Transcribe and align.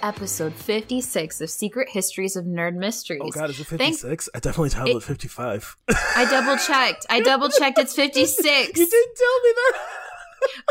To 0.00 0.06
episode 0.06 0.54
56 0.54 1.40
of 1.40 1.50
Secret 1.50 1.88
Histories 1.90 2.36
of 2.36 2.44
Nerd 2.44 2.74
Mysteries. 2.74 3.20
Oh 3.22 3.30
god, 3.30 3.50
is 3.50 3.60
it 3.60 3.66
Thank- 3.66 3.80
56? 3.80 4.28
I 4.34 4.38
definitely 4.40 4.70
titled 4.70 4.90
It- 4.90 4.96
it 4.96 5.02
55. 5.02 5.76
I 6.16 6.24
double 6.30 6.56
checked. 6.56 7.06
I 7.10 7.20
double 7.20 7.48
checked. 7.48 7.78
It's 7.78 7.94
56. 7.94 8.68
you 8.78 8.86
did 8.86 9.06
tell 9.16 9.40
me 9.40 9.52
that. 9.56 9.78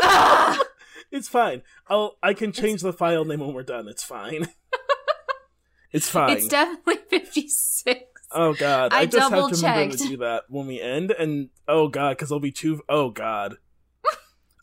Ah! 0.02 0.62
it's 1.10 1.28
fine. 1.28 1.62
I'll 1.88 2.16
I 2.22 2.34
can 2.34 2.52
change 2.52 2.82
the 2.82 2.92
file 2.92 3.24
name 3.24 3.40
when 3.40 3.54
we're 3.54 3.62
done. 3.62 3.88
It's 3.88 4.04
fine. 4.04 4.48
it's 5.92 6.08
fine. 6.08 6.36
It's 6.36 6.48
definitely 6.48 6.98
56. 7.08 8.00
oh 8.32 8.54
god, 8.54 8.92
I, 8.92 9.00
I 9.00 9.06
just 9.06 9.30
have 9.30 9.50
to 9.50 9.56
remember 9.56 9.96
to 9.96 10.08
do 10.08 10.16
that 10.18 10.44
when 10.48 10.66
we 10.66 10.80
end 10.80 11.10
and 11.12 11.50
oh 11.68 11.88
god, 11.88 12.18
cuz 12.18 12.28
there'll 12.28 12.40
be 12.40 12.52
two 12.52 12.82
oh 12.88 13.10
god. 13.10 13.56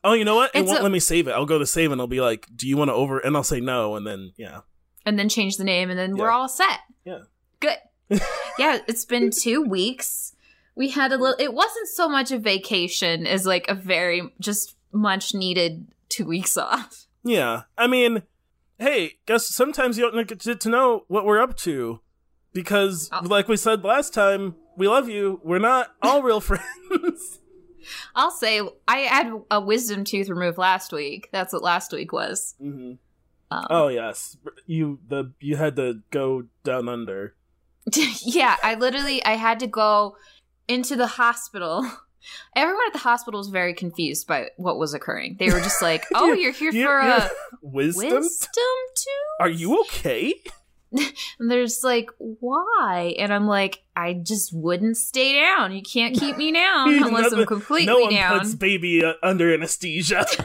Oh, 0.08 0.14
you 0.14 0.24
know 0.26 0.36
what? 0.36 0.52
It 0.56 0.60
It's 0.60 0.68
won't 0.68 0.80
a- 0.80 0.84
let 0.84 0.92
me 0.92 1.00
save 1.00 1.28
it. 1.28 1.32
I'll 1.32 1.46
go 1.46 1.60
to 1.60 1.66
save 1.66 1.92
and 1.92 2.00
I'll 2.00 2.08
be 2.08 2.22
like, 2.22 2.48
"Do 2.56 2.68
you 2.68 2.78
want 2.78 2.90
to 2.90 2.94
over?" 2.94 3.20
and 3.20 3.36
I'll 3.36 3.44
say 3.44 3.60
no 3.60 3.96
and 3.96 4.08
then 4.08 4.32
yeah. 4.38 4.62
And 5.06 5.18
then 5.20 5.30
change 5.30 5.58
the 5.58 5.64
name, 5.64 5.90
and 5.90 5.98
then 6.00 6.18
we're 6.18 6.30
all 6.32 6.50
set. 6.50 6.80
Yeah. 7.06 7.20
Good. 7.60 7.78
yeah, 8.60 8.80
it's 8.88 9.06
been 9.06 9.30
two 9.32 9.62
weeks. 9.62 10.34
We 10.76 10.90
had 10.90 11.12
a 11.12 11.18
little, 11.18 11.36
it 11.40 11.54
wasn't 11.54 11.88
so 11.88 12.08
much 12.10 12.32
a 12.32 12.38
vacation 12.40 13.26
as 13.26 13.46
like 13.46 13.66
a 13.68 13.74
very 13.74 14.34
just 14.40 14.76
much 14.92 15.34
needed 15.34 15.88
two 16.10 16.26
weeks 16.26 16.56
off. 16.58 17.06
Yeah. 17.24 17.64
I 17.78 17.88
mean, 17.88 18.24
hey, 18.80 19.14
guess 19.26 19.48
sometimes 19.48 19.98
you 19.98 20.10
don't 20.10 20.28
get 20.28 20.60
to 20.62 20.70
know 20.70 21.04
what 21.08 21.26
we're 21.26 21.42
up 21.42 21.58
to 21.60 22.00
because, 22.54 23.10
Oh. 23.12 23.22
like 23.24 23.48
we 23.48 23.58
said 23.58 23.84
last 23.84 24.14
time, 24.14 24.56
we 24.78 24.88
love 24.88 25.10
you. 25.10 25.42
We're 25.44 25.60
not 25.60 25.96
all 26.02 26.22
real 26.22 26.40
friends. 26.50 27.40
I'll 28.16 28.32
say 28.32 28.62
I 28.88 28.98
had 29.00 29.32
a 29.52 29.60
wisdom 29.62 30.04
tooth 30.04 30.30
removed 30.30 30.58
last 30.58 30.92
week. 30.92 31.30
That's 31.32 31.54
what 31.54 31.64
last 31.64 31.92
week 31.92 32.12
was. 32.12 32.56
hmm 32.60 32.94
Um, 33.52 33.68
Oh 33.70 33.88
yes, 33.88 34.38
you 34.66 35.00
the 35.08 35.32
you 35.40 35.56
had 35.56 35.76
to 35.78 36.02
go 36.12 36.44
down 36.64 36.90
under. 36.90 37.36
yeah, 38.22 38.58
I 38.64 38.76
literally 38.76 39.24
I 39.24 39.34
had 39.36 39.60
to 39.62 39.68
go 39.68 40.18
into 40.68 40.96
the 40.96 41.08
hospital. 41.08 41.90
Everyone 42.58 42.84
at 42.88 42.92
the 42.94 43.00
hospital 43.00 43.38
was 43.40 43.48
very 43.48 43.74
confused 43.74 44.28
by 44.28 44.50
what 44.58 44.78
was 44.78 44.94
occurring. 44.94 45.38
They 45.40 45.50
were 45.50 45.62
just 45.62 45.82
like, 45.82 46.04
"Oh, 46.14 46.34
you're 46.34 46.52
here 46.52 46.72
You- 46.72 46.86
for 46.86 46.98
a 47.00 47.30
wisdom. 47.62 48.10
wisdom 48.24 48.52
tooth." 48.96 49.38
Are 49.40 49.50
you 49.50 49.80
okay? 49.82 50.34
And 51.40 51.52
they're 51.52 51.66
just 51.66 51.84
like, 51.84 52.10
"Why?" 52.18 53.16
And 53.20 53.32
I'm 53.32 53.46
like, 53.46 53.84
"I 53.96 54.14
just 54.14 54.52
wouldn't 54.54 54.98
stay 54.98 55.40
down. 55.40 55.72
You 55.72 55.84
can't 55.84 56.18
keep 56.18 56.36
me 56.36 56.52
down 56.52 56.90
unless 57.04 57.32
I'm 57.32 57.46
completely 57.46 57.86
no 57.86 58.00
one 58.00 58.14
down." 58.14 58.40
puts 58.40 58.56
baby 58.56 59.04
uh, 59.04 59.14
under 59.22 59.54
anesthesia. 59.54 60.26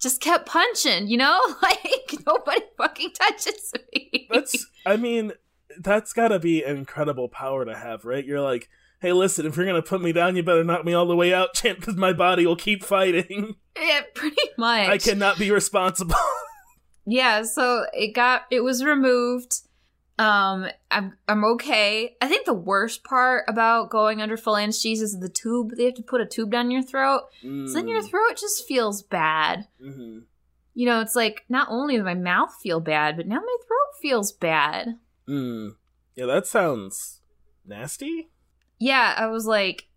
Just 0.00 0.20
kept 0.20 0.46
punching, 0.46 1.08
you 1.08 1.16
know? 1.16 1.40
Like 1.62 2.14
nobody 2.26 2.60
fucking 2.76 3.12
touches 3.12 3.72
me. 3.92 4.28
that's. 4.30 4.66
I 4.86 4.96
mean, 4.96 5.32
that's 5.80 6.12
got 6.12 6.28
to 6.28 6.38
be 6.38 6.62
an 6.62 6.76
incredible 6.76 7.28
power 7.28 7.64
to 7.64 7.76
have, 7.76 8.04
right? 8.04 8.24
You're 8.24 8.40
like. 8.40 8.68
Hey, 9.00 9.12
listen, 9.12 9.46
if 9.46 9.56
you're 9.56 9.64
gonna 9.64 9.80
put 9.80 10.02
me 10.02 10.10
down, 10.10 10.34
you 10.34 10.42
better 10.42 10.64
knock 10.64 10.84
me 10.84 10.92
all 10.92 11.06
the 11.06 11.14
way 11.14 11.32
out, 11.32 11.54
champ, 11.54 11.78
because 11.78 11.94
my 11.94 12.12
body 12.12 12.44
will 12.44 12.56
keep 12.56 12.82
fighting. 12.82 13.54
yeah, 13.80 14.00
pretty 14.12 14.36
much. 14.56 14.88
I 14.88 14.98
cannot 14.98 15.38
be 15.38 15.52
responsible. 15.52 16.16
Yeah 17.10 17.42
so 17.42 17.86
it 17.94 18.14
got 18.14 18.42
it 18.50 18.60
was 18.60 18.84
removed 18.84 19.60
um 20.18 20.66
i'm 20.90 21.16
i'm 21.28 21.44
okay 21.44 22.16
i 22.20 22.26
think 22.28 22.44
the 22.44 22.52
worst 22.52 23.02
part 23.04 23.44
about 23.48 23.88
going 23.88 24.20
under 24.20 24.36
full 24.36 24.56
anesthesia 24.56 25.04
is 25.04 25.18
the 25.20 25.28
tube 25.28 25.70
they 25.76 25.84
have 25.86 25.94
to 25.94 26.02
put 26.02 26.20
a 26.20 26.26
tube 26.26 26.50
down 26.50 26.70
your 26.70 26.82
throat 26.82 27.22
so 27.42 27.72
then 27.74 27.88
your 27.88 28.02
Mm, 28.02 28.08
throat 28.10 28.36
just 28.36 28.66
feels 28.66 29.02
bad 29.02 29.66
mhm. 29.80 30.24
you 30.74 30.86
know 30.86 31.00
it's 31.00 31.14
like 31.16 31.44
not 31.48 31.68
only 31.70 31.96
does 31.96 32.04
my 32.04 32.14
mouth 32.14 32.54
feel 32.62 32.80
bad 32.80 33.16
but 33.16 33.26
now 33.26 33.36
my 33.40 33.56
throat 33.66 34.00
feels 34.02 34.30
bad 34.32 34.98
Mm. 35.28 35.76
Yeah, 36.16 36.26
that 36.26 36.46
sounds 36.46 37.20
nasty. 37.66 38.28
yeah 38.78 39.14
i 39.16 39.26
was 39.26 39.44
like 39.46 39.87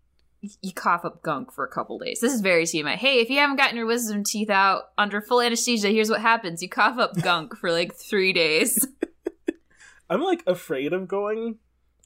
you 0.60 0.72
cough 0.72 1.04
up 1.04 1.22
gunk 1.22 1.52
for 1.52 1.64
a 1.64 1.68
couple 1.68 1.98
days. 1.98 2.20
This 2.20 2.32
is 2.32 2.40
very 2.40 2.64
TMI. 2.64 2.96
Hey, 2.96 3.20
if 3.20 3.30
you 3.30 3.38
haven't 3.38 3.56
gotten 3.56 3.76
your 3.76 3.86
wisdom 3.86 4.24
teeth 4.24 4.50
out 4.50 4.84
under 4.98 5.20
full 5.20 5.40
anesthesia, 5.40 5.88
here's 5.88 6.10
what 6.10 6.20
happens. 6.20 6.62
You 6.62 6.68
cough 6.68 6.98
up 6.98 7.14
gunk 7.22 7.56
for 7.56 7.70
like 7.70 7.94
three 7.94 8.32
days. 8.32 8.84
I'm 10.10 10.20
like 10.20 10.42
afraid 10.46 10.92
of 10.92 11.06
going 11.06 11.58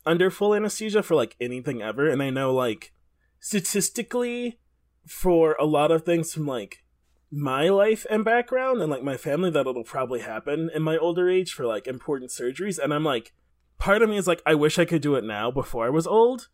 under 0.05 0.31
full 0.31 0.55
anesthesia 0.55 1.03
for 1.03 1.15
like 1.15 1.35
anything 1.41 1.83
ever, 1.83 2.09
and 2.09 2.23
I 2.23 2.31
know 2.31 2.55
like 2.55 2.93
statistically 3.41 4.59
for 5.07 5.57
a 5.59 5.65
lot 5.65 5.91
of 5.91 6.05
things 6.05 6.35
from 6.35 6.47
like 6.47 6.85
my 7.31 7.69
life 7.69 8.07
and 8.11 8.25
background 8.25 8.81
and 8.81 8.91
like 8.91 9.03
my 9.03 9.17
family 9.17 9.51
that 9.51 9.67
it'll 9.67 9.85
probably 9.85 10.21
happen 10.21 10.71
in 10.75 10.83
my 10.83 10.97
older 10.97 11.29
age 11.29 11.53
for 11.53 11.67
like 11.67 11.87
important 11.87 12.31
surgeries 12.31 12.79
and 12.79 12.95
I'm 12.95 13.05
like 13.05 13.33
part 13.79 14.03
of 14.03 14.09
me 14.09 14.17
is 14.17 14.27
like 14.27 14.43
I 14.47 14.55
wish 14.55 14.79
I 14.79 14.85
could 14.85 15.03
do 15.03 15.17
it 15.17 15.25
now 15.25 15.51
before 15.51 15.87
I 15.87 15.91
was 15.91 16.07
old. 16.07 16.49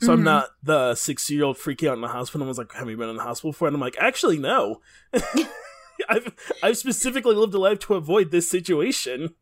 So 0.00 0.12
I'm 0.12 0.20
Mhm. 0.20 0.24
not 0.24 0.48
the 0.62 0.92
60-year-old 0.92 1.56
freaking 1.56 1.88
out 1.88 1.94
in 1.94 2.02
the 2.02 2.08
hospital 2.08 2.42
and 2.42 2.48
was 2.48 2.58
like, 2.58 2.72
have 2.72 2.88
you 2.90 2.96
been 2.96 3.08
in 3.08 3.16
the 3.16 3.22
hospital 3.22 3.52
before? 3.52 3.68
And 3.68 3.74
I'm 3.74 3.80
like, 3.80 3.96
actually 3.98 4.38
no. 4.38 4.80
I've 6.08 6.32
I've 6.62 6.76
specifically 6.76 7.34
lived 7.34 7.54
a 7.54 7.58
life 7.58 7.78
to 7.80 7.94
avoid 7.94 8.30
this 8.30 8.50
situation. 8.50 9.34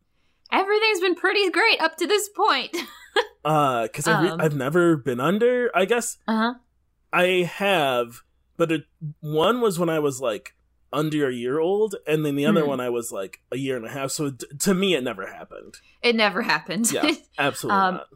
Everything's 0.52 1.00
been 1.00 1.16
pretty 1.16 1.50
great 1.50 1.80
up 1.80 1.96
to 1.96 2.06
this 2.06 2.28
point. 2.28 2.76
Uh, 3.44 3.82
because 3.82 4.06
I've, 4.08 4.22
re- 4.22 4.28
Um. 4.30 4.40
I've 4.40 4.54
never 4.56 4.96
been 4.96 5.20
under. 5.20 5.70
I 5.74 5.84
guess 5.84 6.18
Uh 6.28 6.36
huh. 6.36 6.54
I 7.12 7.24
have, 7.52 8.22
but 8.56 8.70
it, 8.72 8.84
one 9.20 9.60
was 9.60 9.78
when 9.78 9.88
I 9.88 9.98
was 9.98 10.20
like 10.20 10.54
under 10.92 11.28
a 11.28 11.34
year 11.34 11.58
old, 11.58 11.96
and 12.06 12.24
then 12.24 12.36
the 12.36 12.46
other 12.46 12.62
Hmm. 12.62 12.68
one 12.68 12.80
I 12.80 12.88
was 12.90 13.10
like 13.12 13.40
a 13.50 13.56
year 13.58 13.76
and 13.76 13.84
a 13.84 13.90
half. 13.90 14.12
So 14.12 14.30
d- 14.30 14.46
to 14.60 14.74
me, 14.74 14.94
it 14.94 15.02
never 15.02 15.26
happened. 15.26 15.74
It 16.02 16.14
never 16.14 16.42
happened. 16.42 16.90
Yeah, 16.92 17.10
absolutely 17.38 17.80
Um, 17.82 17.94
not. 17.94 18.06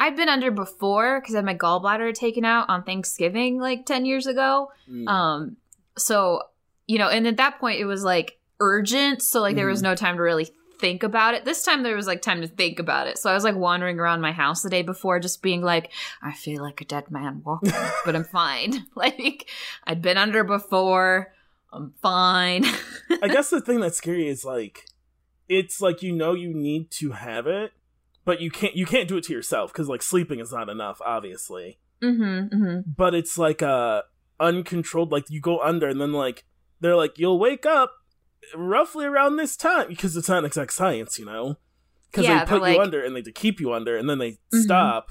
I've 0.00 0.16
been 0.16 0.28
under 0.30 0.50
before 0.50 1.20
because 1.20 1.34
I 1.34 1.38
had 1.38 1.44
my 1.44 1.54
gallbladder 1.54 2.14
taken 2.14 2.44
out 2.44 2.68
on 2.68 2.82
Thanksgiving 2.82 3.60
like 3.60 3.84
10 3.86 4.04
years 4.06 4.26
ago. 4.26 4.72
Mm. 4.90 5.06
Um, 5.08 5.56
so, 5.96 6.42
you 6.88 6.98
know, 6.98 7.08
and 7.08 7.26
at 7.28 7.36
that 7.36 7.60
point 7.60 7.78
it 7.80 7.84
was 7.84 8.02
like 8.02 8.38
urgent. 8.60 9.22
So, 9.22 9.40
like, 9.42 9.56
there 9.56 9.66
was 9.66 9.80
Mhm. 9.80 9.84
no 9.84 9.94
time 9.94 10.16
to 10.16 10.22
really 10.22 10.48
think 10.78 11.02
about 11.02 11.34
it. 11.34 11.44
This 11.44 11.62
time 11.62 11.82
there 11.82 11.94
was 11.96 12.06
like 12.06 12.22
time 12.22 12.40
to 12.40 12.48
think 12.48 12.78
about 12.78 13.06
it. 13.06 13.18
So, 13.18 13.30
I 13.30 13.34
was 13.34 13.44
like 13.44 13.54
wandering 13.56 14.00
around 14.00 14.22
my 14.22 14.32
house 14.32 14.62
the 14.62 14.70
day 14.70 14.80
before, 14.82 15.20
just 15.20 15.42
being 15.42 15.60
like, 15.62 15.92
I 16.22 16.32
feel 16.32 16.62
like 16.62 16.80
a 16.80 16.84
dead 16.86 17.10
man 17.10 17.42
walking, 17.44 17.70
but 18.06 18.16
I'm 18.16 18.24
fine. 18.24 18.86
like, 18.94 19.50
I'd 19.86 20.00
been 20.02 20.16
under 20.16 20.42
before. 20.44 21.32
I'm 21.72 21.92
fine. 22.02 22.64
I 23.22 23.28
guess 23.28 23.50
the 23.50 23.60
thing 23.60 23.80
that's 23.80 23.98
scary 23.98 24.26
is 24.28 24.44
like, 24.44 24.86
it's 25.48 25.80
like 25.82 26.02
you 26.02 26.12
know 26.12 26.32
you 26.34 26.54
need 26.54 26.90
to 26.92 27.10
have 27.12 27.46
it, 27.46 27.72
but 28.24 28.40
you 28.40 28.50
can't. 28.50 28.74
You 28.76 28.86
can't 28.86 29.08
do 29.08 29.16
it 29.16 29.24
to 29.24 29.32
yourself 29.32 29.72
because 29.72 29.88
like 29.88 30.02
sleeping 30.02 30.40
is 30.40 30.52
not 30.52 30.68
enough, 30.68 31.00
obviously. 31.04 31.78
mm-hmm, 32.02 32.54
mm-hmm. 32.54 32.90
but 32.96 33.14
it's 33.14 33.36
like 33.38 33.62
uh 33.62 34.02
uncontrolled 34.38 35.12
like 35.12 35.28
you 35.28 35.40
go 35.40 35.60
under 35.60 35.86
and 35.88 36.00
then 36.00 36.12
like 36.12 36.44
they're 36.80 36.96
like 36.96 37.18
you'll 37.18 37.38
wake 37.38 37.66
up 37.66 37.92
roughly 38.56 39.04
around 39.04 39.36
this 39.36 39.54
time 39.54 39.88
because 39.88 40.16
it's 40.16 40.30
not 40.30 40.46
exact 40.46 40.72
science 40.72 41.18
you 41.18 41.26
know 41.26 41.58
because 42.10 42.24
Yeah, 42.24 42.44
they 42.44 42.48
put 42.48 42.62
like- 42.62 42.76
you 42.76 42.82
under 42.82 43.04
and 43.04 43.14
they 43.14 43.20
to 43.20 43.32
keep 43.32 43.60
you 43.60 43.74
under 43.74 43.98
and 43.98 44.08
then 44.08 44.16
they 44.16 44.38
Mhm. 44.54 44.62
stop 44.62 45.10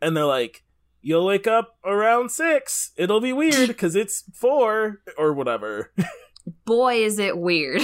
and 0.00 0.16
they're 0.16 0.24
like 0.24 0.62
you'll 1.02 1.26
wake 1.26 1.48
up 1.48 1.78
around 1.84 2.30
six 2.30 2.92
it'll 2.96 3.20
be 3.20 3.32
weird 3.32 3.66
because 3.74 3.96
it's 3.96 4.22
four 4.32 5.00
or 5.18 5.32
whatever 5.32 5.92
boy 6.64 6.94
is 7.04 7.18
it 7.18 7.36
weird 7.38 7.82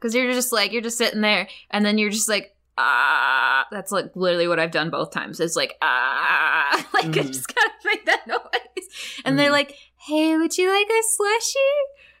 because 0.00 0.16
you're 0.16 0.32
just 0.32 0.52
like 0.52 0.72
you're 0.72 0.82
just 0.82 0.98
sitting 0.98 1.20
there 1.20 1.48
and 1.70 1.84
then 1.86 1.96
you're 1.96 2.10
just 2.10 2.28
like 2.28 2.56
ah 2.78 3.66
that's 3.70 3.90
like 3.92 4.10
literally 4.14 4.46
what 4.48 4.58
i've 4.60 4.70
done 4.70 4.88
both 4.90 5.10
times 5.10 5.40
it's 5.40 5.56
like 5.56 5.76
ah 5.82 6.86
like 6.94 7.04
i 7.06 7.08
Mhm. 7.08 7.26
just 7.26 7.52
gotta 7.54 7.70
make 7.84 8.06
that 8.06 8.26
noise 8.26 8.86
and 9.24 9.38
they're 9.38 9.48
Mhm. 9.50 9.52
like 9.52 9.74
hey 10.06 10.36
would 10.36 10.56
you 10.56 10.70
like 10.70 10.86
a 10.88 11.02
slushy 11.16 11.58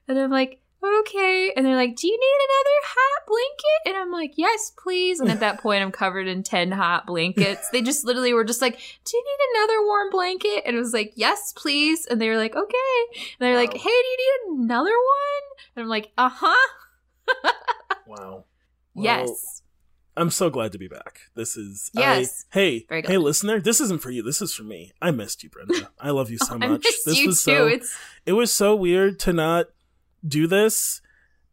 and 0.08 0.18
i'm 0.18 0.30
like 0.30 0.60
okay. 0.80 1.52
And 1.56 1.66
they're 1.66 1.74
like, 1.74 1.96
do 1.96 2.06
you 2.06 2.12
need 2.16 2.38
another 2.48 2.78
hot 2.84 3.26
blanket? 3.26 3.82
And 3.86 3.96
I'm 3.96 4.12
like, 4.12 4.34
yes, 4.36 4.70
please. 4.80 5.18
And 5.18 5.28
at 5.28 5.40
that 5.40 5.58
point, 5.60 5.82
I'm 5.82 5.90
covered 5.90 6.28
in 6.28 6.44
10 6.44 6.70
hot 6.70 7.04
blankets. 7.04 7.68
They 7.70 7.82
just 7.82 8.04
literally 8.04 8.32
were 8.32 8.44
just 8.44 8.62
like, 8.62 8.76
do 8.78 9.16
you 9.16 9.24
need 9.24 9.58
another 9.58 9.84
warm 9.86 10.08
blanket? 10.10 10.62
And 10.64 10.76
it 10.76 10.78
was 10.78 10.92
like, 10.92 11.14
yes, 11.16 11.52
please. 11.56 12.06
And 12.06 12.20
they 12.20 12.28
were 12.28 12.36
like, 12.36 12.54
okay. 12.54 12.94
And 13.16 13.40
they're 13.40 13.56
like, 13.56 13.72
hey, 13.72 13.80
do 13.82 13.90
you 13.90 14.16
need 14.54 14.62
another 14.66 14.92
one? 14.92 15.42
And 15.74 15.82
I'm 15.82 15.88
like, 15.88 16.12
uh 16.16 16.30
huh. 16.32 16.68
Wow. 18.06 18.44
Well, 18.94 19.04
Yes. 19.04 19.62
I'm 20.18 20.30
so 20.30 20.50
glad 20.50 20.72
to 20.72 20.78
be 20.78 20.88
back. 20.88 21.20
This 21.34 21.56
is 21.56 21.90
I- 21.96 22.00
Yes. 22.00 22.44
hey, 22.52 22.86
Very 22.88 23.02
hey, 23.02 23.16
listener. 23.18 23.60
This 23.60 23.80
isn't 23.80 24.02
for 24.02 24.10
you. 24.10 24.22
This 24.22 24.42
is 24.42 24.52
for 24.54 24.64
me. 24.64 24.92
I 25.00 25.10
missed 25.10 25.42
you, 25.42 25.50
Brenda. 25.50 25.90
I 26.00 26.10
love 26.10 26.30
you 26.30 26.38
so 26.38 26.54
I 26.54 26.58
much. 26.58 26.82
missed 26.84 27.04
this 27.06 27.18
you 27.20 27.28
was 27.28 27.42
too. 27.44 27.52
so. 27.52 27.66
it's 27.66 27.96
It 28.26 28.32
was 28.32 28.52
so 28.52 28.74
weird 28.74 29.18
to 29.20 29.32
not 29.32 29.66
do 30.26 30.46
this 30.46 31.00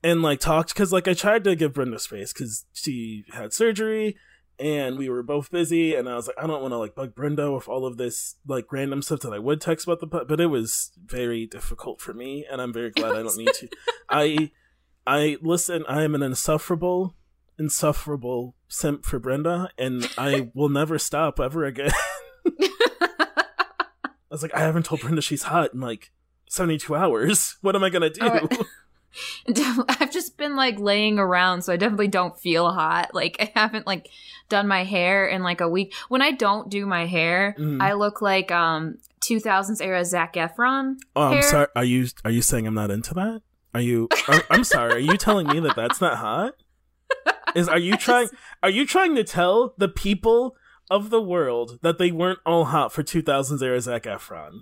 and 0.04 0.22
like 0.22 0.40
talk 0.40 0.68
because 0.68 0.92
like 0.92 1.08
I 1.08 1.14
tried 1.14 1.44
to 1.46 1.56
give 1.56 1.74
Brenda 1.74 2.00
space 2.00 2.34
because 2.34 2.66
she 2.74 3.26
had 3.34 3.54
surgery 3.54 4.18
and 4.58 4.98
we 4.98 5.10
were 5.10 5.22
both 5.24 5.52
busy 5.52 5.94
and 5.96 6.08
I 6.10 6.16
was 6.16 6.28
like 6.28 6.38
I 6.42 6.48
don't 6.48 6.62
want 6.62 6.72
to 6.72 6.78
like 6.78 6.96
bug 6.96 7.14
Brenda 7.14 7.52
with 7.52 7.68
all 7.68 7.86
of 7.86 7.98
this 7.98 8.36
like 8.48 8.72
random 8.72 9.02
stuff 9.02 9.20
that 9.22 9.34
I 9.34 9.40
would 9.40 9.60
text 9.62 9.86
about 9.86 10.00
the 10.00 10.08
po- 10.08 10.26
but 10.26 10.40
it 10.40 10.46
was 10.48 10.92
very 11.06 11.46
difficult 11.46 12.00
for 12.02 12.14
me 12.14 12.46
and 12.50 12.62
I'm 12.62 12.72
very 12.74 12.90
glad 12.92 13.12
I 13.16 13.22
don't 13.24 13.38
need 13.38 13.54
to. 13.54 13.68
I 14.10 14.52
I 15.06 15.38
listen. 15.42 15.84
I 15.88 16.04
am 16.04 16.16
an 16.16 16.24
insufferable, 16.24 17.14
insufferable 17.58 18.56
simp 18.68 19.06
for 19.06 19.20
Brenda, 19.20 19.70
and 19.78 20.10
I 20.18 20.50
will 20.54 20.70
never 20.70 20.98
stop 21.00 21.40
ever 21.40 21.66
again. 21.66 21.92
I 22.46 23.38
was 24.32 24.42
like, 24.42 24.54
I 24.56 24.60
haven't 24.60 24.84
told 24.84 25.02
Brenda 25.02 25.22
she's 25.22 25.44
hot 25.44 25.74
in 25.74 25.80
like 25.80 26.12
72 26.50 26.94
hours. 26.96 27.58
What 27.62 27.76
am 27.76 27.84
I 27.84 27.90
gonna 27.90 28.10
do? 28.10 28.20
Oh, 28.22 29.86
I've 30.00 30.12
just 30.12 30.38
been 30.38 30.56
like 30.58 30.78
laying 30.78 31.20
around, 31.20 31.62
so 31.62 31.72
I 31.72 31.78
definitely 31.78 32.10
don't 32.10 32.38
feel 32.38 32.70
hot. 32.72 33.14
Like 33.14 33.38
I 33.40 33.52
haven't 33.58 33.88
like 33.88 34.10
done 34.50 34.68
my 34.68 34.84
hair 34.84 35.26
in 35.28 35.42
like 35.42 35.62
a 35.62 35.70
week. 35.70 35.94
When 36.10 36.22
I 36.22 36.32
don't 36.32 36.70
do 36.70 36.86
my 36.86 37.06
hair, 37.06 37.56
Mhm. 37.58 37.82
I 37.82 37.94
look 37.94 38.22
like 38.22 38.52
um 38.52 38.98
2000s 39.22 39.82
era 39.82 40.04
Zac 40.04 40.34
Efron. 40.34 40.96
oh, 41.16 41.22
I'm 41.34 41.42
sorry. 41.44 41.68
Are 41.76 41.86
you 41.86 42.08
are 42.26 42.32
you 42.32 42.42
saying 42.42 42.68
I'm 42.68 42.74
not 42.76 42.92
into 42.92 43.14
that? 43.14 43.42
Are 43.74 43.82
you? 43.82 44.10
Are, 44.28 44.42
I'm 44.50 44.64
sorry. 44.66 44.94
Are 44.94 45.00
you 45.00 45.18
telling 45.18 45.48
me 45.48 45.60
that 45.62 45.76
that's 45.76 46.02
not 46.02 46.18
hot? 46.18 46.54
Is 47.60 47.70
are 47.70 47.80
you 47.80 47.96
trying? 47.96 48.30
Are 48.62 48.70
you 48.70 48.86
trying 48.86 49.16
to 49.16 49.24
tell 49.24 49.74
the 49.78 49.88
people 49.88 50.58
of 50.92 51.10
the 51.10 51.22
world 51.22 51.80
that 51.82 51.98
they 51.98 52.12
weren't 52.12 52.40
all 52.46 52.66
hot 52.66 52.92
for 52.92 53.02
2000s 53.02 53.62
era 53.62 53.80
Zac 53.80 54.04
Efron? 54.04 54.60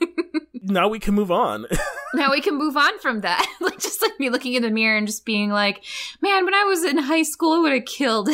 now 0.62 0.88
we 0.88 0.98
can 0.98 1.14
move 1.14 1.30
on. 1.30 1.66
now 2.14 2.32
we 2.32 2.40
can 2.40 2.58
move 2.58 2.76
on 2.76 2.98
from 2.98 3.20
that. 3.20 3.46
like 3.60 3.78
just 3.78 4.02
like 4.02 4.18
me 4.18 4.28
looking 4.28 4.54
in 4.54 4.62
the 4.62 4.70
mirror 4.70 4.98
and 4.98 5.06
just 5.06 5.24
being 5.24 5.50
like, 5.50 5.84
man, 6.20 6.44
when 6.44 6.54
I 6.54 6.64
was 6.64 6.82
in 6.82 6.98
high 6.98 7.22
school, 7.22 7.52
I 7.52 7.58
would 7.60 7.72
have 7.72 7.84
killed. 7.84 8.28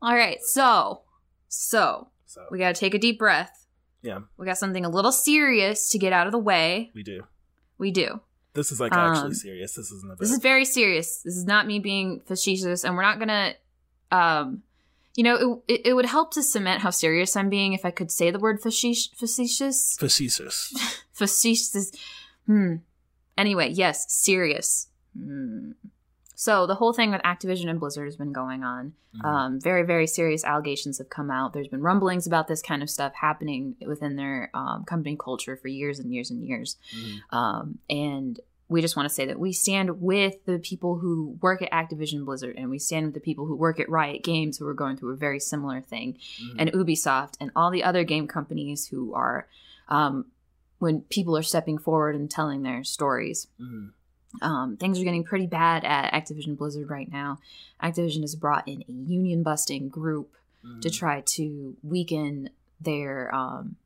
All 0.00 0.16
right, 0.16 0.42
so 0.42 1.02
so 1.48 2.08
so 2.26 2.46
we 2.50 2.58
gotta 2.58 2.74
take 2.74 2.94
a 2.94 2.98
deep 2.98 3.18
breath. 3.18 3.66
Yeah. 4.02 4.20
we 4.36 4.46
got 4.46 4.58
something 4.58 4.84
a 4.84 4.88
little 4.88 5.12
serious 5.12 5.88
to 5.90 5.98
get 5.98 6.12
out 6.12 6.26
of 6.26 6.32
the 6.32 6.38
way. 6.38 6.90
we 6.92 7.04
do. 7.04 7.22
We 7.78 7.92
do. 7.92 8.20
This 8.54 8.70
is 8.70 8.80
like 8.80 8.92
Um, 8.92 9.12
actually 9.12 9.34
serious. 9.34 9.74
This 9.74 9.90
isn't. 9.90 10.18
This 10.18 10.30
is 10.30 10.38
very 10.38 10.64
serious. 10.64 11.22
This 11.22 11.36
is 11.36 11.44
not 11.46 11.66
me 11.66 11.78
being 11.78 12.20
facetious, 12.20 12.84
and 12.84 12.96
we're 12.96 13.02
not 13.02 13.18
gonna, 13.18 13.54
um, 14.10 14.62
you 15.16 15.24
know, 15.24 15.62
it, 15.68 15.74
it, 15.74 15.86
it 15.86 15.94
would 15.94 16.06
help 16.06 16.32
to 16.34 16.42
cement 16.42 16.82
how 16.82 16.90
serious 16.90 17.36
I'm 17.36 17.48
being 17.48 17.72
if 17.72 17.84
I 17.84 17.90
could 17.90 18.10
say 18.10 18.30
the 18.30 18.38
word 18.38 18.60
facetious. 18.60 19.08
Facetious. 19.16 19.96
facetious. 19.96 20.72
Facetious. 21.12 21.92
Hmm. 22.46 22.76
Anyway, 23.38 23.70
yes, 23.70 24.04
serious. 24.12 24.88
Hmm. 25.18 25.72
So 26.42 26.66
the 26.66 26.74
whole 26.74 26.92
thing 26.92 27.12
with 27.12 27.22
Activision 27.22 27.70
and 27.70 27.78
Blizzard 27.78 28.06
has 28.08 28.16
been 28.16 28.32
going 28.32 28.64
on. 28.64 28.94
Mhm. 29.14 29.24
Um, 29.24 29.60
very, 29.60 29.84
very 29.84 30.08
serious 30.08 30.42
allegations 30.44 30.98
have 30.98 31.08
come 31.08 31.30
out. 31.30 31.52
There's 31.52 31.68
been 31.68 31.82
rumblings 31.82 32.26
about 32.26 32.48
this 32.48 32.60
kind 32.60 32.82
of 32.82 32.90
stuff 32.90 33.12
happening 33.14 33.76
within 33.86 34.16
their 34.16 34.50
um, 34.52 34.82
company 34.84 35.16
culture 35.16 35.54
for 35.56 35.68
years 35.68 36.00
and 36.00 36.12
years 36.12 36.32
and 36.32 36.42
years. 36.42 36.78
Mhm. 36.96 37.36
Um, 37.38 37.78
and 37.88 38.40
we 38.68 38.80
just 38.80 38.96
want 38.96 39.08
to 39.08 39.14
say 39.14 39.24
that 39.26 39.38
we 39.38 39.52
stand 39.52 40.00
with 40.02 40.44
the 40.44 40.58
people 40.58 40.98
who 40.98 41.38
work 41.40 41.62
at 41.62 41.70
Activision 41.70 42.24
Blizzard 42.24 42.56
and 42.58 42.70
we 42.70 42.78
stand 42.80 43.06
with 43.06 43.14
the 43.14 43.20
people 43.20 43.46
who 43.46 43.54
work 43.54 43.78
at 43.78 43.88
Riot 43.88 44.24
Games 44.24 44.58
who 44.58 44.66
are 44.66 44.74
going 44.74 44.96
through 44.96 45.12
a 45.12 45.16
very 45.16 45.38
similar 45.38 45.80
thing, 45.80 46.14
Mhm. 46.42 46.56
and 46.58 46.72
Ubisoft 46.72 47.34
and 47.38 47.52
all 47.54 47.70
the 47.70 47.84
other 47.84 48.02
game 48.02 48.26
companies 48.26 48.88
who 48.88 49.14
are, 49.14 49.46
um, 49.88 50.24
when 50.80 51.02
people 51.02 51.36
are 51.36 51.42
stepping 51.44 51.78
forward 51.78 52.16
and 52.16 52.28
telling 52.28 52.62
their 52.62 52.82
stories. 52.82 53.46
Um, 54.40 54.76
things 54.78 54.98
are 54.98 55.04
getting 55.04 55.24
pretty 55.24 55.46
bad 55.46 55.84
at 55.84 56.12
Activision 56.12 56.56
Blizzard 56.56 56.88
right 56.88 57.10
now. 57.10 57.38
Activision 57.82 58.22
has 58.22 58.34
brought 58.34 58.66
in 58.66 58.82
a 58.88 58.92
union 58.92 59.42
busting 59.42 59.88
group 59.88 60.30
to 60.80 60.88
Mhm. 60.88 60.92
try 60.94 61.20
to 61.20 61.76
weaken 61.82 62.48
their 62.80 63.34
um, 63.34 63.76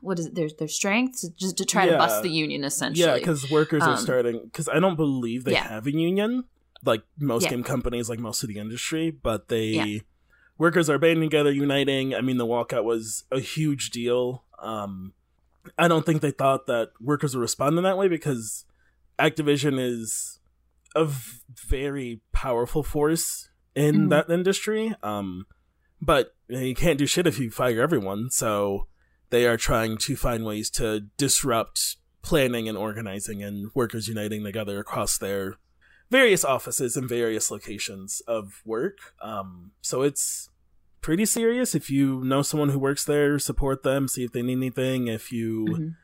what 0.00 0.18
is 0.18 0.26
it, 0.26 0.34
their 0.34 0.48
their 0.58 0.68
strength 0.68 1.20
to, 1.20 1.30
just 1.30 1.58
to 1.58 1.64
try 1.64 1.86
to 1.86 1.98
bust 1.98 2.22
the 2.22 2.30
union 2.30 2.64
essentially. 2.64 3.06
Yeah, 3.06 3.14
because 3.18 3.50
workers 3.50 3.82
are 3.82 3.90
Um, 3.90 3.96
starting. 3.98 4.40
Because 4.44 4.68
I 4.68 4.80
don't 4.80 4.96
believe 4.96 5.44
they 5.44 5.52
yeah. 5.52 5.68
have 5.68 5.86
a 5.86 5.92
union, 5.92 6.44
like 6.84 7.02
most 7.18 7.42
Yeah. 7.44 7.50
game 7.50 7.62
companies, 7.62 8.08
like 8.08 8.18
most 8.18 8.42
of 8.42 8.48
the 8.48 8.56
industry. 8.58 9.10
But 9.10 9.48
they 9.48 9.66
Yeah. 9.66 9.98
workers 10.56 10.88
are 10.88 10.98
banding 10.98 11.28
together, 11.28 11.52
uniting. 11.52 12.14
I 12.14 12.22
mean, 12.22 12.38
the 12.38 12.46
walkout 12.46 12.84
was 12.84 13.24
a 13.30 13.40
huge 13.40 13.90
deal. 13.90 14.44
Um, 14.60 15.12
I 15.78 15.88
don't 15.88 16.06
think 16.06 16.22
they 16.22 16.30
thought 16.30 16.66
that 16.66 16.92
workers 17.00 17.34
would 17.34 17.42
respond 17.42 17.76
in 17.76 17.84
that 17.84 17.98
way 17.98 18.08
because 18.08 18.64
Activision 19.18 19.78
is 19.80 20.40
a 20.94 21.04
v- 21.06 21.40
very 21.68 22.20
powerful 22.32 22.82
force 22.82 23.48
in 23.74 24.06
Mhm. 24.06 24.10
that 24.10 24.30
industry. 24.30 24.94
Um, 25.02 25.46
but 26.00 26.34
you, 26.48 26.74
can't 26.74 26.98
do 26.98 27.06
shit 27.06 27.26
if 27.26 27.38
you 27.38 27.50
fire 27.50 27.80
everyone. 27.80 28.30
So 28.30 28.86
they 29.30 29.46
are 29.46 29.56
trying 29.56 29.96
to 29.98 30.16
find 30.16 30.44
ways 30.44 30.70
to 30.70 31.06
disrupt 31.16 31.96
planning 32.22 32.68
and 32.68 32.78
organizing 32.78 33.42
and 33.42 33.70
workers 33.74 34.08
uniting 34.08 34.44
together 34.44 34.78
across 34.78 35.18
their 35.18 35.56
various 36.10 36.44
offices 36.44 36.96
and 36.96 37.08
various 37.08 37.50
locations 37.50 38.20
of 38.26 38.62
work. 38.64 38.98
Um, 39.20 39.72
so 39.80 40.02
it's 40.02 40.50
pretty 41.00 41.26
serious. 41.26 41.74
If 41.74 41.90
you 41.90 42.22
know 42.24 42.42
someone 42.42 42.68
who 42.70 42.78
works 42.78 43.04
there, 43.04 43.38
support 43.38 43.82
them, 43.82 44.06
see 44.08 44.24
if 44.24 44.32
they 44.32 44.42
need 44.42 44.56
anything. 44.58 45.08
If 45.08 45.32
you 45.32 45.64
Mhm. 45.68 45.96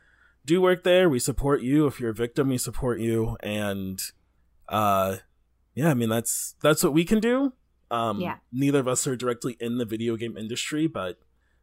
Do 0.47 0.61
work 0.61 0.85
there, 0.85 1.09
we 1.09 1.19
support 1.19 1.63
you. 1.63 1.87
If 1.87 2.01
you're 2.01 2.11
a 2.11 2.15
victim, 2.15 2.49
we 2.49 2.59
support 2.59 3.01
you. 3.01 3.37
And 3.43 4.01
uh 4.69 5.17
yeah, 5.75 5.91
I 5.91 5.95
mean 5.95 6.09
that's 6.09 6.55
that's 6.63 6.83
what 6.83 6.93
we 6.93 7.05
can 7.05 7.21
do. 7.21 7.53
Um 7.91 8.21
Yeah. 8.21 8.37
neither 8.53 8.81
of 8.81 8.89
us 8.89 9.07
are 9.07 9.17
directly 9.17 9.57
in 9.61 9.79
the 9.79 9.85
video 9.85 10.17
game 10.17 10.37
industry, 10.37 10.87
but 10.87 11.19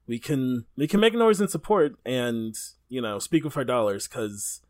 we 0.08 0.20
can 0.20 0.66
we 0.76 0.88
can 0.88 1.00
make 1.00 1.14
noise 1.14 1.40
and 1.42 1.50
support 1.50 1.96
and, 2.06 2.56
you 2.90 3.02
know, 3.02 3.20
speak 3.20 3.44
with 3.44 3.58
our 3.58 3.66
dollars 3.66 4.08
cuz 4.08 4.62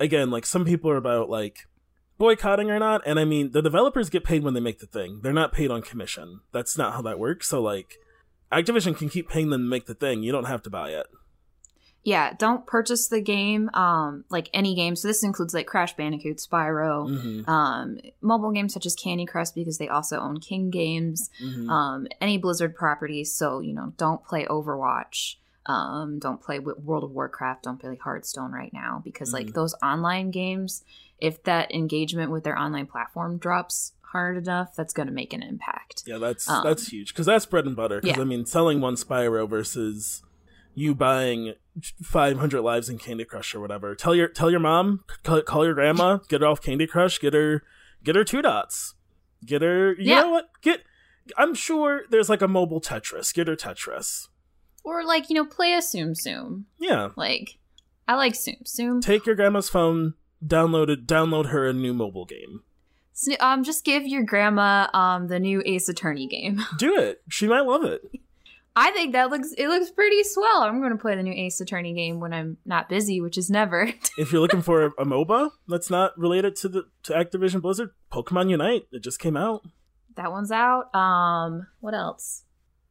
again, 0.00 0.30
like 0.30 0.46
some 0.46 0.64
people 0.64 0.90
are 0.90 0.96
about 0.96 1.30
like 1.30 1.66
boycotting 2.18 2.70
or 2.70 2.78
not, 2.78 3.02
and 3.06 3.18
I 3.18 3.24
mean 3.24 3.52
the 3.52 3.62
developers 3.62 4.10
get 4.10 4.24
paid 4.24 4.42
when 4.44 4.54
they 4.54 4.60
make 4.60 4.78
the 4.80 4.86
thing. 4.86 5.20
They're 5.22 5.32
not 5.32 5.52
paid 5.52 5.70
on 5.70 5.82
commission. 5.82 6.40
That's 6.52 6.76
not 6.76 6.94
how 6.94 7.02
that 7.02 7.18
works. 7.18 7.48
So 7.48 7.62
like 7.62 7.96
Activision 8.52 8.96
can 8.96 9.08
keep 9.08 9.30
paying 9.30 9.48
them 9.50 9.62
to 9.62 9.68
make 9.68 9.86
the 9.86 9.94
thing. 9.94 10.22
You 10.22 10.30
don't 10.30 10.44
have 10.44 10.62
to 10.64 10.70
buy 10.70 10.90
it. 10.90 11.06
Yeah, 12.04 12.32
don't 12.34 12.66
purchase 12.66 13.08
the 13.08 13.20
game, 13.20 13.70
um, 13.74 14.24
like 14.28 14.50
any 14.52 14.74
game. 14.74 14.96
So 14.96 15.06
this 15.08 15.22
includes 15.22 15.54
like 15.54 15.66
Crash 15.66 15.94
Bandicoot, 15.96 16.38
Spyro, 16.38 17.08
Mhm. 17.08 17.48
um, 17.48 17.98
mobile 18.20 18.50
games 18.50 18.74
such 18.74 18.86
as 18.86 18.94
Candy 18.96 19.24
Crush 19.26 19.50
because 19.50 19.78
they 19.78 19.88
also 19.88 20.18
own 20.18 20.40
King 20.40 20.70
Games, 20.70 21.30
Mhm. 21.40 21.68
um, 21.70 22.06
any 22.20 22.38
Blizzard 22.38 22.74
properties. 22.74 23.32
So 23.34 23.60
you 23.60 23.72
know, 23.72 23.92
don't 23.96 24.24
play 24.24 24.46
Overwatch. 24.46 25.36
Um, 25.66 26.18
don't 26.18 26.42
play 26.42 26.58
World 26.58 27.04
of 27.04 27.12
Warcraft. 27.12 27.62
Don't 27.62 27.80
play 27.80 27.94
Hearthstone 27.96 28.50
right 28.50 28.72
now 28.72 29.00
because 29.04 29.32
like 29.32 29.48
Mhm. 29.48 29.54
those 29.54 29.74
online 29.80 30.32
games, 30.32 30.82
if 31.20 31.40
that 31.44 31.72
engagement 31.72 32.32
with 32.32 32.42
their 32.42 32.58
online 32.58 32.86
platform 32.86 33.38
drops 33.38 33.92
hard 34.10 34.36
enough, 34.36 34.74
that's 34.74 34.92
going 34.92 35.06
to 35.06 35.12
make 35.14 35.32
an 35.32 35.42
impact. 35.42 36.02
Yeah, 36.04 36.18
that's 36.18 36.50
Um, 36.50 36.64
that's 36.64 36.88
huge 36.88 37.14
because 37.14 37.26
that's 37.26 37.46
bread 37.46 37.64
and 37.64 37.76
butter. 37.76 38.00
Because 38.00 38.16
yeah. 38.16 38.22
I 38.22 38.26
mean, 38.26 38.44
selling 38.44 38.80
one 38.80 38.96
Spyro 38.96 39.48
versus 39.48 40.22
you 40.74 40.94
buying 40.94 41.54
500 42.02 42.60
lives 42.62 42.88
in 42.88 42.98
Candy 42.98 43.24
Crush 43.24 43.54
or 43.54 43.60
whatever. 43.60 43.94
Tell 43.94 44.14
your 44.14 44.28
tell 44.28 44.50
your 44.50 44.60
mom, 44.60 45.04
call, 45.22 45.42
call 45.42 45.64
your 45.64 45.74
grandma, 45.74 46.18
get 46.28 46.40
her 46.40 46.46
off 46.46 46.62
Candy 46.62 46.86
Crush, 46.86 47.18
get 47.18 47.34
her 47.34 47.62
get 48.04 48.16
her 48.16 48.24
two 48.24 48.42
dots, 48.42 48.94
get 49.44 49.62
her. 49.62 49.92
You 49.94 50.10
Yeah. 50.14 50.20
know 50.22 50.30
what? 50.30 50.50
Get. 50.62 50.82
I'm 51.38 51.54
sure 51.54 52.02
there's 52.10 52.28
like 52.28 52.42
a 52.42 52.48
mobile 52.48 52.80
Tetris. 52.80 53.32
Get 53.32 53.48
her 53.48 53.56
Tetris. 53.56 54.28
Or 54.84 55.04
like 55.04 55.28
you 55.30 55.34
know, 55.36 55.44
play 55.44 55.72
a 55.74 55.78
Tsum 55.78 56.10
Tsum. 56.16 56.64
Yeah. 56.80 57.10
Like 57.16 57.58
I 58.08 58.16
like 58.16 58.34
Zoom 58.34 58.56
Zoom. 58.66 59.00
Take 59.00 59.26
your 59.26 59.36
grandma's 59.36 59.68
phone, 59.68 60.14
download 60.44 60.88
it, 60.88 61.06
download 61.06 61.46
her 61.50 61.66
a 61.68 61.72
new 61.72 61.94
mobile 61.94 62.24
game. 62.24 62.62
Sn- 63.14 63.36
Um, 63.40 63.62
just 63.62 63.84
give 63.84 64.06
your 64.06 64.24
grandma 64.24 64.88
um 64.92 65.28
the 65.28 65.38
new 65.38 65.62
Ace 65.64 65.88
Attorney 65.88 66.26
game. 66.26 66.60
Do 66.78 66.96
it. 66.98 67.22
She 67.28 67.46
might 67.46 67.60
love 67.66 67.84
it. 67.84 68.02
I 68.74 68.90
think 68.92 69.12
that 69.12 69.28
looks 69.30 69.52
it 69.58 69.68
looks 69.68 69.90
pretty 69.90 70.22
swell. 70.24 70.62
I'm 70.62 70.80
going 70.80 70.92
to 70.92 70.98
play 70.98 71.14
the 71.14 71.22
new 71.22 71.32
Ace 71.32 71.60
Attorney 71.60 71.92
game 71.92 72.20
when 72.20 72.32
I'm 72.32 72.56
not 72.64 72.88
busy, 72.88 73.20
which 73.20 73.36
is 73.36 73.50
never. 73.50 73.92
if 74.18 74.32
you're 74.32 74.40
looking 74.40 74.62
for 74.62 74.86
a 74.98 75.04
MOBA 75.04 75.50
that's 75.68 75.90
not 75.90 76.16
related 76.18 76.56
to 76.56 76.68
the 76.68 76.84
to 77.04 77.12
Activision 77.12 77.60
Blizzard, 77.60 77.90
Pokemon 78.10 78.48
Unite, 78.50 78.84
it 78.92 79.00
just 79.02 79.18
came 79.18 79.36
out. 79.36 79.62
that 80.16 80.30
one's 80.30 80.50
out. 80.50 80.94
Um, 80.94 81.66
what 81.80 81.92
else? 81.94 82.44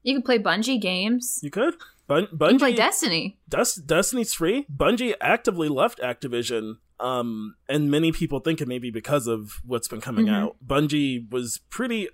You 0.03 0.13
can 0.15 0.21
play 0.23 0.39
Bungie 0.39 0.79
games. 0.81 1.39
You 1.43 1.49
could. 1.51 1.75
Bun- 2.07 2.27
You 2.31 2.37
can 2.37 2.59
play 2.59 2.73
Destiny. 2.75 3.39
Des- 3.47 3.79
Destiny's 3.85 4.33
free. 4.33 4.65
Bungie 4.75 5.13
actively 5.21 5.69
left 5.69 5.99
Activision, 5.99 6.75
um, 6.99 7.55
and 7.69 7.89
many 7.89 8.11
people 8.11 8.39
think 8.39 8.59
it 8.61 8.67
may 8.67 8.79
be 8.79 8.91
because 8.91 9.27
of 9.27 9.61
what's 9.65 9.87
been 9.87 10.01
coming 10.01 10.25
Mhm. 10.25 10.33
out. 10.33 10.57
Bungie 10.65 11.31
was 11.31 11.59
pretty 11.69 12.09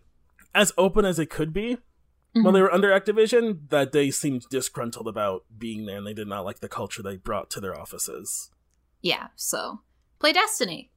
as 0.54 0.72
open 0.78 1.04
as 1.06 1.18
it 1.20 1.30
could 1.30 1.52
be 1.52 1.78
Mhm. 2.40 2.44
when 2.46 2.54
they 2.54 2.62
were 2.62 2.74
under 2.74 2.90
Activision. 2.90 3.70
That 3.70 3.92
they 3.92 4.12
seemed 4.12 4.46
disgruntled 4.50 5.08
about 5.08 5.46
being 5.58 5.86
there, 5.86 5.98
and 5.98 6.06
they 6.08 6.14
did 6.14 6.28
not 6.28 6.46
like 6.46 6.60
the 6.60 6.70
culture 6.70 7.02
they 7.04 7.18
brought 7.18 7.50
to 7.52 7.60
their 7.62 7.80
offices. 7.80 8.52
Yeah, 9.02 9.28
so 9.36 9.82
play 10.20 10.34
Destiny. 10.34 10.92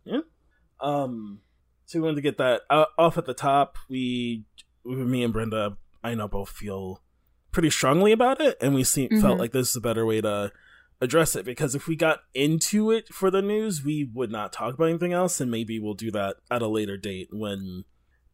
Um, 0.81 1.41
so 1.87 1.99
we 1.99 2.03
wanted 2.03 2.17
to 2.17 2.23
get 2.23 2.39
that 2.39 2.63
uh, 2.71 2.87
off 2.99 3.19
at 3.19 3.27
the 3.27 3.35
top. 3.35 3.77
We, 3.89 4.45
me 4.85 5.23
and 5.23 5.33
Brenda, 5.33 5.77
I 6.03 6.15
know 6.15 6.29
both 6.29 6.49
feel 6.51 7.03
pretty 7.53 7.71
strongly 7.71 8.13
about 8.13 8.41
it, 8.41 8.57
and 8.61 8.75
we 8.75 8.85
see, 8.85 9.09
felt 9.09 9.37
Mhm. 9.37 9.39
like 9.39 9.53
this 9.53 9.71
is 9.71 9.77
a 9.77 9.81
better 9.81 10.07
way 10.07 10.21
to 10.21 10.53
address 11.03 11.35
it 11.35 11.45
because 11.45 11.75
if 11.75 11.87
we 11.87 11.97
got 11.97 12.21
into 12.35 12.91
it 12.91 13.09
for 13.09 13.31
the 13.31 13.43
news, 13.43 13.83
we 13.85 14.05
would 14.05 14.31
not 14.31 14.53
talk 14.53 14.75
about 14.75 14.85
anything 14.89 15.13
else, 15.13 15.41
and 15.41 15.51
maybe 15.51 15.79
we'll 15.79 15.95
do 15.95 16.11
that 16.13 16.37
at 16.51 16.63
a 16.63 16.69
later 16.69 16.97
date 16.97 17.29
when 17.33 17.85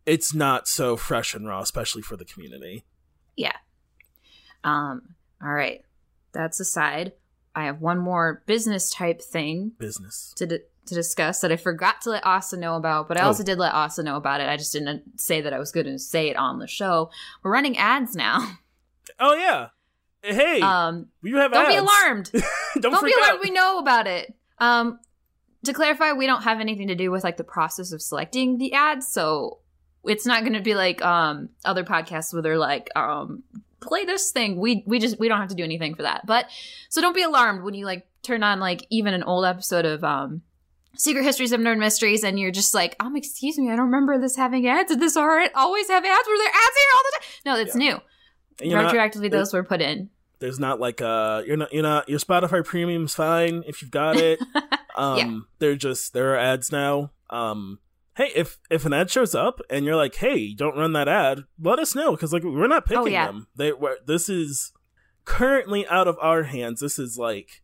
it's 0.04 0.34
not 0.34 0.68
so 0.68 0.96
fresh 0.96 1.34
and 1.34 1.48
raw, 1.48 1.60
especially 1.60 2.02
for 2.02 2.16
the 2.16 2.24
community. 2.24 2.84
Yeah. 3.36 3.52
Um. 4.64 5.14
All 5.42 5.52
right. 5.52 5.84
That's 6.32 6.60
aside. 6.60 7.12
I 7.54 7.64
have 7.64 7.80
one 7.80 7.98
more 7.98 8.42
business 8.46 8.90
type 8.90 9.22
thing 9.22 9.72
Business. 9.78 10.32
to 10.36 10.46
di- 10.46 10.58
to 10.86 10.94
discuss 10.94 11.40
that 11.40 11.50
I 11.50 11.56
forgot 11.56 12.00
to 12.02 12.10
let 12.10 12.24
Asa 12.26 12.56
know 12.56 12.76
about, 12.76 13.08
but 13.08 13.18
I 13.18 13.22
Oh. 13.24 13.28
also 13.28 13.42
did 13.42 13.58
let 13.58 13.72
Asa 13.74 14.02
know 14.02 14.16
about 14.16 14.40
it. 14.40 14.48
I 14.48 14.56
just 14.56 14.72
didn't 14.72 15.18
say 15.20 15.40
that 15.40 15.52
I 15.52 15.58
was 15.58 15.72
going 15.72 15.86
to 15.86 15.98
say 15.98 16.28
it 16.28 16.36
on 16.36 16.58
the 16.58 16.66
show. 16.68 17.10
We're 17.42 17.50
running 17.52 17.76
ads 17.78 18.14
now. 18.14 18.58
Oh 19.18 19.34
yeah. 19.34 19.68
Hey, 20.22 20.60
Um. 20.60 21.08
we 21.22 21.30
have 21.32 21.52
Don't 21.52 21.68
be 21.68 21.76
ads. 21.76 21.82
alarmed. 21.82 22.30
don't 22.80 22.92
don't 22.92 23.04
be 23.04 23.12
alarmed. 23.12 23.34
out. 23.36 23.40
We 23.42 23.50
know 23.50 23.78
about 23.78 24.06
it. 24.06 24.34
Um, 24.58 24.98
to 25.64 25.72
clarify, 25.72 26.12
we 26.12 26.26
don't 26.26 26.42
have 26.42 26.60
anything 26.60 26.88
to 26.88 26.94
do 26.94 27.10
with 27.10 27.24
like 27.24 27.36
the 27.36 27.44
process 27.44 27.92
of 27.92 28.02
selecting 28.02 28.58
the 28.58 28.72
ads, 28.74 29.06
so 29.08 29.58
it's 30.06 30.26
not 30.26 30.42
going 30.42 30.54
to 30.54 30.60
be 30.62 30.74
like 30.74 31.02
um 31.04 31.48
other 31.64 31.84
podcasts 31.84 32.32
where 32.32 32.42
they're 32.42 32.58
like 32.58 32.88
um 32.96 33.42
play 33.80 34.04
this 34.04 34.30
thing. 34.32 34.58
We 34.58 34.82
we 34.86 34.98
just 34.98 35.18
we 35.18 35.28
don't 35.28 35.40
have 35.40 35.50
to 35.50 35.54
do 35.54 35.64
anything 35.64 35.94
for 35.94 36.02
that. 36.02 36.26
But 36.26 36.46
so 36.88 37.00
don't 37.00 37.14
be 37.14 37.22
alarmed 37.22 37.62
when 37.62 37.74
you 37.74 37.84
like 37.86 38.06
turn 38.22 38.42
on 38.42 38.58
like 38.60 38.86
even 38.90 39.14
an 39.14 39.22
old 39.22 39.44
episode 39.44 39.84
of 39.84 40.02
um 40.04 40.42
Secret 40.98 41.24
Histories 41.24 41.52
of 41.52 41.60
Nerd 41.60 41.78
Mysteries 41.78 42.24
and 42.24 42.38
you're 42.40 42.50
just 42.50 42.72
like, 42.72 42.96
um, 43.00 43.16
excuse 43.16 43.58
me, 43.58 43.66
I 43.70 43.76
don't 43.76 43.84
remember 43.86 44.18
this 44.18 44.34
having 44.36 44.66
ads. 44.66 44.88
Did 44.90 44.98
this 45.00 45.14
always 45.14 45.88
have 45.88 46.02
ads? 46.04 46.28
Were 46.28 46.38
there 46.38 46.48
ads 46.48 46.76
here 46.76 46.90
all 46.94 47.02
the 47.04 47.12
time? 47.12 47.22
No, 47.44 47.56
it's 47.60 47.74
new. 47.74 48.00
You're 48.66 48.80
not- 48.82 48.94
Retroactively, 48.94 49.30
those 49.30 49.52
were 49.52 49.62
put 49.62 49.82
in. 49.82 50.08
there's 50.38 50.58
not 50.58 50.80
like 50.80 51.02
uh 51.02 51.42
you're 51.46 51.56
not 51.58 51.72
you're 51.72 51.82
not 51.82 52.08
your 52.08 52.18
Spotify 52.18 52.64
premium's 52.64 53.14
fine 53.14 53.62
if 53.66 53.82
you've 53.82 53.90
got 53.90 54.16
it. 54.16 54.40
Um 54.96 55.18
Yeah. 55.18 55.38
they're 55.58 55.76
just 55.76 56.14
there 56.14 56.32
are 56.32 56.38
ads 56.38 56.72
now. 56.72 57.10
Um 57.28 57.78
hey, 58.16 58.30
if 58.34 58.58
if 58.70 58.84
an 58.84 58.92
ad 58.92 59.10
shows 59.10 59.34
up 59.34 59.60
and 59.70 59.84
you're 59.84 59.96
like, 59.96 60.14
"Hey, 60.16 60.54
don't 60.54 60.76
run 60.76 60.92
that 60.94 61.08
ad." 61.08 61.44
Let 61.60 61.78
us 61.78 61.94
know 61.94 62.16
cuz 62.16 62.32
like 62.32 62.42
we're 62.44 62.66
not 62.66 62.84
picking 62.86 62.98
Oh, 63.02 63.06
yeah. 63.06 63.26
them. 63.26 63.46
They 63.56 63.72
we're, 63.72 63.96
this 64.06 64.28
is 64.28 64.72
currently 65.24 65.86
out 65.88 66.08
of 66.08 66.16
our 66.20 66.44
hands. 66.44 66.80
This 66.80 66.98
is 66.98 67.18
like 67.18 67.62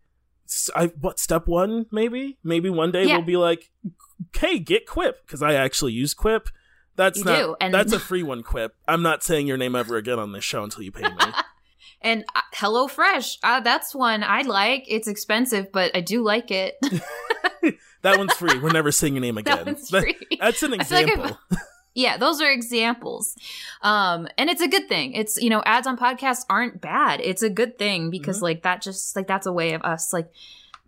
I, 0.76 0.86
what 1.00 1.18
step 1.18 1.46
1 1.46 1.86
maybe? 1.90 2.38
Maybe 2.44 2.68
one 2.68 2.90
day 2.92 3.04
Yeah. 3.06 3.16
we'll 3.16 3.26
be 3.26 3.36
like, 3.38 3.70
"Hey, 4.36 4.58
get 4.58 4.86
Quip" 4.86 5.26
cuz 5.26 5.42
I 5.42 5.54
actually 5.54 5.92
use 5.92 6.12
Quip. 6.14 6.48
That's 6.94 7.18
You 7.20 7.24
not 7.24 7.38
do, 7.38 7.56
and- 7.60 7.72
that's 7.72 7.92
a 7.94 7.98
free 8.10 8.22
one 8.22 8.42
Quip. 8.42 8.74
I'm 8.86 9.02
not 9.02 9.22
saying 9.22 9.46
your 9.46 9.56
name 9.56 9.74
ever 9.74 9.96
again 9.96 10.18
on 10.18 10.32
this 10.32 10.44
show 10.44 10.62
until 10.62 10.82
you 10.82 10.92
pay 10.92 11.08
me. 11.08 11.16
And 12.04 12.24
uh, 12.34 12.40
Hello 12.54 12.88
Fresh, 12.88 13.38
uh, 13.44 13.60
that's 13.60 13.94
one 13.94 14.24
I 14.24 14.42
like. 14.42 14.84
It's 14.88 15.06
expensive, 15.06 15.70
but 15.72 15.92
I 15.96 16.00
do 16.00 16.20
like 16.24 16.50
it. 16.50 16.74
that 18.02 18.18
one's 18.18 18.32
free. 18.34 18.58
We're 18.58 18.70
never 18.70 18.92
saying 18.92 19.14
your 19.14 19.20
name 19.22 19.38
again. 19.38 19.64
that 19.64 19.80
free. 19.88 20.16
That's 20.40 20.62
an 20.62 20.72
like 20.72 20.80
example. 20.80 21.38
yeah, 21.94 22.16
those 22.16 22.40
are 22.40 22.50
examples. 22.50 23.36
Um, 23.82 24.28
and 24.38 24.48
it's 24.50 24.62
a 24.62 24.68
good 24.68 24.88
thing. 24.88 25.12
It's, 25.12 25.40
you 25.40 25.50
know, 25.50 25.62
ads 25.66 25.86
on 25.86 25.96
podcasts 25.98 26.44
aren't 26.50 26.80
bad. 26.80 27.20
It's 27.20 27.42
a 27.42 27.50
good 27.50 27.78
thing 27.78 28.10
because 28.10 28.38
Mhm. 28.38 28.42
like 28.42 28.62
that 28.62 28.82
just 28.82 29.14
like 29.16 29.26
that's 29.26 29.46
a 29.46 29.52
way 29.52 29.72
of 29.74 29.82
us 29.82 30.12
like 30.12 30.30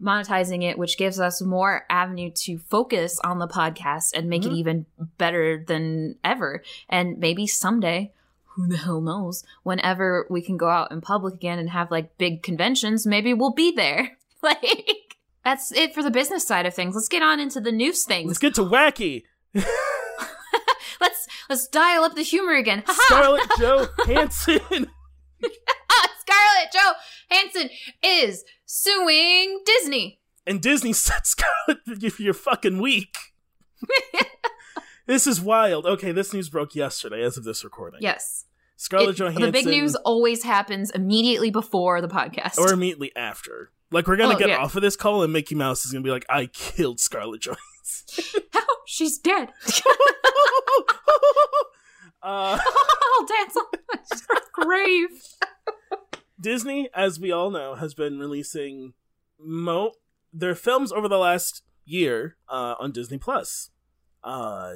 monetizing 0.02 0.62
it, 0.64 0.76
which 0.76 0.98
gives 0.98 1.20
us 1.20 1.40
more 1.40 1.86
avenue 1.88 2.30
to 2.30 2.58
focus 2.58 3.20
on 3.20 3.38
the 3.38 3.46
podcast 3.48 4.12
and 4.14 4.28
make 4.28 4.42
Mhm. 4.42 4.46
it 4.46 4.52
even 4.54 4.86
better 5.18 5.64
than 5.66 6.16
ever. 6.24 6.62
And 6.88 7.18
maybe 7.18 7.46
someday, 7.46 8.12
who 8.56 8.66
the 8.66 8.76
hell 8.76 9.00
knows, 9.00 9.44
whenever 9.62 10.26
we 10.30 10.40
can 10.42 10.56
go 10.56 10.68
out 10.68 10.90
in 10.90 11.00
public 11.00 11.34
again 11.34 11.58
and 11.58 11.70
have 11.70 11.90
like 11.90 12.18
big 12.18 12.42
conventions, 12.42 13.06
maybe 13.06 13.32
we'll 13.34 13.52
be 13.52 13.72
there. 13.72 14.16
like 14.42 15.03
that's 15.44 15.72
it 15.72 15.94
for 15.94 16.02
the 16.02 16.10
business 16.10 16.46
side 16.46 16.66
of 16.66 16.74
things. 16.74 16.94
Let's 16.94 17.08
get 17.08 17.22
on 17.22 17.38
into 17.40 17.60
the 17.60 17.72
news 17.72 18.04
things. 18.04 18.26
Let's 18.28 18.38
get 18.38 18.54
to 18.54 18.62
wacky. 18.62 19.22
let's 21.00 21.26
let's 21.48 21.68
dial 21.68 22.04
up 22.04 22.14
the 22.14 22.22
humor 22.22 22.54
again. 22.54 22.82
Scarlett. 22.86 23.42
Ah, 25.90 26.08
Scarlett 26.20 26.72
Joe 26.72 26.92
Hansen 27.30 27.68
is 28.02 28.44
suing 28.64 29.60
Disney. 29.66 30.20
and 30.46 30.60
Disney 30.60 30.92
said 30.94 31.20
Scarlett, 31.26 31.80
if 32.02 32.18
you're 32.18 32.32
fucking 32.34 32.78
weak. 32.80 33.14
this 35.06 35.26
is 35.26 35.40
wild. 35.40 35.84
Okay, 35.86 36.12
this 36.12 36.32
news 36.32 36.48
broke 36.48 36.74
yesterday 36.74 37.22
as 37.22 37.36
of 37.36 37.44
this 37.44 37.62
recording. 37.62 38.00
Yes. 38.02 38.46
Scarlett 38.76 39.10
It- 39.10 39.16
Johansson. 39.18 39.42
the 39.42 39.52
big 39.52 39.66
news 39.66 39.94
always 39.96 40.42
happens 40.42 40.90
immediately 40.90 41.50
before 41.50 42.00
the 42.00 42.08
podcast. 42.08 42.58
Or 42.58 42.72
immediately 42.72 43.12
after. 43.16 43.70
Like, 43.90 44.06
we're 44.08 44.16
gonna 44.16 44.34
Oh, 44.34 44.38
get 44.38 44.48
yeah. 44.48 44.56
off 44.58 44.74
of 44.74 44.82
this 44.82 44.96
call, 44.96 45.22
and 45.22 45.32
Mickey 45.32 45.54
Mouse 45.54 45.84
is 45.84 45.92
gonna 45.92 46.02
be 46.02 46.10
like, 46.10 46.26
I 46.28 46.46
killed 46.46 46.98
Scarlett 47.00 47.42
Johansson. 47.42 48.42
How? 48.52 48.60
She's 48.86 49.18
dead. 49.18 49.50
uh, 52.22 52.58
I'll 52.58 53.26
dance 53.26 53.56
on 53.56 53.64
her 54.28 54.40
grave. 54.52 55.08
Disney, 56.40 56.88
as 56.94 57.20
we 57.20 57.30
all 57.32 57.50
know, 57.50 57.74
has 57.74 57.94
been 57.94 58.18
releasing 58.18 58.94
mo 59.38 59.92
their 60.32 60.54
films 60.54 60.90
over 60.90 61.06
the 61.08 61.18
last 61.18 61.62
year 61.84 62.36
uh, 62.48 62.74
on 62.80 62.92
Disney 62.92 63.18
Plus. 63.18 63.70
Uh, 64.22 64.74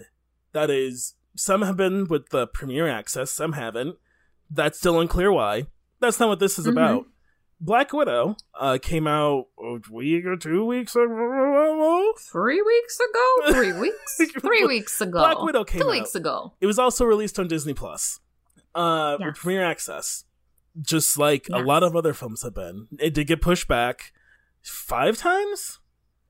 that 0.53 0.71
is, 0.71 1.15
some 1.37 1.63
have 1.63 1.77
been 1.77 2.07
with 2.09 2.31
the 2.31 2.47
premiere 2.47 2.89
access, 2.89 3.31
some 3.31 3.53
haven't. 3.53 3.97
That's 4.51 4.79
still 4.79 4.99
unclear 5.01 5.31
why. 5.33 5.67
That's 6.01 6.19
not 6.21 6.29
what 6.29 6.39
this 6.41 6.59
is 6.59 6.67
Mhm. 6.67 6.73
about. 6.73 7.07
Black 7.61 7.93
Widow 7.93 8.37
uh, 8.59 8.79
came 8.81 9.07
out 9.09 9.47
a 9.59 9.79
week 9.91 10.25
or 10.25 10.37
two 10.37 10.65
weeks 10.65 10.95
ago. 10.95 12.13
Three 12.31 12.63
weeks 12.63 12.99
ago? 13.01 13.53
Three 13.53 13.73
weeks? 13.73 14.21
Three 14.41 14.65
weeks 14.65 15.01
ago. 15.01 15.19
Black 15.19 15.43
Widow 15.43 15.65
came 15.65 15.81
Two 15.81 15.89
out. 15.89 15.93
weeks 15.93 16.15
ago. 16.15 16.55
It 16.61 16.67
was 16.67 16.79
also 16.79 17.05
released 17.05 17.39
on 17.39 17.49
Disney 17.49 17.75
Plus, 17.75 18.21
uh, 18.75 19.17
with 19.19 19.27
Yes. 19.29 19.39
premiere 19.41 19.65
access, 19.65 20.25
just 20.81 21.19
like 21.19 21.49
a 21.53 21.59
lot 21.59 21.83
of 21.83 21.97
other 21.97 22.15
films 22.15 22.43
have 22.43 22.55
been. 22.55 22.87
It 23.01 23.13
did 23.15 23.27
get 23.27 23.43
pushed 23.43 23.67
back 23.67 24.13
five 24.63 25.17
times. 25.19 25.81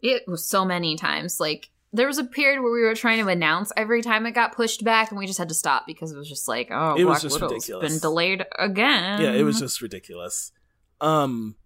It 0.00 0.22
was 0.26 0.46
so 0.46 0.64
many 0.64 0.96
times. 0.96 1.40
Like, 1.40 1.68
there 1.92 2.06
was 2.06 2.18
a 2.18 2.24
period 2.24 2.60
where 2.62 2.72
we 2.72 2.82
were 2.82 2.94
trying 2.94 3.22
to 3.24 3.28
announce 3.30 3.72
every 3.76 4.02
time 4.02 4.26
it 4.26 4.32
got 4.32 4.54
pushed 4.54 4.84
back, 4.84 5.10
and 5.10 5.18
we 5.18 5.26
just 5.26 5.38
had 5.38 5.48
to 5.48 5.54
stop 5.54 5.86
because 5.86 6.12
it 6.12 6.18
was 6.18 6.28
just 6.28 6.46
like, 6.48 6.68
oh, 6.70 6.96
It 6.98 7.04
was 7.04 7.22
just 7.22 7.34
Widow's 7.40 7.52
ridiculous. 7.52 7.92
been 7.92 7.98
delayed 8.00 8.44
again. 8.58 9.20
Yeah, 9.22 9.32
it 9.32 9.42
was 9.42 9.58
just 9.60 9.80
ridiculous. 9.80 10.52
Um, 11.00 11.56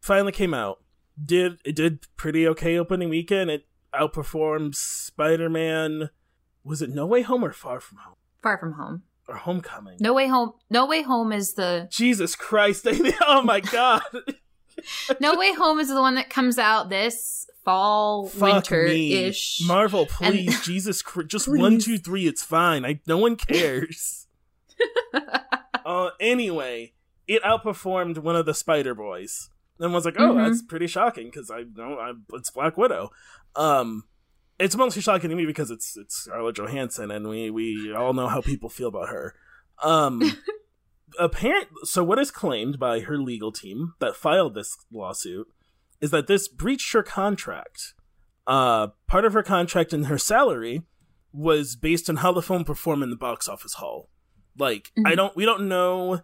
finally 0.00 0.32
came 0.32 0.54
out. 0.54 0.78
Did 1.22 1.58
it 1.64 1.76
did 1.76 2.06
pretty 2.16 2.46
okay 2.48 2.78
opening 2.78 3.08
weekend? 3.10 3.50
It 3.50 3.66
outperformed 3.94 4.74
Spider 4.74 5.48
Man. 5.50 6.10
Was 6.64 6.80
it 6.80 6.90
No 6.90 7.06
Way 7.06 7.22
Home 7.22 7.44
or 7.44 7.52
Far 7.52 7.80
From 7.80 7.98
Home 7.98 8.14
Far 8.42 8.56
from 8.58 8.72
home. 8.74 9.02
or 9.28 9.36
Homecoming? 9.36 9.98
No 10.00 10.14
way 10.14 10.28
home. 10.28 10.52
No 10.70 10.86
way 10.86 11.02
home 11.02 11.32
is 11.32 11.54
the 11.54 11.88
Jesus 11.90 12.34
Christ! 12.34 12.86
oh 13.26 13.42
my 13.42 13.60
God! 13.60 14.02
No 15.20 15.36
way 15.36 15.52
home 15.54 15.78
is 15.80 15.88
the 15.88 16.00
one 16.00 16.14
that 16.14 16.30
comes 16.30 16.58
out 16.58 16.88
this 16.88 17.46
fall, 17.64 18.30
winter 18.38 18.84
ish. 18.84 19.60
Marvel, 19.66 20.00
And- 20.02 20.08
please, 20.10 20.60
Jesus 20.64 21.02
Christ! 21.02 21.28
Just 21.30 21.46
Please. 21.46 21.60
one, 21.60 21.78
two, 21.78 21.98
three. 21.98 22.26
It's 22.26 22.42
fine. 22.42 22.84
I 22.84 23.00
no 23.06 23.18
one 23.18 23.36
cares. 23.36 24.26
uh, 25.84 26.10
anyway, 26.20 26.92
it 27.26 27.42
outperformed 27.42 28.18
one 28.18 28.36
of 28.36 28.46
the 28.46 28.54
Spider 28.54 28.94
Boys. 28.94 29.48
And 29.78 29.92
was 29.92 30.04
like, 30.04 30.14
oh, 30.18 30.34
Mhm. 30.34 30.46
that's 30.46 30.62
pretty 30.62 30.86
shocking 30.86 31.26
because 31.26 31.50
I 31.50 31.64
know 31.74 31.98
I, 31.98 32.12
it's 32.34 32.50
Black 32.50 32.76
Widow. 32.76 33.10
Um, 33.56 34.04
it's 34.58 34.76
mostly 34.76 35.02
shocking 35.02 35.28
to 35.30 35.34
me 35.34 35.44
because 35.44 35.70
it's 35.72 35.96
it's 35.96 36.14
Scarlett 36.24 36.56
Johansson, 36.56 37.10
and 37.10 37.26
we 37.28 37.50
we 37.50 37.92
all 37.92 38.12
know 38.12 38.28
how 38.28 38.40
people 38.42 38.68
feel 38.68 38.88
about 38.88 39.08
her. 39.08 39.34
Um, 39.82 40.22
apparent 41.18 41.66
so 41.84 42.04
what 42.04 42.18
is 42.18 42.30
claimed 42.30 42.78
by 42.78 43.00
her 43.00 43.18
legal 43.18 43.50
team 43.50 43.94
that 43.98 44.14
filed 44.16 44.54
this 44.54 44.76
lawsuit 44.92 45.46
is 46.02 46.10
that 46.10 46.26
this 46.26 46.48
breached 46.48 46.92
her 46.92 47.02
contract. 47.02 47.94
Uh, 48.46 48.88
part 49.06 49.24
of 49.24 49.32
her 49.32 49.42
contract 49.42 49.92
and 49.94 50.06
her 50.08 50.18
salary 50.18 50.82
was 51.32 51.76
based 51.76 52.10
on 52.10 52.16
how 52.16 52.32
the 52.32 52.42
film 52.42 52.64
performed 52.64 53.02
in 53.02 53.08
the 53.10 53.16
box 53.16 53.48
office 53.48 53.74
hall. 53.74 54.10
Like, 54.58 54.92
I 55.06 55.12
Mhm. 55.12 55.16
don't, 55.16 55.36
we 55.36 55.44
don't 55.46 55.68
know 55.68 56.20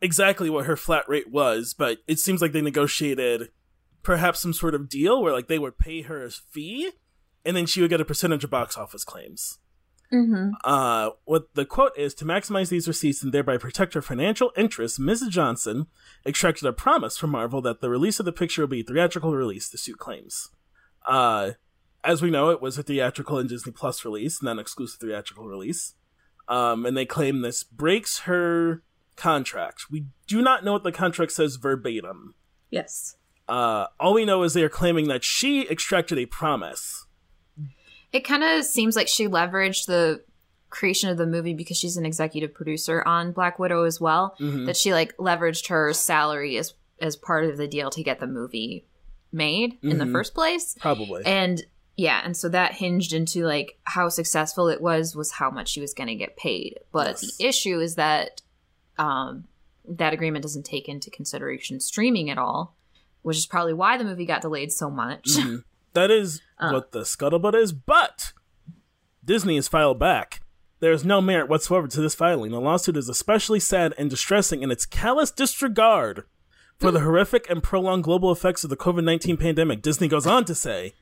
exactly 0.00 0.48
what 0.48 0.64
her 0.66 0.76
flat 0.76 1.06
rate 1.08 1.30
was, 1.30 1.74
but 1.74 1.98
it 2.06 2.18
seems 2.18 2.40
like 2.40 2.52
they 2.52 2.62
negotiated 2.62 3.50
perhaps 4.02 4.40
some 4.40 4.52
sort 4.52 4.74
of 4.74 4.88
deal 4.88 5.20
where 5.20 5.32
like 5.32 5.48
they 5.48 5.58
would 5.58 5.76
pay 5.78 6.02
her 6.02 6.24
a 6.24 6.30
fee, 6.30 6.92
and 7.44 7.56
then 7.56 7.66
she 7.66 7.80
would 7.80 7.90
get 7.90 8.00
a 8.00 8.04
percentage 8.04 8.44
of 8.44 8.50
box 8.50 8.76
office 8.76 9.04
claims. 9.04 9.58
Mm-hmm. 10.12 10.50
Uh, 10.64 11.10
what 11.24 11.54
the 11.54 11.64
quote 11.64 11.96
is 11.96 12.14
to 12.14 12.24
maximize 12.24 12.68
these 12.68 12.86
receipts 12.86 13.22
and 13.22 13.32
thereby 13.32 13.56
protect 13.56 13.94
her 13.94 14.02
financial 14.02 14.52
interests, 14.56 14.98
Mrs. 14.98 15.30
Johansson 15.30 15.86
extracted 16.24 16.66
a 16.66 16.72
promise 16.72 17.16
from 17.16 17.30
Marvel 17.30 17.60
that 17.62 17.80
the 17.80 17.90
release 17.90 18.20
of 18.20 18.26
the 18.26 18.32
picture 18.32 18.62
will 18.62 18.68
be 18.68 18.80
a 18.80 18.84
theatrical 18.84 19.34
release, 19.34 19.68
the 19.68 19.78
suit 19.78 19.98
claims. 19.98 20.50
Uh, 21.06 21.52
as 22.04 22.22
we 22.22 22.30
know, 22.30 22.50
it 22.50 22.62
was 22.62 22.78
a 22.78 22.82
theatrical 22.82 23.38
and 23.38 23.48
Disney 23.48 23.72
Plus 23.72 24.04
release, 24.04 24.42
non 24.42 24.58
exclusive 24.58 25.00
theatrical 25.00 25.48
release. 25.48 25.94
Um, 26.48 26.86
and 26.86 26.96
they 26.96 27.06
claim 27.06 27.42
this 27.42 27.64
breaks 27.64 28.20
her 28.20 28.84
contract. 29.16 29.86
We 29.90 30.06
do 30.28 30.40
not 30.40 30.64
know 30.64 30.72
what 30.72 30.84
the 30.84 30.92
contract 30.92 31.32
says 31.32 31.56
verbatim. 31.56 32.34
Yes. 32.70 33.16
Uh, 33.48 33.86
all 33.98 34.14
we 34.14 34.24
know 34.24 34.42
is 34.42 34.54
they 34.54 34.62
are 34.62 34.68
claiming 34.68 35.08
that 35.08 35.24
she 35.24 35.68
extracted 35.68 36.18
a 36.18 36.26
promise. 36.26 37.05
It 38.12 38.20
kind 38.20 38.42
of 38.44 38.64
seems 38.64 38.96
like 38.96 39.08
she 39.08 39.26
leveraged 39.28 39.86
the 39.86 40.22
creation 40.70 41.10
of 41.10 41.16
the 41.16 41.26
movie 41.26 41.54
because 41.54 41.76
she's 41.76 41.96
an 41.96 42.06
executive 42.06 42.52
producer 42.54 43.02
on 43.06 43.32
Black 43.32 43.58
Widow 43.58 43.84
as 43.84 44.00
well. 44.00 44.36
Mhm. 44.40 44.66
That 44.66 44.76
she 44.76 44.92
like 44.92 45.16
leveraged 45.16 45.68
her 45.68 45.92
salary 45.92 46.56
as 46.56 46.74
as 47.00 47.14
part 47.14 47.44
of 47.44 47.56
the 47.58 47.68
deal 47.68 47.90
to 47.90 48.02
get 48.02 48.20
the 48.20 48.26
movie 48.26 48.86
made 49.30 49.76
in 49.82 49.98
the 49.98 50.04
Mhm. 50.06 50.12
first 50.12 50.34
place. 50.34 50.74
Probably. 50.80 51.22
And 51.26 51.62
yeah, 51.96 52.20
and 52.24 52.34
so 52.36 52.48
that 52.48 52.72
hinged 52.74 53.12
into 53.12 53.44
like 53.44 53.78
how 53.84 54.08
successful 54.08 54.68
it 54.68 54.80
was 54.80 55.14
was 55.14 55.32
how 55.32 55.50
much 55.50 55.68
she 55.68 55.80
was 55.80 55.92
going 55.94 56.08
to 56.08 56.14
get 56.14 56.36
paid. 56.36 56.78
But 56.92 57.08
Yes. 57.22 57.36
the 57.36 57.46
issue 57.46 57.80
is 57.80 57.96
that 57.96 58.40
um 58.98 59.44
that 59.88 60.12
agreement 60.12 60.42
doesn't 60.42 60.64
take 60.64 60.88
into 60.88 61.10
consideration 61.10 61.78
streaming 61.80 62.28
at 62.30 62.38
all, 62.38 62.74
which 63.22 63.36
is 63.36 63.46
probably 63.46 63.72
why 63.74 63.96
the 63.98 64.04
movie 64.04 64.26
got 64.26 64.40
delayed 64.42 64.72
so 64.72 64.90
much. 64.90 65.26
Mhm. 65.26 65.62
That 65.92 66.10
is 66.10 66.40
Uh. 66.58 66.70
what 66.70 66.92
the 66.92 67.00
scuttlebutt 67.00 67.54
is, 67.54 67.72
but 67.72 68.32
Disney 69.24 69.56
has 69.56 69.68
filed 69.68 69.98
back. 69.98 70.40
There 70.80 70.92
is 70.92 71.04
no 71.04 71.20
merit 71.20 71.48
whatsoever 71.48 71.88
to 71.88 72.00
this 72.00 72.14
filing. 72.14 72.50
The 72.50 72.60
lawsuit 72.60 72.96
is 72.96 73.08
especially 73.08 73.60
sad 73.60 73.94
and 73.98 74.10
distressing 74.10 74.62
in 74.62 74.70
its 74.70 74.86
callous 74.86 75.30
disregard 75.30 76.24
for 76.78 76.90
the 76.90 77.00
horrific 77.00 77.48
and 77.48 77.62
prolonged 77.62 78.04
global 78.04 78.30
effects 78.30 78.62
of 78.62 78.70
the 78.70 78.76
COVID 78.76 79.04
19 79.04 79.36
pandemic. 79.36 79.82
Disney 79.82 80.08
goes 80.08 80.26
on 80.26 80.44
to 80.44 80.54
say 80.54 80.92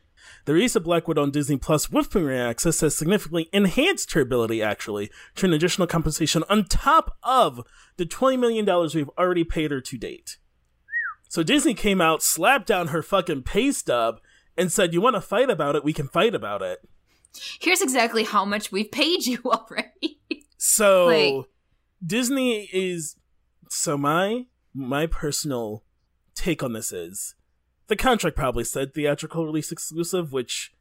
the 0.45 0.53
release 0.53 0.77
of 0.77 0.85
Black 0.85 1.09
Widow 1.09 1.23
on 1.23 1.31
Disney 1.31 1.57
Plus 1.57 1.91
with 1.91 2.11
Premiere 2.11 2.47
Access 2.49 2.81
has 2.81 2.95
significantly 2.95 3.49
enhanced 3.53 4.13
her 4.13 4.21
ability, 4.21 4.63
actually, 4.63 5.11
to 5.37 5.47
an 5.47 5.53
additional 5.53 5.87
compensation 5.87 6.45
on 6.49 6.65
top 6.65 7.17
of 7.23 7.63
the 7.97 8.07
$20 8.07 8.39
million 8.39 8.65
we've 8.95 9.11
already 9.19 9.45
paid 9.45 9.71
her 9.71 9.81
to 9.81 9.99
date. 9.99 10.39
So 11.29 11.43
Disney 11.43 11.75
came 11.75 12.01
out, 12.01 12.23
slapped 12.23 12.67
down 12.67 12.89
her 12.89 13.03
fucking 13.03 13.43
pay 13.43 13.73
stub, 13.73 14.21
and 14.57 14.71
said, 14.73 14.93
You 14.93 15.01
want 15.01 15.17
to 15.17 15.21
fight 15.21 15.51
about 15.51 15.77
it? 15.77 15.85
We 15.85 15.93
can 15.93 16.09
fight 16.09 16.35
about 16.35 16.63
it. 16.63 16.81
Here's 17.61 17.83
exactly 17.83 18.25
how 18.25 18.45
much 18.45 18.71
we've 18.71 18.91
paid 18.91 19.27
you 19.27 19.41
already. 19.45 20.21
So 20.57 21.07
Like- 21.07 21.47
Disney 22.05 22.69
is 22.73 23.17
so 23.71 23.97
my 23.97 24.47
my 24.75 25.07
personal 25.07 25.85
take 26.35 26.63
on 26.63 26.73
this 26.73 26.93
is 26.93 27.35
the 27.87 27.97
contract 27.97 28.37
probably 28.37 28.65
said 28.65 28.95
theatrical 28.95 29.45
release 29.47 29.71
exclusive, 29.73 30.33
which 30.33 30.73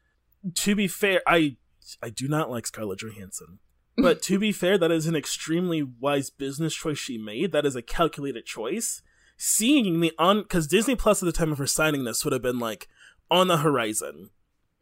to 0.55 0.75
be 0.75 0.87
fair, 0.87 1.21
I 1.27 1.57
I 2.01 2.09
do 2.09 2.27
not 2.27 2.49
like 2.49 2.67
Scarlett 2.67 2.99
Johansson. 2.99 3.59
But 3.95 4.23
to 4.23 4.39
be 4.39 4.51
fair, 4.51 4.79
that 4.79 4.89
is 4.91 5.05
an 5.05 5.15
extremely 5.15 5.83
wise 5.83 6.31
business 6.31 6.73
choice 6.73 6.97
she 6.97 7.19
made. 7.19 7.51
That 7.51 7.63
is 7.63 7.75
a 7.75 7.83
calculated 7.83 8.43
choice. 8.43 9.03
Seeing 9.37 9.99
the 9.99 10.11
on 10.17 10.41
because 10.41 10.65
Disney 10.65 10.95
Plus 10.95 11.21
at 11.21 11.27
the 11.27 11.31
time 11.31 11.51
of 11.51 11.59
her 11.59 11.67
signing 11.67 12.03
this 12.03 12.23
would 12.25 12.33
have 12.33 12.41
been 12.41 12.57
like 12.57 12.87
on 13.33 13.47
the 13.47 13.57
horizon. 13.57 14.29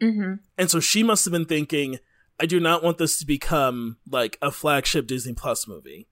mm-hmm. 0.02 0.34
And 0.58 0.70
so 0.70 0.80
she 0.80 1.02
must 1.04 1.26
have 1.26 1.32
been 1.32 1.46
thinking, 1.46 1.98
I 2.40 2.46
do 2.46 2.60
not 2.60 2.84
want 2.84 2.98
this 2.98 3.18
to 3.20 3.26
become 3.26 3.98
like 4.10 4.38
a 4.42 4.52
flagship 4.52 5.08
Disney 5.08 5.34
Plus 5.34 5.68
movie. 5.68 6.08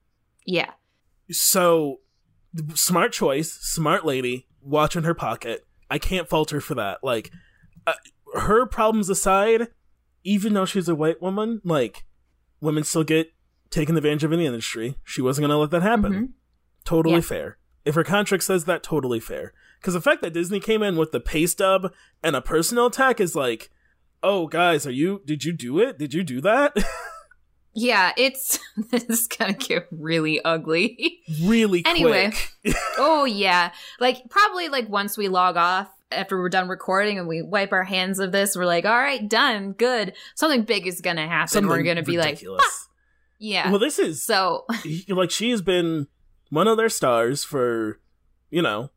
Yeah. 0.46 0.70
So 1.30 2.00
smart 2.74 3.12
choice, 3.12 3.52
smart 3.52 4.04
lady, 4.06 4.46
watch 4.62 4.96
in 4.96 5.04
her 5.04 5.14
pocket. 5.14 5.66
I 5.90 5.98
can't 5.98 6.28
fault 6.28 6.50
her 6.50 6.60
for 6.60 6.74
that. 6.76 6.98
Like 7.02 7.30
uh, 7.86 7.94
her 8.34 8.64
problems 8.66 9.08
aside, 9.10 9.68
even 10.24 10.54
though 10.54 10.64
she's 10.64 10.88
a 10.88 10.94
white 10.94 11.20
woman, 11.20 11.60
like 11.64 12.04
women 12.60 12.84
still 12.84 13.04
get 13.04 13.32
taken 13.70 13.96
advantage 13.96 14.24
of 14.24 14.32
in 14.32 14.38
the 14.38 14.46
industry. 14.46 14.96
She 15.04 15.20
wasn't 15.22 15.42
going 15.42 15.50
to 15.54 15.58
let 15.58 15.70
that 15.70 15.82
happen. 15.82 16.12
Mhm. 16.12 16.28
Totally 16.84 17.16
Yeah. 17.16 17.20
fair. 17.22 17.58
If 17.84 17.94
her 17.94 18.04
contract 18.04 18.44
says 18.44 18.64
that, 18.66 18.82
totally 18.82 19.20
fair. 19.20 19.52
Because 19.80 19.94
the 19.94 20.00
fact 20.00 20.20
that 20.22 20.32
Disney 20.34 20.60
came 20.60 20.82
in 20.82 20.96
with 20.96 21.10
the 21.12 21.20
pay 21.20 21.46
stub 21.46 21.92
and 22.22 22.36
a 22.36 22.42
personal 22.42 22.86
attack 22.86 23.18
is 23.20 23.34
like, 23.34 23.70
oh 24.22 24.46
guys, 24.46 24.86
are 24.86 24.90
you? 24.92 25.22
Did 25.24 25.44
you 25.44 25.52
do 25.52 25.78
it? 25.80 25.98
Did 25.98 26.12
you 26.14 26.22
do 26.22 26.40
that? 26.42 26.76
Yeah, 27.72 28.10
it's 28.16 28.58
this 28.90 29.04
is 29.04 29.26
gonna 29.28 29.52
get 29.52 29.86
really 29.92 30.44
ugly. 30.44 31.20
really 31.40 31.84
Anyway. 31.86 32.32
quick. 32.62 32.74
oh 32.98 33.24
yeah. 33.24 33.70
Like 34.00 34.28
probably 34.28 34.68
like 34.68 34.88
once 34.88 35.16
we 35.16 35.28
log 35.28 35.56
off 35.56 35.88
after 36.10 36.36
we're 36.36 36.48
done 36.48 36.66
recording 36.68 37.20
and 37.20 37.28
we 37.28 37.42
wipe 37.42 37.72
our 37.72 37.84
hands 37.84 38.18
of 38.18 38.32
this, 38.32 38.56
we're 38.56 38.66
like, 38.66 38.84
all 38.84 38.98
right, 38.98 39.28
done, 39.28 39.70
good. 39.72 40.14
Something 40.34 40.62
big 40.64 40.88
is 40.88 41.00
gonna 41.00 41.28
happen. 41.28 41.46
Something 41.46 41.68
we're 41.68 41.84
gonna 41.84 42.02
be 42.02 42.18
like, 42.18 42.30
ridiculous. 42.30 42.88
yeah. 43.38 43.70
Well, 43.70 43.78
this 43.78 44.00
is 44.00 44.20
so 44.24 44.66
like 45.08 45.30
she 45.30 45.50
has 45.52 45.62
been 45.62 46.08
one 46.48 46.66
of 46.66 46.76
their 46.76 46.88
stars 46.88 47.44
for 47.44 48.00
you 48.50 48.62
know 48.62 48.90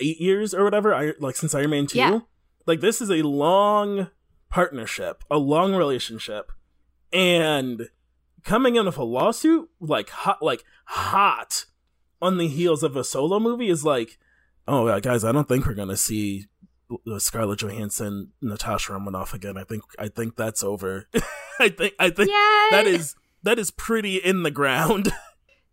eight 0.00 0.20
years 0.20 0.54
or 0.54 0.64
whatever. 0.64 0.94
I, 0.94 1.12
like 1.18 1.36
since 1.36 1.54
Iron 1.54 1.70
Man 1.70 1.86
two. 1.86 1.98
Yeah. 1.98 2.20
Like 2.66 2.80
this 2.80 3.00
is 3.00 3.10
a 3.10 3.22
long 3.22 4.10
partnership, 4.48 5.24
a 5.30 5.38
long 5.38 5.74
relationship, 5.74 6.52
and 7.12 7.88
coming 8.44 8.76
in 8.76 8.86
with 8.86 8.96
a 8.96 9.04
lawsuit 9.04 9.68
like 9.80 10.10
hot, 10.10 10.42
like 10.42 10.64
hot 10.86 11.66
on 12.22 12.38
the 12.38 12.48
heels 12.48 12.82
of 12.82 12.96
a 12.96 13.04
solo 13.04 13.40
movie 13.40 13.68
is 13.68 13.84
like, 13.84 14.18
oh 14.68 14.88
yeah, 14.88 15.00
guys, 15.00 15.24
I 15.24 15.32
don't 15.32 15.48
think 15.48 15.66
we're 15.66 15.74
gonna 15.74 15.96
see 15.96 16.46
uh, 16.90 17.18
Scarlett 17.18 17.60
Johansson, 17.60 18.32
Natasha 18.40 18.92
Romanoff 18.92 19.34
again. 19.34 19.56
I 19.56 19.64
think 19.64 19.82
I 19.98 20.08
think 20.08 20.36
that's 20.36 20.62
over. 20.62 21.08
I 21.60 21.68
think 21.68 21.94
I 21.98 22.10
think 22.10 22.30
that 22.70 22.86
is 22.86 23.14
that 23.42 23.58
is 23.58 23.70
pretty 23.70 24.16
in 24.16 24.42
the 24.42 24.50
ground. 24.50 25.12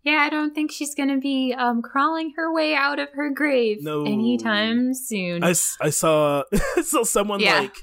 Yeah, 0.07 0.19
I 0.25 0.29
don't 0.29 0.53
think 0.55 0.71
she's 0.71 0.95
gonna 0.95 1.17
be 1.17 1.53
um 1.57 1.81
crawling 1.81 2.33
her 2.37 2.53
way 2.53 2.73
out 2.75 2.99
of 2.99 3.09
her 3.13 3.29
grave 3.29 3.77
No. 3.81 4.05
anytime 4.05 4.93
soon. 4.93 5.43
I, 5.43 5.49
I 5.81 5.89
saw 5.89 6.43
I 6.77 6.81
saw 6.81 7.03
someone 7.03 7.39
Yeah. 7.41 7.59
like, 7.59 7.75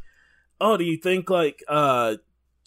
oh, 0.60 0.76
do 0.76 0.84
you 0.84 0.96
think 0.96 1.28
like 1.28 1.62
uh 1.68 2.16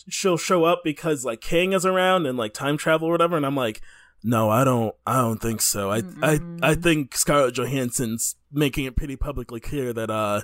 she'll 0.09 0.37
show 0.37 0.63
up 0.63 0.81
because 0.83 1.25
like 1.25 1.41
Kang 1.41 1.73
is 1.73 1.85
around 1.85 2.25
and 2.27 2.37
like 2.37 2.53
time 2.53 2.77
travel 2.77 3.07
or 3.07 3.11
whatever? 3.11 3.35
And 3.37 3.45
I'm 3.45 3.55
like, 3.55 3.81
no, 4.23 4.49
I 4.49 4.63
don't. 4.63 4.93
I 5.05 5.21
don't 5.21 5.41
think 5.41 5.61
so. 5.61 5.89
I 5.91 5.97
I 5.97 6.01
Mm-mm. 6.01 6.59
I 6.61 6.75
think 6.75 7.15
Scarlett 7.15 7.55
Johansson's 7.55 8.35
making 8.51 8.85
it 8.85 8.95
pretty 8.95 9.15
publicly 9.15 9.59
clear 9.59 9.91
that 9.93 10.09
uh 10.11 10.41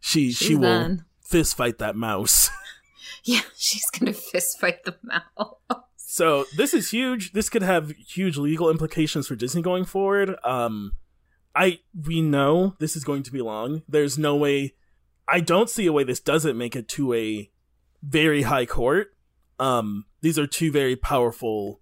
she 0.00 0.32
she 0.32 0.54
will 0.54 0.62
done. 0.80 1.04
fist 1.22 1.56
fight 1.56 1.78
that 1.78 1.96
mouse. 1.96 2.50
Yeah, 3.26 3.40
she's 3.56 3.88
gonna 3.90 4.12
fist 4.12 4.60
fight 4.60 4.84
the 4.84 4.96
mouse. 5.02 5.56
So 6.14 6.44
this 6.56 6.74
is 6.74 6.92
huge. 6.92 7.32
This 7.32 7.48
could 7.48 7.62
have 7.62 7.90
huge 7.90 8.36
legal 8.36 8.70
implications 8.70 9.26
for 9.26 9.34
Disney 9.34 9.62
going 9.62 9.84
forward. 9.84 10.36
Um, 10.44 10.92
I 11.56 11.80
we 12.06 12.22
know 12.22 12.76
this 12.78 12.94
is 12.94 13.02
going 13.02 13.24
to 13.24 13.32
be 13.32 13.40
long. 13.40 13.82
There's 13.88 14.16
no 14.16 14.36
way. 14.36 14.74
I 15.26 15.40
don't 15.40 15.68
see 15.68 15.86
a 15.86 15.92
way 15.92 16.04
this 16.04 16.20
doesn't 16.20 16.56
make 16.56 16.76
it 16.76 16.86
to 16.90 17.14
a 17.14 17.50
very 18.00 18.42
high 18.42 18.64
court. 18.64 19.08
Um, 19.58 20.04
these 20.20 20.38
are 20.38 20.46
two 20.46 20.70
very 20.70 20.94
powerful 20.94 21.80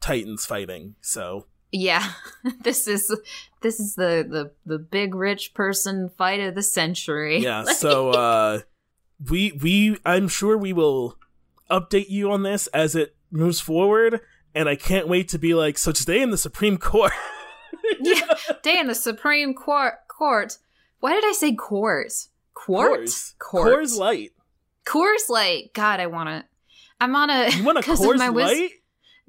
titans 0.00 0.46
fighting. 0.46 0.94
So 1.02 1.44
Yeah, 1.70 2.10
this 2.62 2.88
is 2.88 3.14
this 3.60 3.80
is 3.80 3.96
the 3.96 4.24
the 4.26 4.52
the 4.64 4.78
big 4.78 5.14
rich 5.14 5.52
person 5.52 6.08
fight 6.16 6.40
of 6.40 6.54
the 6.54 6.62
century. 6.62 7.40
yeah. 7.40 7.62
Like- 7.66 7.76
So 7.76 8.12
uh, 8.12 8.60
we 9.28 9.52
we 9.52 9.98
I'm 10.06 10.28
sure 10.28 10.56
we 10.56 10.72
will 10.72 11.18
update 11.70 12.08
you 12.08 12.32
on 12.32 12.44
this 12.44 12.66
as 12.68 12.96
it 12.96 13.14
moves 13.34 13.60
forward. 13.60 14.20
And 14.54 14.68
I 14.68 14.76
can't 14.76 15.08
wait 15.08 15.28
to 15.30 15.38
be 15.38 15.54
like, 15.54 15.76
so 15.78 15.92
today 15.92 16.22
in 16.22 16.30
the 16.30 16.38
Supreme 16.38 16.78
Court. 16.78 17.12
yeah, 18.00 18.20
day 18.62 18.78
in 18.78 18.86
the 18.86 18.94
Supreme 18.94 19.52
Court. 19.52 19.94
Court. 20.08 20.58
Why 21.00 21.12
did 21.12 21.24
I 21.24 21.32
say 21.32 21.54
court? 21.54 22.12
Court. 22.54 23.00
Coors. 23.00 23.38
Court. 23.38 23.74
Coors 23.74 23.98
Light. 23.98 24.32
Coors 24.86 25.28
Light. 25.28 25.72
God, 25.74 26.00
I 26.00 26.06
want 26.06 26.28
to. 26.28 26.44
I'm 27.00 27.16
on 27.16 27.30
a. 27.30 27.50
You 27.50 27.64
want 27.64 27.78
a 27.78 27.80
Coors 27.82 28.16
my 28.16 28.28
Light? 28.28 28.70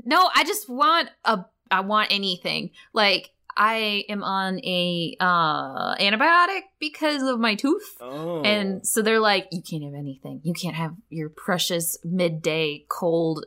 No, 0.03 0.29
I 0.35 0.43
just 0.43 0.69
want 0.69 1.09
a. 1.25 1.45
I 1.71 1.79
want 1.81 2.11
anything. 2.11 2.69
Like 2.93 3.31
I 3.57 4.03
am 4.09 4.23
on 4.23 4.59
a 4.59 5.15
uh 5.19 5.95
antibiotic 5.95 6.61
because 6.79 7.23
of 7.23 7.39
my 7.39 7.55
tooth. 7.55 7.97
Oh. 8.01 8.41
And 8.43 8.85
so 8.85 9.01
they're 9.01 9.19
like, 9.19 9.47
you 9.51 9.61
can't 9.61 9.83
have 9.83 9.93
anything. 9.93 10.41
You 10.43 10.53
can't 10.53 10.75
have 10.75 10.93
your 11.09 11.29
precious 11.29 11.97
midday 12.03 12.85
cold 12.89 13.45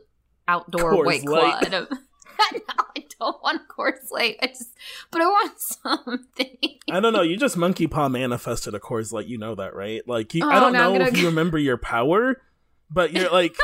outdoor 0.49 0.93
Coors 0.93 1.05
white 1.05 1.25
claw. 1.25 1.59
no, 1.71 1.87
I 2.39 3.05
don't 3.19 3.43
want 3.43 3.61
a 3.61 3.73
Coors 3.73 4.11
Light. 4.11 4.37
I 4.41 4.47
just, 4.47 4.75
but 5.11 5.21
I 5.21 5.25
want 5.25 5.59
something. 5.59 6.57
I 6.91 6.99
don't 6.99 7.13
know. 7.13 7.21
You 7.21 7.37
just 7.37 7.57
monkey 7.57 7.87
paw 7.87 8.07
manifested 8.09 8.73
a 8.73 8.79
Coors 8.79 9.11
Light. 9.11 9.27
You 9.27 9.37
know 9.37 9.55
that, 9.55 9.75
right? 9.75 10.01
Like, 10.07 10.33
you, 10.33 10.43
I 10.45 10.57
Oh, 10.57 10.59
don't 10.61 10.73
know 10.73 10.91
gonna- 10.93 11.05
if 11.05 11.17
you 11.17 11.27
remember 11.27 11.57
your 11.57 11.77
power, 11.77 12.41
but 12.89 13.11
you're 13.11 13.29
like, 13.31 13.55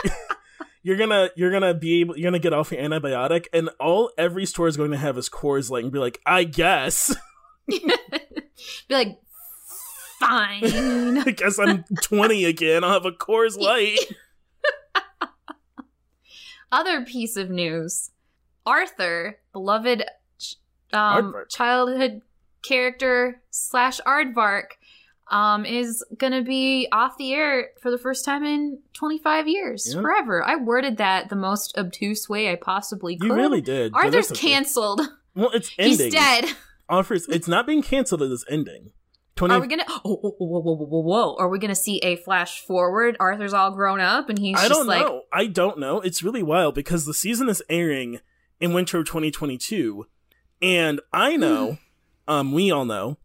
you're 0.83 0.97
gonna 0.97 1.29
you're 1.35 1.51
gonna 1.51 1.73
be 1.73 2.01
able 2.01 2.17
you're 2.17 2.29
gonna 2.29 2.39
get 2.39 2.53
off 2.53 2.71
your 2.71 2.81
antibiotic, 2.81 3.45
and 3.53 3.69
all 3.79 4.11
every 4.17 4.45
store 4.45 4.67
is 4.67 4.77
going 4.77 4.91
to 4.91 4.97
have 4.97 5.17
is 5.17 5.29
Coors 5.29 5.69
Light, 5.71 5.83
and 5.83 5.91
be 5.93 5.99
like, 5.99 6.19
I 6.25 6.43
guess, 6.43 7.15
Be 7.67 7.81
like, 8.89 9.17
fine. 10.19 11.17
I 11.17 11.31
guess 11.35 11.57
I'm 11.59 11.83
20 12.03 12.45
again. 12.45 12.83
I'll 12.83 12.91
have 12.93 13.05
a 13.05 13.11
Coors 13.11 13.57
Light. 13.57 13.99
Other 16.71 17.05
piece 17.05 17.37
of 17.37 17.49
news 17.49 18.11
Arthur, 18.65 19.37
beloved 19.53 20.03
ch- 20.39 20.55
um, 20.93 21.33
childhood 21.49 22.21
character 22.63 23.41
slash 23.51 23.99
aardvark, 24.01 24.65
um, 25.29 25.65
is 25.65 26.03
gonna 26.17 26.41
be 26.41 26.87
off 26.91 27.17
the 27.17 27.33
air 27.33 27.69
for 27.81 27.91
the 27.91 27.97
first 27.97 28.25
time 28.25 28.43
in 28.43 28.79
25 28.93 29.47
years, 29.47 29.93
forever. 30.01 30.43
I 30.43 30.55
worded 30.55 30.97
that 30.97 31.29
the 31.29 31.35
most 31.35 31.77
obtuse 31.77 32.27
way 32.29 32.51
I 32.51 32.55
possibly 32.55 33.17
could. 33.17 33.27
You 33.27 33.35
really 33.35 33.61
did. 33.61 33.93
Arthur's 33.93 34.31
canceled. 34.31 35.01
Well, 35.35 35.51
it's 35.53 35.71
ending. 35.77 35.99
He's 35.99 36.13
dead. 36.13 36.45
Offers. 36.87 37.27
It's 37.27 37.47
not 37.47 37.67
being 37.67 37.81
canceled. 37.81 38.21
It 38.21 38.31
is 38.31 38.45
ending. 38.49 38.91
20. 39.35 39.53
Are 39.53 39.59
we 39.59 39.67
gonna? 39.67 39.85
Oh, 40.05 40.15
whoa, 40.17 40.35
whoa, 40.37 40.59
whoa, 40.61 40.85
whoa, 40.85 40.99
whoa! 41.01 41.35
Are 41.37 41.49
we 41.49 41.59
gonna 41.59 41.75
see 41.75 41.99
a 41.99 42.15
flash 42.15 42.61
forward? 42.61 43.17
Arthur's 43.19 43.53
all 43.53 43.71
grown 43.71 43.99
up, 43.99 44.29
and 44.29 44.37
he's 44.37 44.55
I 44.55 44.67
just 44.67 44.71
don't 44.71 44.87
like, 44.87 45.01
know. 45.01 45.23
I 45.33 45.47
don't 45.47 45.79
know. 45.79 45.99
It's 45.99 46.23
really 46.23 46.43
wild 46.43 46.75
because 46.75 47.05
the 47.05 47.13
season 47.13 47.49
is 47.49 47.63
airing 47.69 48.19
in 48.59 48.73
winter 48.73 48.99
of 48.99 49.05
2022, 49.05 50.05
and 50.61 51.01
I 51.11 51.35
know, 51.35 51.79
um, 52.27 52.53
we 52.53 52.71
all 52.71 52.85
know 52.85 53.17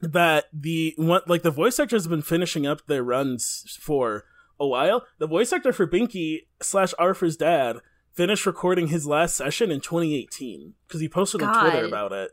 that 0.00 0.46
the 0.52 0.94
what 0.96 1.28
like 1.28 1.42
the 1.42 1.50
voice 1.50 1.80
actors 1.80 2.04
have 2.04 2.10
been 2.10 2.22
finishing 2.22 2.66
up 2.66 2.86
their 2.86 3.02
runs 3.02 3.78
for 3.80 4.24
a 4.60 4.66
while. 4.66 5.04
The 5.18 5.26
voice 5.26 5.52
actor 5.52 5.72
for 5.72 5.86
Binky 5.86 6.46
slash 6.60 6.94
Arthur's 6.98 7.36
dad 7.36 7.78
finished 8.12 8.46
recording 8.46 8.88
his 8.88 9.06
last 9.06 9.36
session 9.36 9.70
in 9.70 9.80
2018 9.80 10.74
because 10.86 11.00
he 11.00 11.08
posted 11.08 11.42
on 11.42 11.60
Twitter 11.60 11.86
about 11.86 12.12
it. 12.12 12.32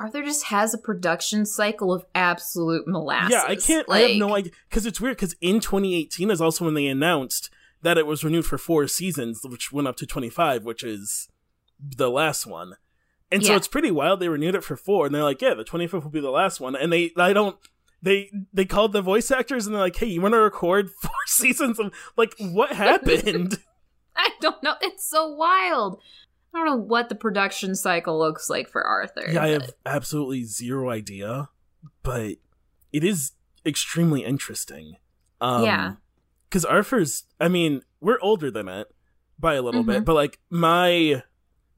Arthur 0.00 0.22
just 0.22 0.46
has 0.46 0.72
a 0.72 0.78
production 0.78 1.44
cycle 1.44 1.92
of 1.92 2.06
absolute 2.14 2.88
molasses. 2.88 3.32
Yeah, 3.32 3.44
I 3.46 3.54
can't. 3.54 3.86
I 3.90 3.98
have 4.00 4.16
no 4.16 4.34
idea 4.34 4.52
because 4.68 4.86
it's 4.86 5.00
weird. 5.00 5.16
Because 5.16 5.36
in 5.42 5.60
2018 5.60 6.30
is 6.30 6.40
also 6.40 6.64
when 6.64 6.72
they 6.72 6.86
announced 6.86 7.50
that 7.82 7.98
it 7.98 8.06
was 8.06 8.24
renewed 8.24 8.46
for 8.46 8.56
four 8.56 8.88
seasons, 8.88 9.40
which 9.44 9.72
went 9.72 9.86
up 9.86 9.96
to 9.96 10.06
25, 10.06 10.64
which 10.64 10.82
is 10.82 11.28
the 11.78 12.10
last 12.10 12.46
one. 12.46 12.76
And 13.30 13.44
so 13.44 13.54
it's 13.54 13.68
pretty 13.68 13.90
wild. 13.90 14.20
They 14.20 14.28
renewed 14.28 14.54
it 14.56 14.64
for 14.64 14.76
four, 14.76 15.06
and 15.06 15.14
they're 15.14 15.22
like, 15.22 15.40
"Yeah, 15.40 15.54
the 15.54 15.64
25th 15.64 16.02
will 16.02 16.10
be 16.10 16.20
the 16.20 16.30
last 16.30 16.60
one." 16.60 16.74
And 16.74 16.92
they, 16.92 17.12
I 17.16 17.32
don't. 17.32 17.56
They 18.02 18.30
they 18.52 18.64
called 18.64 18.92
the 18.92 19.02
voice 19.02 19.30
actors, 19.30 19.66
and 19.66 19.74
they're 19.74 19.82
like, 19.82 19.96
"Hey, 19.96 20.06
you 20.06 20.22
want 20.22 20.32
to 20.32 20.40
record 20.40 20.90
four 21.02 21.12
seasons 21.26 21.78
of 21.78 21.92
like 22.16 22.34
what 22.38 22.72
happened?" 22.76 23.58
I 24.16 24.30
don't 24.40 24.62
know. 24.62 24.74
It's 24.80 25.08
so 25.08 25.28
wild. 25.28 26.00
I 26.54 26.58
don't 26.58 26.66
know 26.66 26.76
what 26.76 27.08
the 27.08 27.14
production 27.14 27.74
cycle 27.74 28.18
looks 28.18 28.50
like 28.50 28.68
for 28.68 28.82
Arthur. 28.84 29.30
yeah, 29.30 29.42
I 29.42 29.48
have 29.48 29.70
absolutely 29.86 30.44
zero 30.44 30.90
idea, 30.90 31.48
but 32.02 32.36
it 32.92 33.04
is 33.04 33.32
extremely 33.64 34.24
interesting. 34.24 34.96
Um, 35.40 35.64
Yeah. 35.64 35.92
because 36.48 36.64
Arthur's. 36.64 37.24
I 37.40 37.48
mean, 37.48 37.82
we're 38.00 38.18
older 38.20 38.50
than 38.50 38.68
it 38.68 38.88
by 39.38 39.54
a 39.54 39.62
little 39.62 39.82
Mm-hmm. 39.82 39.90
bit, 39.90 40.04
but 40.04 40.14
like 40.14 40.38
my 40.50 41.22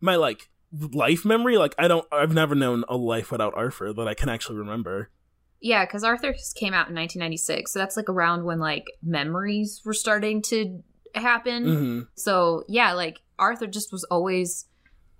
my 0.00 0.16
like 0.16 0.48
life 0.72 1.24
memory, 1.24 1.58
like 1.58 1.74
I 1.78 1.86
don't. 1.86 2.06
I've 2.10 2.32
never 2.34 2.54
known 2.54 2.84
a 2.88 2.96
life 2.96 3.30
without 3.30 3.52
Arthur 3.54 3.92
that 3.92 4.08
I 4.08 4.14
can 4.14 4.28
actually 4.30 4.56
remember. 4.58 5.10
Yeah, 5.60 5.84
because 5.84 6.02
Arthur 6.02 6.32
just 6.32 6.56
came 6.56 6.72
out 6.74 6.88
in 6.88 6.94
1996, 6.96 7.70
so 7.72 7.78
that's 7.78 7.96
like 7.96 8.08
around 8.08 8.42
when 8.44 8.58
like 8.58 8.86
memories 9.02 9.80
were 9.84 9.92
starting 9.94 10.42
to 10.42 10.82
happen. 11.14 11.64
hmm 11.64 12.00
So 12.16 12.64
yeah, 12.68 12.94
like 12.94 13.20
Arthur 13.42 13.66
just 13.66 13.92
was 13.92 14.04
always 14.04 14.66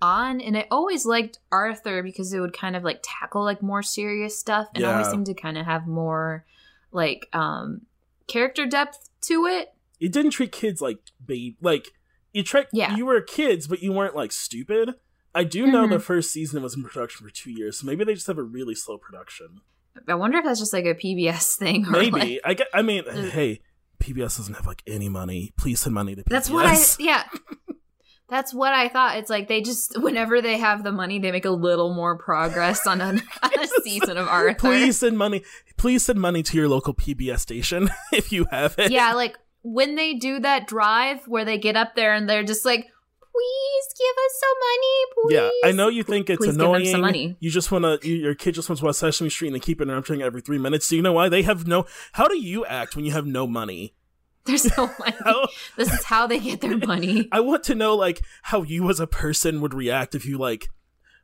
on, 0.01 0.41
and 0.41 0.57
I 0.57 0.67
always 0.71 1.05
liked 1.05 1.39
Arthur 1.51 2.01
because 2.03 2.33
it 2.33 2.39
would 2.39 2.53
kind 2.53 2.75
of 2.75 2.83
like 2.83 2.99
tackle 3.03 3.43
like 3.43 3.61
more 3.61 3.83
serious 3.83 4.37
stuff, 4.37 4.67
and 4.73 4.83
always 4.83 5.05
Yeah. 5.07 5.11
seemed 5.11 5.25
to 5.27 5.33
kind 5.33 5.57
of 5.57 5.65
have 5.65 5.87
more 5.87 6.45
like 6.91 7.27
um 7.33 7.81
character 8.27 8.65
depth 8.65 9.09
to 9.21 9.45
it. 9.45 9.73
It 9.99 10.11
didn't 10.11 10.31
treat 10.31 10.51
kids 10.51 10.81
like 10.81 10.99
babe. 11.25 11.55
Like 11.61 11.87
you 12.33 12.43
tried. 12.43 12.67
Yeah. 12.73 12.95
you 12.95 13.05
were 13.05 13.21
kids, 13.21 13.67
but 13.67 13.81
you 13.83 13.91
weren't 13.93 14.15
like 14.15 14.31
stupid. 14.31 14.95
I 15.35 15.43
do 15.43 15.65
know 15.67 15.87
Mhm. 15.87 15.91
the 15.91 15.99
first 15.99 16.31
season 16.31 16.61
was 16.61 16.75
in 16.75 16.83
production 16.83 17.25
for 17.25 17.33
two 17.33 17.51
years, 17.51 17.79
so 17.79 17.85
maybe 17.87 18.03
they 18.03 18.13
just 18.13 18.27
have 18.27 18.37
a 18.37 18.43
really 18.43 18.75
slow 18.75 18.97
production. 18.97 19.61
I 20.07 20.15
wonder 20.15 20.37
if 20.39 20.45
that's 20.45 20.59
just 20.59 20.73
like 20.73 20.85
a 20.85 20.93
PBS 20.95 21.55
thing. 21.63 21.85
Or 21.87 21.91
Maybe 21.91 22.11
like- 22.11 22.39
I 22.45 22.53
get. 22.55 22.67
I 22.73 22.81
mean, 22.81 23.03
hey, 23.31 23.61
PBS 23.99 24.37
doesn't 24.37 24.55
have 24.55 24.67
like 24.67 24.83
any 24.85 25.07
money. 25.09 25.53
Please 25.57 25.79
send 25.79 25.93
money 25.95 26.13
to 26.15 26.23
PBS. 26.23 26.29
That's 26.29 26.49
what 26.49 26.65
I 26.65 26.77
yeah. 26.99 27.23
That's 28.29 28.53
what 28.53 28.73
I 28.73 28.89
thought. 28.89 29.17
It's 29.17 29.29
like 29.29 29.47
they 29.47 29.61
just 29.61 29.99
whenever 30.01 30.41
they 30.41 30.57
have 30.57 30.83
the 30.83 30.91
money, 30.91 31.19
they 31.19 31.31
make 31.31 31.45
a 31.45 31.51
little 31.51 31.93
more 31.93 32.17
progress 32.17 32.87
on 32.87 33.01
a, 33.01 33.07
on 33.43 33.59
a 33.59 33.67
season 33.83 34.17
of 34.17 34.27
Arthur. 34.27 34.55
Please 34.55 34.99
send 34.99 35.17
money. 35.17 35.43
Please 35.77 36.05
send 36.05 36.19
money 36.19 36.43
to 36.43 36.57
your 36.57 36.67
local 36.67 36.93
PBS 36.93 37.39
station 37.39 37.89
if 38.11 38.31
you 38.31 38.45
have 38.51 38.75
it. 38.77 38.91
Yeah, 38.91 39.13
like 39.13 39.37
when 39.61 39.95
they 39.95 40.13
do 40.13 40.39
that 40.39 40.67
drive 40.67 41.27
where 41.27 41.45
they 41.45 41.57
get 41.57 41.75
up 41.75 41.95
there 41.95 42.13
and 42.13 42.29
they're 42.29 42.43
just 42.43 42.65
like, 42.65 42.81
"Please 42.81 43.85
give 43.97 44.15
us 44.25 44.39
some 44.39 44.57
money, 44.71 45.05
please." 45.13 45.61
Yeah, 45.63 45.69
I 45.69 45.71
know 45.71 45.87
you 45.89 46.03
think 46.03 46.29
it's 46.29 46.37
Please 46.37 46.47
give 46.47 46.57
them 46.57 46.69
annoying. 46.69 46.91
some 46.91 47.01
money. 47.01 47.37
You 47.39 47.51
just 47.51 47.71
want 47.71 47.83
to. 48.01 48.07
You, 48.07 48.15
your 48.15 48.35
kid 48.35 48.55
just 48.55 48.69
wants 48.69 48.79
to 48.79 48.85
watch 48.85 48.95
Sesame 48.95 49.29
Street 49.29 49.49
and 49.49 49.55
they 49.55 49.59
keep 49.59 49.81
interrupting 49.81 50.21
every 50.21 50.41
three 50.41 50.57
minutes. 50.57 50.87
Do 50.89 50.95
you 50.95 51.01
know 51.01 51.13
why 51.13 51.29
they 51.29 51.43
have 51.43 51.67
no? 51.67 51.85
How 52.13 52.27
do 52.27 52.37
you 52.37 52.65
act 52.65 52.95
when 52.95 53.05
you 53.05 53.11
have 53.11 53.25
no 53.25 53.47
money? 53.47 53.93
There's 54.45 54.77
no 54.77 54.89
money. 54.99 55.15
This 55.77 55.91
is 55.93 56.03
how 56.03 56.27
they 56.27 56.39
get 56.39 56.59
their 56.61 56.77
money. 56.77 57.29
I 57.31 57.39
want 57.39 57.63
to 57.65 57.75
know 57.75 57.95
like 57.95 58.21
how 58.43 58.61
you 58.63 58.89
as 58.89 58.99
a 58.99 59.07
person 59.07 59.61
would 59.61 59.73
react 59.73 60.15
if 60.15 60.25
you 60.25 60.37
like 60.37 60.67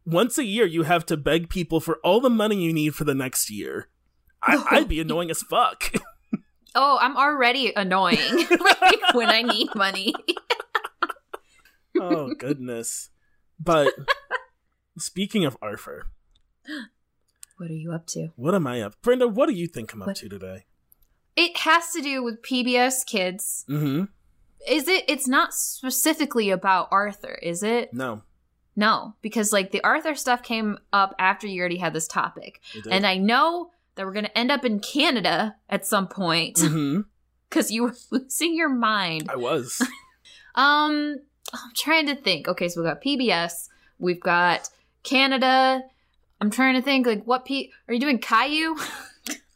once 0.06 0.38
a 0.38 0.46
year 0.46 0.66
you 0.66 0.84
have 0.84 1.06
to 1.08 1.18
beg 1.18 1.50
people 1.50 1.80
for 1.82 1.98
all 2.04 2.22
the 2.22 2.30
money 2.30 2.56
you 2.64 2.72
need 2.74 2.96
for 2.96 3.04
the 3.04 3.14
next 3.14 3.50
year. 3.50 3.90
I, 4.42 4.64
I'd 4.72 4.88
be 4.88 5.02
annoying 5.02 5.30
as 5.32 5.42
fuck. 5.44 5.92
Oh, 6.76 6.98
I'm 7.02 7.18
already 7.18 7.74
annoying 7.76 8.20
like, 8.82 9.14
when 9.14 9.28
I 9.30 9.42
need 9.42 9.70
money. 9.76 10.14
oh 12.00 12.34
goodness. 12.36 13.10
But 13.60 13.92
speaking 14.98 15.44
of 15.46 15.58
Arthur, 15.62 16.08
What 17.58 17.70
are 17.70 17.74
you 17.74 17.92
up 17.92 18.06
to? 18.08 18.30
what 18.38 18.56
am 18.56 18.66
I 18.68 18.82
up? 18.82 18.94
Brenda, 19.02 19.28
what 19.28 19.50
do 19.50 19.54
you 19.56 19.68
think 19.68 19.92
I'm 19.94 20.02
up 20.04 20.08
What? 20.10 20.16
to 20.18 20.30
today? 20.30 20.66
It 21.40 21.56
has 21.60 21.92
to 21.92 22.02
do 22.02 22.22
with 22.22 22.42
PBS 22.42 23.06
Kids. 23.06 23.64
Mm-hmm. 23.70 24.06
Is 24.68 24.90
it? 24.90 25.06
It's 25.08 25.26
not 25.26 25.54
specifically 25.54 26.50
about 26.50 26.90
Arthur, 26.92 27.40
is 27.42 27.64
it? 27.64 27.94
No. 27.94 28.24
No, 28.76 29.16
because 29.22 29.54
like 29.54 29.72
the 29.72 29.82
Arthur 29.82 30.16
stuff 30.16 30.44
came 30.44 30.78
up 30.92 31.16
after 31.18 31.48
you 31.48 31.62
already 31.62 31.78
had 31.78 31.94
this 31.94 32.10
topic, 32.10 32.60
and 32.92 33.08
I 33.08 33.16
know 33.18 33.72
that 33.96 34.06
we're 34.06 34.12
gonna 34.12 34.32
end 34.36 34.52
up 34.52 34.66
in 34.66 34.82
Canada 34.82 35.56
at 35.70 35.86
some 35.86 36.08
point 36.10 36.56
because 37.50 37.72
you 37.72 37.84
were 37.84 37.96
losing 38.12 38.56
your 38.56 38.70
mind. 38.70 39.30
I 39.30 39.38
was. 39.38 39.82
Um, 40.56 41.20
I'm 41.54 41.72
trying 41.76 42.08
to 42.08 42.16
think. 42.16 42.50
Okay, 42.50 42.68
so 42.68 42.82
we 42.82 42.88
got 42.88 43.02
PBS, 43.02 43.70
we've 43.98 44.20
got 44.20 44.68
Canada. 45.04 45.84
I'm 46.42 46.50
trying 46.50 46.74
to 46.74 46.82
think 46.82 47.06
like 47.08 47.24
what 47.24 47.46
P 47.46 47.72
are 47.88 47.94
you 47.94 48.00
doing? 48.00 48.18
Caillou? 48.18 48.76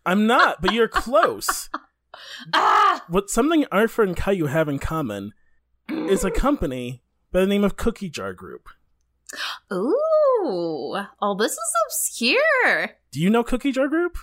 I'm 0.06 0.28
not, 0.28 0.62
but 0.62 0.74
you're 0.74 0.88
close. 0.88 1.70
ah, 2.54 3.04
What 3.08 3.30
something 3.30 3.66
Arthur 3.72 4.04
and 4.04 4.16
Caillou 4.16 4.48
have 4.48 4.68
in 4.70 4.80
common 4.80 5.34
is 5.90 6.24
a 6.24 6.32
company 6.32 7.02
by 7.32 7.42
the 7.42 7.48
name 7.48 7.64
of 7.64 7.78
Cookie 7.78 8.10
Jar 8.10 8.34
Group. 8.34 8.70
ooh, 9.72 10.98
oh, 11.22 11.36
this 11.38 11.54
is 11.54 11.60
obscure. 11.88 12.92
Do 13.12 13.20
you 13.20 13.30
know 13.30 13.44
Cookie 13.44 13.72
Jar 13.72 13.88
Group? 13.88 14.18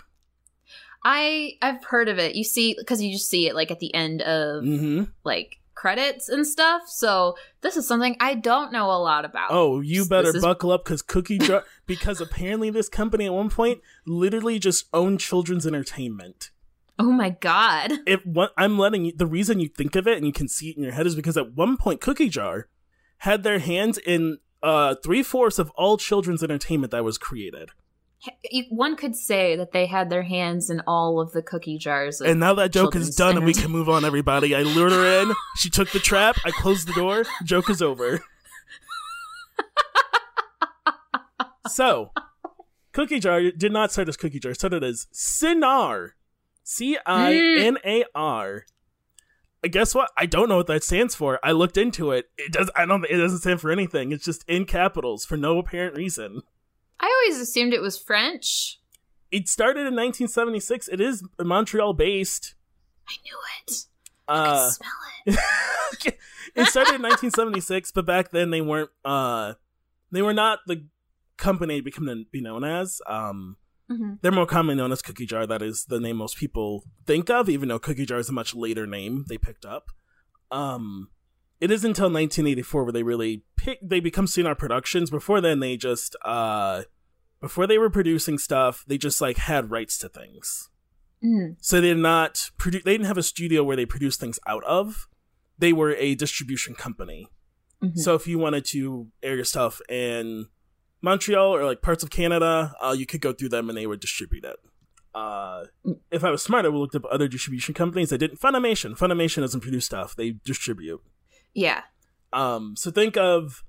I 1.05 1.53
I've 1.63 1.83
heard 1.85 2.09
of 2.09 2.19
it. 2.19 2.35
You 2.35 2.45
see, 2.45 2.75
because 2.79 3.01
you 3.03 3.13
just 3.13 3.29
see 3.31 3.47
it 3.49 3.55
like 3.55 3.71
at 3.71 3.81
the 3.81 3.95
end 3.95 4.21
of 4.23 4.63
Mm-hmm. 4.65 5.05
like 5.25 5.60
credits 5.81 6.29
and 6.29 6.47
stuff. 6.47 6.83
So 6.87 7.37
this 7.63 7.77
is 7.77 7.89
something 7.89 8.15
I 8.21 8.35
don't 8.35 8.71
know 8.73 8.87
a 8.91 9.01
lot 9.01 9.25
about. 9.25 9.49
Oh, 9.51 9.81
you 9.81 10.01
This 10.01 10.09
better 10.09 10.37
is- 10.37 10.43
buckle 10.43 10.73
up 10.73 10.85
because 10.85 11.01
Cookie 11.03 11.39
Jar 11.39 11.65
because 11.87 12.21
apparently 12.21 12.69
this 12.71 12.89
company 12.91 13.25
at 13.27 13.33
one 13.33 13.49
point 13.49 13.81
literally 14.07 14.59
just 14.59 14.87
owned 14.93 15.21
children's 15.21 15.67
entertainment. 15.67 16.51
oh 16.99 17.11
my 17.13 17.31
god. 17.31 17.93
If 18.07 18.21
what 18.27 18.53
I'm 18.59 18.79
letting 18.79 19.07
you, 19.07 19.13
the 19.17 19.27
reason 19.27 19.59
you 19.59 19.69
think 19.69 19.97
of 19.97 20.07
it 20.07 20.19
and 20.19 20.27
you 20.27 20.33
can 20.35 20.49
see 20.49 20.69
it 20.71 20.77
in 20.77 20.83
your 20.83 20.93
head 20.93 21.07
is 21.07 21.15
because 21.17 21.37
at 21.39 21.55
one 21.55 21.77
point 21.79 22.01
Cookie 22.03 22.29
Jar 22.29 22.69
had 23.19 23.43
their 23.43 23.59
hands 23.59 23.97
in 23.99 24.39
uh, 24.63 24.95
three 25.03 25.23
fourths 25.23 25.59
of 25.59 25.71
all 25.71 25.97
children's 25.97 26.43
entertainment 26.43 26.91
that 26.91 27.05
was 27.05 27.17
created. 27.17 27.71
One 28.69 28.97
could 28.97 29.17
say 29.17 29.57
that 29.57 29.73
they 29.73 29.87
had 29.87 30.11
their 30.11 30.23
hands 30.23 30.69
in 30.69 30.83
all 30.87 31.21
of 31.21 31.33
the 31.33 31.43
cookie 31.43 31.79
jars. 31.79 32.21
Of 32.21 32.27
And 32.27 32.41
now 32.41 32.55
that 32.55 32.71
joke 32.71 32.95
is 32.95 33.17
done 33.17 33.37
and 33.37 33.47
we 33.47 33.55
can 33.55 33.71
move 33.71 33.89
on, 33.89 34.05
everybody. 34.05 34.55
I 34.55 34.63
lured 34.63 34.93
her 34.93 35.23
in. 35.23 35.35
She 35.57 35.71
took 35.71 35.91
the 35.91 35.99
trap. 35.99 36.37
I 36.45 36.51
closed 36.51 36.87
the 36.87 36.93
door. 36.93 37.25
Joke 37.45 37.71
is 37.71 37.81
over. 37.81 38.21
so, 41.69 42.13
Cookie 42.93 43.21
Jar 43.21 43.51
did 43.51 43.73
not 43.73 43.93
start 43.93 44.09
as 44.09 44.17
Cookie 44.17 44.41
Jar. 44.41 44.53
It 44.53 44.57
started 44.57 44.85
as 44.85 45.07
Cinar. 45.13 46.17
C 46.63 46.99
I 47.05 47.35
N 47.35 47.79
A 47.85 48.05
R. 48.15 48.65
Guess 49.63 49.95
what? 49.95 50.11
I 50.17 50.27
don't 50.27 50.49
know 50.49 50.59
what 50.59 50.69
that 50.69 50.85
stands 50.85 51.15
for. 51.15 51.41
I 51.43 51.53
looked 51.53 51.77
into 51.77 52.13
it. 52.13 52.31
It 52.39 52.53
does. 52.53 52.71
I 52.77 52.87
don't. 52.87 53.05
It 53.05 53.17
doesn't 53.17 53.39
stand 53.39 53.61
for 53.61 53.71
anything. 53.71 54.13
It's 54.13 54.25
just 54.25 54.45
in 54.49 54.67
capitals 54.67 55.25
for 55.25 55.37
no 55.37 55.59
apparent 55.59 55.97
reason. 55.97 56.43
I 57.01 57.07
always 57.25 57.41
assumed 57.41 57.73
it 57.73 57.81
was 57.81 57.99
French. 57.99 58.79
It 59.31 59.49
started 59.49 59.81
in 59.81 59.95
1976. 59.97 60.89
It 60.89 61.01
is 61.01 61.23
Montreal 61.41 61.95
based. 61.95 62.55
I 63.09 63.15
knew 63.25 63.39
it. 63.67 63.73
I 64.29 64.33
Uh, 64.35 64.65
could 64.65 64.75
smell 64.75 65.39
it. 66.07 66.15
it 66.57 66.67
started 66.69 66.95
in 66.97 67.03
1976, 67.03 67.93
but 67.93 68.07
back 68.07 68.31
then 68.31 68.51
they 68.51 68.61
weren't. 68.61 68.91
Uh, 69.05 69.55
they 70.13 70.23
were 70.23 70.35
not 70.35 70.61
the 70.67 70.87
company 71.37 71.79
to 71.79 71.83
become 71.85 72.07
to 72.07 72.25
be 72.31 72.41
known 72.41 72.65
as. 72.65 73.01
Um, 73.07 73.57
Mhm. 73.91 74.19
they're 74.21 74.31
more 74.31 74.47
commonly 74.47 74.77
known 74.77 74.93
as 74.93 75.03
Cookie 75.03 75.27
Jar. 75.27 75.47
That 75.47 75.63
is 75.63 75.87
the 75.87 75.99
name 75.99 76.17
most 76.17 76.37
people 76.37 76.85
think 77.07 77.29
of, 77.31 77.49
even 77.49 77.69
though 77.69 77.79
Cookie 77.81 78.07
Jar 78.07 78.19
is 78.19 78.29
a 78.29 78.33
much 78.33 78.55
later 78.55 78.87
name 78.87 79.25
they 79.29 79.39
picked 79.39 79.65
up. 79.65 79.89
Um, 80.53 81.11
it 81.61 81.71
is 81.71 81.85
until 81.85 82.07
1984 82.07 82.85
where 82.85 82.93
they 82.93 83.03
really 83.03 83.45
pick. 83.57 83.79
They 83.83 84.01
become 84.01 84.27
Cinar 84.27 84.55
Productions. 84.55 85.11
Before 85.11 85.41
then, 85.41 85.61
they 85.61 85.77
just 85.77 86.17
uh, 86.25 86.83
before 87.41 87.67
they 87.67 87.79
were 87.79 87.91
producing 87.91 88.39
stuff, 88.39 88.85
they 88.87 88.99
just 88.99 89.21
like 89.21 89.37
had 89.37 89.71
rights 89.71 89.99
to 89.99 90.09
things. 90.09 90.69
Mm. 91.23 91.57
So 91.61 91.81
they 91.81 91.89
did 91.89 91.99
not 91.99 92.51
produce. 92.59 92.83
They 92.85 92.93
didn't 92.93 93.07
have 93.07 93.19
a 93.19 93.23
studio 93.23 93.63
where 93.63 93.77
they 93.77 93.87
produced 93.87 94.21
things 94.21 94.39
out 94.47 94.65
of. 94.65 95.07
They 95.59 95.73
were 95.73 95.95
a 95.97 96.15
distribution 96.15 96.75
company. 96.75 97.29
Mhm. 97.83 97.99
So 97.99 98.15
if 98.15 98.27
you 98.27 98.39
wanted 98.39 98.65
to 98.67 99.09
air 99.23 99.37
your 99.37 99.45
stuff 99.45 99.81
in 99.89 100.47
Montreal 101.03 101.55
or 101.55 101.65
like 101.65 101.83
parts 101.83 102.03
of 102.03 102.11
Canada, 102.11 102.75
uh, 102.81 102.95
you 102.97 103.07
could 103.07 103.21
go 103.21 103.33
through 103.33 103.51
them 103.51 103.69
and 103.69 103.77
they 103.77 103.87
would 103.87 104.01
distribute 104.01 104.45
it. 104.45 104.57
Uh, 105.15 105.65
if 106.11 106.23
I 106.25 106.31
was 106.31 106.43
smart, 106.43 106.65
I 106.65 106.69
would 106.69 106.79
look 106.79 106.95
up 106.95 107.05
other 107.11 107.29
distribution 107.29 107.75
companies 107.75 108.11
that 108.11 108.19
didn't. 108.19 108.41
Funimation. 108.41 108.97
Funimation 108.97 109.41
doesn't 109.41 109.61
produce 109.61 109.85
stuff; 109.85 110.15
they 110.15 110.33
distribute. 110.45 111.03
Yeah. 111.55 111.83
Um, 112.33 112.75
so 112.77 112.91
think 112.91 113.17
of 113.17 113.65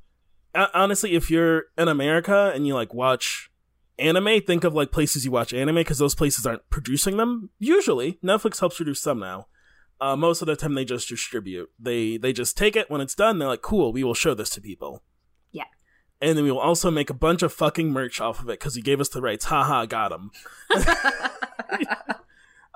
honestly, 0.56 1.14
if 1.14 1.30
you're 1.30 1.66
in 1.78 1.88
America 1.88 2.52
and 2.54 2.68
you 2.68 2.74
like 2.74 2.94
watch 2.94 3.52
anime, 3.98 4.42
think 4.42 4.64
of 4.64 4.74
like 4.74 4.92
places 4.92 5.26
you 5.26 5.32
watch 5.32 5.54
anime 5.54 5.76
because 5.76 5.98
those 5.98 6.16
places 6.16 6.46
aren't 6.46 6.70
producing 6.70 7.18
them. 7.18 7.50
Usually, 7.60 8.20
Netflix 8.24 8.60
helps 8.60 8.78
produce 8.78 9.02
some 9.02 9.20
now. 9.20 9.48
Uh, 10.00 10.16
most 10.16 10.42
of 10.42 10.48
the 10.48 10.56
time, 10.56 10.74
they 10.74 10.86
just 10.86 11.10
distribute. 11.10 11.70
They 11.80 12.18
they 12.18 12.34
just 12.34 12.58
take 12.58 12.76
it 12.76 12.90
when 12.90 13.02
it's 13.02 13.16
done. 13.16 13.38
They're 13.38 13.48
like, 13.48 13.62
"Cool, 13.62 13.94
we 13.94 14.04
will 14.04 14.16
show 14.16 14.34
this 14.34 14.50
to 14.52 14.62
people." 14.62 15.04
Yeah. 15.52 15.66
And 16.20 16.38
then 16.38 16.44
we 16.44 16.52
will 16.52 16.60
also 16.60 16.90
make 16.90 17.10
a 17.10 17.16
bunch 17.16 17.44
of 17.44 17.54
fucking 17.54 17.92
merch 17.92 18.20
off 18.20 18.40
of 18.40 18.50
it 18.50 18.60
because 18.60 18.76
he 18.76 18.82
gave 18.82 19.00
us 19.00 19.10
the 19.10 19.22
rights. 19.22 19.46
Haha, 19.46 19.86
got 19.86 20.12
him. 20.12 20.32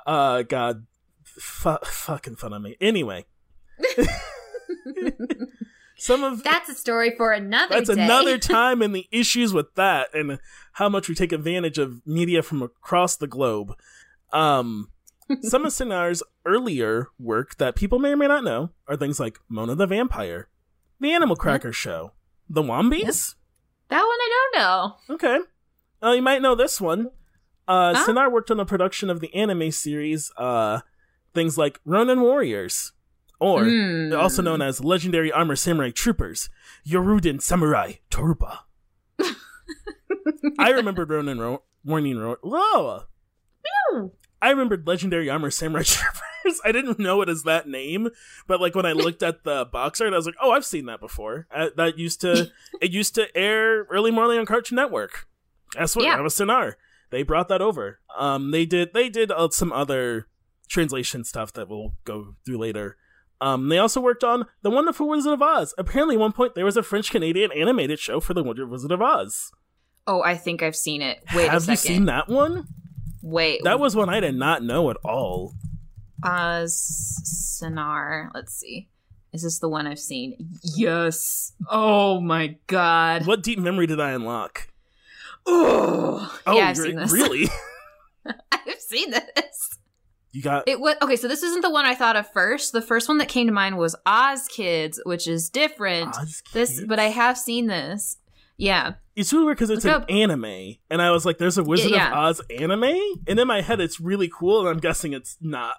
uh, 0.06 0.44
God, 0.44 0.86
fu- 1.24 1.78
fucking 1.84 2.36
fun 2.36 2.54
on 2.54 2.62
me. 2.62 2.78
Anyway, 2.80 3.26
some 5.98 6.24
of 6.24 6.44
That's 6.44 6.70
a 6.70 6.76
story 6.76 7.12
for 7.16 7.32
another 7.32 7.76
that's 7.76 7.94
day. 7.94 8.04
another 8.04 8.38
time 8.40 8.82
and 8.82 8.96
the 8.96 9.08
issues 9.12 9.54
with 9.54 9.74
that 9.76 10.14
and 10.14 10.40
how 10.74 10.90
much 10.90 11.08
we 11.10 11.16
take 11.16 11.32
advantage 11.32 11.78
of 11.78 12.06
media 12.06 12.42
from 12.44 12.62
across 12.62 13.16
the 13.16 13.28
globe. 13.28 13.74
Um, 14.34 14.90
some 15.42 15.66
of 15.66 15.72
Cinar's 15.74 16.22
earlier 16.46 17.08
work 17.20 17.58
that 17.58 17.76
people 17.76 18.00
may 18.00 18.10
or 18.12 18.18
may 18.18 18.28
not 18.28 18.44
know 18.44 18.72
are 18.88 18.96
things 18.98 19.20
like 19.20 19.40
Mona 19.50 19.76
the 19.76 19.88
Vampire, 19.88 20.50
The 21.00 21.12
Animal 21.14 21.36
Cracker 21.36 21.72
Show, 21.74 22.12
The 22.50 22.62
Wombles. 22.62 23.36
that 23.90 24.02
one 24.02 24.06
I 24.06 24.48
don't 24.54 24.62
know. 24.62 24.96
Okay. 25.16 25.40
Uh, 26.04 26.12
you 26.12 26.22
might 26.22 26.42
know 26.42 26.56
this 26.56 26.80
one. 26.82 27.08
Uh, 27.68 27.96
Huh? 27.96 28.06
Sinar 28.08 28.32
worked 28.32 28.52
on 28.52 28.58
the 28.58 28.66
production 28.66 29.10
of 29.10 29.22
the 29.22 29.34
anime 29.34 29.72
series, 29.72 30.32
uh, 30.38 30.82
things 31.34 31.58
like 31.58 31.80
Ronin 31.86 32.22
Warriors, 32.22 32.92
or 33.40 33.64
Mm. 33.64 34.18
also 34.18 34.42
known 34.42 34.62
as 34.62 34.84
Legendary 34.84 35.32
Armor 35.32 35.56
Samurai 35.56 35.92
Troopers, 35.92 36.50
Yoroiden 36.88 37.42
Samurai 37.42 37.94
Torupa. 38.12 38.60
I 40.60 40.70
remembered 40.72 41.10
Ronin 41.12 41.40
Ro- 41.40 41.64
Warning 41.84 42.18
Ro- 42.18 42.38
Whoa! 42.42 43.04
Ew. 43.92 44.12
I 44.42 44.50
remembered 44.52 44.86
Legendary 44.88 45.30
Armor 45.30 45.52
Samurai 45.52 45.84
Troopers. 45.86 46.62
I 46.64 46.72
didn't 46.72 47.00
know 47.00 47.22
it 47.22 47.30
as 47.30 47.44
that 47.44 47.68
name, 47.68 48.10
but 48.48 48.62
like 48.62 48.76
when 48.76 48.86
I 48.86 48.92
looked 48.92 49.24
at 49.24 49.44
the 49.44 49.66
box 49.66 50.00
art, 50.02 50.14
I 50.14 50.18
was 50.18 50.26
like, 50.26 50.36
"Oh, 50.42 50.52
I've 50.52 50.66
seen 50.66 50.86
that 50.86 51.00
before." 51.00 51.48
Uh, 51.54 51.70
that 51.78 51.98
used 51.98 52.22
to 52.22 52.52
it 52.82 52.92
used 52.92 53.16
to 53.16 53.36
air 53.36 53.84
early 53.86 54.12
morning 54.12 54.40
on 54.40 54.46
Cartoon 54.46 54.76
Network. 54.76 55.28
That's 55.76 55.96
what 55.96 56.06
Yeah. 56.06 56.16
that 56.18 56.24
was 56.24 56.36
Cinar. 56.36 56.78
They 57.10 57.24
brought 57.24 57.48
that 57.50 57.62
over. 57.62 58.00
Um, 58.18 58.52
they 58.52 58.66
did 58.66 58.94
they 58.94 59.10
did 59.10 59.32
uh, 59.32 59.50
some 59.50 59.72
other 59.72 60.28
translation 60.68 61.24
stuff 61.24 61.54
that 61.54 61.68
we'll 61.70 61.94
go 62.04 62.36
through 62.46 62.58
later. 62.60 62.98
Um, 63.46 63.70
they 63.70 63.78
also 63.78 64.02
worked 64.02 64.24
on 64.24 64.46
The 64.64 64.72
Wonderful 64.72 65.08
Wizard 65.08 65.34
of 65.34 65.42
Oz. 65.42 65.74
Apparently, 65.78 66.16
at 66.16 66.20
one 66.20 66.32
point 66.32 66.56
there 66.56 66.66
was 66.66 66.78
a 66.78 66.84
French 66.84 67.12
Canadian 67.12 67.52
animated 67.52 68.00
show 68.00 68.20
for 68.20 68.34
The 68.34 68.44
Wonderful 68.44 68.72
Wizard 68.72 68.92
of 68.92 69.02
Oz. 69.04 69.52
Oh, 70.08 70.24
I 70.24 70.36
think 70.36 70.64
I've 70.64 70.76
seen 70.76 71.02
it. 71.02 71.24
Wait 71.36 71.50
Have 71.50 71.68
you 71.68 71.76
seen 71.76 72.06
that 72.06 72.28
one? 72.28 72.68
Wait. 73.22 73.62
That 73.64 73.80
was 73.80 73.96
one 73.96 74.10
I 74.10 74.20
did 74.20 74.36
not 74.36 74.64
know 74.64 74.90
at 74.90 74.98
all. 75.04 75.54
uh 76.24 76.64
Cinar. 76.68 78.32
Let's 78.34 78.54
see. 78.54 78.90
Is 79.34 79.44
this 79.44 79.60
the 79.60 79.70
one 79.70 79.86
I've 79.86 80.00
seen? 80.00 80.38
Yes. 80.76 81.54
Oh 81.70 82.20
my 82.22 82.58
god. 82.68 83.26
What 83.28 83.44
deep 83.44 83.60
memory 83.60 83.86
did 83.86 84.00
I 84.00 84.12
unlock? 84.12 84.70
Oh, 85.46 86.40
Oh, 86.48 86.58
yeah, 86.58 86.70
I've 86.70 86.78
seen 86.78 86.96
this. 86.96 87.12
really? 87.12 87.48
I've 88.52 88.80
seen 88.80 89.12
this. 89.12 89.75
You 90.36 90.42
got 90.42 90.68
It 90.68 90.82
was 90.82 90.98
okay. 91.02 91.16
So 91.16 91.30
this 91.30 91.44
isn't 91.44 91.62
the 91.62 91.70
one 91.70 91.86
I 91.86 91.96
thought 91.96 92.18
of 92.18 92.30
first. 92.34 92.74
The 92.74 92.82
first 92.82 93.08
one 93.08 93.20
that 93.20 93.30
came 93.30 93.48
to 93.48 93.54
mind 93.54 93.78
was 93.78 93.96
Oz 94.06 94.48
Kids, 94.50 95.00
which 95.06 95.30
is 95.30 95.50
different. 95.50 96.10
Oz 96.18 96.44
This, 96.52 96.72
Kids? 96.80 96.86
but 96.88 97.00
I 97.00 97.06
have 97.06 97.38
seen 97.38 97.68
this. 97.68 98.18
Yeah. 98.58 98.96
It's 99.16 99.32
really 99.32 99.46
weird 99.46 99.58
because 99.58 99.70
it's 99.70 99.86
Look 99.86 99.96
an 99.96 100.02
up- 100.02 100.12
anime, 100.12 100.76
and 100.90 101.02
I 101.02 101.12
was 101.12 101.26
like, 101.26 101.38
"There's 101.38 101.58
a 101.58 101.64
Wizard 101.64 101.92
Yeah. 101.92 102.10
of 102.10 102.14
Oz 102.18 102.42
anime," 102.50 102.84
and 103.28 103.40
in 103.40 103.48
my 103.48 103.62
head, 103.62 103.80
it's 103.80 104.02
really 104.02 104.30
cool, 104.34 104.60
and 104.60 104.68
I'm 104.70 104.80
guessing 104.80 105.14
it's 105.14 105.38
not. 105.40 105.76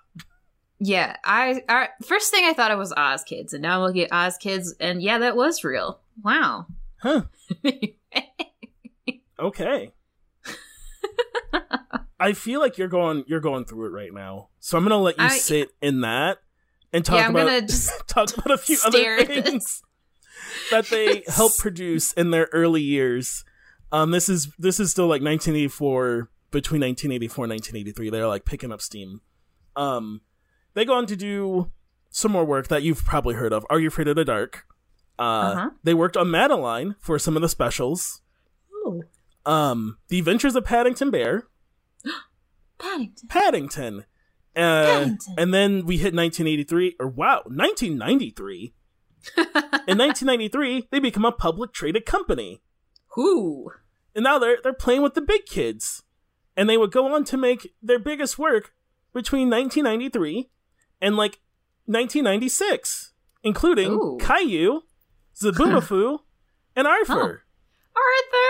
Yeah, 0.79 1.17
I, 1.25 1.63
I 1.69 1.89
first 2.03 2.31
thing 2.31 2.45
I 2.47 2.55
thought 2.55 2.71
it 2.71 2.79
was 2.79 2.95
Oz 2.97 3.25
Kids, 3.25 3.53
and 3.53 3.61
now 3.63 3.77
I'm 3.77 3.83
looking 3.87 4.05
at 4.05 4.13
Oz 4.13 4.39
Kids, 4.39 4.75
and 4.81 5.03
yeah, 5.03 5.19
that 5.19 5.37
was 5.37 5.65
real. 5.65 6.01
Wow. 6.23 6.67
Huh? 7.03 7.25
Okay. 9.39 9.93
I 12.19 12.33
feel 12.33 12.61
like 12.61 12.79
you're 12.79 12.89
going 12.89 13.25
you're 13.27 13.41
going 13.41 13.65
through 13.65 13.87
it 13.87 13.91
right 13.91 14.13
now, 14.13 14.49
so 14.61 14.77
I'm 14.79 14.85
gonna 14.85 14.99
let 14.99 15.19
you 15.19 15.25
I- 15.25 15.37
sit 15.39 15.71
in 15.83 16.01
that 16.03 16.39
and 16.93 17.05
talk 17.05 17.17
yeah, 17.19 17.25
I'm 17.27 17.31
about 17.37 17.47
gonna 17.47 17.61
just 17.63 17.91
talk 18.09 18.37
about 18.37 18.51
a 18.51 18.59
few 18.59 18.79
other 18.85 19.25
things 19.25 19.83
that 20.71 20.87
they 20.89 21.25
helped 21.29 21.59
produce 21.67 22.13
in 22.13 22.31
their 22.31 22.49
early 22.53 22.83
years. 22.83 23.45
Um, 23.93 24.11
this 24.11 24.29
is 24.29 24.49
this 24.59 24.81
is 24.81 24.91
still 24.91 25.07
like 25.07 25.23
1984 25.23 26.31
between 26.51 26.81
1984 26.81 27.45
and 27.45 27.51
1983. 27.53 28.11
They're 28.11 28.27
like 28.27 28.45
picking 28.45 28.73
up 28.73 28.81
steam. 28.81 29.21
Um, 29.77 30.23
they 30.75 30.85
go 30.85 30.95
on 30.95 31.07
to 31.07 31.17
do 31.17 31.71
some 32.11 32.33
more 32.33 32.45
work 32.45 32.69
that 32.69 32.83
you've 32.83 33.05
probably 33.05 33.35
heard 33.35 33.53
of. 33.53 33.67
Are 33.69 33.79
you 33.79 33.89
afraid 33.89 34.09
of 34.09 34.17
the 34.17 34.25
dark? 34.25 34.65
Uh, 35.19 35.23
Uh-huh. 35.23 35.71
they 35.85 35.93
worked 35.95 36.17
on 36.17 36.31
Madeline 36.31 36.95
for 36.99 37.19
some 37.19 37.37
of 37.37 37.43
the 37.43 37.49
specials. 37.49 38.23
Oh, 38.75 39.03
Um, 39.45 39.99
The 40.09 40.19
Adventures 40.19 40.57
of 40.57 40.65
Paddington 40.65 41.11
Bear, 41.11 41.47
Paddington. 42.79 43.29
Paddington. 43.29 44.05
Uh, 44.55 44.85
Paddington. 44.85 45.35
And 45.39 45.55
then 45.55 45.87
we 45.87 45.97
hit 45.97 46.15
1983, 46.15 46.97
or 46.99 47.09
wow, 47.09 47.43
1993. 47.47 48.75
In 49.37 49.99
1993, 49.99 50.89
they 50.91 51.01
become 51.01 51.25
a 51.25 51.33
public 51.33 51.73
traded 51.73 52.07
company. 52.07 52.63
Who? 53.15 53.71
And 54.15 54.25
now 54.25 54.39
they're 54.39 54.59
they're 54.63 54.73
playing 54.73 55.03
with 55.03 55.15
the 55.15 55.21
big 55.21 55.47
kids. 55.47 56.03
And 56.57 56.71
they 56.71 56.79
would 56.79 56.93
go 56.93 57.15
on 57.15 57.25
to 57.25 57.37
make 57.37 57.75
their 57.83 57.99
biggest 57.99 58.39
work 58.39 58.73
between 59.13 59.51
1993 59.51 60.49
and 61.03 61.17
like 61.17 61.41
1996, 61.85 63.13
including 63.43 63.91
Ooh. 63.91 64.19
Caillou, 64.21 64.83
Zoboomafoo, 65.35 66.21
and 66.77 66.87
Arthur. 66.87 67.45
Arthur. 67.95 68.47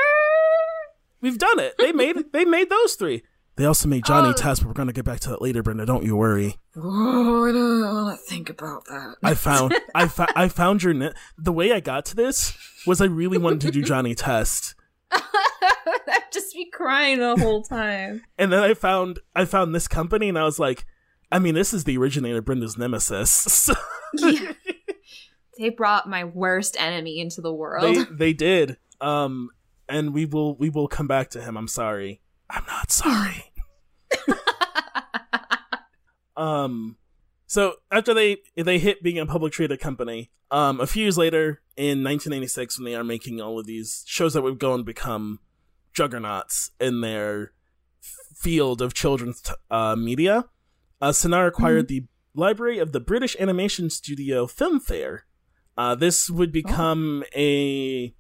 We've 1.21 1.39
done 1.39 1.59
it. 1.59 1.75
They 1.79 1.93
made 1.93 2.33
they 2.33 2.45
made 2.45 2.71
those 2.71 2.95
three. 2.95 3.23
They 3.57 3.65
also 3.65 3.89
made 3.89 4.05
Johnny 4.05 4.29
Oh. 4.29 4.33
Test, 4.35 4.61
but 4.61 4.69
we're 4.69 4.75
gonna 4.75 4.93
get 4.93 5.05
back 5.07 5.21
to 5.21 5.31
that 5.31 5.41
later, 5.41 5.63
Brenda. 5.63 5.87
Don't 5.87 6.05
you 6.05 6.15
worry. 6.17 6.57
Oh, 6.77 7.47
I 7.49 7.53
don't 7.53 7.81
want 7.95 8.19
to 8.21 8.27
think 8.27 8.51
about 8.51 8.85
that. 8.87 9.17
I 9.23 9.35
found 9.35 9.75
I, 9.95 10.09
fo- 10.17 10.27
I 10.37 10.49
found 10.49 10.83
your 10.83 10.93
net. 10.93 11.15
The 11.39 11.53
way 11.53 11.73
I 11.73 11.81
got 11.81 12.05
to 12.07 12.17
this 12.17 12.57
was 12.87 13.01
I 13.01 13.07
really 13.07 13.39
wanted 13.39 13.63
to 13.63 13.71
do 13.71 13.83
Johnny 13.83 14.15
Test, 14.15 14.75
I'd 15.11 16.33
just 16.33 16.55
be 16.55 16.69
crying 16.71 17.19
the 17.19 17.37
whole 17.37 17.63
time. 17.63 18.23
and 18.39 18.53
then 18.53 18.63
I 18.63 18.75
found 18.75 19.21
I 19.35 19.45
found 19.47 19.75
this 19.75 19.89
company, 19.89 20.29
and 20.29 20.39
I 20.39 20.45
was 20.45 20.59
like, 20.59 20.85
I 21.33 21.39
mean, 21.39 21.55
this 21.55 21.73
is 21.73 21.85
the 21.85 21.97
originator 21.97 22.39
of 22.39 22.45
Brenda's 22.45 22.77
nemesis. 22.79 23.31
So 23.33 23.75
Yeah. 24.15 24.53
They 25.59 25.71
brought 25.71 26.07
my 26.09 26.25
worst 26.25 26.77
enemy 26.79 27.19
into 27.21 27.41
the 27.41 27.53
world. 27.53 27.83
they 27.97 28.05
they 28.05 28.33
did. 28.35 28.77
Um, 29.01 29.49
and 29.89 30.13
we 30.13 30.27
will 30.27 30.55
we 30.57 30.69
will 30.69 30.89
come 30.89 31.07
back 31.09 31.31
to 31.31 31.41
him. 31.41 31.57
I'm 31.57 31.69
sorry. 31.69 32.21
I'm 32.51 32.65
not 32.67 32.91
sorry. 32.91 33.53
um, 36.37 36.97
so 37.47 37.75
after 37.91 38.15
they 38.15 38.39
they 38.57 38.79
hit 38.79 39.03
being 39.03 39.19
a 39.19 39.27
public 39.27 39.53
traded 39.53 39.81
company, 39.81 40.31
um, 40.51 40.81
a 40.81 40.87
few 40.87 41.03
years 41.03 41.19
later 41.19 41.63
in 41.77 42.03
1996, 42.05 42.79
when 42.79 42.85
they 42.85 42.95
are 42.95 43.05
making 43.05 43.41
all 43.41 43.59
of 43.59 43.67
these 43.67 44.05
shows 44.07 44.35
that 44.35 44.43
would 44.43 44.59
go 44.59 44.75
and 44.75 44.85
become 44.85 45.41
juggernauts 45.93 46.71
in 46.79 47.01
their 47.01 47.53
f- 48.03 48.37
field 48.37 48.81
of 48.83 48.95
children's 48.95 49.41
t- 49.41 49.53
uh, 49.71 49.97
media, 49.97 50.45
uh, 51.01 51.13
Cinar 51.13 51.47
acquired 51.47 51.89
the 51.89 52.05
library 52.35 52.79
of 52.79 52.93
the 52.93 53.01
British 53.01 53.37
animation 53.41 53.91
studio 53.91 54.47
FilmFair. 54.47 55.21
Uh, 55.77 55.95
this 55.95 56.31
would 56.31 56.53
become 56.53 57.23
a 57.35 58.15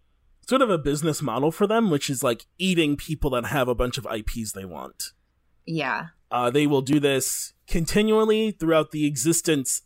sort 0.49 0.63
of 0.63 0.71
a 0.71 0.79
business 0.79 1.23
model 1.23 1.51
for 1.51 1.67
them, 1.67 1.91
which 1.91 2.09
is 2.09 2.23
like 2.23 2.47
eating 2.59 2.97
people 2.97 3.31
that 3.31 3.47
have 3.47 3.69
a 3.69 3.75
bunch 3.75 3.99
of 3.99 4.07
IPs 4.07 4.53
they 4.53 4.65
want. 4.65 5.13
yeah. 5.67 6.09
Uh, 6.29 6.51
they 6.51 6.67
will 6.67 6.83
do 6.83 6.99
this 6.99 7.53
continually 7.69 8.51
throughout 8.51 8.91
the 8.91 9.07
existence 9.07 9.83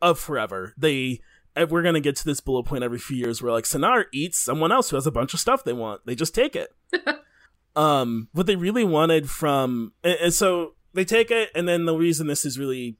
of 0.00 0.20
forever. 0.20 0.72
They 0.78 1.20
uh, 1.56 1.66
we're 1.68 1.82
gonna 1.82 2.00
get 2.00 2.14
to 2.16 2.24
this 2.24 2.40
bullet 2.40 2.64
point 2.64 2.84
every 2.84 2.98
few 2.98 3.16
years 3.16 3.42
where 3.42 3.52
like 3.52 3.66
Cinar 3.66 4.06
eats 4.12 4.38
someone 4.38 4.70
else 4.70 4.90
who 4.90 4.96
has 4.96 5.06
a 5.06 5.10
bunch 5.10 5.34
of 5.34 5.40
stuff 5.40 5.64
they 5.64 5.72
want. 5.72 6.06
They 6.06 6.14
just 6.14 6.32
take 6.32 6.54
it. 6.54 6.72
um, 7.76 8.28
what 8.32 8.46
they 8.46 8.54
really 8.54 8.84
wanted 8.84 9.28
from 9.28 9.92
and, 10.04 10.16
and 10.20 10.34
so 10.34 10.74
they 10.94 11.04
take 11.04 11.30
it, 11.30 11.50
and 11.54 11.68
then 11.68 11.86
the 11.86 11.96
reason 11.96 12.28
this 12.28 12.44
is 12.44 12.58
really 12.58 12.96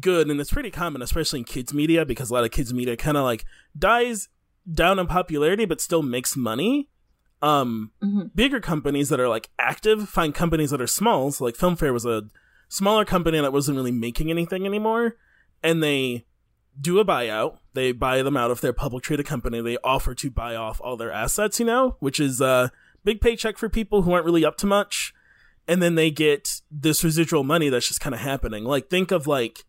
good 0.00 0.28
and 0.28 0.40
it's 0.40 0.52
pretty 0.52 0.70
common, 0.70 1.02
especially 1.02 1.40
in 1.40 1.44
kids 1.44 1.74
media, 1.74 2.04
because 2.04 2.30
a 2.30 2.34
lot 2.34 2.44
of 2.44 2.50
kids 2.52 2.72
media 2.72 2.96
kind 2.96 3.16
of 3.16 3.24
like 3.24 3.44
dies 3.76 4.28
down 4.72 4.98
in 4.98 5.06
popularity 5.06 5.64
but 5.64 5.80
still 5.80 6.02
makes 6.02 6.36
money. 6.36 6.88
Um, 7.42 7.92
Mhm. 8.02 8.30
bigger 8.34 8.60
companies 8.60 9.08
that 9.08 9.18
are 9.20 9.28
like 9.28 9.48
active 9.58 10.08
find 10.08 10.34
companies 10.34 10.70
that 10.70 10.80
are 10.80 10.86
small. 10.86 11.30
So 11.32 11.44
like 11.44 11.56
FilmFair 11.56 11.92
was 11.92 12.04
a 12.04 12.24
smaller 12.68 13.04
company 13.04 13.40
that 13.40 13.52
wasn't 13.52 13.76
really 13.76 13.90
making 13.92 14.30
anything 14.30 14.66
anymore, 14.66 15.16
and 15.62 15.82
they 15.82 16.26
do 16.80 16.98
a 17.00 17.04
buyout. 17.04 17.56
They 17.74 17.92
buy 17.92 18.22
them 18.22 18.36
out 18.36 18.50
of 18.50 18.60
their 18.60 18.72
public 18.72 19.02
traded 19.04 19.26
company. 19.26 19.60
They 19.60 19.76
offer 19.82 20.14
to 20.14 20.30
buy 20.30 20.54
off 20.54 20.80
all 20.82 20.96
their 20.96 21.10
assets, 21.10 21.58
you 21.58 21.66
know, 21.66 21.96
which 22.00 22.20
is 22.20 22.40
a 22.40 22.70
big 23.04 23.20
paycheck 23.20 23.56
for 23.58 23.68
people 23.68 24.02
who 24.02 24.12
aren't 24.12 24.24
really 24.26 24.44
up 24.44 24.56
to 24.58 24.66
much. 24.66 25.12
And 25.66 25.82
then 25.82 25.94
they 25.94 26.10
get 26.10 26.60
this 26.70 27.02
residual 27.02 27.42
money 27.44 27.68
that's 27.70 27.88
just 27.88 28.00
kind 28.00 28.14
of 28.14 28.20
happening. 28.20 28.64
Like 28.64 28.88
think 28.90 29.10
of 29.10 29.26
like 29.26 29.64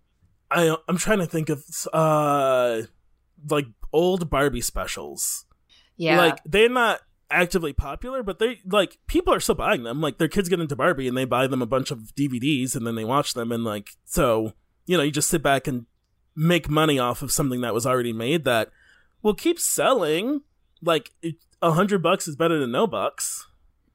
I 0.51 0.75
I'm 0.88 0.97
trying 0.97 1.19
to 1.19 1.25
think 1.25 1.49
of 1.49 1.63
uh 1.93 2.82
like 3.49 3.67
old 3.93 4.30
Barbie 4.30 4.62
specials. 4.62 5.45
Yeah. 5.97 6.17
Like 6.17 6.39
they're 6.45 6.69
not 6.69 7.01
actively 7.30 7.73
popular, 7.73 8.23
but 8.23 8.39
they 8.39 8.60
like 8.65 8.97
people 9.08 9.34
are 9.34 9.39
still 9.39 9.56
buying 9.56 9.84
them. 9.84 10.01
Like 10.01 10.17
their 10.17 10.27
kids 10.27 10.49
get 10.49 10.60
into 10.60 10.75
Barbie 10.75 11.08
and 11.08 11.17
they 11.17 11.25
buy 11.25 11.47
them 11.47 11.62
a 11.62 11.67
bunch 11.67 11.91
of 11.91 12.13
DVDs 12.15 12.75
and 12.75 12.86
then 12.86 12.95
they 12.95 13.06
watch 13.06 13.34
them 13.34 13.51
and 13.51 13.63
like 13.63 13.91
so 14.06 14.54
you 14.86 14.97
know 14.97 15.04
you 15.04 15.12
just 15.12 15.30
sit 15.30 15.43
back 15.43 15.67
and 15.67 15.86
make 16.36 16.69
money 16.69 16.97
off 16.97 17.21
of 17.21 17.32
something 17.32 17.62
that 17.62 17.73
was 17.73 17.86
already 17.86 18.13
made 18.13 18.45
that 18.45 18.69
will 19.21 19.36
keep 19.36 19.60
selling. 19.60 20.41
Like 20.82 21.12
a 21.62 21.71
hundred 21.71 22.01
bucks 22.01 22.27
is 22.27 22.36
better 22.36 22.60
than 22.60 22.71
no 22.71 22.88
bucks. 22.88 23.47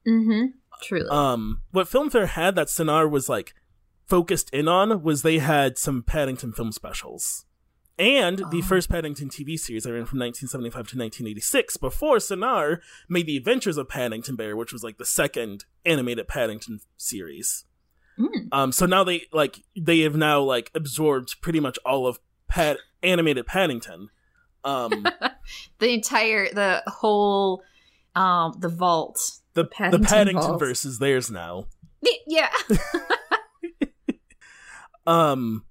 mm-hmm. 0.07 0.47
Truly. 0.83 1.09
Um, 1.11 1.63
what 1.73 1.89
FilmFair 1.89 2.29
had 2.29 2.55
that 2.55 2.69
Cinar 2.69 3.09
was 3.09 3.29
like 3.29 3.55
focused 4.07 4.51
in 4.51 4.69
on 4.69 5.03
was 5.03 5.23
they 5.23 5.39
had 5.39 5.79
some 5.79 6.03
Paddington 6.03 6.53
film 6.53 6.71
specials. 6.73 7.45
And 7.99 8.39
the 8.51 8.59
Oh. 8.59 8.63
first 8.63 8.91
Paddington 8.91 9.31
TV 9.31 9.59
series 9.59 9.87
I 9.87 9.91
ran 9.91 10.05
from 10.05 10.19
1975 10.19 10.75
to 10.89 10.99
1986 10.99 11.77
before 11.79 12.21
Cinar 12.21 12.83
made 13.09 13.27
The 13.27 13.39
Adventures 13.39 13.79
of 13.79 13.89
Paddington 13.89 14.37
Bear, 14.37 14.55
which 14.55 14.73
was 14.73 14.85
like 14.85 14.99
the 14.99 15.07
second 15.07 15.65
animated 15.87 16.29
Paddington 16.29 16.81
series. 16.99 17.65
Mm. 18.19 18.49
Um, 18.53 18.73
so 18.73 18.85
now 18.87 19.03
they 19.05 19.23
like 19.33 19.61
they 19.79 20.01
have 20.01 20.15
now 20.17 20.41
like 20.43 20.71
absorbed 20.75 21.41
pretty 21.41 21.61
much 21.61 21.79
all 21.87 22.07
of 22.07 22.19
Pad 22.49 22.79
animated 23.03 23.47
Paddington. 23.47 24.09
Um, 24.65 25.07
the 25.79 25.91
entire, 25.95 26.49
the 26.53 26.83
whole, 26.87 27.63
um, 28.15 28.55
the 28.59 28.69
vault. 28.69 29.19
the 29.55 29.65
Paddington 29.65 30.01
the 30.03 30.07
Paddington 30.09 30.59
verse 30.59 30.85
is 30.85 30.99
theirs 30.99 31.31
now. 31.31 31.67
Yeah. 32.27 32.51
Um, 35.07 35.65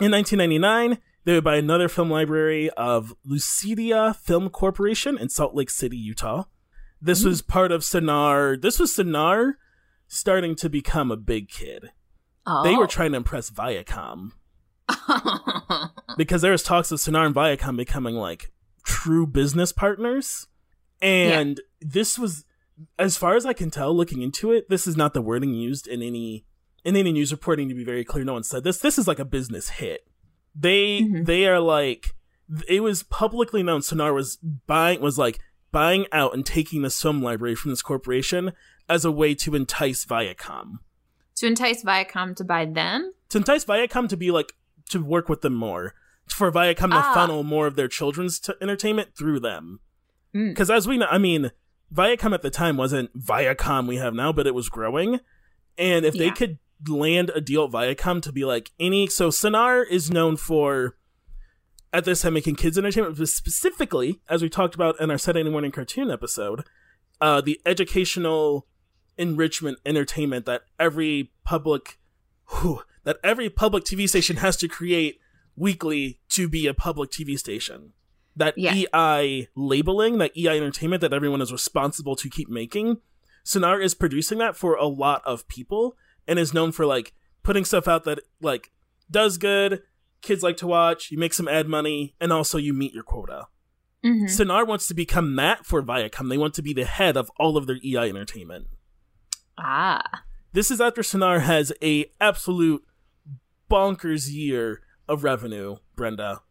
in 0.00 0.10
1999, 0.12 0.98
they 1.24 1.34
would 1.34 1.44
buy 1.44 1.56
another 1.56 1.88
film 1.88 2.10
library 2.10 2.70
of 2.70 3.14
Lucidia 3.26 4.14
Film 4.14 4.50
Corporation 4.50 5.18
in 5.18 5.28
Salt 5.28 5.54
Lake 5.54 5.70
City, 5.70 5.96
Utah. 5.96 6.44
This 7.00 7.22
hmm. 7.22 7.28
was 7.28 7.42
part 7.42 7.72
of 7.72 7.84
Cinar. 7.84 8.56
This 8.56 8.78
was 8.78 8.94
Cinar 8.94 9.58
starting 10.06 10.54
to 10.56 10.68
become 10.68 11.10
a 11.10 11.16
big 11.16 11.48
kid. 11.48 11.90
oh. 12.46 12.62
They 12.62 12.74
were 12.74 12.84
oh. 12.84 12.88
trying 12.88 13.12
to 13.12 13.18
impress 13.18 13.50
Viacom 13.50 14.32
because 16.16 16.42
there 16.42 16.52
was 16.52 16.62
talks 16.62 16.92
of 16.92 17.00
Cinar 17.00 17.26
and 17.26 17.34
Viacom 17.34 17.76
becoming 17.76 18.14
like 18.14 18.52
true 18.84 19.26
business 19.26 19.72
partners. 19.72 20.46
And 21.00 21.60
this 21.80 22.18
was, 22.18 22.44
as 22.98 23.16
far 23.16 23.36
as 23.36 23.46
I 23.46 23.52
can 23.52 23.70
tell, 23.70 23.94
looking 23.94 24.22
into 24.22 24.52
it, 24.52 24.68
this 24.68 24.86
is 24.86 24.96
not 24.96 25.14
the 25.14 25.22
wording 25.22 25.54
used 25.54 25.86
in 25.86 26.02
any 26.02 26.44
in 26.84 26.96
any 26.96 27.12
news 27.12 27.32
reporting. 27.32 27.68
To 27.68 27.74
be 27.74 27.84
very 27.84 28.04
clear, 28.04 28.24
no 28.24 28.34
one 28.34 28.44
said 28.44 28.64
this. 28.64 28.78
This 28.78 28.98
is 28.98 29.08
like 29.08 29.18
a 29.18 29.24
business 29.24 29.70
hit. 29.70 30.06
They 30.54 31.00
Mhm. 31.02 31.26
they 31.26 31.46
are 31.46 31.60
like 31.60 32.14
it 32.68 32.80
was 32.82 33.02
publicly 33.02 33.62
known. 33.62 33.82
Cinar 33.82 34.12
was 34.12 34.36
buying 34.66 35.00
was 35.00 35.18
like 35.18 35.38
buying 35.72 36.06
out 36.12 36.34
and 36.34 36.44
taking 36.46 36.82
the 36.82 36.90
film 36.90 37.22
library 37.22 37.54
from 37.54 37.70
this 37.72 37.82
corporation 37.82 38.52
as 38.88 39.04
a 39.04 39.10
way 39.10 39.34
to 39.34 39.54
entice 39.54 40.04
Viacom 40.04 40.78
to 41.36 41.46
entice 41.46 41.82
Viacom 41.82 42.36
to 42.36 42.44
buy 42.44 42.64
them. 42.64 43.12
to 43.30 43.38
entice 43.38 43.64
Viacom 43.64 44.08
to 44.08 44.16
be 44.16 44.30
like 44.30 44.54
to 44.90 45.02
work 45.02 45.28
with 45.28 45.40
them 45.40 45.54
more, 45.54 45.94
for 46.28 46.52
Viacom 46.52 46.90
to 46.90 46.96
Ah. 46.96 47.14
funnel 47.14 47.42
more 47.42 47.66
of 47.66 47.74
their 47.74 47.88
children's 47.88 48.38
t- 48.38 48.52
entertainment 48.60 49.16
through 49.16 49.40
them. 49.40 49.80
Mm. 50.34 50.50
Because 50.50 50.70
as 50.70 50.86
we 50.86 50.98
know, 50.98 51.06
I 51.10 51.18
mean, 51.18 51.50
Viacom 51.92 52.34
at 52.34 52.42
the 52.42 52.50
time 52.50 52.76
wasn't 52.76 53.12
Viacom 53.18 53.88
we 53.88 53.96
have 53.96 54.14
now, 54.14 54.32
but 54.32 54.46
it 54.46 54.54
was 54.54 54.68
growing, 54.68 55.20
and 55.78 56.04
if 56.04 56.14
they 56.14 56.30
could 56.30 56.58
land 56.88 57.30
a 57.34 57.40
deal 57.40 57.64
at 57.64 57.70
Viacom 57.70 58.22
to 58.22 58.32
be 58.32 58.44
like 58.44 58.70
any, 58.78 59.06
so 59.06 59.30
Cinar 59.30 59.82
is 59.82 60.10
known 60.10 60.36
for 60.36 60.96
at 61.92 62.04
this 62.04 62.22
time 62.22 62.34
making 62.34 62.56
kids 62.56 62.76
entertainment, 62.76 63.16
but 63.16 63.28
specifically 63.28 64.20
as 64.28 64.42
we 64.42 64.48
talked 64.48 64.74
about 64.74 65.00
in 65.00 65.10
our 65.10 65.18
Saturday 65.18 65.48
morning 65.48 65.70
cartoon 65.70 66.10
episode, 66.10 66.64
uh, 67.20 67.40
the 67.40 67.60
educational 67.64 68.66
enrichment 69.16 69.78
entertainment 69.86 70.44
that 70.46 70.62
every 70.78 71.30
public 71.44 71.98
whew, 72.50 72.82
that 73.04 73.18
every 73.22 73.48
public 73.48 73.84
TV 73.84 74.08
station 74.08 74.36
has 74.36 74.56
to 74.56 74.68
create 74.68 75.20
weekly 75.56 76.18
to 76.28 76.48
be 76.48 76.66
a 76.66 76.74
public 76.74 77.10
TV 77.10 77.38
station. 77.38 77.92
That 78.36 78.58
Yeah. 78.58 78.74
EI 78.92 79.48
labeling, 79.54 80.18
that 80.18 80.36
EI 80.36 80.56
entertainment 80.56 81.00
that 81.02 81.12
everyone 81.12 81.40
is 81.40 81.52
responsible 81.52 82.16
to 82.16 82.28
keep 82.28 82.48
making. 82.48 83.00
Cinar 83.44 83.80
is 83.80 83.94
producing 83.94 84.38
that 84.38 84.56
for 84.56 84.74
a 84.74 84.86
lot 84.86 85.22
of 85.24 85.46
people 85.46 85.96
and 86.26 86.38
is 86.38 86.54
known 86.54 86.72
for 86.72 86.86
like 86.86 87.12
putting 87.42 87.64
stuff 87.64 87.86
out 87.88 88.04
that 88.04 88.20
like 88.40 88.70
does 89.10 89.36
good, 89.38 89.82
kids 90.22 90.42
like 90.42 90.56
to 90.58 90.66
watch, 90.66 91.10
you 91.10 91.18
make 91.18 91.34
some 91.34 91.48
ad 91.48 91.68
money, 91.68 92.14
and 92.20 92.32
also 92.32 92.58
you 92.58 92.72
meet 92.72 92.94
your 92.94 93.02
quota. 93.02 93.46
Mhm. 94.04 94.28
Cinar 94.28 94.64
wants 94.64 94.86
to 94.88 94.94
become 94.94 95.36
that 95.36 95.64
for 95.64 95.82
Viacom. 95.82 96.28
They 96.28 96.38
want 96.38 96.54
to 96.54 96.62
be 96.62 96.72
the 96.74 96.84
head 96.84 97.16
of 97.16 97.30
all 97.38 97.56
of 97.56 97.66
their 97.66 97.78
EI 97.84 98.08
entertainment. 98.10 98.66
Ah. 99.58 100.24
This 100.52 100.70
is 100.70 100.80
after 100.80 101.02
Cinar 101.02 101.40
has 101.40 101.72
a 101.82 102.10
absolute 102.20 102.84
bonkers 103.70 104.30
year 104.32 104.82
of 105.08 105.24
revenue, 105.24 105.76
Brenda. 105.96 106.42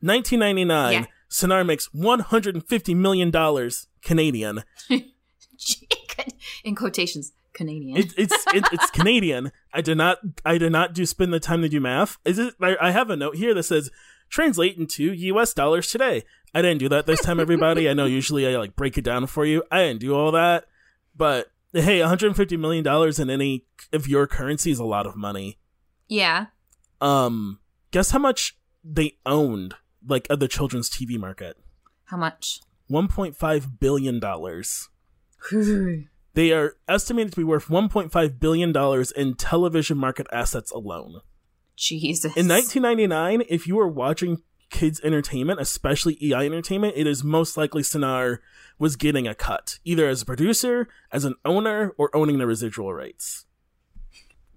1999, 0.00 0.92
Yeah. 0.92 1.06
Cinar 1.28 1.62
makes 1.64 1.92
150 1.92 2.94
million 2.94 3.30
dollars 3.30 3.86
Canadian. 4.02 4.62
In 6.64 6.74
quotations, 6.74 7.32
Canadian. 7.52 7.96
It, 7.96 8.12
it's 8.16 8.46
it, 8.54 8.64
it's 8.72 8.90
Canadian. 8.90 9.52
I 9.72 9.80
did 9.80 9.96
not 9.96 10.18
I 10.44 10.58
did 10.58 10.72
not 10.72 10.94
do 10.94 11.06
spend 11.06 11.32
the 11.32 11.40
time 11.40 11.62
to 11.62 11.68
do 11.68 11.80
math. 11.80 12.18
Is 12.24 12.38
it? 12.38 12.54
I, 12.60 12.90
have 12.90 13.10
a 13.10 13.16
note 13.16 13.36
here 13.36 13.54
that 13.54 13.64
says 13.64 13.90
translate 14.28 14.76
into 14.76 15.12
U.S. 15.12 15.52
dollars 15.52 15.90
today. 15.90 16.24
I 16.54 16.62
didn't 16.62 16.78
do 16.78 16.88
that 16.88 17.06
this 17.06 17.20
time, 17.20 17.40
everybody. 17.40 17.88
I 17.88 17.94
know 17.94 18.06
usually 18.06 18.46
I 18.46 18.58
like 18.58 18.76
break 18.76 18.98
it 18.98 19.04
down 19.04 19.26
for 19.26 19.44
you. 19.44 19.62
I 19.70 19.84
didn't 19.84 20.00
do 20.00 20.14
all 20.14 20.32
that, 20.32 20.64
but 21.16 21.50
hey, 21.72 22.00
150 22.00 22.56
million 22.56 22.84
dollars 22.84 23.18
in 23.18 23.30
any 23.30 23.64
of 23.92 24.08
your 24.08 24.26
currency 24.26 24.70
is 24.70 24.78
a 24.78 24.84
lot 24.84 25.06
of 25.06 25.16
money. 25.16 25.58
Yeah. 26.08 26.46
Um, 27.00 27.60
guess 27.90 28.10
how 28.10 28.18
much 28.18 28.56
they 28.82 29.18
owned 29.24 29.74
like 30.06 30.26
of 30.30 30.40
the 30.40 30.48
children's 30.48 30.90
TV 30.90 31.18
market? 31.18 31.56
How 32.06 32.16
much? 32.16 32.60
1.5 32.90 33.78
billion 33.78 34.18
dollars. 34.18 34.88
They 36.34 36.52
are 36.52 36.76
estimated 36.88 37.32
to 37.32 37.40
be 37.40 37.44
worth 37.44 37.66
1.5 37.66 38.40
billion 38.40 38.72
dollars 38.72 39.10
in 39.10 39.34
television 39.34 39.98
market 39.98 40.26
assets 40.32 40.70
alone. 40.70 41.20
Jesus. 41.76 42.36
In 42.36 42.46
1999, 42.46 43.42
if 43.48 43.66
you 43.66 43.76
were 43.76 43.88
watching 43.88 44.42
kids 44.70 45.00
entertainment, 45.02 45.60
especially 45.60 46.16
EI 46.22 46.46
entertainment, 46.46 46.94
it 46.96 47.06
is 47.06 47.24
most 47.24 47.56
likely 47.56 47.82
Cinar 47.82 48.40
was 48.78 48.96
getting 48.96 49.26
a 49.26 49.34
cut, 49.34 49.78
either 49.84 50.08
as 50.08 50.22
a 50.22 50.26
producer, 50.26 50.88
as 51.10 51.24
an 51.24 51.34
owner, 51.44 51.92
or 51.98 52.14
owning 52.14 52.38
the 52.38 52.46
residual 52.46 52.94
rights. 52.94 53.46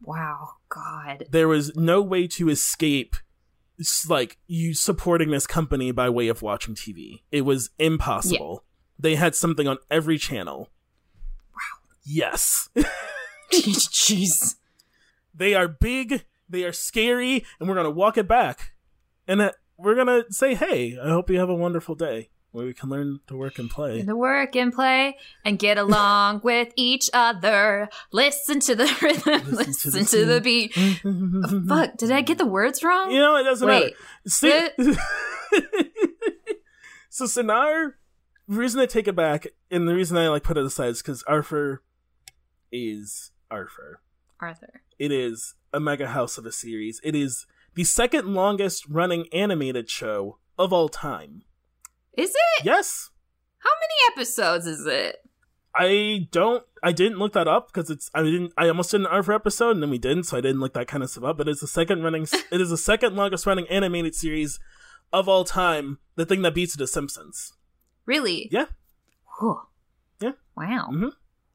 Wow. 0.01 0.55
God. 0.69 1.25
There 1.29 1.47
was 1.47 1.75
no 1.75 2.01
way 2.01 2.27
to 2.27 2.49
escape 2.49 3.15
like 4.07 4.37
you 4.47 4.73
supporting 4.73 5.31
this 5.31 5.47
company 5.47 5.91
by 5.91 6.09
way 6.09 6.27
of 6.27 6.41
watching 6.41 6.75
TV. 6.75 7.23
It 7.31 7.41
was 7.41 7.71
impossible. 7.79 8.63
They 8.99 9.15
had 9.15 9.35
something 9.35 9.67
on 9.67 9.77
every 9.89 10.17
channel. 10.17 10.69
Yes. 12.03 12.69
Jeez. 13.53 14.55
they 15.33 15.53
are 15.53 15.67
big, 15.67 16.25
they 16.49 16.63
are 16.63 16.73
scary, 16.73 17.45
and 17.59 17.69
we're 17.69 17.75
going 17.75 17.85
to 17.85 17.91
walk 17.91 18.17
it 18.17 18.27
back. 18.27 18.73
And 19.27 19.41
uh, 19.41 19.51
we're 19.77 19.95
going 19.95 20.07
to 20.07 20.25
say, 20.31 20.55
hey, 20.55 20.97
I 21.01 21.09
hope 21.09 21.29
you 21.29 21.39
have 21.39 21.49
a 21.49 21.55
wonderful 21.55 21.95
day 21.95 22.29
where 22.51 22.65
we 22.65 22.73
can 22.73 22.89
learn 22.89 23.19
to 23.27 23.35
work 23.35 23.57
and 23.57 23.69
play. 23.69 24.03
To 24.03 24.15
work 24.15 24.55
and 24.55 24.71
play 24.71 25.17
and 25.43 25.57
get 25.57 25.77
along 25.79 26.41
with 26.43 26.71
each 26.75 27.09
other. 27.13 27.89
Listen 28.11 28.59
to 28.61 28.75
the 28.75 28.85
rhythm. 29.01 29.51
Listen 29.55 29.91
Listen, 29.91 30.05
to 30.05 30.17
to, 30.19 30.25
the 30.25 30.33
the 30.35 30.41
beat. 30.41 30.73
Fuck, 31.67 31.97
did 31.97 32.11
I 32.11 32.21
get 32.21 32.37
the 32.37 32.45
words 32.45 32.83
wrong? 32.83 33.11
You 33.11 33.19
know, 33.19 33.35
it 33.37 33.43
doesn't 33.43 33.67
Wait. 33.67 33.93
matter. 34.25 34.75
See- 34.75 34.95
so 37.09 37.25
Cinar, 37.25 37.97
the 38.47 38.55
reason 38.55 38.81
I 38.81 38.85
take 38.85 39.07
it 39.07 39.15
back, 39.15 39.47
and 39.71 39.87
the 39.87 39.95
reason 39.95 40.17
I 40.17 40.27
like 40.29 40.43
put 40.43 40.57
it 40.57 40.65
aside 40.65 40.89
is 40.89 41.01
because 41.01 41.23
Arthur 41.23 41.81
is 42.73 43.31
Arthur. 43.49 44.01
Arthur. 44.41 44.81
It 44.99 45.11
is 45.11 45.53
a 45.71 45.79
mega 45.79 46.07
house 46.07 46.37
of 46.37 46.45
a 46.45 46.51
series. 46.51 46.99
It 47.03 47.15
is 47.15 47.45
the 47.75 47.83
second 47.85 48.33
longest 48.33 48.85
running 48.89 49.27
animated 49.31 49.89
show 49.89 50.39
of 50.59 50.73
all 50.73 50.89
time. 50.89 51.43
Is 52.17 52.31
it? 52.31 52.65
Yes. 52.65 53.09
How 53.59 53.69
many 53.69 54.13
episodes 54.13 54.65
is 54.67 54.85
it? 54.85 55.17
I 55.75 56.27
don't. 56.31 56.63
I 56.83 56.91
didn't 56.91 57.17
look 57.17 57.33
that 57.33 57.47
up 57.47 57.71
because 57.73 57.89
it's. 57.89 58.11
I 58.13 58.21
didn't. 58.23 58.53
I 58.57 58.67
almost 58.67 58.91
did 58.91 59.01
an 59.01 59.07
Arthur 59.07 59.33
episode 59.33 59.71
and 59.71 59.81
then 59.81 59.89
we 59.89 59.97
didn't, 59.97 60.25
so 60.25 60.37
I 60.37 60.41
didn't 60.41 60.59
look 60.59 60.73
that 60.73 60.87
kind 60.87 61.01
of 61.01 61.09
stuff 61.09 61.23
up. 61.23 61.37
But 61.37 61.47
it's 61.47 61.61
the 61.61 61.67
second 61.67 62.03
running. 62.03 62.27
it 62.51 62.61
is 62.61 62.69
the 62.69 62.77
second 62.77 63.15
longest 63.15 63.45
running 63.47 63.67
animated 63.69 64.13
series 64.13 64.59
of 65.11 65.27
all 65.29 65.43
time. 65.45 65.97
The 66.15 66.25
thing 66.25 66.41
that 66.43 66.53
beats 66.53 66.75
The 66.75 66.85
Simpsons. 66.85 67.53
Really? 68.05 68.49
Yeah. 68.51 68.65
Whew. 69.39 69.61
Yeah. 70.21 70.33
Wow. 70.55 70.89
Mhm. 70.91 71.11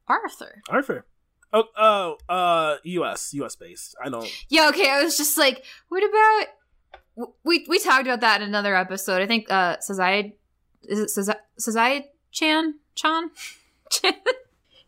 Arthur. 0.08 0.62
Arthur. 0.68 1.06
Oh, 1.52 1.64
oh, 1.76 2.16
uh, 2.28 2.76
U.S. 2.84 3.32
U.S. 3.34 3.56
based. 3.56 3.94
I 4.04 4.08
don't. 4.10 4.28
Yeah, 4.48 4.68
okay. 4.68 4.90
I 4.90 5.02
was 5.02 5.16
just 5.16 5.38
like, 5.38 5.64
what 5.88 6.02
about 6.04 7.26
we 7.44 7.64
we 7.68 7.78
talked 7.78 8.02
about 8.02 8.20
that 8.20 8.42
in 8.42 8.48
another 8.48 8.76
episode. 8.76 9.22
I 9.22 9.26
think 9.26 9.50
uh 9.50 9.76
Sazae 9.78 10.34
is 10.82 11.16
it 11.18 11.36
Sazae 11.60 12.02
Chan 12.32 12.74
Chan 12.94 13.30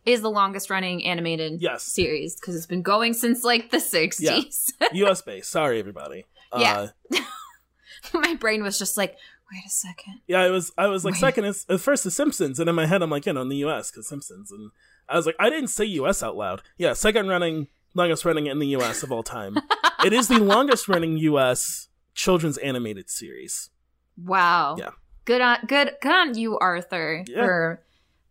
is 0.06 0.20
the 0.22 0.30
longest 0.30 0.70
running 0.70 1.04
animated 1.04 1.60
Yes. 1.60 1.82
series 1.84 2.36
because 2.36 2.56
it's 2.56 2.66
been 2.66 2.82
going 2.82 3.14
since 3.14 3.44
like 3.44 3.70
the 3.70 3.76
60s. 3.78 4.72
U.S. 4.92 5.22
based. 5.22 5.50
Sorry, 5.50 5.78
everybody. 5.78 6.26
Yeah. 6.56 6.88
Uh, 7.12 7.18
My 8.14 8.34
brain 8.34 8.62
was 8.62 8.78
just 8.78 8.96
like, 8.96 9.16
wait 9.52 9.64
a 9.66 9.70
second. 9.70 10.20
yeah. 10.26 10.40
I 10.40 10.50
was. 10.50 10.72
I 10.78 10.86
was 10.86 11.04
like 11.04 11.14
Wait. 11.14 11.20
second. 11.20 11.44
Is, 11.44 11.66
at 11.68 11.80
first, 11.80 12.04
The 12.04 12.10
Simpsons, 12.10 12.58
and 12.60 12.68
in 12.68 12.74
my 12.74 12.86
head, 12.86 13.02
I'm 13.02 13.10
like, 13.10 13.26
you 13.26 13.32
know, 13.32 13.42
in 13.42 13.48
the 13.48 13.56
U.S. 13.58 13.90
because 13.90 14.08
Simpsons, 14.08 14.50
and 14.50 14.70
I 15.08 15.16
was 15.16 15.26
like, 15.26 15.36
I 15.40 15.50
didn't 15.50 15.68
say 15.68 15.84
U.S. 15.84 16.22
out 16.22 16.36
loud. 16.36 16.62
Yeah, 16.78 16.92
second 16.92 17.28
running, 17.28 17.68
longest 17.94 18.24
running 18.24 18.46
in 18.46 18.58
the 18.58 18.68
U.S. 18.68 19.02
of 19.02 19.10
all 19.12 19.22
time. 19.22 19.56
it 20.04 20.12
is 20.12 20.28
the 20.28 20.38
longest 20.38 20.88
running 20.88 21.16
U.S. 21.18 21.88
children's 22.14 22.58
animated 22.58 23.10
series. 23.10 23.70
Wow. 24.16 24.76
Yeah. 24.78 24.90
Good 25.24 25.40
on 25.40 25.58
good 25.66 25.92
good 26.00 26.12
on 26.12 26.36
you, 26.36 26.58
Arthur, 26.58 27.24
Yeah. 27.26 27.36
for 27.44 27.82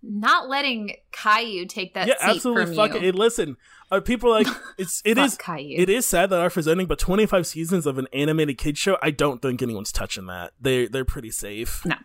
not 0.02 0.48
letting 0.50 0.96
Caillou 1.12 1.66
take 1.66 1.94
that 1.94 2.08
yeah, 2.08 2.16
seat 2.20 2.36
absolutely. 2.38 2.76
Fuck 2.76 2.94
you. 2.94 3.10
it. 3.10 3.16
Listen, 3.16 3.58
uh, 3.92 4.00
people 4.00 4.30
like 4.30 4.48
it's. 4.78 5.02
It 5.06 5.18
is. 5.18 5.36
Caillou. 5.38 5.76
It 5.78 5.90
is 5.90 6.06
sad 6.06 6.30
that 6.30 6.40
Arthur's 6.40 6.68
ending, 6.68 6.88
but 6.88 7.00
25 7.00 7.46
seasons 7.46 7.86
of 7.86 7.98
an 7.98 8.08
animated 8.14 8.58
kids 8.58 8.80
show, 8.80 8.98
I 9.02 9.12
don't 9.12 9.42
think 9.42 9.62
anyone's 9.62 9.92
touching 9.92 10.28
that. 10.28 10.52
They 10.60 10.88
they're 10.88 11.06
pretty 11.06 11.32
safe. 11.32 11.86
No. 11.86 11.96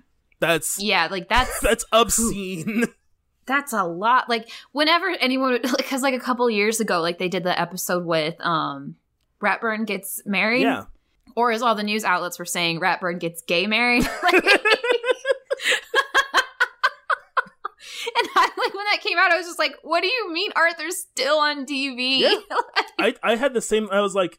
That's 0.40 0.82
Yeah, 0.82 1.08
like 1.10 1.28
that's 1.28 1.60
that's 1.62 1.84
obscene. 1.92 2.84
that's 3.46 3.72
a 3.72 3.84
lot. 3.84 4.28
Like 4.28 4.48
whenever 4.72 5.06
anyone 5.20 5.60
because 5.76 6.02
like 6.02 6.14
a 6.14 6.20
couple 6.20 6.50
years 6.50 6.80
ago, 6.80 7.00
like 7.00 7.18
they 7.18 7.28
did 7.28 7.44
the 7.44 7.58
episode 7.58 8.04
with 8.04 8.34
um 8.40 8.96
Ratburn 9.40 9.86
gets 9.86 10.20
married. 10.26 10.62
yeah. 10.62 10.84
Or 11.36 11.50
as 11.50 11.62
all 11.62 11.74
the 11.74 11.82
news 11.82 12.04
outlets 12.04 12.38
were 12.38 12.44
saying, 12.44 12.78
Ratburn 12.80 13.18
gets 13.18 13.42
gay 13.42 13.66
married. 13.66 14.04
and 18.18 18.28
I 18.36 18.42
like 18.56 18.74
when 18.74 18.84
that 18.92 19.00
came 19.02 19.18
out, 19.18 19.32
I 19.32 19.36
was 19.36 19.46
just 19.46 19.58
like, 19.58 19.74
"What 19.82 20.02
do 20.02 20.08
you 20.08 20.32
mean 20.32 20.50
Arthur's 20.56 20.96
still 20.96 21.38
on 21.38 21.66
TV?" 21.66 22.20
Yeah. 22.20 22.34
I 22.98 23.14
I 23.22 23.36
had 23.36 23.54
the 23.54 23.60
same. 23.60 23.88
I 23.90 24.00
was 24.00 24.14
like, 24.14 24.38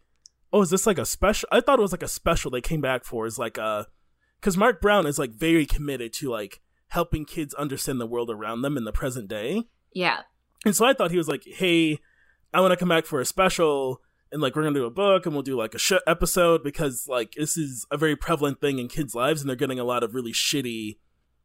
oh, 0.53 0.61
is 0.61 0.69
this 0.69 0.87
like 0.87 0.97
a 0.97 1.05
special? 1.05 1.49
I 1.51 1.61
thought 1.61 1.79
it 1.79 1.81
was 1.81 1.91
like 1.91 2.03
a 2.03 2.07
special 2.07 2.51
they 2.51 2.61
came 2.61 2.81
back 2.81 3.03
for. 3.03 3.25
Is 3.25 3.37
like 3.39 3.57
uh, 3.57 3.61
a 3.61 3.87
because 4.39 4.57
Marc 4.57 4.81
Brown 4.81 5.05
is 5.05 5.19
like 5.19 5.31
very 5.31 5.65
committed 5.65 6.13
to 6.13 6.29
like 6.29 6.61
helping 6.87 7.25
kids 7.25 7.53
understand 7.55 7.99
the 7.99 8.05
world 8.05 8.29
around 8.29 8.61
them 8.61 8.77
in 8.77 8.83
the 8.85 8.91
present 8.91 9.27
day. 9.27 9.63
yeah, 9.93 10.19
And 10.65 10.75
so 10.75 10.85
I 10.85 10.93
thought 10.93 11.11
he 11.11 11.17
was 11.17 11.27
like, 11.27 11.43
hey, 11.45 11.99
I 12.53 12.61
want 12.61 12.71
to 12.71 12.77
come 12.77 12.89
back 12.89 13.05
for 13.05 13.19
a 13.19 13.25
special. 13.25 14.01
And 14.31 14.41
like 14.41 14.55
we're 14.55 14.63
gonna 14.63 14.75
do 14.75 14.85
a 14.85 14.91
book, 14.91 15.25
and 15.25 15.33
we'll 15.33 15.43
do 15.43 15.57
like 15.57 15.75
a 15.75 15.79
sh- 15.79 15.93
episode 16.07 16.63
because 16.63 17.05
like 17.07 17.33
this 17.37 17.57
is 17.57 17.85
a 17.91 17.97
very 17.97 18.15
prevalent 18.15 18.59
thing 18.59 18.79
in 18.79 18.87
kids' 18.87 19.15
lives, 19.15 19.41
and 19.41 19.49
they're 19.49 19.55
getting 19.55 19.79
a 19.79 19.83
lot 19.83 20.03
of 20.03 20.13
really 20.13 20.33
shitty 20.33 20.97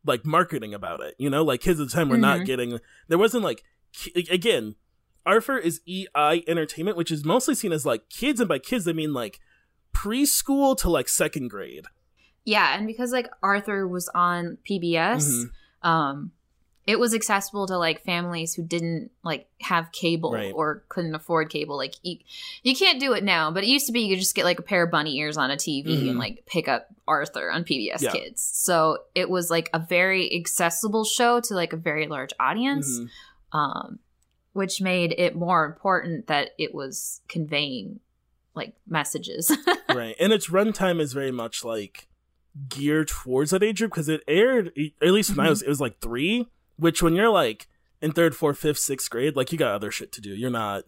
like 0.05 0.25
marketing 0.25 0.73
about 0.75 1.01
it. 1.01 1.15
You 1.19 1.31
know, 1.31 1.43
like 1.45 1.61
kids 1.61 1.81
at 1.81 1.89
the 1.89 1.93
time 1.93 2.09
were 2.09 2.17
not 2.19 2.41
Mhm. 2.41 2.47
getting. 2.47 2.81
There 3.09 3.19
wasn't 3.19 3.45
like 3.45 3.65
again, 4.31 4.77
Arthur 5.27 5.59
is 5.59 5.81
EI 5.87 6.43
Entertainment, 6.47 6.97
which 6.97 7.11
is 7.11 7.25
mostly 7.25 7.55
seen 7.55 7.73
as 7.73 7.85
like 7.85 8.09
kids, 8.09 8.41
and 8.41 8.49
by 8.49 8.59
kids 8.59 8.87
I 8.89 8.93
mean 8.93 9.13
like 9.13 9.41
preschool 9.95 10.77
to 10.79 10.89
like 10.91 11.09
second 11.09 11.49
grade. 11.49 11.87
yeah, 12.45 12.75
and 12.77 12.87
because 12.87 13.13
like 13.13 13.29
Arthur 13.43 13.87
was 13.87 14.09
on 14.15 14.57
PBS, 14.69 15.29
Mhm. 15.83 15.89
um, 15.89 16.33
it 16.87 16.99
was 16.99 17.15
accessible 17.15 17.67
to 17.67 17.77
like 17.79 18.03
families 18.05 18.55
who 18.55 18.63
didn't 18.63 19.11
like 19.23 19.47
have 19.61 19.93
cable 19.93 20.33
Right. 20.33 20.53
or 20.55 20.83
couldn't 20.89 21.15
afford 21.15 21.51
cable. 21.51 21.77
Like 21.77 21.95
you, 22.03 22.17
you 22.63 22.75
can't 22.75 22.99
do 22.99 23.13
it 23.13 23.23
now, 23.23 23.51
but 23.51 23.63
it 23.65 23.69
used 23.69 23.87
to 23.87 23.93
be 23.93 24.01
you 24.01 24.15
could 24.17 24.21
just 24.21 24.35
get 24.35 24.45
like 24.45 24.59
a 24.59 24.63
pair 24.63 24.83
of 24.85 24.91
bunny 24.91 25.17
ears 25.19 25.37
on 25.37 25.51
a 25.51 25.57
TV 25.57 25.85
Mhm. 25.87 26.09
and 26.11 26.19
like 26.19 26.45
pick 26.47 26.69
up 26.69 26.89
Arthur 27.07 27.51
on 27.51 27.65
PBS 27.65 28.03
Yeah. 28.03 28.13
Kids. 28.13 28.43
So 28.43 28.99
it 29.15 29.29
was 29.29 29.51
like 29.51 29.69
a 29.75 29.79
very 29.79 30.35
accessible 30.35 31.05
show 31.05 31.41
to 31.41 31.55
like 31.55 31.73
a 31.73 31.77
very 31.77 32.07
large 32.09 32.33
audience, 32.41 32.99
Mhm. 32.99 33.09
um, 33.53 33.99
which 34.53 34.81
made 34.81 35.13
it 35.19 35.37
more 35.37 35.65
important 35.67 36.27
that 36.29 36.51
it 36.59 36.75
was 36.75 37.21
conveying 37.29 38.01
like 38.55 38.75
messages. 38.89 39.55
right 39.95 40.17
and 40.19 40.33
its 40.33 40.49
runtime 40.49 41.01
is 41.01 41.13
very 41.13 41.31
much 41.31 41.63
like 41.65 42.09
geared 42.69 43.07
towards 43.09 43.53
that 43.53 43.63
age 43.63 43.79
group 43.79 43.93
because 43.93 44.09
it 44.09 44.23
aired 44.27 44.73
at 45.01 45.13
least 45.13 45.37
when 45.37 45.47
i 45.47 45.49
was 45.51 45.63
it 45.63 45.69
was 45.69 45.81
like 45.81 46.01
three 46.01 46.49
which 46.81 47.03
when 47.03 47.15
you're 47.15 47.31
like 47.31 47.69
in 48.03 48.13
third 48.13 48.35
fourth 48.35 48.59
fifth 48.59 48.79
sixth 48.79 49.09
grade 49.11 49.37
like 49.37 49.53
you 49.53 49.59
got 49.59 49.73
other 49.75 49.91
shit 49.91 50.11
to 50.13 50.21
do. 50.21 50.31
You're 50.31 50.51
not 50.51 50.85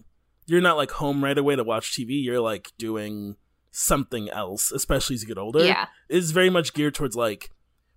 you're 0.47 0.61
not 0.61 0.77
like 0.77 0.91
home 0.93 1.23
right 1.23 1.39
away 1.39 1.55
to 1.55 1.63
watch 1.63 1.93
tv 1.93 2.23
you're 2.25 2.41
like 2.41 2.73
doing 2.79 3.37
something 3.71 4.29
else 4.31 4.73
especially 4.73 5.15
as 5.15 5.23
you 5.23 5.29
get 5.29 5.39
older. 5.39 5.65
Yeah, 5.65 5.87
it's 6.09 6.31
very 6.33 6.51
much 6.51 6.75
geared 6.75 6.95
towards 6.95 7.15
like 7.15 7.51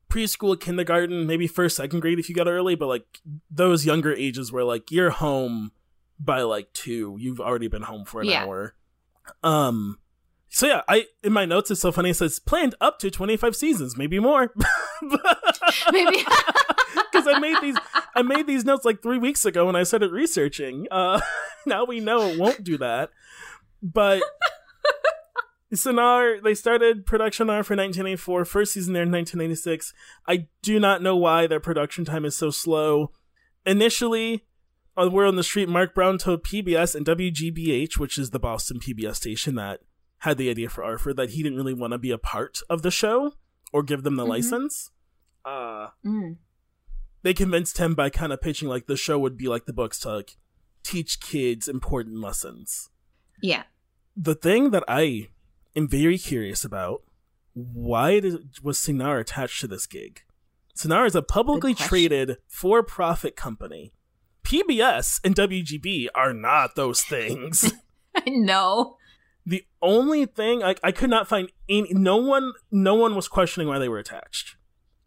preschool 0.10 0.60
kindergarten 0.60 1.26
maybe 1.26 1.48
first 1.48 1.76
second 1.78 2.00
grade 2.02 2.20
if 2.20 2.30
you 2.30 2.36
got 2.36 2.48
early 2.48 2.76
but 2.76 2.88
like 2.88 3.20
those 3.50 3.86
younger 3.86 4.14
ages 4.14 4.52
where 4.52 4.64
like 4.64 4.92
you're 4.92 5.10
home 5.10 5.72
by 6.20 6.42
like 6.44 6.72
two. 6.74 7.18
You've 7.20 7.42
already 7.42 7.68
been 7.68 7.82
home 7.84 8.06
for 8.06 8.22
an 8.22 8.28
Yeah. 8.28 8.44
hour. 8.44 8.76
Um 9.44 9.98
so 10.50 10.68
yeah 10.68 10.82
i 10.88 11.08
in 11.24 11.34
my 11.34 11.46
notes 11.46 11.72
it's 11.72 11.82
so 11.82 11.92
funny. 11.92 12.12
It 12.12 12.16
says 12.16 12.40
planned 12.40 12.76
up 12.80 13.00
to 13.00 13.10
25 13.10 13.56
seasons 13.56 13.98
maybe 13.98 14.20
more. 14.20 14.54
Maybe. 15.92 16.18
because 17.12 17.28
i 17.28 17.38
made 17.40 17.58
these 17.62 17.78
i 18.16 18.22
made 18.22 18.48
these 18.48 18.66
notes 18.66 18.86
like 18.86 19.02
three 19.02 19.18
weeks 19.18 19.46
ago 19.46 19.66
when 19.66 19.76
i 19.76 19.84
started 19.84 20.12
researching 20.12 20.88
uh 20.92 21.20
now 21.66 21.84
we 21.86 22.00
know 22.00 22.22
it 22.30 22.40
won't 22.40 22.64
do 22.64 22.78
that 22.78 23.10
but 23.82 24.22
Cinar, 25.74 26.40
they 26.42 26.54
started 26.54 27.06
production 27.06 27.50
on 27.50 27.64
for 27.64 27.74
1984, 27.76 28.46
first 28.46 28.74
season 28.74 28.94
there 28.94 29.04
in 29.04 29.12
1996. 29.12 29.94
I 30.28 30.48
do 30.62 30.80
not 30.80 31.02
know 31.02 31.18
why 31.18 31.48
their 31.48 31.60
production 31.60 32.06
time 32.06 32.24
is 32.24 32.36
so 32.38 32.50
slow. 32.50 33.12
Initially, 33.66 34.46
on 34.96 35.12
Word 35.12 35.26
on 35.28 35.36
the 35.36 35.44
Street, 35.44 35.68
Marc 35.68 35.94
Brown 35.94 36.18
told 36.18 36.44
PBS 36.44 36.96
and 36.96 37.06
WGBH, 37.06 37.98
which 37.98 38.18
is 38.18 38.30
the 38.30 38.40
Boston 38.40 38.80
PBS 38.80 39.16
station 39.16 39.56
that 39.56 39.82
had 40.20 40.38
the 40.38 40.50
idea 40.50 40.70
for 40.70 40.84
Arthur, 40.84 41.14
that 41.14 41.32
he 41.32 41.44
didn't 41.44 41.58
really 41.58 41.74
want 41.74 41.92
to 41.92 41.98
be 41.98 42.12
a 42.12 42.18
part 42.18 42.60
of 42.70 42.82
the 42.82 42.92
show 42.92 43.34
or 43.74 43.84
give 43.84 44.04
them 44.04 44.16
the 44.16 44.24
Mhm. 44.26 44.30
license. 44.30 44.92
Uh, 45.44 45.90
Mm. 46.06 46.38
They 47.26 47.34
convinced 47.34 47.80
him 47.80 47.96
by 47.96 48.12
kind 48.12 48.32
of 48.32 48.40
pitching 48.40 48.70
like 48.70 48.86
the 48.86 48.96
show 48.96 49.18
would 49.18 49.36
be 49.36 49.48
like 49.48 49.66
the 49.66 49.74
books 49.74 49.98
to 50.02 50.18
like 50.18 50.38
teach 50.84 51.20
kids 51.20 51.68
important 51.68 52.22
lessons. 52.22 52.92
Yeah. 53.42 53.64
The 54.16 54.36
thing 54.36 54.70
that 54.70 54.84
I 54.88 55.30
am 55.76 55.88
very 55.88 56.20
curious 56.20 56.64
about 56.64 57.02
why 57.54 58.20
did, 58.20 58.60
was 58.62 58.78
Cinar 58.78 59.18
attached 59.18 59.60
to 59.62 59.68
this 59.68 59.88
gig? 59.88 60.22
Cinar 60.76 61.08
is 61.08 61.16
a 61.16 61.24
publicly 61.24 61.74
traded 61.74 62.38
for-profit 62.48 63.36
company. 63.36 63.92
PBS 64.44 65.20
and 65.24 65.36
WGB 65.36 66.10
are 66.14 66.32
not 66.32 66.76
those 66.76 67.02
things. 67.02 67.74
I 68.16 68.30
know. 68.30 68.98
the 69.48 69.66
only 69.82 70.28
thing 70.28 70.64
I, 70.64 70.76
I 70.84 70.92
could 70.92 71.10
not 71.10 71.28
find 71.28 71.52
any 71.68 71.92
no 71.92 72.18
one 72.18 72.54
no 72.70 72.94
one 72.94 73.16
was 73.16 73.28
questioning 73.28 73.68
why 73.68 73.80
they 73.80 73.90
were 73.90 73.98
attached 73.98 74.58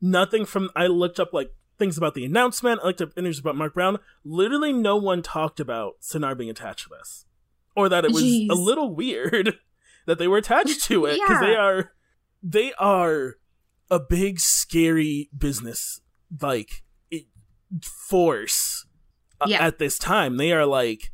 nothing 0.00 0.44
from 0.44 0.70
i 0.76 0.86
looked 0.86 1.18
up 1.18 1.32
like 1.32 1.52
things 1.78 1.96
about 1.96 2.14
the 2.14 2.24
announcement. 2.24 2.80
I 2.82 2.86
looked 2.86 3.00
up 3.00 3.10
interviews 3.16 3.38
about 3.38 3.56
marc 3.56 3.74
brown. 3.74 3.98
Literally 4.24 4.72
no 4.72 4.96
one 4.96 5.22
talked 5.22 5.60
about 5.60 5.94
cinar 6.00 6.34
being 6.34 6.50
attached 6.50 6.84
to 6.84 6.90
this 6.98 7.24
or 7.76 7.88
that 7.88 8.04
it 8.04 8.12
was 8.12 8.22
Jeez. 8.22 8.50
a 8.50 8.54
little 8.54 8.94
weird 8.94 9.54
that 10.06 10.18
they 10.18 10.26
were 10.28 10.38
attached 10.38 10.82
to 10.84 11.06
it 11.06 11.18
because 11.20 11.40
they 11.40 11.54
are 11.54 11.92
they 12.42 12.72
are 12.78 13.36
a 13.90 13.98
big 14.00 14.40
scary 14.40 15.30
business 15.36 16.00
like 16.42 16.82
it, 17.10 17.26
force 17.82 18.86
uh, 19.40 19.46
Yeah. 19.48 19.64
at 19.64 19.78
this 19.78 19.98
time. 19.98 20.36
They 20.36 20.52
are 20.52 20.66
like 20.66 21.12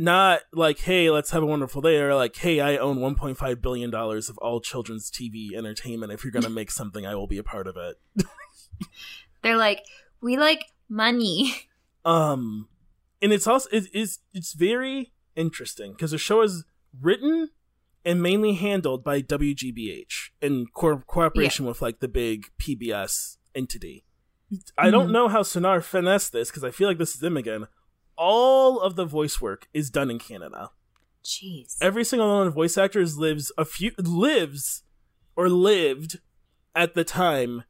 not 0.00 0.42
like 0.52 0.78
hey 0.78 1.10
let's 1.10 1.32
have 1.32 1.42
a 1.42 1.46
wonderful 1.46 1.82
day 1.82 1.96
or 1.98 2.14
like 2.14 2.36
hey 2.36 2.60
i 2.60 2.76
own 2.76 2.98
1.5 2.98 3.60
billion 3.60 3.90
dollars 3.90 4.28
of 4.28 4.38
all 4.38 4.60
children's 4.60 5.10
tv 5.10 5.52
entertainment. 5.56 6.12
If 6.12 6.22
you're 6.22 6.30
gonna 6.30 6.48
make 6.60 6.70
something 6.70 7.04
i 7.04 7.16
will 7.16 7.26
be 7.26 7.38
a 7.38 7.42
part 7.42 7.66
of 7.66 7.76
it 7.76 7.96
They're 9.42 9.56
like, 9.56 9.84
we 10.20 10.36
like 10.36 10.64
money. 10.88 11.54
um 12.04 12.68
and 13.20 13.32
it's 13.32 13.46
also 13.46 13.68
it 13.72 13.84
is 13.92 14.20
it's 14.32 14.52
very 14.52 15.12
interesting 15.36 15.92
because 15.92 16.12
the 16.12 16.18
show 16.18 16.42
is 16.42 16.64
written 16.98 17.50
and 18.04 18.22
mainly 18.22 18.54
handled 18.54 19.02
by 19.04 19.20
wgbh 19.20 20.30
in 20.40 20.66
co- 20.72 21.02
cooperation 21.06 21.66
with 21.66 21.82
like 21.82 21.98
the 21.98 22.08
big 22.08 22.46
pbs 22.58 23.36
entity 23.54 24.04
i 24.78 24.90
don't 24.90 25.08
Mhm. 25.08 25.12
know 25.12 25.28
how 25.28 25.42
cinar 25.42 25.80
finessed 25.80 26.32
this 26.32 26.48
because 26.50 26.64
i 26.64 26.70
feel 26.70 26.88
like 26.88 26.98
this 26.98 27.14
is 27.14 27.20
them 27.20 27.36
again 27.36 27.66
all 28.16 28.80
of 28.80 28.94
the 28.96 29.04
voice 29.04 29.40
work 29.40 29.66
is 29.74 29.90
done 29.90 30.10
in 30.10 30.18
canada 30.18 30.70
Jeez. 31.24 31.76
every 31.80 32.04
single 32.04 32.28
one 32.28 32.46
of 32.46 32.52
the 32.54 32.58
voice 32.60 32.78
actors 32.78 33.18
lives 33.18 33.50
a 33.58 33.64
few 33.64 33.90
lives 33.98 34.84
or 35.36 35.48
lived 35.48 36.20
at 36.74 36.94
the 36.94 37.04
time 37.04 37.64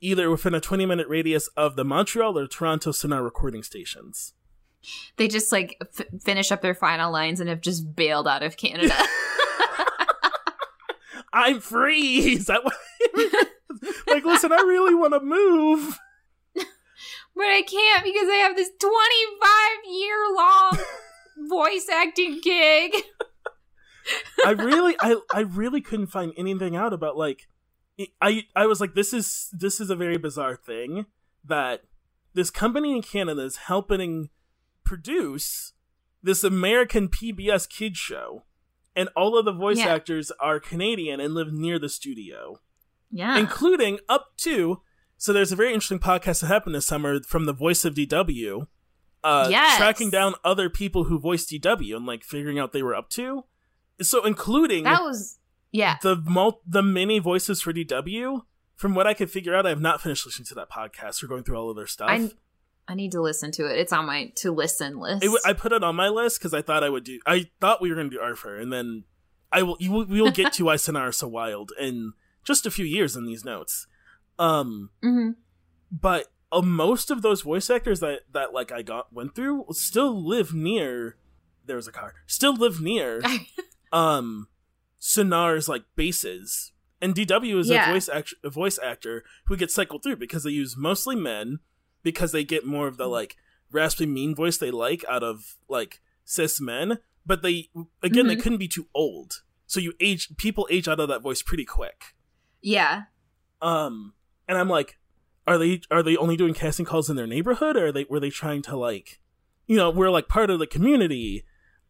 either 0.00 0.30
within 0.30 0.54
a 0.54 0.60
20 0.60 0.86
minute 0.86 1.08
radius 1.08 1.48
of 1.56 1.76
the 1.76 1.84
montreal 1.84 2.38
or 2.38 2.46
toronto 2.46 2.92
cinar 2.92 3.22
recording 3.22 3.62
stations 3.62 4.34
They 5.16 5.28
just 5.28 5.50
like 5.52 5.76
f- 5.98 6.06
finish 6.22 6.50
up 6.52 6.62
their 6.62 6.74
final 6.74 7.10
lines 7.12 7.40
and 7.40 7.48
have 7.48 7.60
just 7.60 7.94
bailed 7.96 8.28
out 8.28 8.42
of 8.42 8.56
Canada. 8.56 8.94
i'm 11.32 11.60
free 11.60 12.34
is 12.34 12.46
that 12.46 12.64
what 12.64 12.74
like 14.06 14.24
listen 14.24 14.50
i 14.52 14.56
really 14.56 14.94
want 14.94 15.12
to 15.12 15.20
move 15.20 15.98
but 16.54 17.44
I 17.46 17.62
can't 17.62 18.02
because 18.02 18.28
I 18.28 18.34
have 18.48 18.56
this 18.56 18.70
25 18.80 19.94
year 19.94 20.16
long 20.34 20.78
voice 21.48 21.88
acting 21.88 22.40
gig. 22.42 22.92
i 24.44 24.50
really 24.50 24.96
i 25.00 25.16
i 25.32 25.40
really 25.40 25.80
couldn't 25.80 26.08
find 26.08 26.32
anything 26.36 26.74
out 26.74 26.92
about 26.92 27.16
like 27.16 27.46
i 28.20 28.44
i 28.54 28.66
was 28.66 28.80
like 28.80 28.94
this 28.94 29.12
is 29.12 29.48
this 29.52 29.80
is 29.80 29.90
a 29.90 29.96
very 29.96 30.16
bizarre 30.18 30.56
thing 30.56 31.06
that 31.44 31.82
this 32.34 32.50
company 32.50 32.94
in 32.96 33.02
canada 33.02 33.42
is 33.42 33.56
helping 33.56 34.30
produce 34.84 35.72
this 36.22 36.42
american 36.44 37.08
pbs 37.08 37.68
kids 37.68 37.98
show 37.98 38.44
and 38.96 39.08
all 39.14 39.38
of 39.38 39.44
the 39.44 39.52
voice 39.52 39.78
Yeah. 39.78 39.88
actors 39.94 40.32
are 40.40 40.58
canadian 40.60 41.20
and 41.20 41.34
live 41.34 41.52
near 41.52 41.78
the 41.78 41.88
studio 41.88 42.60
Yeah. 43.10 43.36
including 43.38 43.98
up 44.08 44.36
to 44.38 44.80
so 45.16 45.32
there's 45.32 45.52
a 45.52 45.56
very 45.56 45.74
interesting 45.74 45.98
podcast 45.98 46.40
that 46.40 46.46
happened 46.46 46.74
this 46.74 46.86
summer 46.86 47.20
from 47.22 47.44
the 47.46 47.52
voice 47.52 47.84
of 47.84 47.94
dw 47.94 48.66
uh 49.24 49.48
Yes. 49.50 49.76
tracking 49.76 50.10
down 50.10 50.34
other 50.44 50.70
people 50.70 51.04
who 51.04 51.18
voiced 51.18 51.50
dw 51.50 51.96
and 51.96 52.06
like 52.06 52.22
figuring 52.24 52.58
out 52.58 52.72
they 52.72 52.82
were 52.82 52.94
up 52.94 53.10
to 53.10 53.44
so 54.00 54.24
including 54.24 54.84
that 54.84 55.02
was, 55.02 55.37
yeah. 55.72 55.96
the 56.02 56.16
mul- 56.16 56.60
the 56.66 56.82
many 56.82 57.18
voices 57.18 57.60
for 57.60 57.72
dw 57.72 58.42
from 58.76 58.94
what 58.94 59.06
i 59.06 59.14
could 59.14 59.30
figure 59.30 59.54
out 59.54 59.66
i 59.66 59.68
have 59.70 59.80
not 59.80 60.00
finished 60.00 60.24
listening 60.26 60.46
to 60.46 60.54
that 60.54 60.70
podcast 60.70 61.22
or 61.22 61.26
going 61.26 61.42
through 61.44 61.56
all 61.56 61.70
of 61.70 61.76
their 61.76 61.86
stuff 61.86 62.08
I, 62.10 62.30
I 62.90 62.94
need 62.94 63.12
to 63.12 63.20
listen 63.20 63.50
to 63.52 63.66
it. 63.70 63.78
It's 63.78 63.92
on 63.92 64.06
my 64.06 64.32
to 64.36 64.50
listen 64.50 64.98
list. 64.98 65.22
It 65.22 65.30
I 65.44 65.52
put 65.52 65.72
it 65.72 65.84
on 65.84 65.94
my 65.94 66.08
list 66.08 66.38
because 66.40 66.54
I 66.54 66.62
thought 66.62 66.82
I 66.82 66.88
would 66.88 67.04
do. 67.04 67.20
I 67.26 67.50
thought 67.60 67.82
we 67.82 67.90
were 67.90 67.94
going 67.94 68.08
to 68.08 68.16
do 68.16 68.22
Arthur, 68.22 68.56
and 68.56 68.72
then 68.72 69.04
I 69.52 69.62
will. 69.62 69.76
You 69.78 69.92
will, 69.92 70.06
we 70.06 70.22
will 70.22 70.30
get 70.30 70.54
to 70.54 70.64
why 70.68 70.76
Cinar 70.76 71.08
is 71.10 71.18
so 71.18 71.28
wild 71.28 71.70
in 71.78 72.14
just 72.44 72.64
a 72.64 72.70
few 72.70 72.86
years 72.86 73.14
in 73.14 73.26
these 73.26 73.44
notes. 73.44 73.86
Um, 74.38 74.88
Mhm. 75.04 75.34
but 75.92 76.28
uh, 76.50 76.62
most 76.62 77.10
of 77.10 77.20
those 77.20 77.42
voice 77.42 77.68
actors 77.68 78.00
that 78.00 78.20
that 78.32 78.54
like 78.54 78.72
I 78.72 78.80
got 78.80 79.12
went 79.12 79.34
through 79.34 79.66
still 79.72 80.26
live 80.26 80.54
near. 80.54 81.18
There 81.66 81.76
was 81.76 81.88
a 81.88 81.92
car. 81.92 82.14
Still 82.26 82.54
live 82.56 82.80
near 82.80 83.20
um 83.92 84.48
Cinar's 84.98 85.68
like 85.68 85.84
bases. 85.96 86.72
And 87.00 87.14
DW 87.14 87.58
is 87.58 87.68
Yeah. 87.68 87.88
a 87.88 87.92
voice 87.92 88.08
act- 88.08 88.34
a 88.42 88.50
voice 88.50 88.78
actor 88.82 89.24
who 89.46 89.56
gets 89.56 89.74
cycled 89.74 90.02
through 90.02 90.16
because 90.16 90.42
they 90.44 90.50
use 90.50 90.76
mostly 90.76 91.14
men 91.14 91.60
because 92.02 92.32
they 92.32 92.44
get 92.44 92.66
more 92.66 92.88
of 92.88 92.96
the 92.96 93.06
like 93.06 93.36
raspy 93.70 94.06
mean 94.06 94.34
voice 94.34 94.58
they 94.58 94.70
like 94.70 95.04
out 95.08 95.22
of 95.22 95.56
like 95.68 96.00
cis 96.24 96.60
men, 96.60 96.98
but 97.24 97.42
they 97.42 97.70
again 98.02 98.26
they 98.26 98.36
Mhm. 98.36 98.42
couldn't 98.42 98.58
be 98.58 98.68
too 98.68 98.88
old. 98.94 99.42
So 99.66 99.78
you 99.80 99.92
age 100.00 100.36
people 100.38 100.66
age 100.70 100.88
out 100.88 100.98
of 101.00 101.08
that 101.08 101.22
voice 101.22 101.42
pretty 101.42 101.64
quick. 101.64 102.14
yeah. 102.60 103.04
Um 103.62 104.14
and 104.48 104.58
I'm 104.58 104.68
like 104.68 104.98
are 105.46 105.58
they 105.58 105.80
are 105.90 106.02
they 106.02 106.16
only 106.16 106.36
doing 106.36 106.54
casting 106.54 106.84
calls 106.84 107.08
in 107.08 107.16
their 107.16 107.26
neighborhood 107.26 107.76
or 107.76 107.86
are 107.86 107.92
they 107.92 108.04
were 108.04 108.20
they 108.20 108.30
trying 108.30 108.62
to 108.62 108.76
like 108.76 109.20
you 109.66 109.76
know, 109.76 109.90
we're 109.90 110.10
like 110.10 110.28
part 110.28 110.50
of 110.50 110.58
the 110.58 110.66
community. 110.66 111.44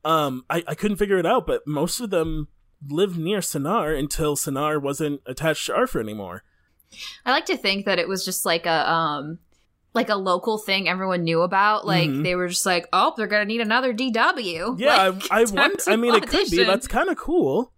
Um 0.05 0.45
I, 0.51 0.63
I 0.67 0.75
couldn't 0.75 0.97
figure 0.99 1.17
it 1.19 1.25
out, 1.27 1.47
but 1.47 1.67
most 1.67 2.01
of 2.01 2.11
them 2.11 2.49
lived 2.87 3.19
near 3.19 3.41
Cinar 3.41 3.93
until 3.93 4.37
Cinar 4.37 4.79
wasn't 4.79 5.21
attached 5.27 5.67
to 5.67 5.75
Arthur 5.77 6.01
anymore. 6.01 6.43
I 7.25 7.33
like 7.33 7.47
to 7.47 7.57
think 7.57 7.85
that 7.87 7.99
it 7.99 8.09
was 8.09 8.25
just 8.25 8.45
like 8.47 8.67
a 8.67 8.91
um 8.91 9.39
like 9.95 10.09
a 10.11 10.15
local 10.17 10.59
thing 10.59 10.89
everyone 10.89 11.25
knew 11.25 11.43
about. 11.43 11.87
Like 11.87 12.09
Mhm. 12.09 12.23
they 12.23 12.35
were 12.35 12.49
just 12.49 12.65
like, 12.67 12.87
oh, 12.93 13.15
they're 13.17 13.27
gonna 13.27 13.45
need 13.47 13.61
another 13.61 13.93
DW. 13.93 14.77
Yeah, 14.79 15.09
Like, 15.09 15.31
I 15.31 15.41
I 15.41 15.45
to 15.45 15.83
I 15.89 15.97
mean 15.97 16.15
it 16.15 16.27
could 16.29 16.51
be. 16.51 16.65
That's 16.65 16.87
kind 16.87 17.09
of 17.09 17.17
cool. 17.17 17.73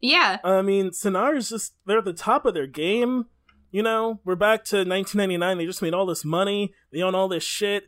yeah. 0.00 0.38
I 0.44 0.62
mean, 0.62 0.92
Cinar 0.92 1.34
is 1.34 1.48
just 1.48 1.74
they're 1.86 1.98
at 1.98 2.04
the 2.04 2.12
top 2.12 2.44
of 2.46 2.54
their 2.54 2.66
game. 2.66 3.26
You 3.72 3.82
know, 3.84 4.20
we're 4.24 4.34
back 4.36 4.64
to 4.66 4.78
1999. 4.78 5.58
They 5.58 5.66
just 5.66 5.80
made 5.82 5.94
all 5.94 6.04
this 6.06 6.24
money. 6.24 6.74
They 6.92 7.02
own 7.02 7.14
all 7.14 7.28
this 7.28 7.44
shit. 7.44 7.84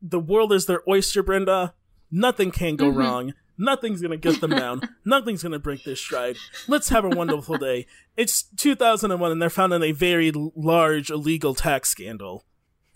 The 0.00 0.20
world 0.20 0.52
is 0.52 0.66
their 0.66 0.82
oyster, 0.88 1.22
Brenda. 1.24 1.74
Nothing 2.10 2.52
can 2.52 2.76
go 2.76 2.90
Mhm. 2.92 2.96
wrong. 2.96 3.34
Nothing's 3.56 4.02
gonna 4.02 4.16
get 4.16 4.40
them 4.40 4.50
down. 4.50 4.82
Nothing's 5.04 5.42
gonna 5.42 5.58
break 5.58 5.84
this 5.84 6.00
stride. 6.00 6.36
Let's 6.68 6.88
have 6.88 7.04
a 7.04 7.08
wonderful 7.08 7.56
day. 7.56 7.86
It's 8.16 8.42
2001, 8.42 9.30
and 9.32 9.40
they're 9.40 9.50
found 9.50 9.72
in 9.72 9.82
a 9.82 9.92
very 9.92 10.32
large 10.32 11.10
illegal 11.10 11.54
tax 11.54 11.90
scandal. 11.90 12.44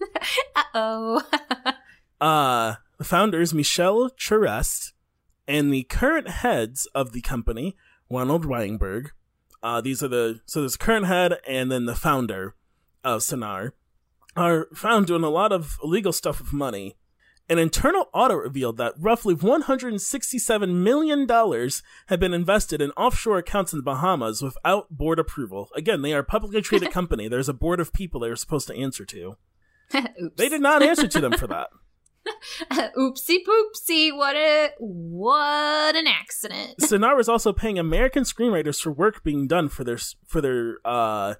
Uh 0.54 0.62
oh. 0.74 1.22
Uh, 2.20 2.74
the 2.98 3.04
founders, 3.04 3.54
Michelle 3.54 4.10
Charest, 4.10 4.90
and 5.46 5.72
the 5.72 5.84
current 5.84 6.28
heads 6.28 6.86
of 6.92 7.12
the 7.12 7.20
company, 7.20 7.76
Ronald 8.10 8.44
Weinberg. 8.44 9.12
Uh, 9.62 9.80
these 9.80 10.02
are 10.02 10.08
the, 10.08 10.40
so 10.44 10.60
there's 10.60 10.76
current 10.76 11.06
head 11.06 11.38
and 11.46 11.70
then 11.70 11.86
the 11.86 11.94
founder 11.94 12.56
of 13.04 13.22
Cinar, 13.22 13.74
are 14.36 14.66
found 14.74 15.06
doing 15.06 15.22
a 15.22 15.30
lot 15.30 15.52
of 15.52 15.78
illegal 15.82 16.12
stuff 16.12 16.40
with 16.40 16.52
money. 16.52 16.96
An 17.50 17.58
internal 17.58 18.08
audit 18.12 18.36
revealed 18.36 18.76
that 18.76 18.92
roughly 18.98 19.34
$167 19.34 20.74
million 20.74 21.26
had 22.06 22.20
been 22.20 22.34
invested 22.34 22.82
in 22.82 22.90
offshore 22.90 23.38
accounts 23.38 23.72
in 23.72 23.78
the 23.78 23.82
Bahamas 23.82 24.42
without 24.42 24.90
board 24.90 25.18
approval. 25.18 25.70
Again, 25.74 26.02
they 26.02 26.12
are 26.12 26.20
a 26.20 26.24
publicly 26.24 26.60
traded 26.60 26.90
company. 26.92 27.26
There's 27.26 27.48
a 27.48 27.54
board 27.54 27.80
of 27.80 27.92
people 27.92 28.20
they 28.20 28.28
are 28.28 28.36
supposed 28.36 28.66
to 28.68 28.76
answer 28.76 29.04
to. 29.06 29.36
They 30.36 30.50
did 30.50 30.60
not 30.60 30.82
answer 30.82 31.08
to 31.08 31.20
them 31.20 31.32
for 31.32 31.46
that. 31.46 31.68
Oopsie 32.98 33.38
poopsie. 33.38 34.14
What 34.14 34.36
a 34.36 34.72
what 34.78 35.96
an 35.96 36.06
accident. 36.06 36.82
Cinar 36.82 37.16
was 37.16 37.28
also 37.28 37.54
paying 37.54 37.78
American 37.78 38.24
screenwriters 38.24 38.82
for 38.82 38.92
work 38.92 39.24
being 39.24 39.46
done 39.46 39.70
for 39.70 39.84
their 39.84 39.98
for 40.26 40.42
their 40.42 40.76
uh, 40.84 41.34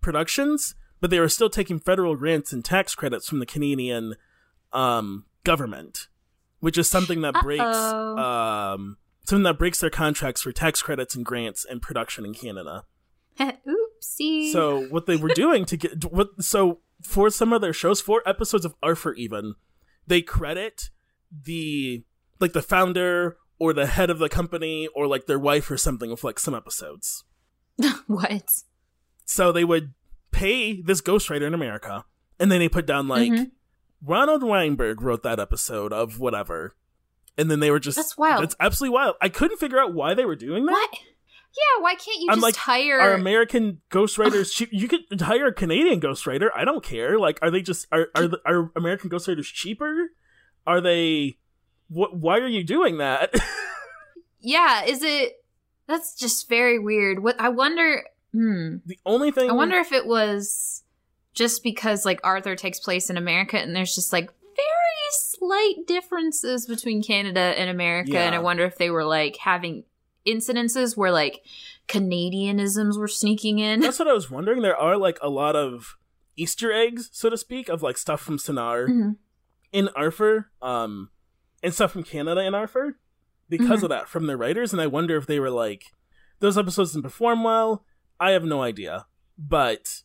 productions, 0.00 0.74
but 1.00 1.10
they 1.10 1.20
were 1.20 1.28
still 1.28 1.50
taking 1.50 1.78
federal 1.78 2.16
grants 2.16 2.54
and 2.54 2.64
tax 2.64 2.94
credits 2.94 3.28
from 3.28 3.38
the 3.38 3.44
Canadian 3.44 4.14
um, 4.72 5.26
government 5.44 6.08
which 6.60 6.76
is 6.76 6.88
something 6.88 7.22
that 7.22 7.34
breaks 7.42 7.64
um 7.64 8.96
something 9.24 9.44
that 9.44 9.58
breaks 9.58 9.80
their 9.80 9.90
contracts 9.90 10.42
for 10.42 10.52
tax 10.52 10.82
credits 10.82 11.14
and 11.14 11.24
grants 11.24 11.64
and 11.64 11.80
production 11.80 12.24
in 12.24 12.34
Canada. 12.34 12.84
Oopsie. 13.38 14.52
So 14.52 14.82
what 14.88 15.06
they 15.06 15.16
were 15.16 15.28
doing 15.28 15.64
to 15.66 15.76
get 15.76 16.04
what 16.12 16.42
so 16.42 16.80
for 17.02 17.30
some 17.30 17.52
of 17.52 17.60
their 17.62 17.72
shows, 17.72 18.00
four 18.00 18.22
episodes 18.26 18.64
of 18.64 18.74
Arthur 18.82 19.14
even, 19.14 19.54
they 20.06 20.20
credit 20.20 20.90
the 21.30 22.04
like 22.40 22.52
the 22.52 22.62
founder 22.62 23.36
or 23.58 23.72
the 23.72 23.86
head 23.86 24.10
of 24.10 24.18
the 24.18 24.28
company 24.28 24.88
or 24.94 25.06
like 25.06 25.26
their 25.26 25.38
wife 25.38 25.70
or 25.70 25.76
something 25.76 26.10
with 26.10 26.24
like 26.24 26.38
some 26.38 26.54
episodes. 26.54 27.24
what? 28.06 28.48
So 29.24 29.52
they 29.52 29.64
would 29.64 29.94
pay 30.32 30.80
this 30.82 31.00
ghostwriter 31.00 31.46
in 31.46 31.54
America, 31.54 32.04
and 32.38 32.50
then 32.50 32.58
they 32.58 32.68
put 32.68 32.86
down 32.86 33.06
like 33.08 33.30
Mhm. 33.30 33.50
Ronald 34.04 34.42
Weinberg 34.42 35.02
wrote 35.02 35.22
that 35.22 35.38
episode 35.38 35.92
of 35.92 36.18
whatever, 36.18 36.74
and 37.36 37.50
then 37.50 37.60
they 37.60 37.70
were 37.70 37.80
just 37.80 37.96
That's 37.96 38.16
wild. 38.16 38.42
That's 38.42 38.56
absolutely 38.60 38.94
wild. 38.94 39.16
I 39.20 39.28
couldn't 39.28 39.58
figure 39.58 39.78
out 39.78 39.94
why 39.94 40.14
they 40.14 40.24
were 40.24 40.36
doing 40.36 40.66
that. 40.66 40.72
What? 40.72 40.98
Yeah, 41.52 41.82
why 41.82 41.94
can't 41.96 42.20
you 42.20 42.28
I'm 42.30 42.36
just 42.36 42.42
like, 42.42 42.56
hire? 42.56 43.00
our 43.00 43.12
American 43.12 43.80
ghostwriters 43.90 44.52
cheap? 44.54 44.68
You 44.72 44.86
could 44.86 45.20
hire 45.20 45.46
a 45.46 45.52
Canadian 45.52 46.00
ghostwriter. 46.00 46.48
I 46.54 46.64
don't 46.64 46.84
care. 46.84 47.18
Like, 47.18 47.40
are 47.42 47.50
they 47.50 47.60
just 47.60 47.86
are 47.90 48.08
are 48.14 48.28
the, 48.28 48.40
are 48.46 48.70
American 48.76 49.10
ghostwriters 49.10 49.52
cheaper? 49.52 50.10
Are 50.66 50.80
they? 50.80 51.38
What? 51.88 52.16
Why 52.16 52.38
are 52.38 52.46
you 52.46 52.62
doing 52.62 52.98
that? 52.98 53.34
yeah, 54.40 54.84
is 54.84 55.02
it? 55.02 55.44
That's 55.88 56.14
just 56.14 56.48
very 56.48 56.78
weird. 56.78 57.22
What 57.22 57.40
I 57.40 57.48
wonder. 57.48 58.04
Hmm. 58.32 58.76
the 58.86 58.96
only 59.04 59.32
thing 59.32 59.50
I 59.50 59.52
wonder 59.52 59.78
if 59.78 59.90
it 59.90 60.06
was 60.06 60.84
just 61.34 61.62
because 61.62 62.04
like 62.04 62.20
Arthur 62.24 62.56
takes 62.56 62.80
place 62.80 63.08
in 63.10 63.16
America 63.16 63.58
and 63.58 63.74
there's 63.74 63.94
just 63.94 64.12
like 64.12 64.30
very 64.42 65.10
slight 65.12 65.86
differences 65.86 66.66
between 66.66 67.02
Canada 67.02 67.40
and 67.56 67.70
America 67.70 68.18
and 68.18 68.34
I 68.34 68.38
wonder 68.40 68.64
if 68.64 68.76
they 68.78 68.90
were 68.90 69.04
like 69.04 69.36
having 69.36 69.84
incidences 70.26 70.96
where 70.96 71.10
like 71.10 71.42
Canadianisms 71.88 72.98
were 72.98 73.08
sneaking 73.08 73.58
in. 73.58 73.80
That's 73.80 73.98
what 73.98 74.08
I 74.08 74.12
was 74.12 74.30
wondering. 74.30 74.62
There 74.62 74.76
are 74.76 74.96
like 74.96 75.18
a 75.22 75.28
lot 75.28 75.56
of 75.56 75.96
Easter 76.36 76.72
eggs, 76.72 77.10
so 77.12 77.28
to 77.30 77.36
speak, 77.36 77.68
of 77.68 77.82
like 77.82 77.98
stuff 77.98 78.20
from 78.20 78.38
Cinar 78.38 78.86
Mhm. 78.86 79.16
in 79.72 79.88
Arthur, 79.90 80.50
um, 80.62 81.10
and 81.62 81.74
stuff 81.74 81.92
from 81.92 82.02
Canada 82.04 82.40
in 82.42 82.54
Arthur 82.54 82.98
because 83.48 83.80
Mhm. 83.80 83.84
of 83.84 83.88
that 83.90 84.08
from 84.08 84.26
the 84.26 84.36
writers. 84.36 84.72
And 84.72 84.80
I 84.80 84.86
wonder 84.86 85.16
if 85.16 85.26
they 85.26 85.40
were 85.40 85.50
like 85.50 85.84
those 86.40 86.56
episodes 86.56 86.92
didn't 86.92 87.02
perform 87.02 87.44
well. 87.44 87.84
I 88.18 88.30
have 88.30 88.44
no 88.44 88.62
idea, 88.62 89.06
but 89.38 90.02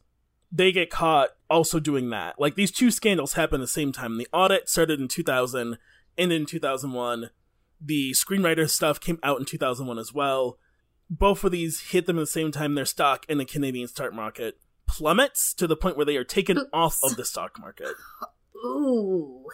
they 0.55 0.71
get 0.71 0.89
caught 0.89 1.29
also 1.49 1.79
doing 1.79 2.09
that. 2.11 2.39
Like 2.39 2.55
these 2.55 2.71
two 2.71 2.89
scandals 2.89 3.33
happen 3.33 3.61
at 3.61 3.63
the 3.63 3.67
same 3.67 3.91
time. 3.91 4.17
The 4.17 4.27
audit 4.31 4.69
started 4.69 4.99
in 4.99 5.07
2000, 5.07 5.77
ended 6.17 6.41
in 6.41 6.47
2001. 6.47 7.29
The 7.81 8.11
screenwriter 8.11 8.69
stuff 8.69 8.99
came 8.99 9.19
out 9.21 9.39
in 9.39 9.45
2001 9.45 9.99
as 9.99 10.13
well. 10.13 10.57
Both 11.09 11.43
of 11.43 11.51
these 11.51 11.81
hit 11.91 12.05
them 12.05 12.17
at 12.17 12.21
the 12.21 12.27
same 12.27 12.51
time. 12.51 12.75
Their 12.75 12.85
stock 12.85 13.25
in 13.27 13.37
the 13.37 13.45
Canadian 13.45 13.87
stock 13.87 14.13
market 14.13 14.57
plummets 14.87 15.53
to 15.55 15.67
the 15.67 15.75
point 15.75 15.97
where 15.97 16.05
they 16.05 16.15
are 16.15 16.23
taken 16.23 16.57
Oops. 16.57 16.69
off 16.71 16.99
of 17.03 17.17
the 17.17 17.25
stock 17.25 17.59
market. 17.59 17.89
Ooh. 18.65 19.45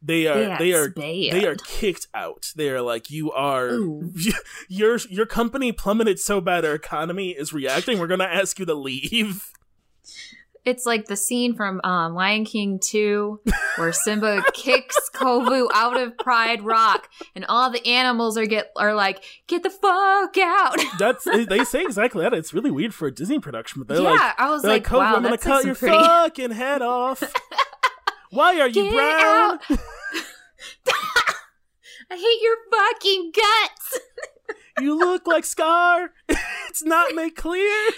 They 0.00 0.26
are 0.28 0.38
That's 0.38 0.58
they 0.60 0.72
are 0.72 0.88
bad. 0.90 1.32
they 1.32 1.44
are 1.46 1.56
kicked 1.56 2.06
out. 2.14 2.52
They 2.54 2.68
are 2.70 2.82
like 2.82 3.10
you 3.10 3.32
are 3.32 3.70
your 4.68 4.98
your 5.10 5.26
company 5.26 5.72
plummeted 5.72 6.20
so 6.20 6.40
bad 6.40 6.64
our 6.64 6.74
economy 6.74 7.30
is 7.30 7.52
reacting. 7.52 7.98
We're 7.98 8.06
gonna 8.06 8.24
ask 8.24 8.58
you 8.60 8.66
to 8.66 8.74
leave. 8.74 9.50
It's 10.66 10.84
like 10.84 11.06
the 11.06 11.14
scene 11.14 11.54
from 11.54 11.80
um, 11.84 12.14
Lion 12.14 12.44
King 12.44 12.80
2 12.80 13.40
where 13.76 13.92
Simba 13.92 14.42
kicks 14.52 14.96
Kovu 15.14 15.68
out 15.72 15.96
of 15.96 16.18
Pride 16.18 16.60
Rock 16.62 17.08
and 17.36 17.44
all 17.48 17.70
the 17.70 17.86
animals 17.86 18.36
are 18.36 18.46
get 18.46 18.72
are 18.74 18.92
like, 18.92 19.22
get 19.46 19.62
the 19.62 19.70
fuck 19.70 20.36
out. 20.36 20.74
That's 20.98 21.24
they 21.24 21.62
say 21.62 21.82
exactly 21.82 22.24
that. 22.24 22.34
It's 22.34 22.52
really 22.52 22.72
weird 22.72 22.92
for 22.94 23.06
a 23.06 23.14
Disney 23.14 23.38
production, 23.38 23.80
but 23.80 23.94
they're 23.94 24.02
yeah, 24.02 24.10
like 24.10 24.40
I 24.40 24.50
was 24.50 24.64
like, 24.64 24.90
like, 24.90 25.00
wow, 25.00 25.14
I'm 25.14 25.22
gonna 25.22 25.38
cut 25.38 25.64
your 25.64 25.76
pretty 25.76 25.96
fucking 25.96 26.50
head 26.50 26.82
off. 26.82 27.22
Why 28.30 28.58
are 28.60 28.66
you 28.66 28.74
Get 28.74 28.92
brown? 28.92 29.60
out. 29.70 29.78
I 32.10 32.16
hate 32.16 32.42
your 32.42 32.56
fucking 32.72 33.32
guts. 33.32 34.00
You 34.80 34.98
look 34.98 35.28
like 35.28 35.44
Scar. 35.44 36.10
it's 36.68 36.84
not 36.84 37.14
made 37.14 37.36
clear. 37.36 37.90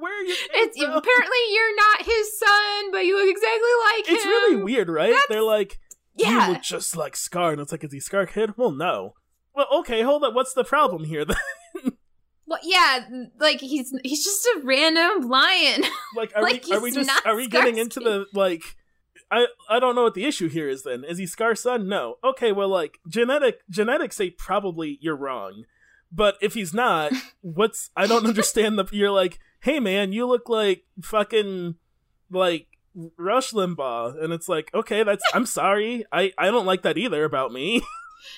Where 0.00 0.18
are 0.18 0.24
you? 0.24 0.34
It's 0.54 0.76
apparently 0.76 1.38
you're 1.52 1.76
not 1.76 2.02
his 2.02 2.38
son, 2.38 2.90
but 2.90 3.04
you 3.04 3.16
look 3.16 3.30
exactly 3.30 3.70
like 3.84 4.06
him. 4.08 4.14
It's 4.16 4.26
really 4.26 4.56
weird, 4.56 4.88
right? 4.88 5.16
They're 5.28 5.42
like, 5.42 5.78
yeah. 6.16 6.46
you 6.46 6.52
look 6.52 6.62
just 6.62 6.96
like 6.96 7.16
Scar, 7.16 7.52
and 7.52 7.60
it's 7.60 7.72
like, 7.72 7.84
is 7.84 7.92
he 7.92 8.00
Scar 8.00 8.26
Kid? 8.26 8.54
Well, 8.56 8.70
no. 8.70 9.14
Well, 9.54 9.66
okay, 9.80 10.02
hold 10.02 10.24
up. 10.24 10.34
What's 10.34 10.54
the 10.54 10.64
problem 10.64 11.04
here? 11.04 11.24
then? 11.74 11.92
Well, 12.50 12.58
yeah, 12.64 13.04
like 13.38 13.60
he's 13.60 13.94
he's 14.02 14.24
just 14.24 14.44
a 14.44 14.62
random 14.64 15.28
lion. 15.28 15.84
like, 16.16 16.32
are 16.34 16.42
Like, 16.42 16.66
we 16.66 16.72
are 16.74 16.80
we 16.80 16.90
just 16.90 17.08
are 17.24 17.36
we 17.36 17.46
getting 17.46 17.78
into 17.78 18.00
the 18.00 18.26
like? 18.34 18.62
I 19.30 19.46
I 19.68 19.78
don't 19.78 19.94
know 19.94 20.02
what 20.02 20.14
the 20.14 20.24
issue 20.24 20.48
here 20.48 20.68
is. 20.68 20.82
Then 20.82 21.04
is 21.04 21.18
he 21.18 21.26
Scar's 21.26 21.60
son? 21.60 21.88
No. 21.88 22.16
Okay, 22.24 22.50
well, 22.50 22.68
like 22.68 22.98
genetic 23.08 23.60
genetics 23.70 24.16
say 24.16 24.30
probably 24.30 24.98
you're 25.00 25.16
wrong, 25.16 25.62
but 26.10 26.38
if 26.42 26.54
he's 26.54 26.74
not, 26.74 27.12
what's 27.40 27.90
I 27.96 28.08
don't 28.08 28.26
understand 28.26 28.76
the. 28.76 28.84
You're 28.90 29.12
like, 29.12 29.38
hey 29.60 29.80
man, 29.80 30.12
you 30.12 30.26
look 30.26 30.48
like 30.48 30.84
fucking 31.02 31.76
like 32.30 32.66
Rush 33.16 33.52
Limbaugh, 33.52 34.22
and 34.22 34.32
it's 34.32 34.48
like, 34.48 34.70
okay, 34.74 35.02
that's 35.02 35.22
I'm 35.32 35.46
sorry, 35.46 36.04
I 36.12 36.32
I 36.36 36.50
don't 36.50 36.66
like 36.66 36.82
that 36.82 36.98
either 36.98 37.24
about 37.24 37.52
me. 37.52 37.82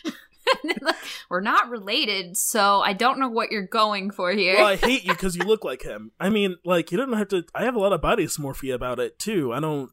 Like, 0.04 0.14
We're 1.28 1.40
not 1.40 1.70
related, 1.70 2.36
so 2.36 2.80
I 2.80 2.92
don't 2.92 3.18
know 3.18 3.28
what 3.28 3.50
you're 3.50 3.66
going 3.66 4.10
for 4.10 4.32
here. 4.32 4.56
well, 4.56 4.66
I 4.66 4.76
hate 4.76 5.04
you 5.04 5.12
because 5.12 5.36
you 5.36 5.44
look 5.44 5.64
like 5.64 5.82
him. 5.82 6.12
I 6.20 6.30
mean, 6.30 6.56
like 6.64 6.92
you 6.92 6.98
don't 6.98 7.12
have 7.12 7.28
to. 7.28 7.44
I 7.54 7.64
have 7.64 7.74
a 7.74 7.80
lot 7.80 7.92
of 7.92 8.00
body 8.00 8.26
dysmorphia 8.26 8.74
about 8.74 8.98
it 8.98 9.18
too. 9.18 9.52
I 9.52 9.60
don't. 9.60 9.90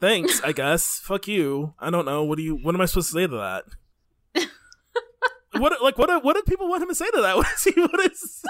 Thanks, 0.00 0.40
I 0.42 0.52
guess. 0.52 1.00
Fuck 1.02 1.26
you. 1.26 1.74
I 1.78 1.90
don't 1.90 2.04
know. 2.04 2.22
What 2.22 2.36
do 2.36 2.42
you? 2.42 2.54
What 2.56 2.74
am 2.74 2.80
I 2.80 2.86
supposed 2.86 3.08
to 3.08 3.14
say 3.14 3.26
to 3.26 3.36
that? 4.34 4.44
What 5.58 5.82
like 5.82 5.98
what? 5.98 6.24
What 6.24 6.36
do 6.36 6.42
people 6.42 6.68
want 6.68 6.82
him 6.82 6.88
to 6.88 6.94
say 6.94 7.10
to 7.10 7.20
that? 7.22 7.36
What 7.36 7.46
is 7.52 7.64
he? 7.64 7.80
What 7.80 8.00
is? 8.00 8.42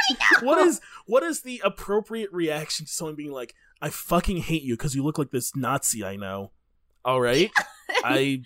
What 0.42 0.58
is? 0.66 0.80
What 1.06 1.22
is 1.22 1.42
the 1.42 1.60
appropriate 1.64 2.32
reaction 2.32 2.86
to 2.86 2.92
someone 2.92 3.14
being 3.14 3.32
like, 3.32 3.54
"I 3.82 3.90
fucking 3.90 4.38
hate 4.38 4.62
you 4.62 4.76
because 4.76 4.94
you 4.94 5.02
look 5.02 5.18
like 5.18 5.30
this 5.30 5.54
Nazi 5.56 6.04
I 6.04 6.16
know." 6.16 6.52
All 7.04 7.20
right, 7.20 7.50
I 8.04 8.42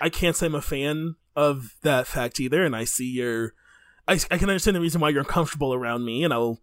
I 0.00 0.08
can't 0.08 0.36
say 0.36 0.46
I'm 0.46 0.54
a 0.54 0.62
fan 0.62 1.16
of 1.34 1.76
that 1.82 2.06
fact 2.06 2.40
either, 2.40 2.64
and 2.64 2.74
I 2.76 2.84
see 2.84 3.06
your. 3.10 3.54
I, 4.08 4.14
I 4.30 4.38
can 4.38 4.48
understand 4.48 4.76
the 4.76 4.80
reason 4.80 5.00
why 5.00 5.08
you're 5.08 5.20
uncomfortable 5.20 5.74
around 5.74 6.04
me, 6.04 6.22
and 6.22 6.32
I'll 6.32 6.60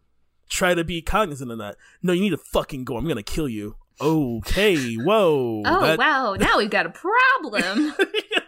try 0.50 0.74
to 0.74 0.84
be 0.84 1.02
cognizant 1.02 1.52
of 1.52 1.58
that. 1.58 1.76
No, 2.02 2.14
you 2.14 2.22
need 2.22 2.30
to 2.30 2.38
fucking 2.38 2.86
go. 2.86 2.96
I'm 2.98 3.08
gonna 3.08 3.24
kill 3.24 3.50
you. 3.50 3.76
Okay, 4.02 4.96
whoa. 4.96 5.62
oh 5.66 5.82
that- 5.82 6.00
wow, 6.00 6.36
now 6.40 6.58
we've 6.58 6.70
got 6.70 6.86
a 6.86 6.90
problem. 6.90 7.94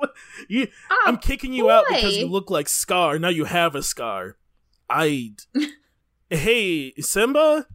You- 0.48 0.68
oh, 0.90 1.02
I'm 1.06 1.18
kicking 1.18 1.52
you 1.52 1.70
out 1.70 1.84
because 1.88 2.16
you 2.16 2.26
look 2.26 2.50
like 2.50 2.68
Scar. 2.68 3.18
Now 3.18 3.28
you 3.28 3.44
have 3.44 3.74
a 3.74 3.82
scar. 3.82 4.36
I. 4.88 5.32
hey, 6.30 6.92
Simba. 6.98 7.66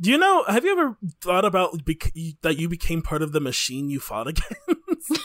Do 0.00 0.10
you 0.10 0.18
know? 0.18 0.44
Have 0.48 0.64
you 0.64 0.72
ever 0.72 0.96
thought 1.20 1.44
about 1.44 1.84
bec- 1.84 2.12
that 2.42 2.58
you 2.58 2.68
became 2.68 3.02
part 3.02 3.22
of 3.22 3.32
the 3.32 3.40
machine 3.40 3.88
you 3.90 3.98
fought 4.00 4.28
against? 4.28 4.48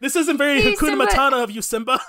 this 0.00 0.16
isn't 0.16 0.36
very 0.38 0.60
Hey, 0.60 0.72
Hakuna 0.74 0.78
Simba. 0.78 1.06
Matata 1.06 1.42
of 1.44 1.50
you, 1.50 1.62
Simba. 1.62 2.00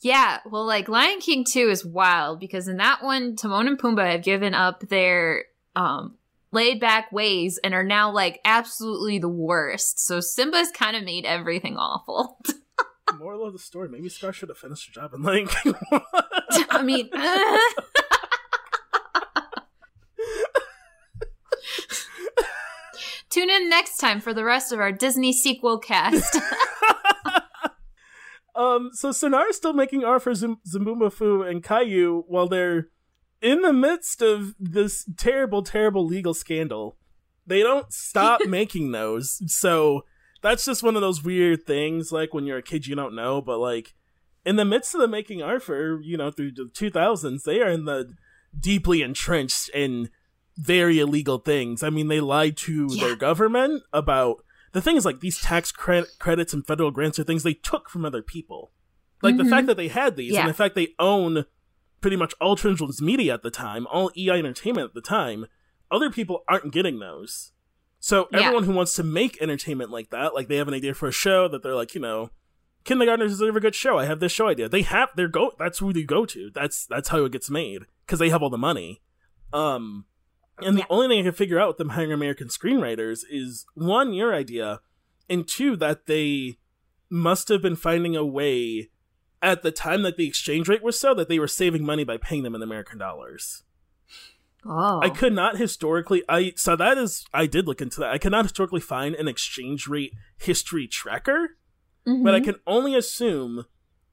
yeah. 0.00 0.38
Well, 0.50 0.66
like 0.66 0.88
Lion 0.88 1.20
King 1.20 1.44
two 1.50 1.68
is 1.68 1.84
wild 1.84 2.40
because 2.40 2.68
in 2.68 2.76
that 2.78 3.02
one, 3.02 3.36
Timon 3.36 3.68
and 3.68 3.78
Pumbaa 3.78 4.10
have 4.12 4.22
given 4.22 4.54
up 4.54 4.80
their 4.88 5.44
um 5.74 6.16
laid 6.52 6.80
back 6.80 7.10
ways 7.12 7.58
and 7.62 7.74
are 7.74 7.84
now 7.84 8.10
like 8.10 8.40
absolutely 8.44 9.18
the 9.18 9.28
worst. 9.28 10.04
So 10.04 10.20
Simba's 10.20 10.70
kind 10.70 10.96
of 10.96 11.04
made 11.04 11.24
everything 11.24 11.76
awful. 11.76 12.38
Moral 13.18 13.44
of 13.46 13.52
the 13.52 13.58
story: 13.58 13.88
Maybe 13.88 14.08
Scar 14.08 14.32
should 14.32 14.48
have 14.48 14.58
finished 14.58 14.88
her 14.88 14.92
job 14.92 15.14
in 15.14 15.22
Lion 15.22 15.46
King. 15.46 15.74
I 16.70 16.82
mean. 16.82 17.08
Tune 23.30 23.50
in 23.50 23.68
next 23.68 23.98
time 23.98 24.20
for 24.20 24.32
the 24.32 24.44
rest 24.44 24.72
of 24.72 24.80
our 24.80 24.90
Disney 24.92 25.32
sequel 25.32 25.78
cast. 25.78 26.36
Um, 28.56 28.90
so 28.94 29.12
Cinar 29.12 29.48
is 29.50 29.56
still 29.56 29.74
making 29.74 30.04
Arthur 30.04 30.34
Zim- 30.34 30.60
Zoboomafoo 30.66 31.48
and 31.48 31.62
Caillou 31.62 32.24
while 32.26 32.48
they're 32.48 32.88
in 33.42 33.62
the 33.62 33.72
midst 33.72 34.22
of 34.22 34.54
this 34.58 35.08
terrible, 35.16 35.62
terrible 35.62 36.04
legal 36.06 36.34
scandal. 36.34 36.96
They 37.46 37.60
don't 37.62 37.92
stop 37.92 38.40
making 38.46 38.92
those. 38.92 39.40
So 39.52 40.04
that's 40.42 40.64
just 40.64 40.82
one 40.82 40.96
of 40.96 41.02
those 41.02 41.22
weird 41.22 41.66
things, 41.66 42.10
like 42.12 42.34
when 42.34 42.44
you're 42.46 42.58
a 42.58 42.62
kid, 42.62 42.86
you 42.86 42.94
don't 42.94 43.14
know, 43.14 43.40
but 43.40 43.58
like 43.58 43.94
in 44.44 44.56
the 44.56 44.64
midst 44.64 44.94
of 44.94 45.00
the 45.00 45.08
making 45.08 45.42
Arthur, 45.42 46.00
you 46.02 46.16
know, 46.16 46.30
through 46.30 46.52
the 46.52 46.64
2000s, 46.72 47.42
they 47.44 47.60
are 47.60 47.70
in 47.70 47.84
the 47.84 48.12
deeply 48.58 49.02
entrenched 49.02 49.68
in 49.74 50.08
very 50.56 50.98
illegal 50.98 51.38
things. 51.38 51.82
I 51.82 51.90
mean, 51.90 52.08
they 52.08 52.20
lied 52.20 52.56
to 52.58 52.88
Yeah. 52.90 53.06
their 53.08 53.16
government 53.16 53.82
about 53.92 54.42
the 54.72 54.80
thing 54.82 54.96
is 54.96 55.04
like 55.04 55.20
these 55.20 55.40
tax 55.40 55.70
cre- 55.72 56.00
credits 56.18 56.52
and 56.52 56.66
federal 56.66 56.90
grants 56.90 57.18
are 57.18 57.24
things 57.24 57.42
they 57.42 57.54
took 57.54 57.88
from 57.90 58.04
other 58.04 58.22
people. 58.22 58.72
Like 59.22 59.36
the 59.36 59.42
Mhm. 59.44 59.50
fact 59.50 59.66
that 59.68 59.76
they 59.76 59.88
had 59.88 60.16
these, 60.16 60.32
Yeah. 60.34 60.40
and 60.40 60.50
the 60.50 60.54
fact 60.54 60.74
they 60.74 60.94
own 60.98 61.46
pretty 62.06 62.16
much 62.16 62.32
all 62.40 62.54
children's 62.54 63.02
media 63.02 63.34
at 63.34 63.42
the 63.42 63.50
time, 63.50 63.84
all 63.88 64.12
EI 64.16 64.38
Entertainment 64.38 64.84
at 64.90 64.94
the 64.94 65.00
time, 65.00 65.46
other 65.90 66.08
people 66.08 66.44
aren't 66.48 66.72
getting 66.72 67.00
those. 67.00 67.50
So 67.98 68.28
Yeah. 68.30 68.42
everyone 68.42 68.62
who 68.62 68.72
wants 68.74 68.94
to 68.94 69.02
make 69.02 69.42
entertainment 69.42 69.90
like 69.90 70.10
that, 70.10 70.32
like 70.32 70.46
they 70.46 70.54
have 70.58 70.68
an 70.68 70.74
idea 70.74 70.94
for 70.94 71.08
a 71.08 71.12
show 71.12 71.48
that 71.48 71.64
they're 71.64 71.74
like, 71.74 71.96
you 71.96 72.00
know, 72.00 72.30
kindergartners 72.84 73.32
deserve 73.32 73.56
a 73.56 73.60
good 73.60 73.74
show. 73.74 73.98
I 73.98 74.04
have 74.04 74.20
this 74.20 74.30
show 74.30 74.46
idea. 74.46 74.68
They 74.68 74.82
have 74.82 75.08
their 75.16 75.26
go. 75.26 75.50
That's 75.58 75.80
who 75.80 75.92
they 75.92 76.04
go 76.04 76.24
to. 76.26 76.48
That's 76.54 76.86
that's 76.86 77.08
how 77.08 77.24
it 77.24 77.32
gets 77.32 77.50
made 77.50 77.82
because 78.04 78.20
they 78.20 78.28
have 78.30 78.40
all 78.40 78.50
the 78.50 78.56
money. 78.56 79.02
Um, 79.52 80.04
and 80.58 80.76
the 80.76 80.82
Yeah. 80.82 80.86
only 80.90 81.08
thing 81.08 81.18
I 81.18 81.22
can 81.24 81.32
figure 81.32 81.58
out 81.58 81.66
with 81.70 81.78
them 81.78 81.88
hiring 81.88 82.12
American 82.12 82.46
screenwriters 82.46 83.24
is 83.28 83.66
one, 83.74 84.12
your 84.12 84.32
idea, 84.32 84.80
and 85.28 85.48
two, 85.48 85.74
that 85.78 86.06
they 86.06 86.58
must 87.10 87.48
have 87.48 87.62
been 87.62 87.74
finding 87.74 88.14
a 88.14 88.24
way 88.24 88.90
at 89.46 89.62
the 89.62 89.70
time 89.70 90.02
that 90.02 90.16
the 90.16 90.26
exchange 90.26 90.68
rate 90.68 90.82
was 90.82 90.98
so 90.98 91.14
that 91.14 91.28
they 91.28 91.38
were 91.38 91.46
saving 91.48 91.84
money 91.84 92.04
by 92.04 92.16
paying 92.16 92.42
them 92.42 92.54
in 92.54 92.62
American 92.62 92.98
dollars. 92.98 93.62
Oh. 94.68 95.00
I 95.00 95.10
could 95.10 95.32
not 95.32 95.56
historically 95.56 96.24
I 96.28 96.52
so 96.56 96.74
that 96.74 96.98
is 96.98 97.24
I 97.32 97.46
did 97.46 97.66
look 97.68 97.80
into 97.80 98.00
that. 98.00 98.10
I 98.10 98.18
cannot 98.18 98.44
historically 98.46 98.80
find 98.80 99.14
an 99.14 99.28
exchange 99.28 99.86
rate 99.86 100.12
history 100.36 100.88
tracker, 100.88 101.56
but 102.04 102.34
I 102.34 102.40
Mhm. 102.40 102.44
can 102.44 102.54
only 102.66 102.96
assume 102.96 103.66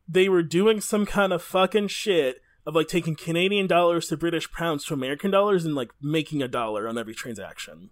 they 0.07 0.29
were 0.29 0.43
doing 0.43 0.79
some 0.79 1.05
kind 1.07 1.33
of 1.33 1.41
fucking 1.41 1.87
shit 1.87 2.41
of 2.67 2.75
like 2.75 2.87
taking 2.87 3.15
Canadian 3.15 3.65
dollars 3.67 4.07
to 4.09 4.17
British 4.17 4.51
pounds 4.51 4.85
to 4.85 4.93
American 4.93 5.31
dollars 5.31 5.65
and 5.65 5.73
like 5.73 5.89
making 6.01 6.43
a 6.43 6.47
dollar 6.47 6.87
on 6.87 6.97
every 6.99 7.15
transaction. 7.15 7.89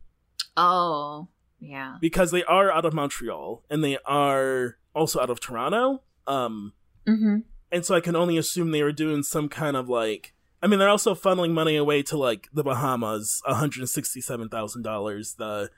Oh. 0.55 1.29
Yeah. 1.59 1.97
Because 1.99 2.29
they 2.31 2.43
are 2.43 2.71
out 2.71 2.85
of 2.85 2.93
Montreal 2.93 3.63
and 3.71 3.83
they 3.83 3.97
are 4.05 4.77
also 4.93 5.19
out 5.19 5.29
of 5.31 5.39
Toronto. 5.39 6.03
Um 6.27 6.73
Mm-hmm. 7.11 7.35
and 7.71 7.85
so 7.85 7.95
I 7.95 8.01
can 8.01 8.15
only 8.15 8.37
assume 8.37 8.71
they 8.71 8.83
were 8.83 8.91
doing 8.91 9.23
some 9.23 9.49
kind 9.49 9.75
of 9.75 9.89
like. 9.89 10.33
I 10.63 10.67
mean, 10.67 10.77
they're 10.77 10.89
also 10.89 11.15
funneling 11.15 11.51
money 11.53 11.75
away 11.75 12.03
to 12.03 12.17
like 12.17 12.47
the 12.53 12.63
Bahamas, 12.63 13.41
one 13.45 13.55
hundred 13.55 13.87
sixty-seven 13.87 14.49
thousand 14.49 14.83
dollars. 14.83 15.35
The 15.39 15.69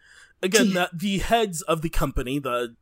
again, 0.41 0.73
the, 0.73 0.89
the 0.93 1.19
heads 1.19 1.61
of 1.61 1.81
the 1.81 1.89
company, 1.89 2.37
the 2.39 2.75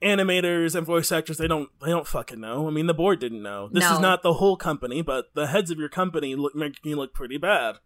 animators 0.00 0.76
and 0.76 0.86
voice 0.86 1.10
actors, 1.10 1.38
they 1.38 1.48
don't 1.48 1.68
they 1.80 1.90
don't 1.90 2.06
fucking 2.06 2.40
know. 2.40 2.68
I 2.68 2.70
mean, 2.70 2.86
the 2.86 2.94
board 2.94 3.18
didn't 3.18 3.42
know. 3.42 3.68
This 3.72 3.90
is 3.90 3.98
not 3.98 4.22
the 4.22 4.34
whole 4.34 4.56
company, 4.56 5.02
but 5.02 5.34
the 5.34 5.48
heads 5.48 5.70
of 5.70 5.78
your 5.78 5.88
company 5.88 6.36
look 6.36 6.54
make 6.54 6.74
you 6.84 6.96
look 6.96 7.12
pretty 7.12 7.38
bad. 7.38 7.76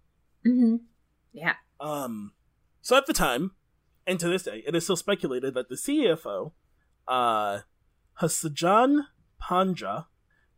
Mm-hmm. 0.47 0.77
Yeah. 1.33 1.55
Um, 1.81 2.33
so 2.83 2.97
at 2.97 3.07
the 3.07 3.15
time, 3.15 3.53
and 4.07 4.21
to 4.21 4.29
this 4.29 4.43
day, 4.43 4.63
it 4.67 4.75
is 4.75 4.85
still 4.85 4.97
speculated 4.97 5.55
that 5.55 5.69
the 5.69 5.77
CFO, 5.77 6.53
uh, 7.09 7.61
Hasajan 8.21 9.07
Panja, 9.43 10.07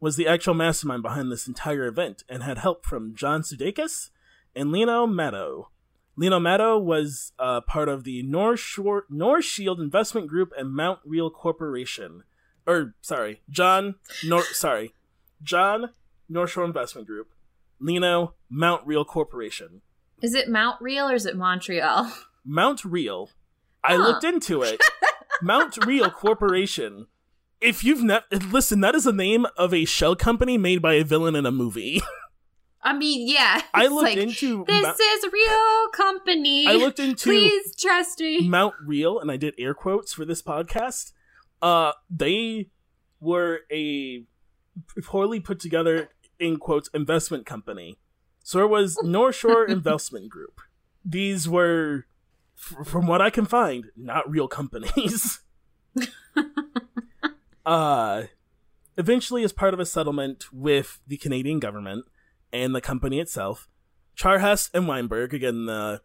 was 0.05 0.17
the 0.17 0.29
actual 0.29 0.53
mastermind 0.53 1.03
behind 1.03 1.33
this 1.33 1.49
entire 1.49 1.87
event 1.87 2.25
and 2.29 2.43
had 2.43 2.59
help 2.59 2.85
from 2.85 3.15
John 3.15 3.41
Sudeikis 3.41 4.11
and 4.55 4.71
Lino 4.71 5.07
Matto. 5.07 5.71
Lino 6.15 6.39
Matto 6.39 6.77
was 6.77 7.33
uh, 7.39 7.63
part 7.63 7.89
of 7.89 8.05
the 8.05 8.23
North 8.23 8.61
Shore 8.61 9.07
North 9.09 9.47
Shield 9.47 9.81
Investment 9.81 10.27
Group 10.27 10.53
and 10.59 10.75
Mount 10.75 10.99
Real 11.07 11.31
Corporation. 11.31 12.23
Or 12.67 12.95
sorry, 13.01 13.41
John 13.49 13.95
Nor 14.23 14.43
sorry, 14.43 14.93
John 15.43 15.89
North 16.29 16.51
Shore 16.51 16.67
Investment 16.67 17.07
Group, 17.07 17.29
Lino 17.81 18.35
Mount 18.51 18.87
Real 18.87 19.07
Corporation. 19.07 19.81
Is 20.21 20.35
it 20.35 20.51
Mount 20.51 20.83
Real 20.83 21.09
or 21.09 21.15
is 21.15 21.25
it 21.25 21.35
Montreal? 21.35 22.13
Mount 22.45 22.85
Real. 22.85 23.31
I 23.83 23.97
looked 23.97 24.25
into 24.25 24.61
it. 24.61 24.83
Mount 25.41 25.83
Real 25.87 26.11
Corporation. 26.11 27.07
If 27.65 27.83
you've 27.83 28.03
never 28.03 28.25
listen, 28.51 28.81
that 28.81 28.95
is 28.95 29.05
the 29.05 29.13
name 29.13 29.47
of 29.57 29.73
a 29.73 29.85
shell 29.87 30.15
company 30.15 30.59
made 30.59 30.83
by 30.83 30.95
a 30.95 31.05
villain 31.05 31.35
in 31.35 31.47
a 31.47 31.51
movie. 31.53 32.03
I 32.83 32.93
mean, 32.93 33.27
yeah. 33.27 33.63
I 33.75 33.87
looked 33.87 34.03
like, 34.03 34.19
into 34.19 34.65
This 34.67 34.83
Mount- 34.83 35.01
is 35.01 35.25
real 35.33 35.89
company. 35.95 36.67
I 36.67 36.75
looked 36.75 36.99
into 36.99 37.25
Please 37.31 37.75
trust 37.77 38.21
me. 38.21 38.47
Mount 38.47 38.75
Real, 38.85 39.19
and 39.19 39.31
I 39.31 39.39
did 39.39 39.55
air 39.59 39.73
quotes 39.73 40.13
for 40.13 40.27
this 40.27 40.43
podcast. 40.43 41.13
Uh, 41.63 41.93
they 42.11 42.69
were 43.21 43.61
a 43.73 44.25
poorly 45.03 45.41
put 45.41 45.59
together 45.59 46.11
in 46.39 46.59
quotes 46.59 46.91
investment 46.93 47.47
company. 47.47 47.97
So 48.43 48.61
it 48.63 48.69
was 48.69 48.99
North 49.03 49.37
Shore 49.37 49.65
Investment 49.65 50.29
Group. 50.29 50.61
These 51.03 51.49
were, 51.49 52.05
f- 52.59 52.87
from 52.87 53.07
what 53.07 53.23
I 53.23 53.31
can 53.31 53.47
find, 53.47 53.87
not 53.97 54.29
real 54.29 54.49
companies. 54.49 55.41
Uh, 57.65 58.25
eventually, 58.97 59.45
as 59.45 59.53
part 59.53 59.75
of 59.75 59.81
a 59.81 59.87
settlement 59.87 60.53
with 60.53 61.01
the 61.07 61.17
Canadian 61.17 61.59
government 61.59 62.07
and 62.53 62.75
the 62.75 62.81
company 62.81 63.21
itself, 63.21 63.69
Charest 64.17 64.71
and 64.75 64.87
Weinberg, 64.87 65.35
again 65.35 65.67
the 65.67 66.03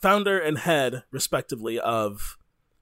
founder 0.00 0.38
and 0.38 0.58
head, 0.58 1.04
respectively, 1.10 1.78
of 1.78 2.38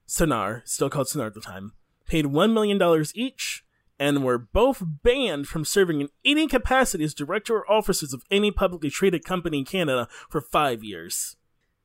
Cinar, 0.07 0.63
still 0.65 0.91
called 0.91 1.09
Cinar 1.09 1.27
at 1.27 1.35
the 1.35 1.41
time, 1.41 1.73
paid 2.07 2.27
$1 2.27 2.53
million 2.53 3.05
each 3.15 3.65
and 3.99 4.25
were 4.25 4.39
both 4.39 4.83
banned 5.03 5.49
from 5.49 5.65
serving 5.65 6.01
in 6.01 6.09
any 6.25 6.47
capacity 6.47 7.05
as 7.05 7.15
director 7.15 7.57
or 7.57 7.71
officers 7.71 8.13
of 8.13 8.25
any 8.31 8.51
publicly 8.51 8.91
traded 8.91 9.25
company 9.25 9.59
in 9.59 9.65
Canada 9.65 10.09
for 10.29 10.41
five 10.41 10.85
years. 10.85 11.37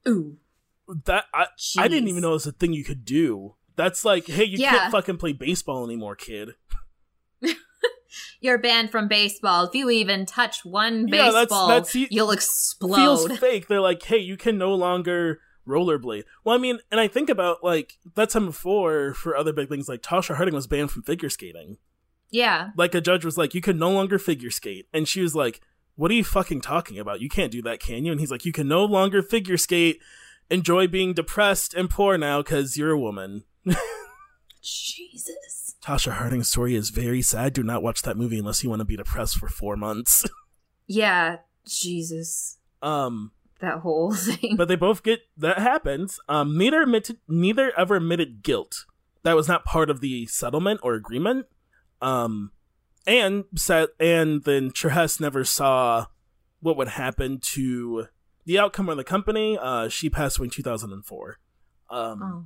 Ooh. 0.07 0.37
That 1.05 1.25
I, 1.33 1.47
I 1.77 1.87
didn't 1.87 2.09
even 2.09 2.21
know 2.21 2.31
it 2.31 2.33
was 2.33 2.47
a 2.47 2.51
thing 2.51 2.73
you 2.73 2.83
could 2.83 3.05
do. 3.05 3.55
That's 3.76 4.05
like, 4.05 4.28
hey, 4.28 4.43
you 4.43 4.57
Yeah. 4.59 4.71
can't 4.71 4.91
fucking 4.91 5.17
play 5.17 5.34
baseball 5.34 5.86
anymore, 5.86 6.15
kid. 6.15 6.55
You're 8.39 8.59
banned 8.59 8.91
from 8.91 9.07
baseball. 9.07 9.65
If 9.65 9.74
you 9.74 9.89
even 9.89 10.26
touch 10.26 10.63
one 10.65 11.07
Yeah, 11.07 11.32
that's- 11.32 11.34
baseball, 11.45 11.67
that's- 11.67 11.93
he- 11.93 12.07
you'll 12.11 12.30
explode. 12.32 12.95
Feels 12.95 13.39
fake. 13.39 13.67
They're 13.67 13.80
like, 13.82 14.03
hey, 14.03 14.17
you 14.19 14.38
can 14.38 14.57
no 14.57 14.76
longer 14.76 15.39
rollerblade. 15.67 16.24
Well, 16.43 16.53
I 16.53 16.59
mean, 16.59 16.80
and 16.91 16.99
I 16.99 17.07
think 17.07 17.30
about 17.30 17.63
like 17.63 17.97
that 18.15 18.30
time 18.30 18.45
before 18.47 19.13
for 19.13 19.36
other 19.36 19.53
big 19.53 19.69
things, 19.69 19.88
like 19.89 20.01
Tasha 20.01 20.36
Harding 20.36 20.53
was 20.53 20.67
banned 20.67 20.91
from 20.91 21.03
figure 21.03 21.30
skating. 21.30 21.78
Yeah. 22.30 22.71
like 22.76 22.95
a 22.95 23.01
judge 23.01 23.24
was 23.24 23.38
like, 23.38 23.53
you 23.53 23.61
can 23.61 23.78
no 23.78 23.91
longer 23.91 24.17
figure 24.17 24.49
skate. 24.49 24.88
And 24.91 25.07
she 25.07 25.21
was 25.21 25.36
like, 25.36 25.61
what 25.95 26.09
are 26.09 26.15
you 26.15 26.24
fucking 26.24 26.61
talking 26.61 26.97
about? 26.97 27.21
You 27.21 27.30
can't 27.30 27.51
do 27.51 27.61
that, 27.61 27.80
can 27.80 28.05
you? 28.05 28.11
And 28.11 28.19
he's 28.19 28.32
like, 28.32 28.43
you 28.43 28.51
can 28.51 28.67
no 28.67 28.84
longer 28.86 29.21
figure 29.21 29.55
skate, 29.57 30.01
enjoy 30.49 30.88
being 30.88 31.13
depressed 31.13 31.76
and 31.76 31.91
poor 31.91 32.17
now 32.17 32.41
because 32.41 32.76
you're 32.76 32.89
a 32.91 32.99
woman. 32.99 33.43
Jesus. 34.61 35.76
Tasha 35.84 36.14
Harding's 36.14 36.47
story 36.47 36.76
is 36.76 36.89
very 36.89 37.22
sad. 37.22 37.53
Do 37.53 37.64
not 37.64 37.84
watch 37.84 38.01
that 38.03 38.18
movie 38.18 38.39
unless 38.39 38.64
you 38.64 38.70
want 38.70 38.80
to 38.80 38.86
be 38.86 38.95
depressed 38.95 39.38
for 39.38 39.47
four 39.49 39.76
months. 39.76 40.26
Yeah. 40.86 41.38
Jesus. 41.66 42.57
um, 42.82 43.32
That 43.61 43.80
whole 43.80 44.14
thing. 44.14 44.57
but 44.57 44.68
they 44.68 44.76
both 44.76 45.01
get 45.01 45.22
that 45.38 45.57
happens. 45.57 46.20
Um, 46.28 46.57
neither 46.57 46.82
admitted, 46.82 47.20
neither 47.26 47.72
ever 47.80 47.95
admitted 47.95 48.43
guilt. 48.43 48.84
That 49.24 49.38
was 49.38 49.47
not 49.47 49.64
part 49.64 49.89
of 49.89 50.01
the 50.01 50.26
settlement 50.26 50.82
or 50.84 50.93
agreement. 50.93 51.45
Um, 52.01 52.51
and 53.07 53.45
said, 53.55 53.89
and 53.97 54.43
then 54.43 54.72
Charest 54.72 55.22
never 55.22 55.45
saw 55.45 56.07
what 56.59 56.76
would 56.76 56.89
happen 56.89 57.39
to 57.53 58.07
the 58.43 58.59
outcome 58.59 58.89
of 58.89 58.97
the 58.97 59.05
company. 59.05 59.57
Uh, 59.57 59.88
she 59.88 60.09
passed 60.09 60.38
away 60.38 60.47
in 60.47 60.51
2004. 60.51 61.39
Um, 61.89 62.22
oh. 62.22 62.45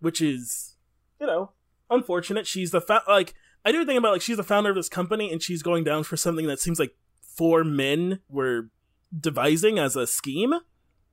Which 0.00 0.20
is, 0.20 0.76
you 1.20 1.26
know, 1.26 1.52
unfortunate. 1.90 2.46
She's 2.46 2.70
the 2.70 2.80
fa- 2.80 3.02
like 3.08 3.34
I 3.64 3.72
do 3.72 3.84
think 3.84 3.98
about 3.98 4.12
like 4.12 4.22
she's 4.22 4.36
the 4.36 4.42
founder 4.42 4.70
of 4.70 4.76
this 4.76 4.88
company 4.88 5.32
and 5.32 5.42
she's 5.42 5.62
going 5.62 5.84
down 5.84 6.04
for 6.04 6.16
something 6.16 6.46
that 6.46 6.60
seems 6.60 6.78
like 6.78 6.96
four 7.20 7.64
men 7.64 8.20
were 8.28 8.70
devising 9.18 9.78
as 9.78 9.96
a 9.96 10.06
scheme. 10.06 10.54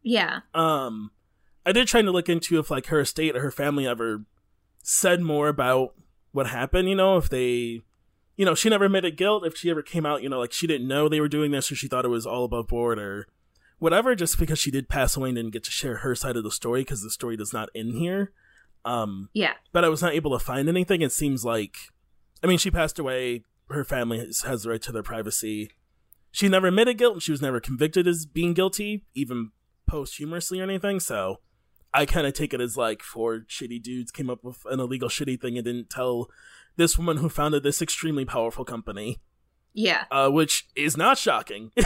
Yeah. 0.01 0.41
Um, 0.53 1.11
I 1.65 1.71
did 1.71 1.88
try 1.88 2.01
to 2.01 2.11
look 2.11 2.29
into 2.29 2.59
if 2.59 2.69
like 2.69 2.88
her 2.88 2.99
estate 2.99 3.36
or 3.36 3.41
her 3.41 3.51
family 3.51 3.88
ever 3.88 4.23
said 4.83 5.21
more 5.21 5.47
about 5.47 5.95
what 6.31 6.47
happened. 6.47 6.89
You 6.89 6.95
know, 6.95 7.17
if 7.17 7.29
they, 7.29 7.81
you 8.38 8.45
know, 8.45 8.55
she 8.55 8.69
never 8.69 8.86
admitted 8.86 9.17
guilt. 9.17 9.45
If 9.45 9.57
she 9.57 9.69
ever 9.69 9.81
came 9.81 10.05
out, 10.05 10.21
you 10.21 10.29
know, 10.29 10.39
like 10.39 10.51
she 10.51 10.67
didn't 10.67 10.88
know 10.88 11.09
they 11.09 11.21
were 11.21 11.27
doing 11.27 11.51
this 11.51 11.71
or 11.71 11.75
she 11.75 11.88
thought 11.88 12.05
it 12.05 12.09
was 12.09 12.25
all 12.25 12.45
above 12.45 12.67
board 12.67 12.99
or 12.99 13.27
whatever. 13.79 14.13
Just 14.13 14.38
because 14.38 14.59
she 14.59 14.71
did 14.71 14.89
pass 14.89 15.17
away 15.17 15.29
and 15.29 15.38
didn't 15.38 15.53
get 15.53 15.63
to 15.63 15.71
share 15.71 15.97
her 15.97 16.13
side 16.13 16.38
of 16.38 16.43
the 16.43 16.51
story 16.51 16.81
because 16.81 17.01
the 17.01 17.09
story 17.09 17.36
does 17.36 17.53
not 17.53 17.69
end 17.73 17.95
here. 17.95 18.31
Um, 18.86 19.29
Yeah. 19.33 19.53
but 19.73 19.83
I 19.83 19.89
was 19.89 20.01
not 20.01 20.13
able 20.13 20.38
to 20.38 20.43
find 20.43 20.69
anything. 20.69 21.01
It 21.01 21.11
seems 21.11 21.43
like, 21.43 21.75
I 22.43 22.47
mean, 22.47 22.57
she 22.59 22.69
passed 22.71 22.99
away. 22.99 23.43
Her 23.69 23.83
family 23.83 24.19
has, 24.19 24.41
has 24.41 24.63
the 24.63 24.69
right 24.69 24.81
to 24.83 24.91
their 24.91 25.01
privacy. 25.03 25.71
She 26.31 26.47
never 26.47 26.67
admitted 26.67 26.97
guilt, 26.99 27.13
and 27.15 27.23
she 27.23 27.31
was 27.31 27.41
never 27.41 27.59
convicted 27.59 28.07
as 28.07 28.25
being 28.27 28.53
guilty, 28.53 29.03
even 29.15 29.51
posthumously 29.88 30.59
or 30.59 30.63
anything. 30.63 30.99
So, 30.99 31.38
I 31.93 32.05
kind 32.05 32.27
of 32.27 32.33
take 32.33 32.53
it 32.53 32.61
as 32.61 32.77
like 32.77 33.01
four 33.01 33.39
shitty 33.49 33.81
dudes 33.81 34.11
came 34.11 34.29
up 34.29 34.43
with 34.43 34.59
an 34.69 34.79
illegal 34.79 35.09
shitty 35.09 35.39
thing 35.41 35.57
and 35.57 35.65
didn't 35.65 35.89
tell 35.89 36.27
this 36.75 36.97
woman 36.97 37.17
who 37.17 37.29
founded 37.29 37.63
this 37.63 37.81
extremely 37.81 38.25
powerful 38.25 38.65
company, 38.65 39.21
Yeah. 39.73 40.03
uh, 40.11 40.29
which 40.29 40.67
is 40.75 40.95
not 40.97 41.17
shocking. 41.17 41.71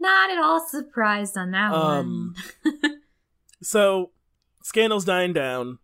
Not 0.00 0.30
at 0.30 0.38
all 0.38 0.66
surprised 0.66 1.36
on 1.36 1.50
that 1.52 1.72
Um, 1.72 2.34
one. 2.62 3.00
so, 3.62 4.10
scandal's 4.62 5.04
dying 5.04 5.32
down. 5.32 5.78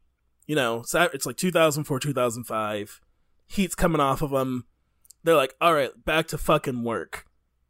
You 0.46 0.56
know, 0.56 0.80
it's 0.92 1.26
like 1.26 1.36
2004, 1.36 2.00
2005. 2.00 3.00
Heat's 3.46 3.74
coming 3.74 4.00
off 4.00 4.22
of 4.22 4.30
them. 4.30 4.66
They're 5.24 5.36
like, 5.36 5.54
all 5.60 5.74
right, 5.74 5.90
back 6.04 6.26
to 6.28 6.38
fucking 6.38 6.84
work. 6.84 7.24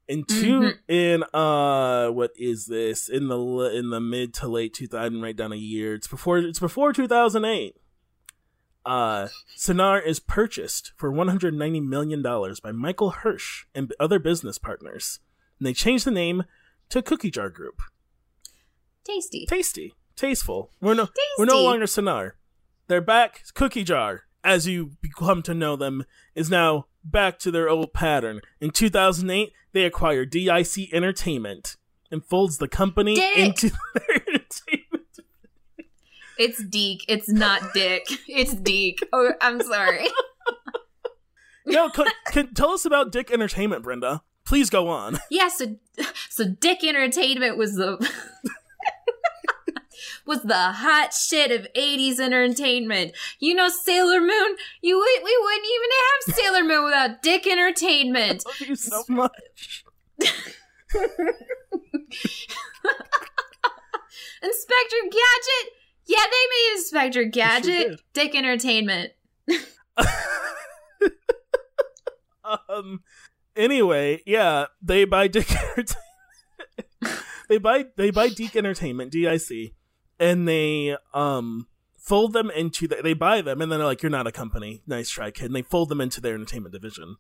In 0.07 0.25
2 0.25 0.61
Mhm. 0.61 0.79
in 0.89 1.25
uh, 1.35 2.09
what 2.11 2.31
is 2.37 2.67
this? 2.67 3.09
In 3.09 3.29
the 3.29 3.39
in 3.75 3.91
the 3.91 4.01
mid 4.01 4.33
to 4.35 4.49
late 4.49 4.73
2000, 4.73 5.21
write 5.21 5.37
down 5.37 5.53
a 5.53 5.57
year. 5.57 5.95
It's 5.95 6.09
before 6.09 6.39
it's 6.39 6.59
before 6.59 6.93
2008. 6.93 7.77
Uh, 8.87 9.29
Cinar 9.55 10.01
is 10.01 10.19
purchased 10.19 10.93
for 10.97 11.13
190 11.13 11.81
million 11.81 12.23
dollars 12.23 12.59
by 12.59 12.73
Michael 12.73 13.11
Hirsch 13.11 13.67
and 13.75 13.93
other 14.01 14.19
business 14.19 14.57
partners, 14.57 15.21
and 15.59 15.67
they 15.67 15.75
changed 15.75 16.07
the 16.07 16.11
name 16.11 16.45
to 16.89 17.03
Cookie 17.03 17.31
Jar 17.31 17.51
Group. 17.51 17.83
Tasty. 19.05 19.45
Tasty, 19.47 19.95
tasteful. 20.19 20.71
We're 20.81 20.95
no 20.95 21.09
we're 21.39 21.47
no 21.47 21.63
longer 21.63 21.87
Cinar. 21.87 22.37
They're 22.89 23.01
back. 23.01 23.45
Cookie 23.55 23.85
Jar, 23.85 24.23
as 24.45 24.67
you 24.67 24.93
come 25.17 25.43
to 25.43 25.55
know 25.55 25.77
them, 25.77 26.05
is 26.35 26.51
now 26.51 26.87
back 27.05 27.39
to 27.41 27.51
their 27.51 27.69
old 27.69 27.93
pattern. 27.93 28.41
In 28.61 28.71
2008, 28.71 29.53
they 29.73 29.85
acquired 29.85 30.31
DIC 30.31 30.93
Entertainment 30.93 31.77
and 32.11 32.25
folds 32.25 32.59
the 32.59 32.69
company 32.69 33.15
Dick. 33.15 33.39
into 33.39 33.71
their 33.95 34.17
entertainment. 34.17 34.85
It's 36.39 36.63
Deek. 36.63 37.05
It's 37.09 37.29
not 37.29 37.75
Dick. 37.75 38.07
It's 38.29 38.55
Deek. 38.55 39.01
Oh, 39.13 39.33
I'm 39.41 39.61
sorry. 39.63 40.09
No, 41.69 41.91
can, 41.91 42.07
can, 42.27 42.55
tell 42.55 42.71
us 42.71 42.87
about 42.87 43.13
Dick 43.13 43.31
Entertainment, 43.31 43.83
Brenda. 43.83 44.23
Please 44.47 44.71
go 44.71 44.89
on. 44.89 45.19
Yeah, 45.31 45.49
so 45.49 45.77
so 46.31 46.45
Dick 46.49 46.83
Entertainment 46.83 47.59
was 47.59 47.75
the 47.75 47.99
was 50.29 50.43
the 50.43 50.55
hot 50.55 51.13
shit 51.13 51.51
of 51.51 51.67
80s 51.75 52.21
entertainment. 52.21 53.13
You 53.41 53.55
know 53.55 53.69
Sailor 53.69 54.21
Moon? 54.21 54.57
You 54.83 54.99
would- 54.99 55.25
we 55.25 55.39
wouldn't 55.43 55.67
even 55.75 55.91
have 56.05 56.37
Sailor 56.37 56.65
Moon 56.65 56.85
without 56.85 57.23
Dick 57.23 57.47
Entertainment. 57.47 58.45
Love 58.47 58.61
you 58.69 58.77
so 58.77 59.03
much. 59.09 59.85
Inspector 64.43 64.97
Gadget? 65.03 65.73
Yeah, 66.07 66.23
they 66.25 66.47
made 66.51 66.73
Inspector 66.77 67.25
Gadget. 67.25 68.01
Dick 68.13 68.35
Entertainment. 68.35 69.13
um. 72.69 73.01
Anyway, 73.57 74.23
yeah, 74.25 74.67
they 74.81 75.05
buy 75.05 75.27
Dick 75.27 75.51
Entertainment. 75.77 75.97
they 77.49 77.59
buy 77.59 77.87
they 77.97 78.11
buy 78.13 78.29
Dick 78.29 78.55
Entertainment, 78.55 79.11
DIC, 79.11 79.73
and 80.19 80.49
they 80.49 80.97
um 81.15 81.67
fold 81.97 82.33
them 82.33 82.51
into 82.51 82.89
the, 82.89 82.97
they 83.03 83.13
buy 83.13 83.43
them 83.43 83.61
and 83.61 83.71
then 83.71 83.79
they're 83.79 83.87
like, 83.87 84.03
"You're 84.03 84.11
not 84.11 84.27
a 84.27 84.33
company, 84.33 84.83
nice 84.87 85.11
try, 85.11 85.31
kid." 85.31 85.47
And 85.47 85.57
they 85.57 85.63
fold 85.63 85.89
them 85.89 86.01
into 86.01 86.21
their 86.21 86.35
entertainment 86.35 86.73
division. 86.73 87.17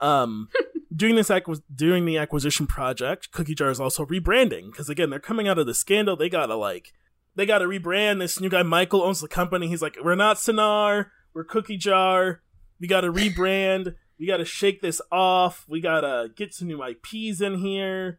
Um, 0.00 0.48
doing 0.94 1.16
this 1.16 1.30
acquis- 1.30 1.62
during 1.74 2.04
the 2.04 2.18
acquisition 2.18 2.66
project, 2.66 3.32
Cookie 3.32 3.54
Jar 3.54 3.70
is 3.70 3.80
also 3.80 4.04
rebranding 4.04 4.70
because 4.70 4.88
again, 4.88 5.10
they're 5.10 5.18
coming 5.18 5.48
out 5.48 5.58
of 5.58 5.66
the 5.66 5.74
scandal. 5.74 6.16
They 6.16 6.28
gotta 6.28 6.56
like 6.56 6.92
they 7.34 7.46
gotta 7.46 7.66
rebrand. 7.66 8.18
This 8.20 8.40
new 8.40 8.48
guy 8.48 8.62
Michael 8.62 9.02
owns 9.02 9.20
the 9.20 9.28
company. 9.28 9.68
He's 9.68 9.82
like, 9.82 9.96
"We're 10.02 10.14
not 10.14 10.38
Cinar, 10.38 11.12
we're 11.34 11.44
Cookie 11.44 11.76
Jar." 11.78 12.42
We 12.80 12.88
got 12.88 13.02
to 13.02 13.12
rebrand. 13.12 13.94
We 14.18 14.26
got 14.26 14.38
to 14.38 14.44
shake 14.44 14.80
this 14.80 15.00
off. 15.10 15.64
We 15.68 15.80
got 15.80 16.00
to 16.00 16.30
get 16.34 16.54
some 16.54 16.68
new 16.68 16.82
IPs 16.82 17.40
in 17.40 17.58
here. 17.58 18.18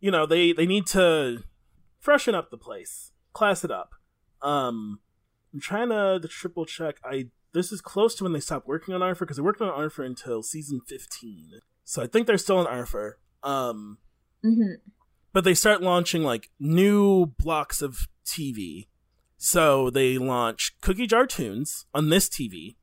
You 0.00 0.10
know, 0.10 0.26
they 0.26 0.52
they 0.52 0.66
need 0.66 0.86
to 0.88 1.42
freshen 1.98 2.34
up 2.34 2.50
the 2.50 2.58
place, 2.58 3.12
class 3.38 3.64
it 3.64 3.70
up. 3.70 3.94
Um, 4.42 5.00
I'm 5.54 5.60
trying 5.60 5.90
to, 5.90 6.18
to 6.20 6.28
triple 6.28 6.66
check. 6.66 6.96
I 7.04 7.28
this 7.52 7.72
is 7.72 7.80
close 7.80 8.14
to 8.16 8.24
when 8.24 8.32
they 8.32 8.40
stopped 8.40 8.68
working 8.68 8.94
on 8.94 9.02
Arthur 9.02 9.24
because 9.24 9.36
they 9.36 9.42
worked 9.42 9.62
on 9.62 9.68
Arthur 9.68 10.02
until 10.02 10.42
season 10.42 10.80
15. 10.86 11.60
So 11.84 12.02
I 12.02 12.06
think 12.06 12.26
they're 12.26 12.36
still 12.36 12.60
in 12.60 12.66
Arthur. 12.66 13.18
Um, 13.42 13.98
hmm 14.42 14.74
but 15.32 15.44
they 15.44 15.54
start 15.54 15.82
launching 15.82 16.22
like 16.22 16.50
new 16.58 17.26
blocks 17.26 17.80
of 17.80 18.08
TV. 18.26 18.88
So 19.36 19.88
they 19.88 20.18
launch 20.18 20.74
Cookie 20.80 21.06
Jar 21.06 21.26
Tunes 21.26 21.86
on 21.94 22.08
this 22.08 22.28
TV. 22.28 22.76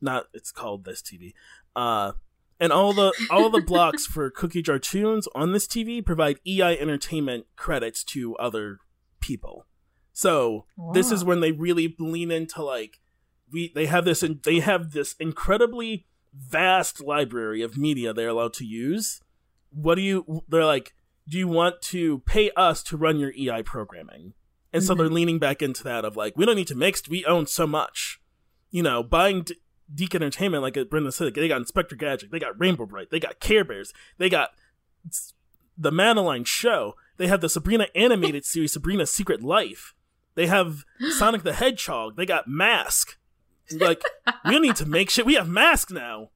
Not 0.00 0.26
it's 0.34 0.50
called 0.50 0.84
this 0.84 1.00
TV. 1.00 1.32
Uh 1.74 2.12
and 2.60 2.72
all 2.72 2.92
the 2.92 3.12
all 3.30 3.48
the 3.48 3.62
blocks 3.62 4.04
for 4.04 4.30
Cookie 4.30 4.62
Jar 4.62 4.78
Tunes 4.78 5.26
on 5.34 5.52
this 5.52 5.66
TV 5.66 6.04
provide 6.04 6.38
EI 6.46 6.78
Entertainment 6.78 7.46
credits 7.56 8.04
to 8.04 8.36
other 8.36 8.78
people. 9.20 9.66
So 10.12 10.66
this 10.92 11.10
is 11.10 11.24
when 11.24 11.40
they 11.40 11.52
really 11.52 11.94
lean 11.98 12.30
into 12.30 12.62
like 12.62 13.00
we 13.50 13.72
they 13.74 13.86
have 13.86 14.04
this 14.04 14.22
and 14.22 14.42
they 14.42 14.60
have 14.60 14.92
this 14.92 15.14
incredibly 15.18 16.06
vast 16.34 17.00
library 17.00 17.62
of 17.62 17.76
media 17.76 18.12
they're 18.12 18.28
allowed 18.28 18.54
to 18.54 18.64
use. 18.64 19.20
What 19.70 19.94
do 19.96 20.02
you 20.02 20.42
they're 20.48 20.64
like 20.64 20.94
do 21.28 21.38
you 21.38 21.46
want 21.48 21.80
to 21.82 22.18
pay 22.20 22.50
us 22.56 22.82
to 22.84 22.96
run 22.96 23.18
your 23.18 23.32
EI 23.38 23.62
programming? 23.62 24.34
And 24.72 24.82
so 24.82 24.94
Mhm. 24.94 24.98
they're 24.98 25.08
leaning 25.08 25.38
back 25.38 25.62
into 25.62 25.84
that 25.84 26.04
of 26.04 26.16
like 26.16 26.36
we 26.36 26.44
don't 26.46 26.56
need 26.56 26.66
to 26.68 26.74
mix 26.74 27.08
we 27.08 27.24
own 27.24 27.46
so 27.46 27.66
much. 27.66 28.20
You 28.70 28.82
know, 28.82 29.02
buying 29.02 29.42
D- 29.42 29.56
Deke 29.94 30.14
Entertainment 30.16 30.62
like 30.62 30.78
Brenda 30.90 31.12
said 31.12 31.34
they 31.34 31.48
got 31.48 31.58
Inspector 31.60 31.94
Gadget, 31.96 32.30
they 32.30 32.38
got 32.38 32.58
Rainbow 32.58 32.86
Brite, 32.86 33.10
they 33.10 33.20
got 33.20 33.40
Care 33.40 33.64
Bears, 33.64 33.92
they 34.18 34.28
got 34.30 34.50
the 35.76 35.90
Madeline 35.90 36.44
show. 36.44 36.94
They 37.18 37.26
have 37.26 37.40
the 37.40 37.48
Sabrina 37.48 37.86
animated 37.94 38.44
series, 38.44 38.72
Sabrina's 38.72 39.12
Secret 39.12 39.42
Life. 39.42 39.94
They 40.34 40.46
have 40.46 40.84
Sonic 41.10 41.42
the 41.42 41.52
Hedgehog. 41.52 42.16
They 42.16 42.26
got 42.26 42.48
Mask. 42.48 43.18
Like, 43.72 44.02
we 44.44 44.58
need 44.58 44.76
to 44.76 44.86
make 44.86 45.08
shit. 45.10 45.24
We 45.24 45.34
have 45.34 45.48
Mask 45.48 45.90
now. 45.90 46.30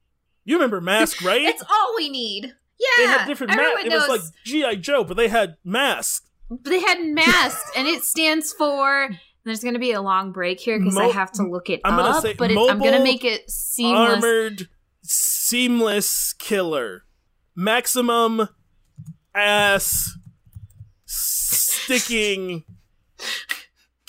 You 0.45 0.57
remember 0.57 0.81
Mask, 0.81 1.23
right? 1.25 1.43
It's 1.43 1.63
all 1.63 1.95
we 1.97 2.09
need. 2.09 2.55
Yeah, 2.79 2.87
they 2.99 3.07
had 3.07 3.27
different 3.27 3.53
everyone 3.53 3.89
masks. 3.89 3.89
It 3.89 3.93
was 3.93 4.09
like 4.09 4.21
G.I. 4.45 4.75
Joe, 4.77 5.03
but 5.05 5.17
they 5.17 5.29
had 5.29 5.57
Mask. 5.65 6.27
they 6.51 6.81
had 6.81 7.01
Mask, 7.05 7.67
and 7.77 7.87
it 7.89 8.05
stands 8.05 8.53
for. 8.53 9.11
There's 9.45 9.61
going 9.63 9.75
to 9.75 9.81
be 9.81 9.93
a 9.93 10.03
long 10.03 10.33
break 10.33 10.59
here 10.59 10.79
because 10.79 10.97
I 10.97 11.07
have 11.07 11.31
to 11.33 11.45
look 11.45 11.71
it 11.71 11.81
I'm 11.85 11.97
gonna 11.97 12.17
up, 12.17 12.23
say 12.23 12.35
but 12.35 12.51
it's, 12.51 12.71
I'm 12.71 12.81
going 12.81 12.95
to 12.95 13.03
make 13.03 13.25
it 13.25 13.49
seamless. 13.49 14.15
Armored, 14.15 14.69
seamless 15.03 16.33
killer. 16.33 17.05
Maximum 17.55 18.49
ass 19.33 20.19
sticking 21.05 22.65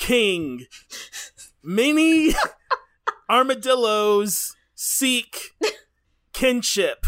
king. 0.07 0.65
Mini 1.63 2.33
armadillos 3.29 4.55
seek 4.75 5.51
kinship. 6.33 7.05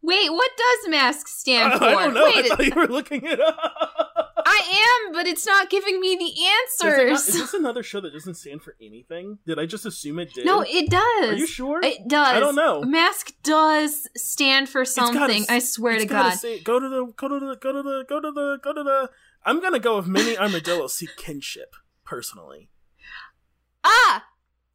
Wait, 0.00 0.30
what 0.32 0.50
does 0.56 0.88
mask 0.90 1.26
stand 1.28 1.74
for? 1.78 1.84
I 1.84 1.90
don't 1.92 2.14
know. 2.14 2.24
I 2.26 2.32
Wait, 2.36 2.46
thought 2.48 2.64
you 2.64 2.72
were 2.74 2.86
looking 2.86 3.24
it 3.26 3.40
up. 3.40 3.56
I 4.46 5.04
am, 5.06 5.12
but 5.12 5.26
it's 5.26 5.44
not 5.46 5.68
giving 5.68 6.00
me 6.00 6.16
the 6.16 6.24
it 6.24 6.58
not- 6.82 6.92
answers. 6.98 7.28
is 7.28 7.34
this 7.34 7.52
another 7.52 7.82
show 7.82 8.00
that 8.00 8.12
doesn't 8.14 8.34
stand 8.36 8.62
for 8.62 8.74
anything? 8.80 9.38
Did 9.46 9.58
I 9.58 9.66
just 9.66 9.84
assume 9.84 10.18
it 10.20 10.32
did? 10.32 10.46
no, 10.46 10.64
it 10.66 10.88
does. 10.88 11.30
Are 11.30 11.34
you 11.36 11.46
sure? 11.46 11.80
It 11.82 12.08
does. 12.08 12.26
I 12.36 12.40
don't 12.40 12.54
know. 12.54 12.82
Mask 12.82 13.32
does 13.42 14.08
stand 14.16 14.68
for 14.70 14.82
gotta 14.84 14.90
something. 14.90 15.42
s- 15.42 15.50
I 15.50 15.58
swear 15.58 15.98
to 15.98 16.06
gotta 16.06 16.30
God. 16.30 16.38
Say, 16.38 16.60
go 16.60 16.80
to 16.80 16.88
the 16.88 17.12
go 17.16 17.28
to 17.28 17.38
the 17.40 17.56
go 17.56 17.72
to 17.72 17.82
the 17.82 18.04
go 18.08 18.20
to 18.20 18.30
the 18.32 18.58
go 18.62 18.72
to 18.72 18.82
the. 18.82 19.10
I'm 19.48 19.62
gonna 19.62 19.78
go 19.78 19.96
with 19.96 20.06
mini 20.06 20.36
armadillo 20.36 20.88
seek 20.88 21.16
kinship 21.16 21.74
personally. 22.04 22.68
Ah! 23.82 24.26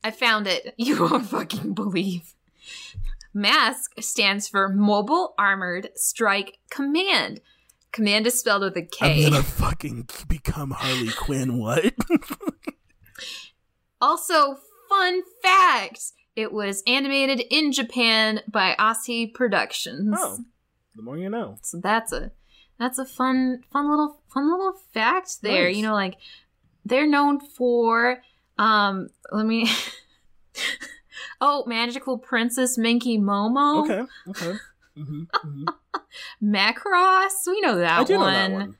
I 0.03 0.09
found 0.09 0.47
it. 0.47 0.73
You 0.77 0.99
won't 0.99 1.27
fucking 1.27 1.75
believe. 1.75 2.33
MASK 3.35 4.01
stands 4.01 4.47
for 4.47 4.69
Mobile 4.69 5.35
Armored 5.37 5.89
Strike 5.95 6.57
Command. 6.71 7.39
Command 7.91 8.25
is 8.25 8.39
spelled 8.39 8.63
with 8.63 8.75
a 8.75 8.81
K. 8.81 9.25
I'm 9.25 9.31
gonna 9.31 9.43
fucking 9.43 10.07
become 10.27 10.71
Harley 10.71 11.11
Quinn. 11.11 11.59
What? 11.59 11.93
Also, 14.01 14.57
fun 14.89 15.21
fact 15.41 16.11
it 16.35 16.51
was 16.51 16.83
animated 16.85 17.41
in 17.49 17.71
Japan 17.71 18.41
by 18.51 18.75
Ashi 18.77 19.33
Productions. 19.33 20.13
oh, 20.19 20.39
the 20.93 21.01
more 21.01 21.17
you 21.17 21.29
know. 21.29 21.57
So 21.61 21.79
that's 21.79 22.11
a 22.11 22.31
that's 22.83 22.99
a 22.99 23.05
fun 23.05 23.63
fun 23.71 23.89
little 23.89 24.19
fun 24.33 24.51
little 24.51 24.73
fact 24.93 25.41
there. 25.41 25.67
Nice. 25.67 25.77
You 25.77 25.83
know, 25.83 25.93
like 25.93 26.17
they're 26.85 27.07
known 27.07 27.39
for 27.39 28.21
um 28.57 29.09
let 29.31 29.45
me 29.45 29.69
Oh, 31.41 31.63
Magical 31.65 32.17
Princess 32.17 32.77
Minky 32.77 33.17
Momo. 33.17 33.83
Okay. 33.83 34.03
Okay. 34.29 34.59
hmm 34.95 35.23
hmm 35.33 35.65
Macross. 36.41 37.47
We 37.47 37.61
know 37.61 37.77
that 37.77 37.99
I 37.99 38.03
do 38.03 38.13
know 38.13 38.19
one. 38.21 38.33
that 38.33 38.51
one. 38.51 38.75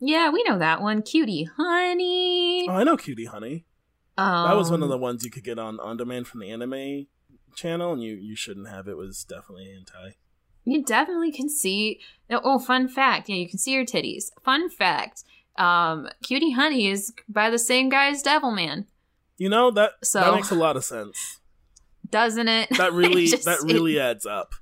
Yeah, 0.00 0.30
we 0.30 0.42
know 0.44 0.58
that 0.58 0.82
one. 0.82 1.02
Cutie 1.02 1.48
Honey. 1.56 2.66
Oh, 2.68 2.72
I 2.72 2.84
know 2.84 2.96
Cutie 2.96 3.24
Honey. 3.24 3.64
Um, 4.16 4.44
That 4.44 4.54
was 4.54 4.70
one 4.70 4.82
of 4.82 4.88
the 4.88 4.98
ones 4.98 5.24
you 5.24 5.30
could 5.30 5.44
get 5.44 5.58
on 5.58 5.80
on 5.80 5.96
demand 5.96 6.26
from 6.28 6.40
the 6.40 6.50
anime 6.50 7.06
channel, 7.54 7.92
and 7.92 8.02
you 8.02 8.14
you 8.14 8.36
shouldn't 8.36 8.68
have. 8.68 8.86
It 8.86 8.96
was 8.96 9.24
definitely 9.24 9.72
anti. 9.72 10.16
You 10.64 10.82
definitely 10.82 11.30
can 11.32 11.48
see. 11.48 12.00
Oh, 12.30 12.58
fun 12.58 12.88
fact. 12.88 13.28
Yeah, 13.28 13.36
you 13.36 13.48
can 13.48 13.58
see 13.58 13.72
your 13.72 13.84
titties. 13.84 14.30
Fun 14.44 14.70
fact. 14.70 15.24
um, 15.56 16.08
Cutie 16.22 16.52
Honey 16.52 16.88
is 16.88 17.12
by 17.28 17.48
the 17.50 17.58
same 17.58 17.88
guy 17.88 18.08
as 18.08 18.22
Devilman, 18.22 18.86
You 19.38 19.48
know 19.48 19.70
that 19.72 19.92
So- 20.02 20.20
that 20.20 20.34
makes 20.34 20.50
a 20.50 20.54
lot 20.56 20.76
of 20.76 20.84
sense. 20.84 21.38
doesn't 22.10 22.48
it? 22.48 22.68
That 22.76 22.92
really 22.92 23.24
It 23.32 23.44
that 23.44 23.60
really 23.62 23.98
adds 24.00 24.24
up. 24.26 24.54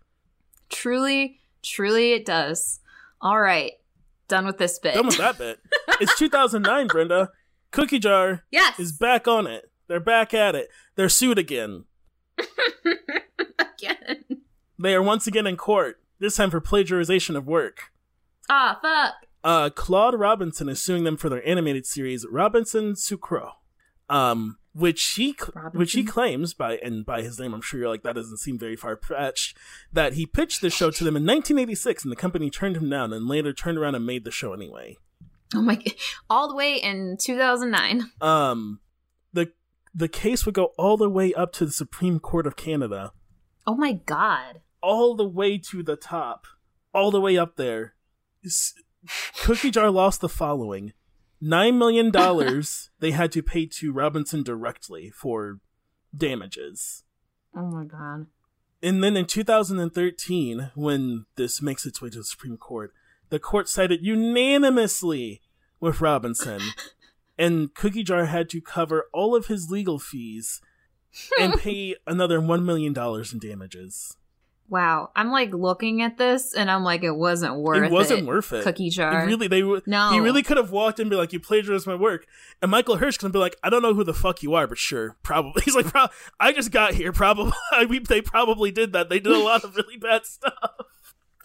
truly, 0.71 1.41
truly, 1.63 2.13
it 2.13 2.25
does. 2.27 2.81
All 3.21 3.41
right, 3.41 3.73
done 4.29 4.45
with 4.47 4.59
this 4.59 4.79
bit. 4.79 4.95
Done 4.95 5.07
with 5.07 5.19
that 5.19 5.39
bit. 5.39 5.61
It's 6.01 6.19
2009, 6.19 6.89
Brenda. 6.89 7.31
Cookie 7.71 7.99
Jar 8.01 8.43
yes, 8.51 8.79
is 8.81 8.91
back 8.93 9.29
on 9.29 9.47
it. 9.47 9.71
They're 9.89 10.01
back 10.01 10.35
at 10.35 10.55
it. 10.55 10.69
They're 10.97 11.09
sued 11.09 11.39
again. 11.39 11.85
again. 13.59 14.25
They 14.83 14.97
are 14.97 15.03
once 15.03 15.29
again 15.29 15.47
in 15.47 15.57
court. 15.57 16.01
This 16.19 16.35
time 16.35 16.51
for 16.51 16.61
plagiarization 16.61 17.37
of 17.37 17.47
work. 17.47 17.93
Ah, 18.51 18.81
fuck. 18.83 19.29
Uh, 19.45 19.71
Claude 19.71 20.19
Robinson 20.19 20.69
is 20.69 20.83
suing 20.83 21.05
them 21.05 21.17
for 21.17 21.29
their 21.29 21.47
animated 21.49 21.87
series 21.87 22.27
Robinson 22.29 22.95
Sucroe, 22.95 23.53
um, 24.09 24.59
which 24.73 25.01
he 25.15 25.37
cl- 25.39 25.71
which 25.73 25.93
he 25.93 26.03
claims 26.03 26.53
by 26.53 26.79
and 26.79 27.07
by 27.07 27.23
his 27.23 27.39
name, 27.39 27.55
I'm 27.55 27.61
sure 27.61 27.79
you're 27.79 27.89
like 27.89 28.03
that 28.03 28.17
doesn't 28.17 28.39
seem 28.39 28.59
very 28.59 28.75
far 28.75 28.97
fetched. 28.97 29.57
That 29.93 30.15
he 30.15 30.27
pitched 30.27 30.63
the 30.63 30.71
show 30.71 30.91
to 30.91 31.05
them 31.05 31.17
in 31.17 31.23
1986, 31.23 32.03
and 32.03 32.11
the 32.11 32.17
company 32.17 32.51
turned 32.51 32.77
him 32.77 32.91
down, 32.91 33.13
and 33.13 33.29
later 33.29 33.53
turned 33.53 33.79
around 33.79 33.95
and 33.95 34.05
made 34.05 34.25
the 34.25 34.33
show 34.33 34.53
anyway. 34.53 34.97
Oh 35.55 35.63
my! 35.63 35.81
All 36.29 36.49
the 36.49 36.57
way 36.57 36.75
in 36.75 37.19
2009. 37.21 38.11
Um, 38.21 38.81
the 39.33 39.53
the 39.95 40.09
case 40.09 40.45
would 40.45 40.57
go 40.57 40.73
all 40.77 40.97
the 40.97 41.09
way 41.09 41.33
up 41.35 41.53
to 41.53 41.67
the 41.67 41.73
Supreme 41.73 42.19
Court 42.19 42.49
of 42.49 42.57
Canada, 42.57 43.13
Oh 43.67 43.77
my 43.77 43.93
god. 43.93 44.61
All 44.83 45.15
the 45.15 45.29
way 45.29 45.59
to 45.59 45.83
the 45.83 45.97
top, 45.97 46.47
all 46.93 47.11
the 47.11 47.21
way 47.21 47.39
up 47.39 47.57
there. 47.57 47.95
Cookie 49.43 49.71
Jar 49.71 49.91
lost 49.91 50.21
the 50.21 50.29
following: 50.29 50.93
nine 51.41 51.79
million 51.79 52.11
dollars 52.11 52.91
they 53.01 53.13
had 53.13 53.33
to 53.33 53.43
pay 53.43 53.67
to 53.67 53.93
Robinson 53.93 54.43
directly 54.43 55.11
for 55.11 55.61
damages. 56.17 57.05
Oh 57.57 57.67
my 57.67 57.85
god. 57.85 58.27
And 58.83 59.03
then 59.03 59.17
in 59.17 59.27
2013, 59.27 60.73
when 60.75 61.27
this 61.37 61.63
makes 61.63 61.87
its 61.87 62.03
way 62.03 62.11
to 62.11 62.19
the 62.19 62.25
Supreme 62.25 62.57
Court, 62.57 62.93
the 63.29 63.39
court 63.39 63.69
sided 63.69 64.01
unanimously 64.03 65.41
with 65.79 66.01
Robinson, 66.01 66.61
and 67.39 67.73
Cookie 67.75 68.03
Jar 68.03 68.25
had 68.27 68.49
to 68.51 68.61
cover 68.61 69.07
all 69.13 69.37
of 69.37 69.47
his 69.47 69.71
legal 69.71 70.01
fees 70.01 70.61
and 71.39 71.55
pay 71.61 71.95
another 72.07 72.41
$1 72.41 72.65
million 72.65 72.95
in 72.97 73.39
damages. 73.39 74.17
Wow. 74.73 75.11
I'm 75.15 75.31
like 75.31 75.53
looking 75.53 76.01
at 76.01 76.17
this 76.17 76.55
and 76.55 76.71
I'm 76.71 76.83
like, 76.83 77.05
it 77.05 77.15
wasn't 77.15 77.59
worth 77.59 77.83
it. 77.83 77.87
it 77.89 77.93
wasn't 77.93 78.27
worth 78.27 78.55
it. 78.55 78.65
Cookie 78.65 78.89
jar. 78.89 79.27
really, 79.27 79.47
they 79.47 79.61
No. 79.61 80.13
He 80.13 80.19
really 80.19 80.43
could 80.43 80.57
have 80.57 80.71
walked 80.71 80.99
in 80.99 81.03
and 81.05 81.11
be 81.11 81.17
like, 81.17 81.35
"You 81.35 81.41
plagiarized 81.41 81.87
my 81.87 81.95
work," 81.95 82.25
and 82.63 82.71
Michael 82.71 82.97
Hirsch 82.97 83.19
could 83.19 83.33
be 83.33 83.39
like, 83.39 83.55
"I 83.63 83.69
don't 83.69 83.83
know 83.83 83.93
who 83.93 84.03
the 84.03 84.15
fuck 84.15 84.43
you 84.43 84.55
are, 84.55 84.67
but 84.67 84.79
sure, 84.79 85.19
probably." 85.23 85.61
He's 85.67 85.75
like, 85.75 85.89
Pro- 85.89 86.07
"I 86.41 86.53
just 86.53 86.71
got 86.71 86.95
here. 86.95 87.13
Probably, 87.13 87.53
we, 87.87 87.99
they 87.99 88.23
probably 88.23 88.71
did 88.71 88.95
that. 88.95 89.11
They 89.11 89.21
did 89.21 89.33
a 89.33 89.39
lot 89.39 89.63
of 89.63 89.77
really 89.77 89.99
bad 89.99 90.25
stuff." 90.25 90.71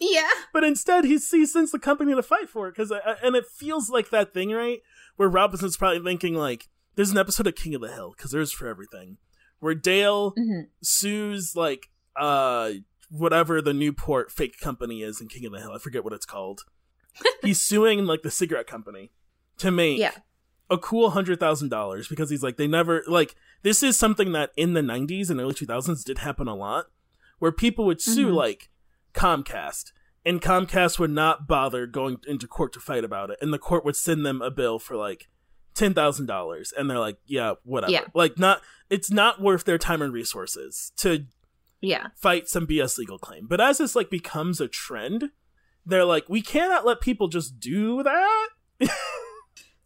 yeah. 0.00 0.30
But 0.54 0.64
instead, 0.64 1.04
he 1.04 1.18
sends 1.18 1.70
the 1.70 1.78
company 1.78 2.14
to 2.14 2.22
fight 2.22 2.48
for 2.48 2.68
it 2.68 2.76
because, 2.76 2.90
and 3.22 3.36
it 3.36 3.44
feels 3.46 3.90
like 3.90 4.08
that 4.08 4.32
thing, 4.32 4.52
right? 4.52 4.80
Where 5.16 5.28
Robinson's 5.28 5.76
probably 5.76 6.00
thinking 6.02 6.32
like, 6.34 6.70
"There's 6.94 7.10
an 7.10 7.18
episode 7.18 7.46
of 7.46 7.56
King 7.56 7.74
of 7.74 7.82
the 7.82 7.92
Hill 7.92 8.14
because 8.16 8.30
there's 8.30 8.52
for 8.54 8.68
everything," 8.68 9.18
where 9.60 9.74
Dale 9.74 10.30
hmm 10.30 10.60
sues 10.82 11.54
like 11.54 11.90
uh 12.16 12.70
whatever 13.10 13.60
the 13.62 13.72
Newport 13.74 14.30
fake 14.30 14.58
company 14.60 15.02
is 15.02 15.20
in 15.20 15.28
King 15.28 15.46
of 15.46 15.52
the 15.52 15.60
Hill. 15.60 15.72
I 15.74 15.78
forget 15.78 16.04
what 16.04 16.12
it's 16.12 16.26
called. 16.26 16.62
he's 17.42 17.60
suing 17.60 18.04
like 18.06 18.22
the 18.22 18.30
cigarette 18.30 18.66
company 18.66 19.10
to 19.58 19.70
make 19.70 19.98
Yeah. 19.98 20.12
a 20.70 20.78
cool 20.78 21.10
hundred 21.10 21.40
thousand 21.40 21.68
dollars 21.70 22.06
because 22.06 22.30
he's 22.30 22.42
like 22.42 22.56
they 22.58 22.66
never 22.68 23.02
like 23.08 23.34
this 23.62 23.82
is 23.82 23.98
something 23.98 24.32
that 24.32 24.50
in 24.56 24.74
the 24.74 24.82
nineties 24.82 25.30
and 25.30 25.40
early 25.40 25.54
two 25.54 25.66
thousands 25.66 26.04
did 26.04 26.18
happen 26.18 26.46
a 26.46 26.54
lot 26.54 26.86
where 27.40 27.50
people 27.50 27.86
would 27.86 28.00
sue 28.00 28.28
Mhm. 28.28 28.34
like 28.34 28.68
Comcast 29.14 29.92
and 30.24 30.40
Comcast 30.42 30.98
would 30.98 31.10
not 31.10 31.48
bother 31.48 31.86
going 31.86 32.18
into 32.26 32.46
court 32.46 32.72
to 32.74 32.80
fight 32.80 33.02
about 33.04 33.30
it 33.30 33.38
and 33.40 33.52
the 33.52 33.58
court 33.58 33.84
would 33.84 33.96
send 33.96 34.24
them 34.24 34.40
a 34.42 34.50
bill 34.50 34.78
for 34.78 34.94
like 34.96 35.28
ten 35.74 35.94
thousand 35.94 36.26
dollars 36.26 36.72
and 36.76 36.88
they're 36.90 36.98
like 36.98 37.18
yeah 37.26 37.54
whatever 37.64 37.92
Yeah. 37.92 38.04
like 38.14 38.38
not 38.38 38.60
it's 38.90 39.10
not 39.10 39.40
worth 39.40 39.64
their 39.64 39.78
time 39.78 40.02
and 40.02 40.12
resources 40.12 40.92
to 40.98 41.26
Yeah. 41.80 42.08
fight 42.16 42.48
some 42.48 42.66
BS 42.66 42.98
legal 42.98 43.18
claim. 43.18 43.46
But 43.46 43.60
as 43.60 43.78
this 43.78 43.94
like 43.94 44.10
becomes 44.10 44.60
a 44.60 44.68
trend, 44.68 45.30
they're 45.86 46.04
like, 46.04 46.28
we 46.28 46.42
cannot 46.42 46.84
let 46.84 47.00
people 47.00 47.28
just 47.28 47.60
do 47.60 48.02
that. 48.02 48.48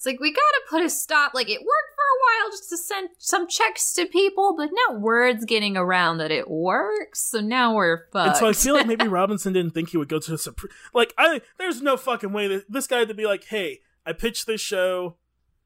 It's 0.03 0.07
like 0.09 0.19
we 0.19 0.33
gotta 0.33 0.63
put 0.69 0.83
a 0.83 0.91
stop. 0.91 1.33
Like 1.33 1.49
it 1.49 1.61
worked 1.61 1.95
for 1.95 2.03
a 2.03 2.19
while 2.43 2.51
just 2.51 2.69
to 2.71 2.77
send 2.77 3.11
some 3.19 3.47
checks 3.47 3.93
to 3.93 4.05
people, 4.05 4.57
but 4.59 4.69
now 4.73 4.99
word's 4.99 5.45
getting 5.45 5.77
around 5.77 6.19
that 6.19 6.33
it 6.33 6.51
works. 6.51 7.31
So 7.31 7.41
now 7.41 7.73
we're 7.77 8.09
fucked. 8.13 8.27
And 8.31 8.37
so 8.37 8.49
I 8.49 8.53
feel 8.53 8.75
like 8.75 8.89
maybe 8.89 9.07
Robinson 9.09 9.53
didn't 9.53 9.75
think 9.75 9.91
he 9.91 9.97
would 9.97 10.09
go 10.09 10.19
to 10.19 10.31
the 10.33 10.39
Supreme. 10.39 10.73
Like, 10.93 11.15
I 11.17 11.41
there's 11.57 11.81
no 11.81 11.97
fucking 11.97 12.33
way 12.33 12.49
that 12.49 12.65
this 12.69 12.89
guy 12.89 12.99
had 12.99 13.09
to 13.09 13.15
be 13.15 13.27
like, 13.27 13.45
hey, 13.45 13.79
I 14.05 14.13
pitched 14.13 14.49
this 14.49 14.61
show. 14.61 15.19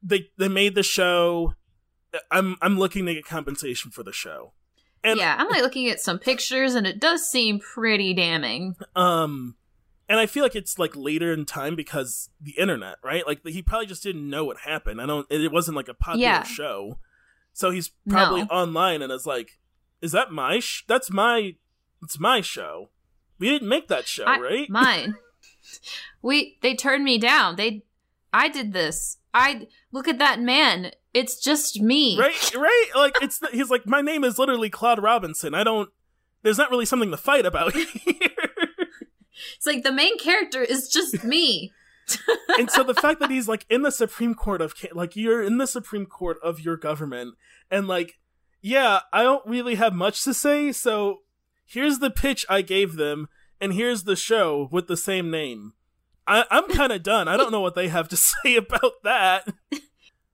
They 0.03 0.29
they 0.37 0.49
made 0.49 0.75
the 0.75 0.83
show. 0.83 1.55
I'm 2.29 2.57
I'm 2.61 2.77
looking 2.77 3.07
to 3.07 3.15
get 3.15 3.25
compensation 3.25 3.89
for 3.89 4.03
the 4.03 4.13
show. 4.13 4.53
And 5.07 5.19
yeah, 5.19 5.35
I'm 5.39 5.47
like 5.49 5.61
looking 5.61 5.87
at 5.89 5.99
some 5.99 6.19
pictures, 6.19 6.75
and 6.75 6.85
it 6.87 6.99
does 6.99 7.27
seem 7.29 7.59
pretty 7.59 8.13
damning. 8.13 8.75
um 8.95 9.55
and 10.09 10.19
I 10.21 10.25
feel 10.25 10.41
like 10.43 10.55
it's 10.55 10.79
like 10.79 10.95
later 10.95 11.33
in 11.33 11.43
time 11.45 11.75
because 11.75 12.29
the 12.39 12.51
internet, 12.51 12.95
right? 13.03 13.27
Like 13.27 13.41
he 13.45 13.61
probably 13.61 13.87
just 13.87 14.03
didn't 14.03 14.29
know 14.29 14.45
what 14.45 14.59
happened. 14.59 15.01
I 15.01 15.05
don't. 15.05 15.27
It 15.29 15.51
wasn't 15.51 15.75
like 15.75 15.89
a 15.89 15.93
popular 15.93 16.21
Yeah. 16.27 16.43
show, 16.43 16.97
so 17.53 17.71
he's 17.71 17.91
probably 18.07 18.41
No. 18.43 18.47
online 18.47 19.01
and 19.01 19.11
is 19.11 19.25
like, 19.25 19.59
"Is 20.01 20.13
that 20.13 20.31
my? 20.31 20.59
Sh- 20.59 20.85
that's 20.87 21.11
my. 21.11 21.55
It's 22.01 22.19
my 22.19 22.39
show. 22.41 22.89
We 23.39 23.49
didn't 23.49 23.67
make 23.67 23.87
that 23.89 24.07
show, 24.07 24.23
I- 24.25 24.39
right? 24.39 24.69
Mine. 24.69 25.15
we 26.21 26.57
they 26.61 26.73
turned 26.75 27.03
me 27.03 27.17
down. 27.17 27.55
They, 27.55 27.83
I 28.33 28.47
did 28.49 28.71
this. 28.73 29.17
I 29.33 29.67
look 29.91 30.07
at 30.07 30.19
that 30.19 30.39
man. 30.39 30.91
It's 31.13 31.41
just 31.41 31.81
me. 31.81 32.17
right? 32.19 32.55
Right? 32.55 32.89
Like 32.95 33.15
it's. 33.21 33.39
The, 33.39 33.49
he's 33.51 33.69
like, 33.69 33.85
my 33.85 34.01
name 34.01 34.23
is 34.23 34.37
literally 34.39 34.69
Claude 34.69 35.01
Robinson. 35.01 35.53
I 35.53 35.63
don't. 35.63 35.89
There's 36.43 36.57
not 36.57 36.69
really 36.69 36.85
something 36.85 37.11
to 37.11 37.17
fight 37.17 37.45
about 37.45 37.73
here. 37.75 38.29
It's 39.55 39.65
like 39.65 39.83
the 39.83 39.91
main 39.91 40.17
character 40.17 40.61
is 40.61 40.89
just 40.89 41.23
me. 41.23 41.71
and 42.57 42.71
so 42.71 42.83
the 42.83 42.93
fact 42.93 43.19
that 43.19 43.29
he's 43.29 43.47
like 43.47 43.65
in 43.69 43.81
the 43.81 43.91
Supreme 43.91 44.33
Court 44.33 44.61
of 44.61 44.73
like 44.93 45.15
you're 45.15 45.43
in 45.43 45.57
the 45.57 45.67
Supreme 45.67 46.05
Court 46.05 46.37
of 46.43 46.59
your 46.59 46.77
government, 46.77 47.35
and 47.69 47.87
like, 47.87 48.17
yeah, 48.61 49.01
I 49.11 49.23
don't 49.23 49.45
really 49.45 49.75
have 49.75 49.93
much 49.93 50.23
to 50.23 50.33
say. 50.33 50.71
So 50.71 51.19
here's 51.65 51.99
the 51.99 52.09
pitch 52.09 52.45
I 52.49 52.61
gave 52.61 52.95
them, 52.95 53.27
and 53.59 53.73
here's 53.73 54.03
the 54.03 54.15
show 54.15 54.69
with 54.71 54.87
the 54.87 54.97
same 54.97 55.29
name. 55.29 55.73
I, 56.27 56.45
I'm 56.51 56.67
kind 56.69 56.91
of 56.91 57.03
done. 57.03 57.27
I 57.27 57.37
don't 57.37 57.51
know 57.51 57.61
what 57.61 57.75
they 57.75 57.87
have 57.87 58.09
to 58.09 58.17
say 58.43 58.55
about 58.57 59.03
that. 59.03 59.47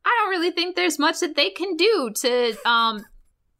I 0.06 0.20
don't 0.20 0.30
really 0.30 0.52
think 0.52 0.76
there's 0.76 1.00
much 1.00 1.20
that 1.22 1.36
they 1.36 1.50
can 1.52 1.78
do 1.78 2.12
to 2.16 2.58
um 2.68 3.06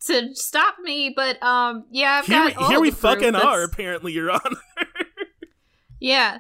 to 0.08 0.36
stop 0.36 0.76
me, 0.82 1.14
but 1.16 1.42
um 1.44 1.86
yeah, 1.92 2.14
I've 2.20 2.26
Here, 2.26 2.38
got 2.40 2.48
we- 2.48 2.54
all 2.64 2.70
here 2.70 2.80
we 2.82 2.92
fucking 2.92 3.34
that's... 3.34 3.46
are. 3.46 3.64
Apparently, 3.64 4.12
Your 4.14 4.32
Honor. 4.32 4.58
Yeah, 6.00 6.40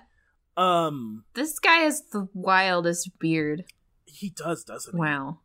Um, 0.57 1.23
this 1.35 1.57
guy 1.57 1.77
has 1.79 2.01
the 2.11 2.27
wildest 2.33 3.17
beard. 3.17 3.63
he 4.05 4.29
does, 4.29 4.65
doesn't 4.65 4.93
he? 4.93 4.99
Wow. 4.99 5.39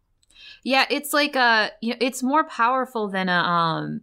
Yeah, 0.65 0.87
it's 0.91 1.13
like 1.13 1.37
a. 1.37 1.71
you 1.81 1.91
know, 1.91 1.99
it's 2.01 2.21
more 2.23 2.43
powerful 2.45 3.09
than 3.09 3.29
a 3.29 3.33
um 3.39 4.01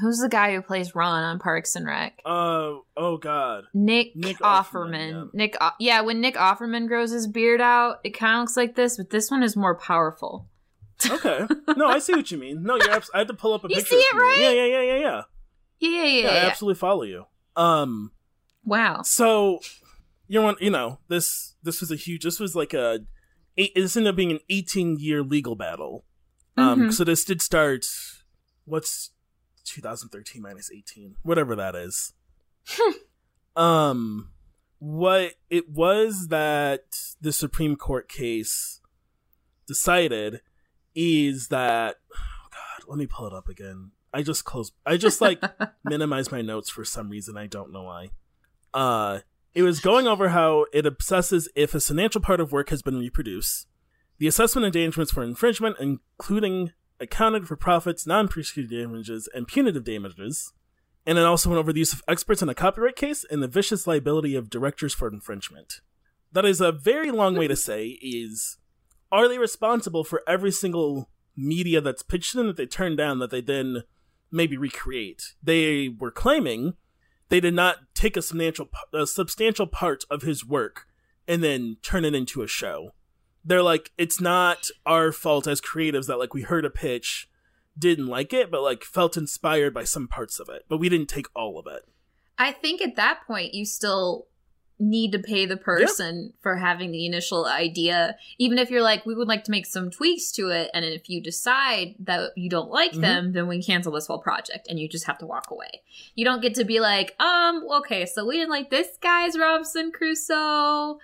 who's 0.00 0.18
the 0.18 0.28
guy 0.28 0.54
who 0.54 0.62
plays 0.62 0.94
Ron 0.94 1.22
on 1.24 1.38
Parks 1.38 1.74
and 1.76 1.86
Rec? 1.86 2.18
Uh, 2.24 2.74
oh 2.96 3.16
God. 3.20 3.64
Nick, 3.74 4.14
Nick 4.14 4.38
Offerman. 4.38 5.12
Offerman, 5.30 5.34
Nick 5.34 5.56
O- 5.60 5.70
yeah, 5.80 6.00
when 6.02 6.20
Nick 6.20 6.34
Offerman 6.36 6.88
grows 6.88 7.10
his 7.10 7.26
beard 7.26 7.60
out, 7.60 7.98
it 8.04 8.10
kind 8.10 8.36
of 8.36 8.40
looks 8.42 8.56
like 8.56 8.74
this, 8.76 8.96
but 8.96 9.10
this 9.10 9.30
one 9.30 9.42
is 9.42 9.56
more 9.56 9.76
powerful. 9.76 10.48
Okay. 11.08 11.46
No, 11.76 11.86
I 11.86 12.00
see 12.00 12.12
what 12.12 12.28
you 12.32 12.38
mean. 12.38 12.64
No, 12.64 12.74
you're. 12.74 12.90
Abs- 12.90 13.10
I 13.14 13.18
had 13.18 13.28
to 13.28 13.34
pull 13.34 13.52
up 13.52 13.64
a 13.64 13.68
You 13.68 13.76
picture. 13.76 13.90
see 13.90 13.96
it, 14.00 14.14
right? 14.16 14.36
Yeah, 14.40 14.50
yeah, 14.50 14.64
yeah, 14.66 14.82
yeah, 14.82 14.98
yeah. 14.98 15.22
Yeah, 15.78 15.90
yeah, 15.90 16.02
yeah. 16.04 16.22
Yeah, 16.22 16.28
I 16.30 16.34
yeah. 16.42 16.46
absolutely 16.48 16.78
follow 16.80 17.02
you. 17.04 17.24
Um. 17.54 18.10
Wow. 18.64 19.02
So, 19.02 19.60
you 20.26 20.42
know, 20.42 20.56
you 20.60 20.70
know, 20.70 20.98
this 21.08 21.54
this 21.62 21.80
was 21.80 21.92
a 21.92 21.96
huge. 21.96 22.24
This 22.24 22.40
was 22.40 22.56
like 22.56 22.74
a. 22.74 23.00
Eight, 23.56 23.72
this 23.76 23.96
ended 23.96 24.10
up 24.10 24.16
being 24.16 24.32
an 24.32 24.40
18 24.50 24.98
year 24.98 25.22
legal 25.22 25.54
battle. 25.54 26.04
Um. 26.56 26.80
Mhm. 26.88 26.92
So 26.92 27.04
this 27.04 27.24
did 27.24 27.40
start. 27.42 27.86
What's 28.64 29.10
2013 29.70 30.42
minus 30.42 30.70
18? 30.70 31.16
Whatever 31.22 31.54
that 31.56 31.74
is. 31.74 32.12
um. 33.56 34.30
What 34.80 35.34
it 35.50 35.68
was 35.68 36.28
that 36.28 36.84
the 37.20 37.32
Supreme 37.32 37.74
Court 37.74 38.08
case 38.08 38.80
decided 39.66 40.40
is 40.94 41.48
that. 41.48 41.96
Oh 42.14 42.48
God, 42.52 42.88
let 42.88 42.98
me 42.98 43.06
pull 43.06 43.26
it 43.26 43.32
up 43.32 43.48
again. 43.48 43.90
I 44.14 44.22
just 44.22 44.44
closed. 44.44 44.72
I 44.86 44.96
just 44.96 45.20
like 45.20 45.42
minimize 45.84 46.30
my 46.30 46.42
notes 46.42 46.70
for 46.70 46.84
some 46.84 47.08
reason. 47.08 47.36
I 47.36 47.46
don't 47.48 47.72
know 47.72 47.82
why. 47.82 48.10
Uh, 48.72 49.20
It 49.52 49.62
was 49.62 49.80
going 49.80 50.06
over 50.06 50.28
how 50.28 50.66
it 50.72 50.86
obsesses 50.86 51.48
if 51.56 51.74
a 51.74 51.80
substantial 51.80 52.20
part 52.20 52.38
of 52.40 52.52
work 52.52 52.70
has 52.70 52.80
been 52.80 52.98
reproduced. 53.00 53.66
The 54.18 54.28
assessment 54.28 54.66
of 54.76 55.10
for 55.10 55.24
infringement, 55.24 55.76
including 55.80 56.72
accounted 57.00 57.46
for 57.46 57.56
profits, 57.56 58.06
non-prosecuted 58.06 58.70
damages, 58.70 59.28
and 59.34 59.46
punitive 59.46 59.84
damages. 59.84 60.52
And 61.06 61.18
it 61.18 61.24
also 61.24 61.48
went 61.48 61.58
over 61.58 61.72
the 61.72 61.78
use 61.78 61.92
of 61.92 62.02
experts 62.06 62.42
in 62.42 62.48
a 62.48 62.54
copyright 62.54 62.96
case 62.96 63.24
and 63.30 63.42
the 63.42 63.48
vicious 63.48 63.86
liability 63.86 64.34
of 64.34 64.50
directors 64.50 64.94
for 64.94 65.08
infringement. 65.08 65.80
That 66.32 66.44
is 66.44 66.60
a 66.60 66.72
very 66.72 67.10
long 67.10 67.34
way 67.36 67.48
to 67.48 67.56
say 67.56 67.98
is 68.02 68.58
are 69.10 69.28
they 69.28 69.38
responsible 69.38 70.04
for 70.04 70.22
every 70.26 70.52
single 70.52 71.08
media 71.34 71.80
that's 71.80 72.02
pitched 72.02 72.34
them 72.34 72.46
that 72.48 72.56
they 72.56 72.66
turn 72.66 72.96
down 72.96 73.20
that 73.20 73.30
they 73.30 73.40
then 73.40 73.84
maybe 74.30 74.58
recreate? 74.58 75.34
They 75.42 75.88
were 75.88 76.10
claiming 76.10 76.74
they 77.30 77.40
did 77.40 77.54
not 77.54 77.78
take 77.94 78.16
a 78.16 78.22
substantial 78.22 78.68
a 78.92 79.06
substantial 79.06 79.66
part 79.66 80.04
of 80.10 80.22
his 80.22 80.44
work 80.44 80.86
and 81.26 81.42
then 81.42 81.76
turn 81.82 82.04
it 82.04 82.14
into 82.14 82.42
a 82.42 82.46
show. 82.46 82.92
They're 83.44 83.62
like, 83.62 83.92
it's 83.96 84.20
not 84.20 84.68
our 84.84 85.12
fault 85.12 85.46
as 85.46 85.60
creatives 85.60 86.06
that 86.06 86.18
like 86.18 86.34
we 86.34 86.42
heard 86.42 86.64
a 86.64 86.70
pitch, 86.70 87.28
didn't 87.78 88.06
like 88.06 88.32
it, 88.32 88.50
but 88.50 88.62
like 88.62 88.84
felt 88.84 89.16
inspired 89.16 89.72
by 89.72 89.84
some 89.84 90.08
parts 90.08 90.38
of 90.40 90.48
it, 90.48 90.64
but 90.68 90.78
we 90.78 90.88
didn't 90.88 91.08
take 91.08 91.26
all 91.34 91.58
of 91.58 91.66
it. 91.66 91.82
I 92.36 92.52
think 92.52 92.80
at 92.82 92.96
that 92.96 93.20
point 93.26 93.54
you 93.54 93.64
still 93.64 94.26
need 94.80 95.10
to 95.10 95.18
pay 95.18 95.44
the 95.44 95.56
person 95.56 96.32
for 96.40 96.54
having 96.56 96.92
the 96.92 97.04
initial 97.04 97.46
idea 97.46 98.14
even 98.38 98.58
if 98.58 98.70
you're 98.70 98.80
like 98.80 99.04
we 99.04 99.12
would 99.12 99.26
like 99.26 99.42
to 99.42 99.50
make 99.50 99.66
some 99.66 99.90
tweaks 99.90 100.30
to 100.30 100.50
it 100.50 100.70
and 100.72 100.84
if 100.84 101.08
you 101.10 101.20
decide 101.20 101.96
that 101.98 102.30
you 102.36 102.48
don't 102.48 102.70
like 102.70 102.92
Mhm. 102.92 103.00
them 103.00 103.32
then 103.32 103.48
we 103.48 103.60
cancel 103.60 103.90
this 103.90 104.06
whole 104.06 104.20
project 104.20 104.68
and 104.70 104.78
you 104.78 104.88
just 104.88 105.06
have 105.06 105.18
to 105.18 105.26
walk 105.26 105.50
away 105.50 105.82
you 106.14 106.24
don't 106.24 106.40
get 106.40 106.54
to 106.54 106.64
be 106.64 106.78
like 106.78 107.20
um 107.20 107.66
okay 107.72 108.06
so 108.06 108.24
we 108.24 108.36
didn't 108.36 108.50
like 108.52 108.70
this 108.70 108.86
guy's 109.02 109.36
robinson 109.36 109.90
crusoe 109.90 111.00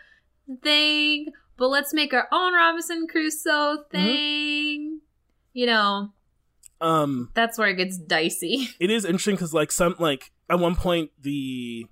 thing 0.62 1.26
but 1.56 1.68
let's 1.68 1.92
make 1.94 2.12
our 2.12 2.28
own 2.32 2.54
robinson 2.54 3.06
crusoe 3.08 3.84
thing 3.90 5.00
you 5.52 5.66
know 5.66 6.12
Um, 6.80 7.30
that's 7.34 7.58
where 7.58 7.68
it 7.68 7.76
gets 7.76 7.96
dicey 7.98 8.68
it 8.80 8.90
is 8.90 9.04
interesting 9.04 9.36
because 9.36 9.54
like 9.54 9.72
some 9.72 9.94
like 9.98 10.32
at 10.50 10.58
one 10.58 10.74
point 10.76 11.10
the 11.20 11.86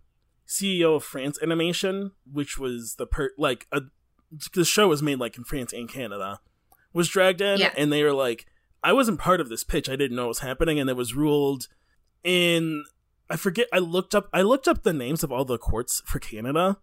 CEO 0.48 0.96
of 0.96 1.02
France 1.04 1.38
Animation, 1.42 2.10
which 2.30 2.58
was 2.58 2.96
the 2.98 3.06
per 3.06 3.30
like 3.38 3.66
a 3.72 3.80
the 4.54 4.64
show 4.66 4.88
was 4.88 5.02
made 5.02 5.18
like 5.18 5.38
in 5.38 5.44
France 5.44 5.72
and 5.72 5.88
Canada, 5.88 6.40
was 6.92 7.08
dragged 7.08 7.40
in, 7.40 7.58
Yeah. 7.58 7.72
and 7.74 7.90
they 7.90 8.02
were 8.02 8.12
like, 8.12 8.44
I 8.84 8.92
wasn't 8.92 9.18
part 9.18 9.40
of 9.40 9.48
this 9.48 9.64
pitch, 9.64 9.88
I 9.88 9.96
didn't 9.96 10.14
know 10.16 10.24
what 10.24 10.28
was 10.36 10.38
happening, 10.40 10.78
and 10.78 10.90
it 10.90 10.96
was 10.96 11.14
ruled 11.14 11.68
in 12.22 12.84
I 13.30 13.36
forget 13.36 13.66
I 13.72 13.78
looked 13.78 14.14
up 14.14 14.28
I 14.34 14.42
looked 14.42 14.68
up 14.68 14.82
the 14.82 14.92
names 14.92 15.22
of 15.24 15.32
all 15.32 15.46
the 15.46 15.56
courts 15.56 16.02
for 16.04 16.18
Canada. 16.18 16.76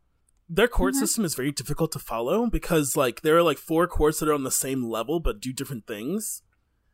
Their 0.49 0.67
court 0.67 0.95
Mhm. 0.95 0.97
system 0.99 1.25
is 1.25 1.35
very 1.35 1.51
difficult 1.51 1.91
to 1.91 1.99
follow 1.99 2.47
because 2.49 2.95
like 2.97 3.21
there 3.21 3.37
are 3.37 3.43
like 3.43 3.57
four 3.59 3.85
courts 3.87 4.19
that 4.19 4.27
are 4.29 4.33
on 4.33 4.43
the 4.43 4.51
same 4.51 4.83
level 4.83 5.19
but 5.19 5.39
do 5.39 5.53
different 5.53 5.85
things 5.85 6.41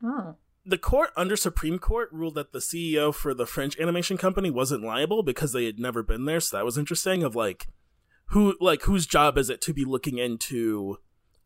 oh 0.03 0.35
the 0.67 0.77
court 0.79 1.11
under 1.15 1.35
Supreme 1.35 1.77
Court 1.77 2.09
ruled 2.11 2.33
that 2.35 2.51
the 2.51 2.59
CEO 2.59 3.13
for 3.13 3.35
the 3.35 3.45
French 3.45 3.79
animation 3.79 4.17
company 4.17 4.49
wasn't 4.49 4.83
liable 4.83 5.21
because 5.21 5.53
they 5.53 5.65
had 5.65 5.77
never 5.77 6.01
been 6.01 6.25
there. 6.25 6.39
So 6.39 6.57
that 6.57 6.65
was 6.65 6.75
interesting. 6.75 7.21
Of 7.21 7.35
like, 7.35 7.67
who 8.29 8.57
like 8.59 8.81
whose 8.81 9.05
job 9.05 9.37
is 9.37 9.51
it 9.51 9.61
to 9.61 9.73
be 9.73 9.85
looking 9.85 10.17
into 10.17 10.97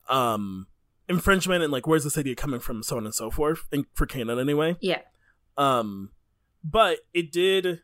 um 0.07 0.67
infringement 1.09 1.61
and 1.63 1.71
like 1.73 1.85
where's 1.85 2.05
this 2.05 2.17
idea 2.17 2.33
coming 2.33 2.61
from, 2.61 2.81
so 2.81 2.95
on 2.95 3.03
and 3.03 3.13
so 3.13 3.29
forth. 3.29 3.65
And 3.73 3.85
for 3.93 4.05
Canada 4.05 4.39
anyway. 4.39 4.77
yeah 4.79 5.01
Um, 5.57 6.11
but 6.63 6.99
it 7.13 7.29
did 7.29 7.81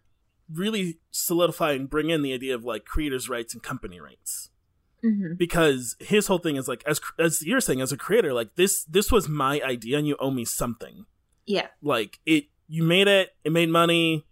really 0.51 0.99
solidify 1.11 1.73
and 1.73 1.89
bring 1.89 2.09
in 2.09 2.21
the 2.21 2.33
idea 2.33 2.55
of 2.55 2.63
like 2.63 2.85
creators' 2.85 3.29
rights 3.29 3.53
and 3.53 3.63
company 3.63 3.99
rights. 3.99 4.49
Hmm 5.01 5.33
because 5.37 5.95
his 5.99 6.27
whole 6.27 6.37
thing 6.37 6.55
is 6.55 6.67
like 6.67 6.83
as 6.87 6.99
as 7.19 7.45
you're 7.45 7.61
saying 7.61 7.81
as 7.81 7.91
a 7.91 7.97
creator 7.97 8.33
like 8.33 8.55
this 8.55 8.83
this 8.85 9.11
was 9.11 9.29
my 9.29 9.61
idea 9.61 9.97
and 9.97 10.07
you 10.07 10.15
owe 10.19 10.31
me 10.31 10.45
something. 10.45 11.05
Yeah. 11.45 11.67
Like 11.81 12.19
it 12.25 12.45
you 12.67 12.83
made 12.83 13.07
it 13.07 13.35
it 13.43 13.51
made 13.51 13.69
money. 13.69 14.25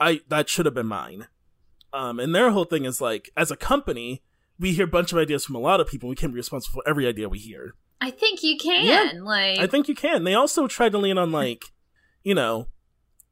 I 0.00 0.22
that 0.28 0.48
should 0.48 0.66
have 0.66 0.74
been 0.74 0.86
mine. 0.86 1.28
Um 1.92 2.18
and 2.18 2.34
their 2.34 2.50
whole 2.50 2.64
thing 2.64 2.84
is 2.84 3.00
like 3.00 3.30
as 3.36 3.50
a 3.50 3.56
company 3.56 4.22
we 4.58 4.72
hear 4.72 4.86
a 4.86 4.88
bunch 4.88 5.12
of 5.12 5.18
ideas 5.18 5.44
from 5.44 5.54
a 5.54 5.60
lot 5.60 5.80
of 5.80 5.86
people. 5.86 6.08
We 6.08 6.16
can't 6.16 6.32
be 6.32 6.38
responsible 6.38 6.80
for 6.80 6.88
every 6.88 7.06
idea 7.06 7.28
we 7.28 7.38
hear. 7.38 7.74
I 8.00 8.10
think 8.10 8.42
you 8.42 8.56
can 8.58 9.24
like 9.24 9.58
i 9.58 9.66
think 9.66 9.88
you 9.88 9.94
can. 9.94 10.24
They 10.24 10.34
also 10.34 10.66
tried 10.66 10.92
to 10.92 10.98
lean 10.98 11.18
on 11.18 11.32
like 11.32 11.66
you 12.24 12.34
know 12.34 12.68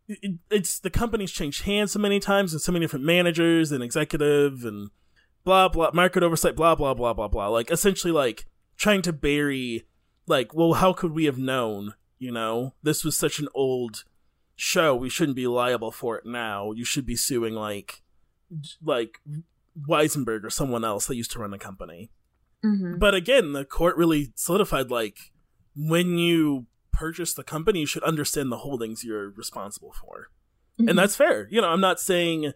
it, 0.09 0.39
it's 0.51 0.79
the 0.79 0.91
company's 0.91 1.33
changed 1.33 1.63
hands 1.63 1.93
so 1.93 1.99
many 1.99 2.21
times 2.21 2.53
and 2.53 2.61
so 2.61 2.73
many 2.73 2.85
different 2.85 3.05
managers 3.05 3.73
and 3.73 3.83
executive 3.83 4.65
and 4.65 4.91
blah 5.45 5.69
blah 5.69 5.91
market 5.93 6.23
oversight 6.23 6.57
blah 6.57 6.75
blah 6.75 6.95
blah 6.95 7.13
blah 7.13 7.29
blah. 7.29 7.49
Like 7.49 7.71
essentially 7.71 8.13
like 8.13 8.47
trying 8.77 9.03
to 9.03 9.13
bury 9.13 9.87
like 10.27 10.55
well 10.55 10.75
how 10.75 10.93
could 10.93 11.13
we 11.13 11.25
have 11.25 11.39
known 11.39 11.95
you 12.19 12.33
know? 12.33 12.75
This 12.83 13.05
was 13.05 13.17
such 13.17 13.39
an 13.39 13.49
old 13.55 14.05
show. 14.57 14.95
We 14.95 15.11
shouldn't 15.11 15.37
be 15.37 15.47
liable 15.47 15.91
for 15.91 16.17
it 16.17 16.25
now. 16.25 16.73
You 16.73 16.85
should 16.85 17.05
be 17.05 17.17
suing 17.17 17.55
like 17.55 18.03
like 18.83 19.19
Weisenberg 19.89 20.45
or 20.45 20.51
someone 20.51 20.85
else 20.85 21.07
that 21.07 21.17
used 21.17 21.33
to 21.33 21.39
run 21.39 21.51
the 21.51 21.59
company. 21.59 22.11
Mhm. 22.65 22.99
but 22.99 23.15
again, 23.15 23.53
the 23.53 23.67
court 23.67 23.95
really 23.97 24.33
solidified 24.37 24.91
like 24.91 25.33
when 25.77 26.17
you 26.17 26.67
purchase 26.95 27.35
the 27.35 27.45
company, 27.45 27.81
you 27.81 27.87
should 27.87 28.03
understand 28.05 28.51
the 28.51 28.59
holdings 28.59 29.05
you're 29.05 29.31
responsible 29.31 29.93
for. 29.93 30.29
Mhm. 30.81 30.91
And 30.91 30.99
that's 30.99 31.17
fair. 31.17 31.49
You 31.51 31.61
know, 31.61 31.69
I'm 31.69 31.81
not 31.81 32.01
saying 32.01 32.53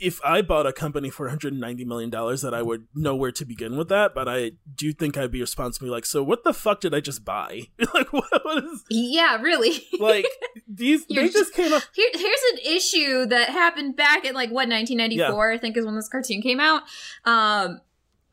if 0.00 0.20
I 0.24 0.42
bought 0.42 0.66
a 0.66 0.72
company 0.72 1.08
for 1.08 1.26
190 1.26 1.84
million 1.84 2.10
dollars 2.10 2.42
that 2.42 2.52
I 2.52 2.62
would 2.62 2.88
know 2.94 3.14
where 3.14 3.30
to 3.32 3.44
begin 3.44 3.76
with 3.76 3.88
that, 3.88 4.12
but 4.14 4.28
I 4.28 4.52
do 4.74 4.92
think 4.92 5.16
I'd 5.16 5.30
be 5.30 5.40
responsible 5.40 5.88
like, 5.88 6.04
so 6.04 6.22
what 6.22 6.42
the 6.42 6.52
fuck 6.52 6.80
did 6.80 6.94
I 6.94 7.00
just 7.00 7.24
buy? 7.24 7.68
like 7.94 8.12
what, 8.12 8.64
is 8.64 8.84
yeah 8.90 9.40
really 9.40 9.86
like 10.00 10.26
these 10.68 11.04
You're 11.08 11.24
they 11.24 11.30
just 11.30 11.54
came 11.54 11.72
up 11.72 11.84
Here, 11.92 12.10
here's 12.12 12.40
an 12.52 12.58
issue 12.66 13.26
that 13.26 13.50
happened 13.50 13.96
back 13.96 14.24
in 14.24 14.34
like 14.34 14.50
what 14.50 14.68
1994, 14.68 15.52
I 15.52 15.58
think 15.58 15.76
is 15.76 15.84
when 15.84 15.94
this 15.94 16.08
cartoon 16.08 16.42
came 16.42 16.58
out. 16.60 16.82
Um, 17.24 17.80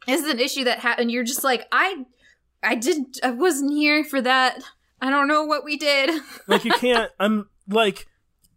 this 0.08 0.24
is 0.24 0.32
an 0.32 0.40
issue 0.40 0.64
that 0.64 0.80
happened. 0.80 1.12
You're 1.12 1.24
just 1.24 1.44
like 1.44 1.68
I, 1.72 2.06
I 2.64 2.76
didn't, 2.76 3.20
I 3.24 3.32
wasn't 3.32 3.74
here 3.74 4.04
for 4.04 4.20
that. 4.22 4.64
I 5.02 5.10
don't 5.10 5.28
know 5.28 5.44
what 5.44 5.64
we 5.64 5.78
did. 5.78 6.22
like 6.48 6.64
you 6.66 6.72
can't 6.74 7.12
i'm 7.20 7.50
like 7.68 8.08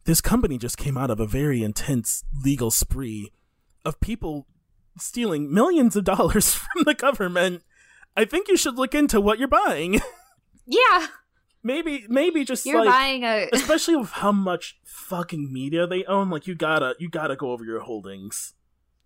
this 0.04 0.20
company 0.20 0.58
just 0.58 0.76
came 0.76 0.96
out 0.96 1.10
of 1.10 1.20
a 1.20 1.26
very 1.26 1.62
intense 1.62 2.24
legal 2.44 2.70
spree 2.70 3.32
of 3.84 4.00
people 4.00 4.46
stealing 4.98 5.52
millions 5.52 5.96
of 5.96 6.04
dollars 6.04 6.54
from 6.54 6.84
the 6.84 6.94
government 6.94 7.62
i 8.16 8.24
think 8.24 8.48
you 8.48 8.56
should 8.56 8.76
look 8.76 8.94
into 8.94 9.20
what 9.20 9.38
you're 9.38 9.48
buying 9.48 10.00
yeah, 10.66 11.06
maybe 11.62 12.06
maybe 12.08 12.44
just 12.44 12.64
you're 12.64 12.84
like 12.84 12.88
buying 12.88 13.24
a. 13.24 13.48
especially 13.52 13.96
with 13.96 14.10
how 14.10 14.32
much 14.32 14.78
fucking 14.84 15.52
media 15.52 15.86
they 15.86 16.04
own 16.04 16.30
like 16.30 16.46
you 16.46 16.54
gotta 16.54 16.94
you 16.98 17.08
gotta 17.08 17.36
go 17.36 17.50
over 17.50 17.64
your 17.64 17.80
holdings 17.80 18.54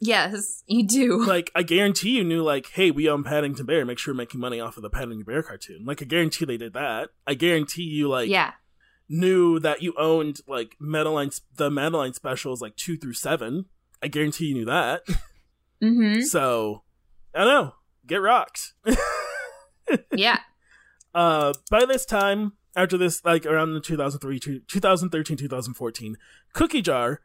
yes, 0.00 0.62
you 0.66 0.86
do. 0.86 1.24
like 1.26 1.50
i 1.54 1.62
guarantee 1.62 2.10
you 2.10 2.24
knew 2.24 2.42
like 2.42 2.68
hey 2.74 2.90
we 2.90 3.08
own 3.08 3.24
paddington 3.24 3.66
bear 3.66 3.84
make 3.84 3.98
sure 3.98 4.14
we're 4.14 4.18
making 4.18 4.40
money 4.40 4.60
off 4.60 4.76
of 4.76 4.82
the 4.82 4.90
paddington 4.90 5.24
bear 5.24 5.42
cartoon 5.42 5.84
like 5.84 6.00
i 6.00 6.04
guarantee 6.04 6.44
they 6.44 6.56
did 6.56 6.72
that 6.72 7.10
i 7.26 7.34
guarantee 7.34 7.82
you 7.82 8.08
like 8.08 8.28
yeah, 8.28 8.52
knew 9.08 9.58
that 9.58 9.82
you 9.82 9.94
owned 9.98 10.40
like 10.46 10.76
Madeline 10.78 11.30
the 11.56 11.70
Madeline 11.70 12.12
specials 12.12 12.60
like 12.60 12.76
two 12.76 12.96
through 12.96 13.14
seven. 13.14 13.66
I 14.02 14.08
guarantee 14.08 14.46
you 14.46 14.54
knew 14.54 14.64
that. 14.66 15.02
mm-hmm. 15.82 16.20
So 16.22 16.82
I 17.34 17.44
don't 17.44 17.48
know. 17.48 17.74
Get 18.06 18.16
rocked. 18.16 18.74
yeah. 20.14 20.40
uh 21.14 21.52
by 21.70 21.84
this 21.84 22.04
time, 22.04 22.52
after 22.76 22.96
this, 22.96 23.24
like 23.24 23.46
around 23.46 23.74
the 23.74 23.80
2003 23.80 24.62
2013, 24.66 25.36
2014, 25.36 26.16
Cookie 26.52 26.82
Jar 26.82 27.20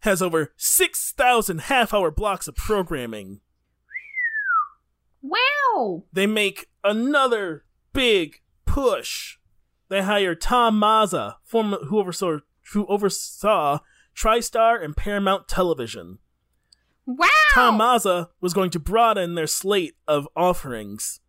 has 0.00 0.22
over 0.22 0.52
six 0.56 1.12
thousand 1.12 1.62
half 1.62 1.92
hour 1.92 2.10
blocks 2.10 2.48
of 2.48 2.54
programming. 2.54 3.40
Wow. 5.22 6.04
They 6.12 6.26
make 6.26 6.68
another 6.84 7.64
big 7.92 8.40
push. 8.64 9.38
They 9.88 10.02
hire 10.02 10.34
Tom 10.34 10.80
Mazza, 10.80 11.36
former 11.44 11.78
who 11.86 11.98
oversaw 11.98 12.38
who 12.72 12.86
oversaw 12.86 13.80
TriStar 14.14 14.82
and 14.82 14.96
Paramount 14.96 15.48
Television. 15.48 16.18
Wow. 17.06 17.28
Tom 17.52 17.78
Mazza 17.78 18.28
was 18.40 18.52
going 18.52 18.70
to 18.70 18.80
broaden 18.80 19.34
their 19.34 19.46
slate 19.46 19.94
of 20.08 20.28
offerings. 20.34 21.20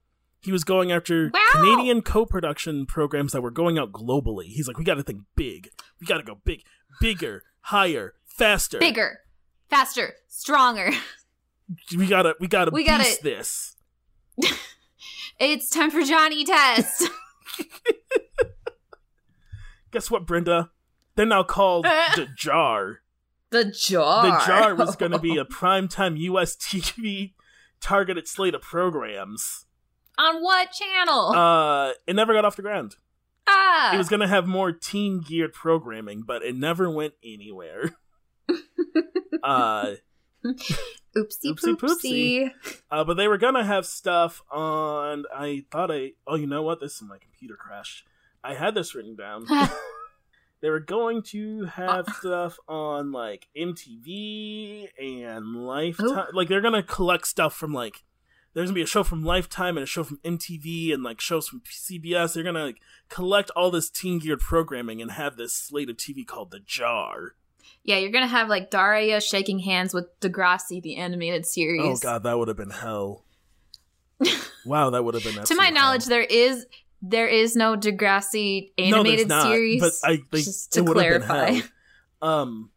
He 0.41 0.51
was 0.51 0.63
going 0.63 0.91
after 0.91 1.29
Wow. 1.33 1.39
Canadian 1.51 2.01
co-production 2.01 2.85
programs 2.85 3.33
that 3.33 3.41
were 3.41 3.51
going 3.51 3.77
out 3.77 3.91
globally. 3.91 4.45
He's 4.45 4.67
like, 4.67 4.77
we 4.77 4.85
got 4.85 4.95
to 4.95 5.03
think 5.03 5.21
big. 5.35 5.69
We 5.99 6.07
got 6.07 6.17
to 6.17 6.23
go 6.23 6.39
big, 6.43 6.61
bigger, 6.99 7.43
higher, 7.61 8.13
faster. 8.37 8.79
Bigger, 8.79 9.19
faster, 9.69 10.13
stronger. 10.27 10.91
We 11.97 12.07
gotta, 12.07 12.33
we 12.39 12.47
gotta 12.47 12.71
We 12.71 12.85
gotta- 12.85 13.17
this. 13.21 13.75
It's 15.39 15.69
time 15.69 15.91
for 15.91 16.01
Johnny 16.01 16.45
Test. 16.45 17.09
Guess 19.91 20.11
what, 20.11 20.25
Brenda? 20.25 20.71
They're 21.15 21.25
now 21.25 21.43
called 21.43 21.85
the 21.85 22.27
Jar. 22.35 22.99
The 23.49 23.65
jar. 23.65 24.23
The 24.23 24.45
jar 24.45 24.75
was 24.75 24.95
going 24.95 25.13
to 25.13 25.19
be 25.19 25.37
a 25.37 25.45
primetime 25.45 26.17
US 26.19 26.55
TV 26.55 27.33
targeted 27.79 28.27
slate 28.27 28.53
of 28.55 28.61
programs. 28.61 29.65
on 30.17 30.41
what 30.43 30.71
channel? 30.71 31.29
Uh, 31.35 31.91
it 32.05 32.15
never 32.15 32.33
got 32.33 32.45
off 32.45 32.55
the 32.57 32.61
ground. 32.61 32.95
ah, 33.47 33.93
It 33.93 33.97
was 33.97 34.09
going 34.09 34.19
to 34.19 34.27
have 34.27 34.47
more 34.47 34.71
teen 34.71 35.21
geared 35.21 35.53
programming, 35.53 36.23
but 36.25 36.43
it 36.43 36.55
never 36.55 36.89
went 36.89 37.13
anywhere. 37.23 37.95
Uh, 39.43 39.93
oopsie 40.45 41.45
oopsie 41.45 41.75
poopsie. 41.75 42.51
uh, 42.91 43.03
but 43.03 43.15
they 43.15 43.27
were 43.27 43.37
going 43.37 43.55
to 43.55 43.63
have 43.63 43.85
stuff 43.85 44.41
on. 44.51 45.25
I 45.33 45.65
thought 45.71 45.91
I. 45.91 46.13
Oh, 46.25 46.35
you 46.35 46.47
know 46.47 46.63
what? 46.63 46.79
This 46.79 46.95
is 46.95 47.01
my 47.03 47.17
computer 47.17 47.55
crashed. 47.55 48.05
I 48.43 48.53
had 48.53 48.75
this 48.75 48.95
written 48.95 49.15
down. 49.15 49.45
they 50.61 50.69
were 50.69 50.79
going 50.79 51.21
to 51.23 51.65
have 51.65 52.07
stuff 52.07 52.57
on 52.67 53.11
like 53.11 53.47
MTV 53.57 54.87
and 54.99 55.65
Lifetime. 55.65 56.27
Like 56.33 56.47
they're 56.47 56.61
gonna 56.61 56.83
collect 56.83 57.27
stuff 57.27 57.55
from 57.55 57.73
like 57.73 58.03
there's 58.53 58.69
gonna 58.69 58.75
be 58.75 58.81
a 58.81 58.87
show 58.87 59.03
from 59.03 59.23
Lifetime 59.23 59.77
and 59.77 59.83
a 59.83 59.87
show 59.87 60.03
from 60.03 60.19
MTV 60.23 60.93
and 60.93 61.03
like 61.03 61.19
shows 61.19 61.47
from 61.47 61.61
CBS. 61.61 62.33
They're 62.33 62.43
gonna 62.43 62.65
like 62.65 62.79
collect 63.09 63.49
all 63.51 63.69
this 63.69 63.89
teen 63.89 64.19
geared 64.19 64.39
programming 64.39 65.01
and 65.01 65.11
have 65.11 65.35
this 65.35 65.53
slate 65.53 65.89
of 65.89 65.97
TV 65.97 66.25
called 66.25 66.51
The 66.51 66.59
Jar. 66.59 67.35
Yeah, 67.87 67.99
you're 67.99 68.11
gonna 68.11 68.27
have 68.27 68.49
like 68.49 68.69
Daria 68.69 69.21
shaking 69.21 69.59
hands 69.59 69.93
with 69.93 70.07
Degrassi, 70.19 70.81
the 70.81 70.97
animated 70.97 71.45
series. 71.45 71.81
Oh 71.83 71.95
god, 71.95 72.23
that 72.23 72.37
would 72.37 72.49
have 72.49 72.57
been 72.57 72.69
hell. 72.69 73.23
wow, 74.65 74.89
that 74.89 75.05
would 75.05 75.13
have 75.13 75.23
been 75.23 75.41
to 75.41 75.55
my 75.55 75.65
hell. 75.65 75.73
knowledge, 75.73 76.05
there 76.05 76.21
is 76.21 76.65
there 77.01 77.27
is 77.29 77.55
no 77.55 77.77
Degrassi 77.77 78.71
animated 78.77 79.29
no, 79.29 79.37
not, 79.37 79.47
series. 79.47 79.81
But 79.81 79.93
I 80.03 80.19
they, 80.31 80.41
just 80.41 80.73
to 80.73 80.83
clarify. 80.83 81.61
Um, 82.21 82.71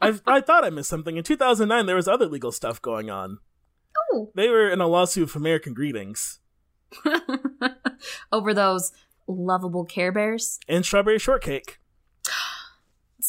I 0.00 0.18
I 0.26 0.40
thought 0.40 0.64
I 0.64 0.70
missed 0.70 0.88
something. 0.88 1.16
In 1.16 1.22
2009, 1.22 1.86
there 1.86 1.94
was 1.94 2.08
other 2.08 2.26
legal 2.26 2.50
stuff 2.50 2.82
going 2.82 3.08
on. 3.08 3.38
Oh. 4.12 4.32
They 4.34 4.48
were 4.48 4.68
in 4.68 4.80
a 4.80 4.88
lawsuit 4.88 5.30
for 5.30 5.38
American 5.38 5.74
Greetings 5.74 6.40
Over 8.32 8.52
those 8.52 8.92
lovable 9.28 9.84
Care 9.84 10.10
Bears. 10.10 10.58
and 10.66 10.84
Strawberry 10.84 11.18
Shortcake. 11.18 11.78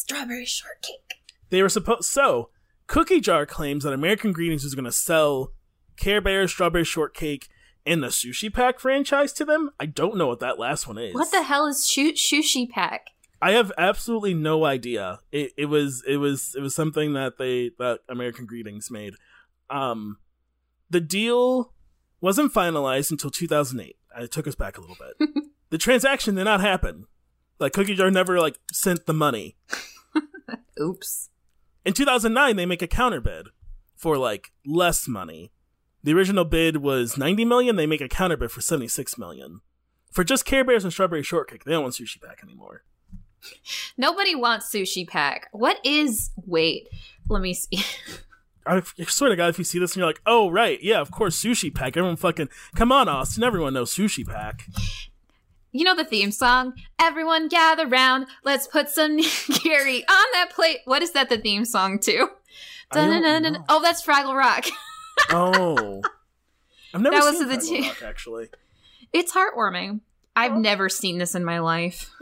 Strawberry 0.04 0.46
shortcake. 0.46 1.14
They 1.50 1.62
were 1.62 1.70
supposed 1.70 2.04
so. 2.04 2.50
Cookie 2.88 3.22
Jar 3.22 3.46
claims 3.46 3.86
that 3.86 3.94
American 3.94 4.34
Greetings 4.34 4.66
was 4.66 4.76
going 4.76 4.84
to 4.84 4.92
sell 4.92 5.54
Care 5.96 6.20
Bears, 6.20 6.52
Strawberry 6.52 6.84
Shortcake, 6.84 7.48
and 7.86 8.04
the 8.04 8.08
Sushi 8.08 8.54
Pack 8.54 8.82
franchise 8.82 9.32
to 9.34 9.46
them. 9.46 9.70
I 9.80 9.86
don't 9.86 10.18
know 10.18 10.28
what 10.28 10.42
that 10.42 10.60
last 10.60 10.90
one 10.90 10.98
is. 10.98 11.14
What 11.14 11.32
the 11.32 11.44
hell 11.44 11.68
is 11.68 11.88
shu- 11.88 12.12
Shushi 12.12 12.70
Pack? 12.70 13.12
I 13.42 13.52
have 13.52 13.72
absolutely 13.78 14.34
no 14.34 14.66
idea. 14.66 15.20
It, 15.32 15.54
it 15.58 15.66
was 15.68 16.04
it 16.06 16.18
was 16.18 16.54
it 16.58 16.60
was 16.60 16.76
something 16.76 17.14
that 17.14 17.38
they 17.38 17.72
that 17.80 18.00
American 18.10 18.46
Greetings 18.46 18.92
made. 18.92 19.14
Um, 19.70 20.18
the 20.90 21.00
deal 21.00 21.74
wasn't 22.20 22.54
finalized 22.54 23.10
until 23.10 23.32
2008. 23.32 23.96
It 24.18 24.32
took 24.32 24.48
us 24.48 24.56
back 24.56 24.78
a 24.78 24.82
little 24.82 24.98
bit. 25.00 25.30
the 25.70 25.78
transaction 25.78 26.36
did 26.36 26.44
not 26.44 26.60
happen. 26.60 27.06
Like 27.58 27.72
Cookie 27.72 27.96
Jar 27.96 28.12
never 28.12 28.42
like 28.42 28.60
sent 28.74 29.06
the 29.06 29.14
money. 29.14 29.56
Oops. 30.80 31.30
In 31.86 31.94
2009, 31.94 32.56
they 32.56 32.66
make 32.66 32.82
a 32.82 32.88
counter 32.88 33.22
bid 33.22 33.48
for 33.96 34.18
like 34.18 34.52
less 34.66 35.08
money. 35.08 35.52
The 36.04 36.14
original 36.14 36.46
bid 36.46 36.78
was 36.78 37.18
90 37.18 37.46
million. 37.46 37.76
They 37.76 37.88
make 37.88 38.02
a 38.02 38.10
counter 38.10 38.38
bid 38.38 38.52
for 38.52 38.62
76 38.62 39.18
million 39.18 39.62
for 40.12 40.24
just 40.24 40.46
Care 40.46 40.64
Bears 40.64 40.84
and 40.84 40.94
Strawberry 40.94 41.24
Shortcake. 41.24 41.64
They 41.64 41.72
don't 41.72 41.84
want 41.84 41.96
Sushi 41.96 42.22
Pack 42.22 42.42
anymore. 42.44 42.84
Nobody 43.98 44.36
wants 44.36 44.72
Sushi 44.72 45.08
Pack. 45.08 45.50
What 45.52 45.78
is. 45.84 46.32
Wait, 46.46 46.88
let 47.30 47.42
me 47.42 47.54
see. 47.54 47.84
I 48.66 48.82
swear 49.08 49.30
to 49.30 49.36
God, 49.36 49.50
if 49.50 49.58
you 49.58 49.66
see 49.66 49.80
this 49.80 49.92
and 49.92 49.98
you're 49.98 50.08
like, 50.08 50.22
oh, 50.26 50.50
right, 50.50 50.82
yeah, 50.82 51.02
of 51.02 51.12
course, 51.12 51.42
Sushi 51.42 51.74
Pack. 51.74 51.98
Everyone 51.98 52.16
fucking, 52.16 52.48
come 52.76 52.94
on, 52.94 53.10
Austin. 53.10 53.44
Everyone 53.44 53.74
knows 53.74 53.94
Sushi 53.94 54.26
Pack. 54.26 54.68
You 55.74 55.84
know 55.84 55.96
the 55.96 56.06
theme 56.06 56.32
song? 56.32 56.74
Everyone 57.00 57.48
gather 57.50 57.88
round. 57.88 58.28
Let's 58.44 58.68
put 58.68 58.90
some 58.90 59.18
Gary 59.64 59.98
on 60.08 60.26
that 60.34 60.52
plate. 60.54 60.80
What 60.86 61.02
is 61.02 61.12
that 61.12 61.30
the 61.30 61.38
theme 61.38 61.66
song 61.66 62.00
to? 62.00 62.28
Oh, 62.96 63.80
that's 63.82 64.06
Fraggle 64.06 64.36
Rock. 64.38 64.66
Oh. 65.32 66.02
I've 66.94 67.02
never 67.02 67.16
That 67.16 67.24
was 67.24 67.40
the 67.40 67.58
two- 67.58 67.82
Rock, 67.88 68.04
actually. 68.04 68.50
It's 69.12 69.34
heartwarming. 69.34 70.02
I've 70.36 70.54
Oh. 70.54 70.60
never 70.60 70.90
seen 70.90 71.18
this 71.18 71.34
in 71.36 71.44
my 71.44 71.60
life. 71.60 72.12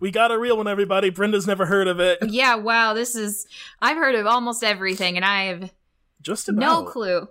We 0.00 0.10
got 0.10 0.32
a 0.32 0.38
real 0.38 0.56
one, 0.58 0.68
everybody. 0.68 1.08
Brenda's 1.08 1.46
never 1.46 1.64
heard 1.66 1.86
of 1.88 1.98
it. 2.00 2.18
Yeah, 2.28 2.56
wow, 2.56 2.92
this 2.94 3.14
is. 3.14 3.46
I've 3.80 3.96
heard 3.96 4.16
of 4.16 4.26
almost 4.26 4.62
everything, 4.62 5.16
and 5.16 5.24
I 5.24 5.44
have 5.44 5.72
Just 6.20 6.48
about. 6.48 6.60
no 6.60 6.82
clue. 6.84 7.28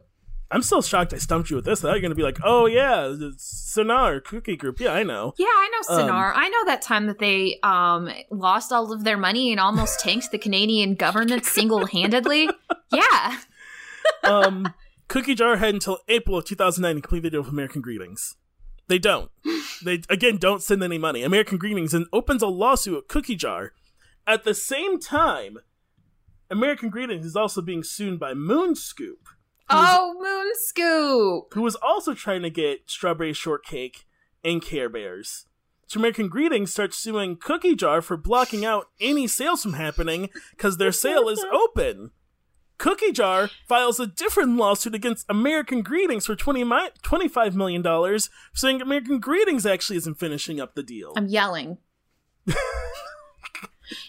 I'm 0.53 0.61
still 0.61 0.81
shocked 0.81 1.13
I 1.13 1.17
stumped 1.17 1.49
you 1.49 1.55
with 1.55 1.65
this. 1.65 1.79
I 1.79 1.87
thought 1.87 1.93
you're 1.93 2.01
going 2.01 2.11
to 2.11 2.15
be 2.15 2.21
like, 2.23 2.39
oh, 2.43 2.67
yeah, 2.67 3.13
it's 3.19 3.43
Cinar 3.43 4.19
Cookie 4.19 4.55
Group. 4.55 4.79
Yeah, 4.79 4.91
I 4.93 5.03
know. 5.03 5.33
Yeah, 5.37 5.47
I 5.47 5.69
know 5.89 5.95
Um, 5.97 6.09
I 6.35 6.47
know 6.49 6.65
that 6.65 6.81
time 6.81 7.07
that 7.07 7.19
they 7.19 7.59
um 7.63 8.09
lost 8.29 8.71
all 8.71 8.93
of 8.93 9.03
their 9.03 9.17
money 9.17 9.51
and 9.51 9.59
almost 9.59 9.99
tanked 9.99 10.31
the 10.31 10.37
Canadian 10.37 10.95
government 10.95 11.45
single 11.45 11.85
handedly. 11.87 12.49
Yeah. 12.91 13.37
um, 14.23 14.71
Cookie 15.07 15.33
Jar 15.33 15.55
had 15.57 15.73
until 15.73 15.97
April 16.07 16.37
of 16.37 16.45
2009 16.45 16.95
to 16.95 17.01
complete 17.01 17.23
the 17.23 17.31
deal 17.31 17.41
with 17.41 17.49
American 17.51 17.81
Greetings. 17.81 18.35
They 18.87 18.99
don't. 18.99 19.31
They 19.83 20.01
again 20.09 20.37
don't 20.37 20.61
send 20.61 20.83
any 20.83 20.97
money. 20.99 21.23
American 21.23 21.57
Greetings 21.57 21.93
and 21.93 22.05
opens 22.13 22.41
a 22.43 22.47
lawsuit 22.47 22.97
at 22.99 23.07
Cookie 23.07 23.35
Jar. 23.35 23.71
At 24.27 24.43
the 24.43 24.53
same 24.53 24.99
time, 24.99 25.57
American 26.51 26.89
Greetings 26.89 27.25
is 27.25 27.35
also 27.35 27.61
being 27.61 27.83
sued 27.83 28.19
by 28.19 28.33
Moon 28.33 28.75
Scoop, 28.75 29.27
Oh, 29.69 30.15
Moon 30.19 30.51
Scoop. 30.55 31.53
who 31.53 31.61
was 31.61 31.75
also 31.75 32.13
trying 32.13 32.41
to 32.43 32.49
get 32.49 32.89
Strawberry 32.89 33.33
Shortcake 33.33 34.05
and 34.43 34.61
Care 34.61 34.89
Bears. 34.89 35.45
So 35.87 35.99
American 35.99 36.27
Greetings 36.27 36.71
starts 36.71 36.97
suing 36.97 37.37
Cookie 37.37 37.75
Jar 37.75 38.01
for 38.01 38.17
blocking 38.17 38.65
out 38.65 38.87
any 38.99 39.27
sales 39.27 39.63
from 39.63 39.73
happening 39.73 40.29
because 40.51 40.77
their 40.77 40.91
sale 40.91 41.29
is 41.29 41.43
open. 41.51 42.11
Cookie 42.79 43.11
Jar 43.11 43.49
files 43.67 43.99
a 43.99 44.07
different 44.07 44.57
lawsuit 44.57 44.95
against 44.95 45.25
American 45.29 45.81
Greetings 45.83 46.25
for 46.25 46.35
20 46.35 46.63
mi- 46.63 46.89
$25 47.03 47.53
million, 47.53 48.19
saying 48.53 48.81
American 48.81 49.19
Greetings 49.19 49.65
actually 49.65 49.97
isn't 49.97 50.19
finishing 50.19 50.59
up 50.59 50.73
the 50.75 50.83
deal. 50.83 51.13
I'm 51.15 51.27
yelling. 51.27 51.77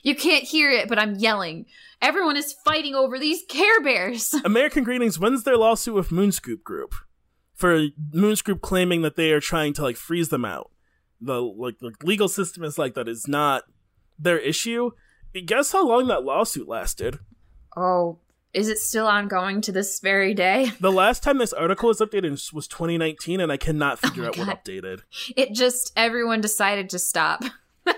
you 0.03 0.15
can't 0.15 0.45
hear 0.45 0.71
it, 0.71 0.89
but 0.89 0.99
I'm 0.99 1.17
yelling. 1.17 1.67
Everyone 2.01 2.37
is 2.37 2.53
fighting 2.65 2.95
over 2.95 3.19
these 3.19 3.43
Care 3.49 3.81
Bears. 3.83 4.35
American 4.45 4.85
Greetings 4.85 5.19
wins 5.19 5.45
their 5.45 5.57
lawsuit 5.57 5.95
with 5.95 6.11
Moonscoop 6.11 6.63
Group 6.63 6.95
for 7.55 7.87
Moonscoop 8.13 8.61
claiming 8.61 9.03
that 9.03 9.17
they 9.17 9.33
are 9.33 9.41
trying 9.41 9.73
to 9.75 9.83
like 9.83 9.97
freeze 9.97 10.29
them 10.29 10.45
out. 10.45 10.71
The 11.21 11.41
like 11.41 11.79
the 11.79 11.93
legal 12.03 12.29
system 12.29 12.65
is 12.65 12.77
like 12.77 12.95
that 12.95 13.09
is 13.09 13.27
not 13.27 13.65
their 14.19 14.39
issue. 14.39 14.91
Guess 15.47 15.73
how 15.73 15.87
long 15.87 16.09
that 16.09 16.25
lawsuit 16.25 16.69
lasted? 16.69 17.19
Oh, 17.77 18.19
is 18.53 18.69
it 18.69 18.79
still 18.79 19.07
ongoing 19.07 19.61
to 19.63 19.73
this 19.73 19.99
very 20.01 20.35
day? 20.35 20.71
The 20.81 20.93
last 20.93 21.23
time 21.23 21.39
this 21.39 21.53
article 21.53 21.89
was 21.89 22.01
updated 22.01 22.53
was 22.53 22.69
2019, 22.69 23.41
and 23.41 23.51
I 23.51 23.57
cannot 23.57 23.99
oh 24.03 24.09
figure 24.09 24.23
my 24.23 24.29
out 24.29 24.37
God. 24.37 24.47
what 24.47 24.65
updated. 24.65 25.01
It 25.37 25.53
just 25.55 25.93
everyone 25.97 26.41
decided 26.41 26.91
to 26.91 26.99
stop. 26.99 27.43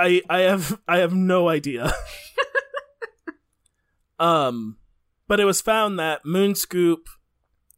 I 0.00 0.22
I 0.30 0.38
have 0.40 0.80
I 0.88 0.98
have 0.98 1.12
no 1.12 1.48
idea. 1.48 1.92
um, 4.18 4.78
but 5.28 5.40
it 5.40 5.44
was 5.44 5.60
found 5.60 5.98
that 5.98 6.24
Moonscoop, 6.24 7.06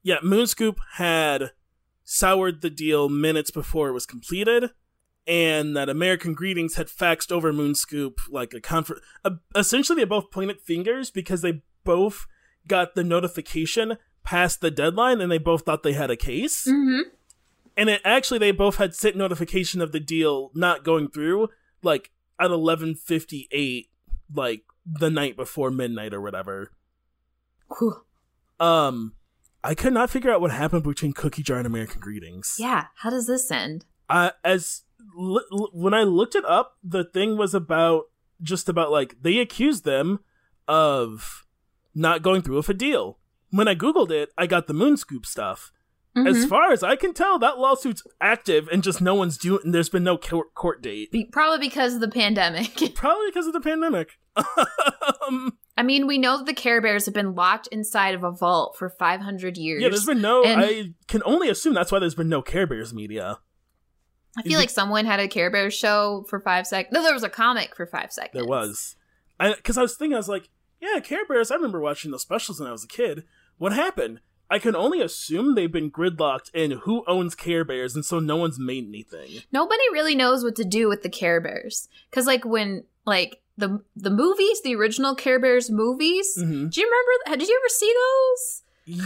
yeah, 0.03 0.19
Moonscoop 0.23 0.77
had 0.95 1.51
soured 2.05 2.61
the 2.61 2.71
deal 2.71 3.09
minutes 3.09 3.51
before 3.51 3.89
it 3.89 3.93
was 3.93 4.07
completed, 4.07 4.71
and 5.27 5.77
that 5.77 5.89
American 5.89 6.33
Greetings 6.33 6.77
had 6.77 6.87
faxed 6.87 7.33
over 7.33 7.53
Moonscoop 7.53 8.19
like 8.31 8.55
a 8.55 8.61
confer. 8.61 9.01
Essentially, 9.57 9.97
they 10.01 10.07
both 10.07 10.31
pointed 10.31 10.61
fingers 10.61 11.11
because 11.11 11.43
they 11.43 11.63
both 11.83 12.27
got 12.69 12.95
the 12.95 13.03
notification 13.03 13.99
past 14.23 14.61
the 14.61 14.71
deadline, 14.71 15.21
and 15.21 15.33
they 15.33 15.39
both 15.39 15.63
thought 15.63 15.83
they 15.83 15.95
had 15.95 16.11
a 16.11 16.17
case. 16.17 16.67
Mm-hmm. 16.69 17.09
And 17.77 17.89
it 17.89 18.03
actually 18.05 18.39
they 18.39 18.53
both 18.53 18.77
had 18.77 18.95
sent 18.95 19.17
notification 19.17 19.81
of 19.81 19.91
the 19.91 20.01
deal 20.01 20.53
not 20.55 20.85
going 20.85 21.09
through 21.09 21.49
like 21.83 22.11
at 22.39 22.51
11:58 22.51 23.89
like 24.35 24.63
the 24.87 25.11
night 25.11 25.37
before 25.37 25.71
midnight 25.71 26.13
or 26.15 26.21
whatever. 26.21 26.73
Um 28.61 29.15
I 29.65 29.75
could 29.75 29.93
not 29.93 30.11
figure 30.11 30.31
out 30.33 30.41
what 30.41 30.51
happened 30.51 30.83
between 30.83 31.13
Cookie 31.13 31.43
Jar 31.43 31.59
and 31.59 31.67
American 31.67 32.01
Greetings. 32.01 32.57
Yeah. 32.59 32.87
How 32.97 33.11
does 33.11 33.27
this 33.29 33.51
end? 33.51 33.85
Uh, 34.09 34.31
as 34.43 34.83
l- 35.17 35.45
l- 35.53 35.71
when 35.73 35.95
I 35.95 36.03
looked 36.03 36.35
it 36.35 36.45
up, 36.45 36.79
the 36.83 37.05
thing 37.05 37.37
was 37.37 37.55
about 37.55 38.07
just 38.43 38.69
about 38.69 38.91
like 38.91 39.23
they 39.23 39.39
accused 39.39 39.85
them 39.85 40.19
of 40.67 41.47
not 41.95 42.23
going 42.23 42.43
through 42.43 42.57
with 42.57 42.69
a 42.69 42.75
deal. 42.75 43.19
When 43.51 43.69
I 43.69 43.75
googled 43.77 44.11
it, 44.11 44.31
I 44.37 44.47
got 44.49 44.67
the 44.67 44.75
Moon 44.75 44.97
Scoop 44.97 45.27
stuff. 45.27 45.71
As 46.15 46.45
Mhm. 46.45 46.49
far 46.51 46.73
as 46.73 46.83
I 46.83 46.95
can 46.97 47.15
tell, 47.15 47.39
that 47.39 47.59
lawsuit's 47.59 48.03
active 48.21 48.69
and 48.71 48.83
just 48.83 49.01
no 49.01 49.15
one's 49.15 49.39
doing. 49.39 49.73
There's 49.73 49.89
been 49.89 50.05
no 50.05 50.19
court 50.19 50.53
court 50.55 50.83
date. 50.83 51.11
Be- 51.11 51.25
probably 51.33 51.67
because 51.67 51.95
of 51.95 52.01
the 52.03 52.09
pandemic. 52.09 52.75
Probably 52.95 53.29
because 53.29 53.47
of 53.47 53.55
the 53.55 53.61
pandemic. 53.63 54.19
um, 55.27 55.57
I 55.77 55.83
mean, 55.83 56.07
we 56.07 56.19
know 56.19 56.37
that 56.37 56.47
the 56.47 56.53
Care 56.55 56.81
Bears 56.83 57.07
have 57.07 57.15
been 57.15 57.35
locked 57.35 57.67
inside 57.69 58.15
of 58.15 58.25
a 58.25 58.31
vault 58.31 58.77
for 58.79 58.91
500 58.91 59.57
years. 59.57 59.83
yeah, 59.83 59.89
there's 59.89 60.05
been 60.05 60.21
no. 60.21 60.45
And- 60.45 60.61
I 60.63 60.93
can 61.09 61.23
only 61.25 61.49
assume 61.49 61.73
that's 61.75 61.91
why 61.91 61.99
there's 61.99 62.15
been 62.15 62.29
no 62.29 62.43
Care 62.43 62.67
Bears 62.67 62.93
media. 62.93 63.39
I 64.37 64.43
feel 64.43 64.59
like 64.59 64.71
someone 64.71 65.05
had 65.05 65.21
a 65.21 65.29
Care 65.29 65.51
Bears 65.51 65.75
show 65.75 66.25
for 66.29 66.41
five 66.41 66.67
seconds. 66.67 66.93
No, 66.95 67.03
there 67.03 67.13
was 67.15 67.23
a 67.23 67.29
comic 67.29 67.77
for 67.77 67.87
five 67.87 68.13
seconds. 68.13 68.33
There 68.35 68.47
was, 68.47 68.97
because 69.39 69.77
I, 69.77 69.83
was 69.83 69.95
thinking, 69.97 70.15
I 70.15 70.19
was 70.19 70.29
like, 70.29 70.49
yeah, 70.81 71.01
Care 71.01 71.27
Bears. 71.27 71.51
I 71.51 71.55
remember 71.57 71.81
watching 71.81 72.11
those 72.11 72.23
specials 72.23 72.59
when 72.59 72.69
I 72.69 72.73
was 72.73 72.85
a 72.85 72.89
kid. 72.89 73.25
What 73.59 73.73
happened? 73.73 74.21
I 74.53 74.59
can 74.59 74.77
only 74.77 75.01
assume 75.01 75.55
they've 75.55 75.73
been 75.73 75.91
gridlocked 75.91 76.51
in 76.55 76.73
who 76.73 77.05
owns 77.09 77.35
Care 77.35 77.65
Bears, 77.65 77.95
and 77.95 78.05
so 78.05 78.21
no 78.21 78.37
one's 78.37 78.59
made 78.59 78.87
anything. 78.87 79.43
Nobody 79.51 79.83
really 79.93 80.15
knows 80.15 80.45
what 80.45 80.57
to 80.57 80.65
do 80.65 80.91
with 80.91 81.03
the 81.03 81.09
Care 81.09 81.41
Bears 81.41 81.89
because, 82.11 82.27
like, 82.27 82.45
when 82.45 82.85
like 83.07 83.41
the 83.57 83.83
the 83.97 84.11
movies, 84.11 84.61
the 84.63 84.75
original 84.75 85.15
Care 85.15 85.41
Bears 85.41 85.71
movies. 85.71 86.37
Mhm. 86.39 86.71
Do 86.71 86.81
you 86.83 86.87
remember? 86.87 87.39
Did 87.39 87.49
you 87.49 87.59
ever 87.63 87.69
see 87.71 87.95
those? 87.95 88.63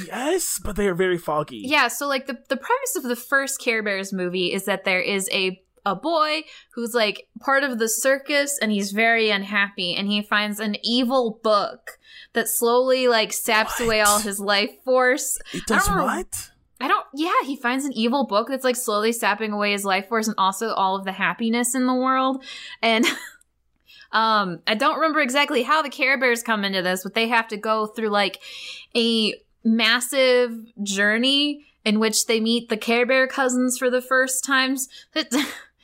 Yes, 0.08 0.58
but 0.64 0.74
they 0.74 0.88
are 0.88 0.94
very 0.94 1.18
foggy. 1.18 1.58
Yeah. 1.58 1.86
So, 1.88 2.08
like, 2.08 2.26
the 2.26 2.38
the 2.48 2.56
premise 2.56 2.96
of 2.96 3.04
the 3.04 3.14
first 3.14 3.60
Care 3.60 3.84
Bears 3.84 4.12
movie 4.12 4.52
is 4.52 4.64
that 4.64 4.84
there 4.84 5.00
is 5.00 5.28
a 5.32 5.62
a 5.86 5.94
boy 5.94 6.42
who's 6.74 6.92
like 6.92 7.28
part 7.40 7.62
of 7.62 7.78
the 7.78 7.88
circus 7.88 8.58
and 8.60 8.72
he's 8.72 8.92
very 8.92 9.30
unhappy 9.30 9.94
and 9.94 10.08
he 10.08 10.20
finds 10.20 10.60
an 10.60 10.76
evil 10.82 11.40
book 11.42 11.98
that 12.34 12.48
slowly 12.48 13.08
like 13.08 13.32
saps 13.32 13.80
away 13.80 14.00
all 14.02 14.18
his 14.18 14.40
life 14.40 14.70
force 14.84 15.38
it 15.54 15.64
does 15.66 15.88
I 15.88 15.94
don't 15.94 16.04
what? 16.04 16.50
I 16.78 16.88
don't. 16.88 17.06
Yeah, 17.14 17.32
he 17.44 17.56
finds 17.56 17.84
an 17.86 17.92
evil 17.94 18.26
book 18.26 18.48
that's 18.48 18.64
like 18.64 18.76
slowly 18.76 19.12
sapping 19.12 19.52
away 19.52 19.72
his 19.72 19.84
life 19.84 20.08
force 20.08 20.28
and 20.28 20.34
also 20.36 20.74
all 20.74 20.96
of 20.96 21.04
the 21.04 21.12
happiness 21.12 21.74
in 21.74 21.86
the 21.86 21.94
world. 21.94 22.44
And 22.82 23.06
um, 24.12 24.60
I 24.66 24.74
don't 24.74 24.96
remember 24.96 25.20
exactly 25.20 25.62
how 25.62 25.80
the 25.80 25.88
Care 25.88 26.18
Bears 26.20 26.42
come 26.42 26.64
into 26.64 26.82
this, 26.82 27.02
but 27.02 27.14
they 27.14 27.28
have 27.28 27.48
to 27.48 27.56
go 27.56 27.86
through 27.86 28.10
like 28.10 28.40
a 28.94 29.34
massive 29.64 30.52
journey 30.82 31.64
in 31.84 31.98
which 31.98 32.26
they 32.26 32.40
meet 32.40 32.68
the 32.68 32.76
Care 32.76 33.06
Bear 33.06 33.26
cousins 33.26 33.78
for 33.78 33.88
the 33.88 34.02
first 34.02 34.44
times. 34.44 34.88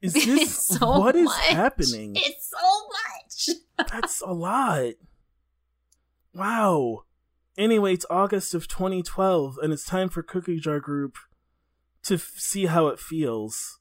Is 0.00 0.12
this 0.14 0.66
so 0.66 0.98
what 1.00 1.16
is 1.16 1.24
much. 1.24 1.44
happening? 1.46 2.12
It's 2.16 2.50
so 2.50 3.56
much. 3.86 3.88
That's 3.90 4.20
a 4.20 4.32
lot. 4.32 4.92
Wow. 6.34 7.04
Anyway, 7.56 7.94
it's 7.94 8.06
August 8.08 8.54
of 8.54 8.68
2012, 8.68 9.58
and 9.62 9.72
it's 9.72 9.84
time 9.84 10.08
for 10.08 10.22
Cookie 10.22 10.60
Jar 10.60 10.78
Group 10.78 11.16
to 12.04 12.14
f- 12.14 12.32
see 12.36 12.66
how 12.66 12.86
it 12.86 13.00
feels, 13.00 13.80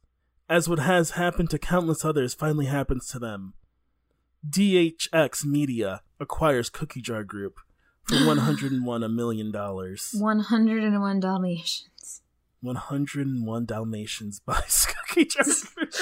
as 0.49 0.68
what 0.68 0.80
has 0.80 1.11
happened 1.11 1.52
to 1.52 1.60
countless 1.60 2.03
others 2.03 2.34
finally 2.34 2.65
happens 2.65 3.07
to 3.10 3.19
them. 3.19 3.53
DHX 4.48 5.45
Media 5.45 6.02
acquires 6.19 6.69
Cookie 6.72 7.02
Jar 7.02 7.23
Group 7.23 7.60
for 8.06 8.15
101 8.26 9.03
a 9.03 9.10
million 9.10 9.52
dollars. 9.52 10.11
One 10.18 10.39
hundred 10.39 10.84
and 10.84 10.99
one 10.99 11.19
Dalmatians. 11.19 12.22
101 12.61 13.65
Dalmatians 13.65 14.39
by 14.39 14.61
Cookie 15.07 15.25
Group. 15.25 15.93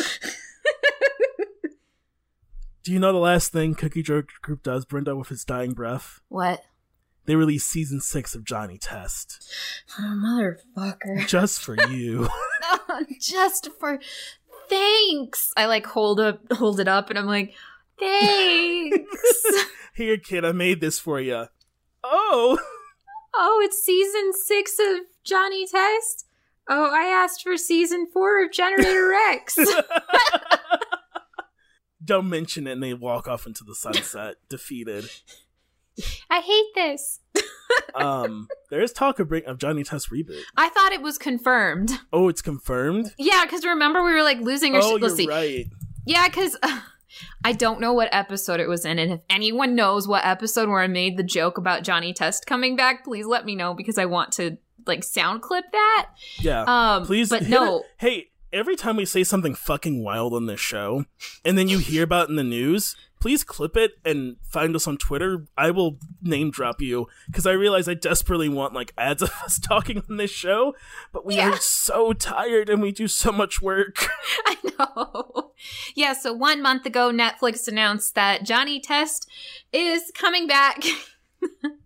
Do 2.84 2.92
you 2.92 3.00
know 3.00 3.12
the 3.12 3.18
last 3.18 3.52
thing 3.52 3.74
Cookie 3.74 4.04
Jar 4.04 4.24
Group 4.44 4.62
does, 4.62 4.86
Brenda, 4.86 5.16
with 5.16 5.30
his 5.30 5.44
dying 5.44 5.74
breath? 5.74 6.22
What? 6.30 6.64
They 7.26 7.36
released 7.36 7.68
season 7.70 8.00
six 8.00 8.36
of 8.36 8.44
Johnny 8.44 8.78
Test. 8.78 9.52
Oh, 10.00 10.56
motherfucker. 10.78 11.28
Just 11.28 11.64
for 11.64 11.76
you. 11.90 12.30
Oh, 12.88 13.04
just 13.20 13.70
for 13.80 14.00
thanks. 14.70 15.52
I 15.56 15.66
like 15.66 15.86
hold 15.86 16.20
up 16.20 16.40
hold 16.54 16.80
it 16.80 16.88
up 16.88 17.10
and 17.10 17.20
I'm 17.20 17.28
like, 17.28 17.54
thanks. 18.00 19.46
Here, 19.94 20.18
kid, 20.18 20.44
I 20.46 20.52
made 20.52 20.82
this 20.82 20.98
for 20.98 21.20
you. 21.20 21.46
Oh! 22.04 22.58
oh, 23.36 23.62
it's 23.64 23.84
season 23.84 24.34
six 24.34 24.80
of 24.80 25.02
Johnny 25.24 25.68
Test. 25.68 26.26
Oh, 26.68 26.90
I 26.92 27.04
asked 27.04 27.44
for 27.44 27.58
season 27.58 28.08
four 28.12 28.44
of 28.44 28.52
Generator 28.52 29.08
Rex. 29.10 29.58
Don't 32.04 32.30
mention 32.30 32.68
it, 32.68 32.74
and 32.74 32.84
they 32.84 32.94
walk 32.94 33.28
off 33.28 33.48
into 33.48 33.64
the 33.64 33.76
sunset, 33.76 34.36
defeated. 34.50 35.10
I 36.30 36.40
hate 36.42 36.76
this. 36.76 37.22
Um, 37.96 38.48
there 38.70 38.82
is 38.82 38.92
talk 38.92 39.20
of, 39.20 39.30
bring- 39.30 39.46
of 39.46 39.58
Johnny 39.58 39.84
Test 39.84 40.12
reboot. 40.12 40.42
I 40.58 40.70
thought 40.70 40.92
it 40.92 41.02
was 41.02 41.18
confirmed. 41.18 41.92
Oh, 42.12 42.28
it's 42.28 42.42
confirmed? 42.42 43.14
Yeah, 43.18 43.46
because 43.46 43.66
remember 43.66 44.04
we 44.04 44.12
were 44.12 44.24
like 44.24 44.40
losing 44.40 44.76
our. 44.76 44.82
Oh, 44.84 44.90
let's 44.96 45.02
you're 45.02 45.10
see. 45.18 45.28
right. 45.28 45.66
Yeah, 46.06 46.28
because 46.28 46.58
I 47.46 47.54
don't 47.54 47.80
know 47.80 47.94
what 47.94 48.10
episode 48.12 48.60
it 48.60 48.68
was 48.68 48.86
in, 48.86 49.00
and 49.00 49.14
if 49.14 49.22
anyone 49.30 49.74
knows 49.74 50.08
what 50.08 50.26
episode 50.26 50.68
where 50.70 50.82
I 50.82 50.88
made 50.88 51.18
the 51.18 51.24
joke 51.24 51.58
about 51.58 51.84
Johnny 51.84 52.14
Test 52.14 52.46
coming 52.46 52.76
back, 52.76 53.04
please 53.06 53.26
let 53.26 53.46
me 53.46 53.56
know 53.56 53.74
because 53.74 53.98
I 53.98 54.06
want 54.06 54.34
to 54.34 54.58
like 54.86 55.04
sound 55.04 55.42
clip 55.42 55.66
that. 55.72 56.08
Yeah. 56.40 56.64
Um, 56.68 57.06
Please, 57.06 57.30
but 57.30 57.48
no, 57.48 57.80
it- 57.80 57.86
Hey, 57.98 58.28
every 58.54 58.76
time 58.76 58.96
we 58.98 59.06
say 59.06 59.24
something 59.24 59.56
fucking 59.56 60.04
wild 60.04 60.34
on 60.34 60.46
this 60.46 60.60
show, 60.60 61.06
and 61.44 61.58
then 61.58 61.68
you 61.68 61.80
hear 61.80 62.04
about 62.04 62.28
it 62.28 62.30
in 62.32 62.36
the 62.36 62.44
news, 62.44 62.96
please 63.20 63.44
clip 63.44 63.76
it 63.76 63.94
and 64.06 64.36
find 64.44 64.76
us 64.76 64.88
on 64.88 64.98
Twitter. 64.98 65.48
I 65.58 65.72
will 65.72 65.98
name 66.22 66.52
drop 66.52 66.80
you 66.82 67.08
because 67.26 67.48
I 67.48 67.54
realize 67.54 67.88
I 67.90 67.96
desperately 67.96 68.48
want 68.50 68.74
like 68.74 68.94
ads 68.98 69.22
of 69.24 69.32
us 69.44 69.58
talking 69.60 70.04
on 70.10 70.18
this 70.18 70.30
show, 70.32 70.76
but 71.12 71.26
we 71.26 71.38
Yeah. 71.38 71.52
are 71.52 71.58
so 71.58 72.14
tired 72.14 72.70
and 72.70 72.82
we 72.82 72.92
do 72.92 73.08
so 73.08 73.32
much 73.32 73.62
work. 73.62 74.08
I 74.46 74.58
know. 74.78 75.52
Yeah, 75.96 76.14
so 76.14 76.34
one 76.34 76.62
month 76.62 76.86
ago, 76.86 77.12
Netflix 77.12 77.68
announced 77.68 78.14
that 78.16 78.44
Johnny 78.44 78.80
Test 78.80 79.28
is 79.74 80.12
coming 80.14 80.46
back. 80.48 80.84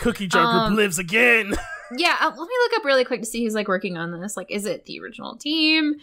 Cookie 0.00 0.26
Jar 0.26 0.50
Group 0.50 0.62
Um, 0.64 0.76
lives 0.76 0.98
again. 0.98 1.54
yeah, 1.96 2.16
uh, 2.20 2.28
let 2.30 2.36
me 2.48 2.54
look 2.62 2.72
up 2.76 2.84
really 2.84 3.04
quick 3.04 3.20
to 3.20 3.26
see 3.26 3.44
who's 3.44 3.54
like 3.54 3.68
working 3.68 3.96
on 3.96 4.18
this. 4.20 4.36
Like, 4.36 4.50
is 4.50 4.64
it 4.66 4.84
the 4.86 5.00
original 5.00 5.36
team? 5.36 5.94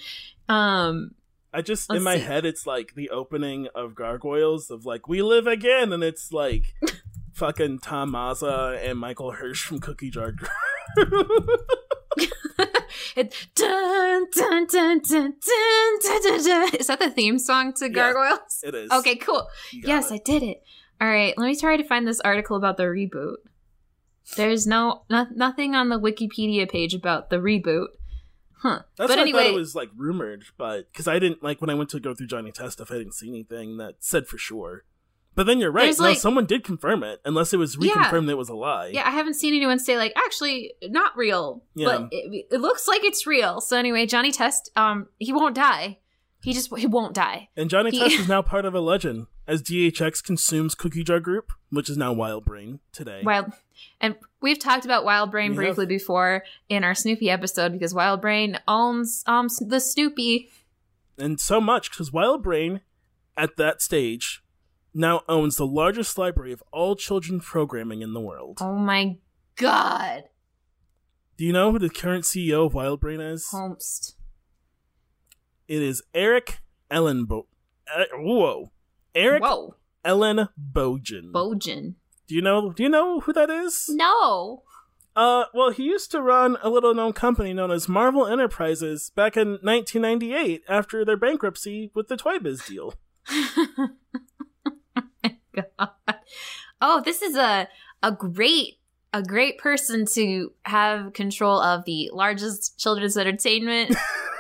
Um, 0.49 1.11
I 1.53 1.61
just 1.61 1.91
in 1.91 2.03
my 2.03 2.15
see. 2.15 2.21
head, 2.23 2.45
it's 2.45 2.65
like 2.67 2.93
the 2.95 3.09
opening 3.09 3.67
of 3.75 3.95
Gargoyles 3.95 4.69
of 4.71 4.85
like 4.85 5.07
we 5.07 5.21
live 5.21 5.47
again, 5.47 5.91
and 5.93 6.03
it's 6.03 6.31
like 6.31 6.73
fucking 7.33 7.79
Tom 7.79 8.11
Mazza 8.13 8.77
and 8.83 8.97
Michael 8.99 9.31
Hirsch 9.31 9.65
from 9.65 9.79
Cookie 9.79 10.09
Jar 10.09 10.31
Group. 10.31 10.51
it 13.15 13.47
dun, 13.55 14.25
dun, 14.35 14.65
dun, 14.67 15.01
dun, 15.01 15.01
dun, 15.01 15.33
dun. 16.43 16.75
Is 16.75 16.87
that 16.87 16.99
the 16.99 17.11
theme 17.11 17.39
song 17.39 17.73
to 17.73 17.85
Yeah. 17.85 17.93
Gargoyles? 17.93 18.63
it 18.63 18.75
is 18.75 18.91
Okay, 18.91 19.15
cool. 19.15 19.47
Yes, 19.73 20.11
it. 20.11 20.15
I 20.15 20.17
did 20.23 20.43
it. 20.43 20.63
All 20.99 21.07
right, 21.07 21.37
let 21.37 21.45
me 21.47 21.55
try 21.55 21.77
to 21.77 21.83
find 21.83 22.07
this 22.07 22.19
article 22.21 22.57
about 22.57 22.77
the 22.77 22.83
reboot. 22.83 23.35
There's 24.35 24.67
no, 24.67 25.03
no 25.09 25.25
nothing 25.33 25.75
on 25.75 25.89
the 25.89 25.99
Wikipedia 25.99 26.69
page 26.69 26.93
about 26.93 27.29
the 27.29 27.37
reboot. 27.37 27.87
Huh. 28.61 28.79
That's 28.97 29.07
but 29.07 29.09
why 29.09 29.15
I 29.17 29.21
anyway, 29.21 29.43
thought 29.45 29.53
it 29.53 29.55
was 29.55 29.75
like 29.75 29.89
rumored, 29.95 30.45
but 30.57 30.91
because 30.91 31.07
I 31.07 31.19
didn't 31.19 31.43
like 31.43 31.61
when 31.61 31.69
I 31.69 31.75
went 31.75 31.89
to 31.91 31.99
go 31.99 32.13
through 32.13 32.27
Johnny 32.27 32.51
Test 32.51 32.73
stuff, 32.73 32.91
I 32.91 32.95
didn't 32.97 33.13
see 33.13 33.29
anything 33.29 33.77
that 33.77 33.95
said 33.99 34.27
for 34.27 34.37
sure. 34.37 34.83
But 35.35 35.45
then 35.45 35.59
you're 35.59 35.71
right. 35.71 35.95
No, 35.99 36.05
like- 36.05 36.17
someone 36.17 36.47
did 36.47 36.63
confirm 36.63 37.03
it, 37.03 37.21
unless 37.23 37.53
it 37.53 37.57
was 37.57 37.77
Yeah. 37.79 37.93
reconfirmed 37.93 38.25
that 38.25 38.31
it 38.31 38.37
was 38.37 38.49
a 38.49 38.55
lie. 38.55 38.87
yeah, 38.87 39.07
I 39.07 39.11
haven't 39.11 39.35
seen 39.35 39.53
anyone 39.55 39.77
say 39.77 39.95
like 39.95 40.11
actually 40.15 40.73
not 40.83 41.15
real, 41.15 41.63
Yeah. 41.75 41.85
but 41.85 42.07
it, 42.11 42.47
it 42.51 42.59
looks 42.59 42.87
like 42.87 43.03
it's 43.03 43.27
real. 43.27 43.61
So 43.61 43.77
anyway, 43.77 44.07
Johnny 44.07 44.31
Test, 44.31 44.71
um, 44.75 45.07
he 45.19 45.31
won't 45.31 45.55
die. 45.55 45.99
He 46.43 46.53
just 46.53 46.75
he 46.77 46.85
won't 46.87 47.13
die. 47.13 47.49
And 47.57 47.69
Johnny 47.69 47.91
He- 47.91 47.99
Test 47.99 48.19
is 48.19 48.27
now 48.29 48.41
part 48.41 48.65
of 48.65 48.73
a 48.75 48.79
legend 48.79 49.27
as 49.47 49.61
DHX 49.63 50.23
consumes 50.23 50.75
Cookie 50.75 51.03
Jar 51.03 51.19
Group, 51.19 51.51
which 51.71 51.89
is 51.89 51.97
now 51.97 52.13
Wild 52.13 52.45
Brain 52.45 52.79
today. 52.91 53.21
Wild, 53.23 53.53
and 54.01 54.15
we've 54.41 54.59
talked 54.59 54.85
about 54.85 55.03
Wild 55.05 55.31
Brain 55.31 55.51
We 55.51 55.57
briefly 55.57 55.83
have. 55.85 55.89
before 55.89 56.43
in 56.69 56.83
our 56.83 56.93
Snoopy 56.93 57.29
episode 57.29 57.71
because 57.71 57.93
Wild 57.93 58.21
Brain 58.21 58.59
owns 58.67 59.23
um 59.25 59.47
the 59.59 59.79
Snoopy. 59.79 60.49
and 61.17 61.39
so 61.39 61.59
much 61.59 61.89
because 61.89 62.11
Wild 62.13 62.43
Brain, 62.43 62.81
at 63.35 63.57
that 63.57 63.81
stage, 63.81 64.43
now 64.93 65.21
owns 65.27 65.55
the 65.57 65.65
largest 65.67 66.17
library 66.17 66.51
of 66.51 66.61
all 66.71 66.95
children 66.95 67.39
programming 67.39 68.01
in 68.01 68.13
the 68.13 68.21
world. 68.21 68.59
Oh 68.61 68.75
my 68.75 69.17
god, 69.55 70.23
Do 71.37 71.45
you 71.45 71.53
know 71.53 71.71
who 71.71 71.79
the 71.79 71.89
current 71.89 72.25
CEO 72.25 72.65
of 72.67 72.73
Wild 72.75 72.99
Brain 72.99 73.21
is? 73.21 73.47
Holmst. 73.53 74.13
It 75.67 75.81
is 75.81 76.01
Eric 76.13 76.59
Ellenbo. 76.89 77.45
Uh, 77.93 78.03
whoa, 78.15 78.71
Eric 79.13 79.43
Whoa, 79.43 79.75
Ellen 80.05 80.47
Bojan. 80.59 81.31
Bojan. 81.31 81.95
do 82.27 82.35
you 82.35 82.41
know? 82.41 82.71
Do 82.71 82.83
you 82.83 82.89
know 82.89 83.19
who 83.21 83.33
that 83.33 83.49
is? 83.49 83.85
No. 83.89 84.63
Uh, 85.15 85.45
well, 85.53 85.71
he 85.71 85.83
used 85.83 86.11
to 86.11 86.21
run 86.21 86.57
a 86.61 86.69
little-known 86.69 87.11
company 87.11 87.51
known 87.51 87.71
as 87.71 87.89
Marvel 87.89 88.27
Enterprises 88.27 89.09
back 89.15 89.35
in 89.35 89.53
1998 89.63 90.61
after 90.69 91.03
their 91.03 91.17
bankruptcy 91.17 91.89
with 91.95 92.07
the 92.07 92.15
Toy 92.15 92.37
Biz 92.37 92.61
deal. 92.65 92.93
God. 95.55 95.89
Oh, 96.79 97.01
this 97.03 97.23
is 97.23 97.35
a 97.35 97.67
a 98.03 98.11
great 98.11 98.75
a 99.11 99.23
great 99.23 99.57
person 99.57 100.05
to 100.13 100.53
have 100.63 101.13
control 101.13 101.59
of 101.59 101.85
the 101.85 102.11
largest 102.13 102.77
children's 102.77 103.17
entertainment 103.17 103.95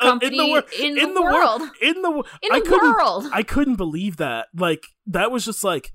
company 0.00 0.38
in 0.38 0.44
the, 0.44 0.48
wor- 0.50 0.64
in 0.80 0.94
the 0.94 1.00
in 1.02 1.14
the 1.14 1.22
wor- 1.22 1.32
world. 1.32 1.62
in 1.80 2.02
the 2.02 2.10
wo- 2.10 2.24
In 2.42 2.52
I 2.52 2.60
the 2.60 2.66
couldn't 2.68 2.92
world. 2.94 3.24
I 3.32 3.42
couldn't 3.42 3.76
believe 3.76 4.16
that. 4.18 4.46
Like 4.54 4.86
that 5.06 5.30
was 5.30 5.44
just 5.44 5.64
like 5.64 5.92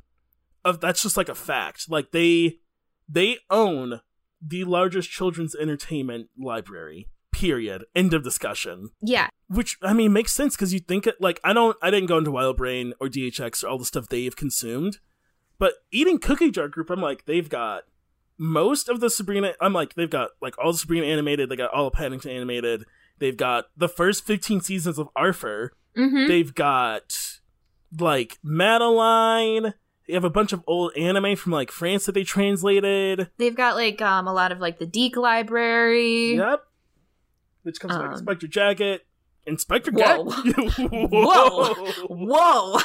uh, 0.66 0.74
that's 0.74 1.02
just 1.04 1.18
like 1.18 1.30
a 1.30 1.36
fact. 1.36 1.90
Like 1.90 2.12
they 2.12 2.60
they 3.08 3.38
own 3.50 4.02
the 4.42 4.64
largest 4.64 5.10
children's 5.10 5.56
entertainment 5.56 6.30
library. 6.38 7.08
Period. 7.32 7.86
End 7.96 8.14
of 8.14 8.24
discussion. 8.24 8.90
yeah. 9.02 9.28
Which 9.48 9.78
I 9.82 9.94
mean 9.94 10.14
makes 10.14 10.32
sense 10.34 10.56
because 10.56 10.74
you 10.74 10.80
think 10.80 11.08
it 11.08 11.16
like 11.20 11.40
I 11.44 11.54
don't 11.54 11.76
I 11.82 11.90
didn't 11.90 12.08
go 12.08 12.18
into 12.18 12.32
Wild 12.32 12.58
Brain 12.58 12.94
or 13.00 13.08
DHX 13.08 13.64
or 13.64 13.68
all 13.68 13.78
the 13.80 13.86
stuff 13.86 14.08
they've 14.08 14.36
consumed, 14.36 15.00
but 15.58 15.74
eating 15.92 16.20
Cookie 16.20 16.52
Jar 16.52 16.68
Group, 16.68 16.90
I'm 16.90 17.02
like 17.02 17.26
they've 17.26 17.50
got 17.50 17.84
most 18.38 18.90
of 18.90 19.00
the 19.00 19.10
Sabrina. 19.10 19.54
I'm 19.60 19.74
like 19.74 19.96
they've 19.96 20.10
got 20.10 20.32
like 20.42 20.56
all 20.60 20.72
the 20.72 20.78
Sabrina 20.78 21.08
animated. 21.08 21.50
They 21.50 21.56
got 21.56 21.74
all 21.74 21.88
of 21.88 21.94
Paddington 21.94 22.30
animated. 22.32 22.86
They've 23.20 23.38
got 23.38 23.66
the 23.78 23.90
first 23.90 24.26
15 24.26 24.62
seasons 24.62 24.98
of 24.98 25.10
Arthur. 25.16 25.74
hmm 25.96 26.28
They've 26.28 26.54
got 26.54 27.16
like 28.00 28.38
Madeline. 28.44 29.74
They 30.08 30.14
have 30.14 30.24
a 30.24 30.30
bunch 30.30 30.54
of 30.54 30.64
old 30.66 30.94
anime 30.98 31.36
from 31.36 31.52
like 31.52 31.70
France 31.72 32.06
that 32.08 32.14
they 32.14 32.24
translated. 32.24 33.30
They've 33.38 33.56
got 33.56 33.76
like 33.76 34.02
um 34.02 34.28
a 34.28 34.34
lot 34.34 34.52
of 34.52 34.60
like 34.60 34.80
the 34.80 34.86
DiC 34.88 35.16
library. 35.18 36.36
Yep. 36.38 36.64
Which 37.64 37.80
comes 37.80 37.94
like 37.94 38.06
Um, 38.06 38.12
Inspector 38.14 38.48
Jacket. 38.48 39.06
Inspector 39.46 39.92
Whoa. 39.92 40.26
Gadget. 40.26 40.56
Whoa. 40.92 41.74
Whoa. 42.08 42.80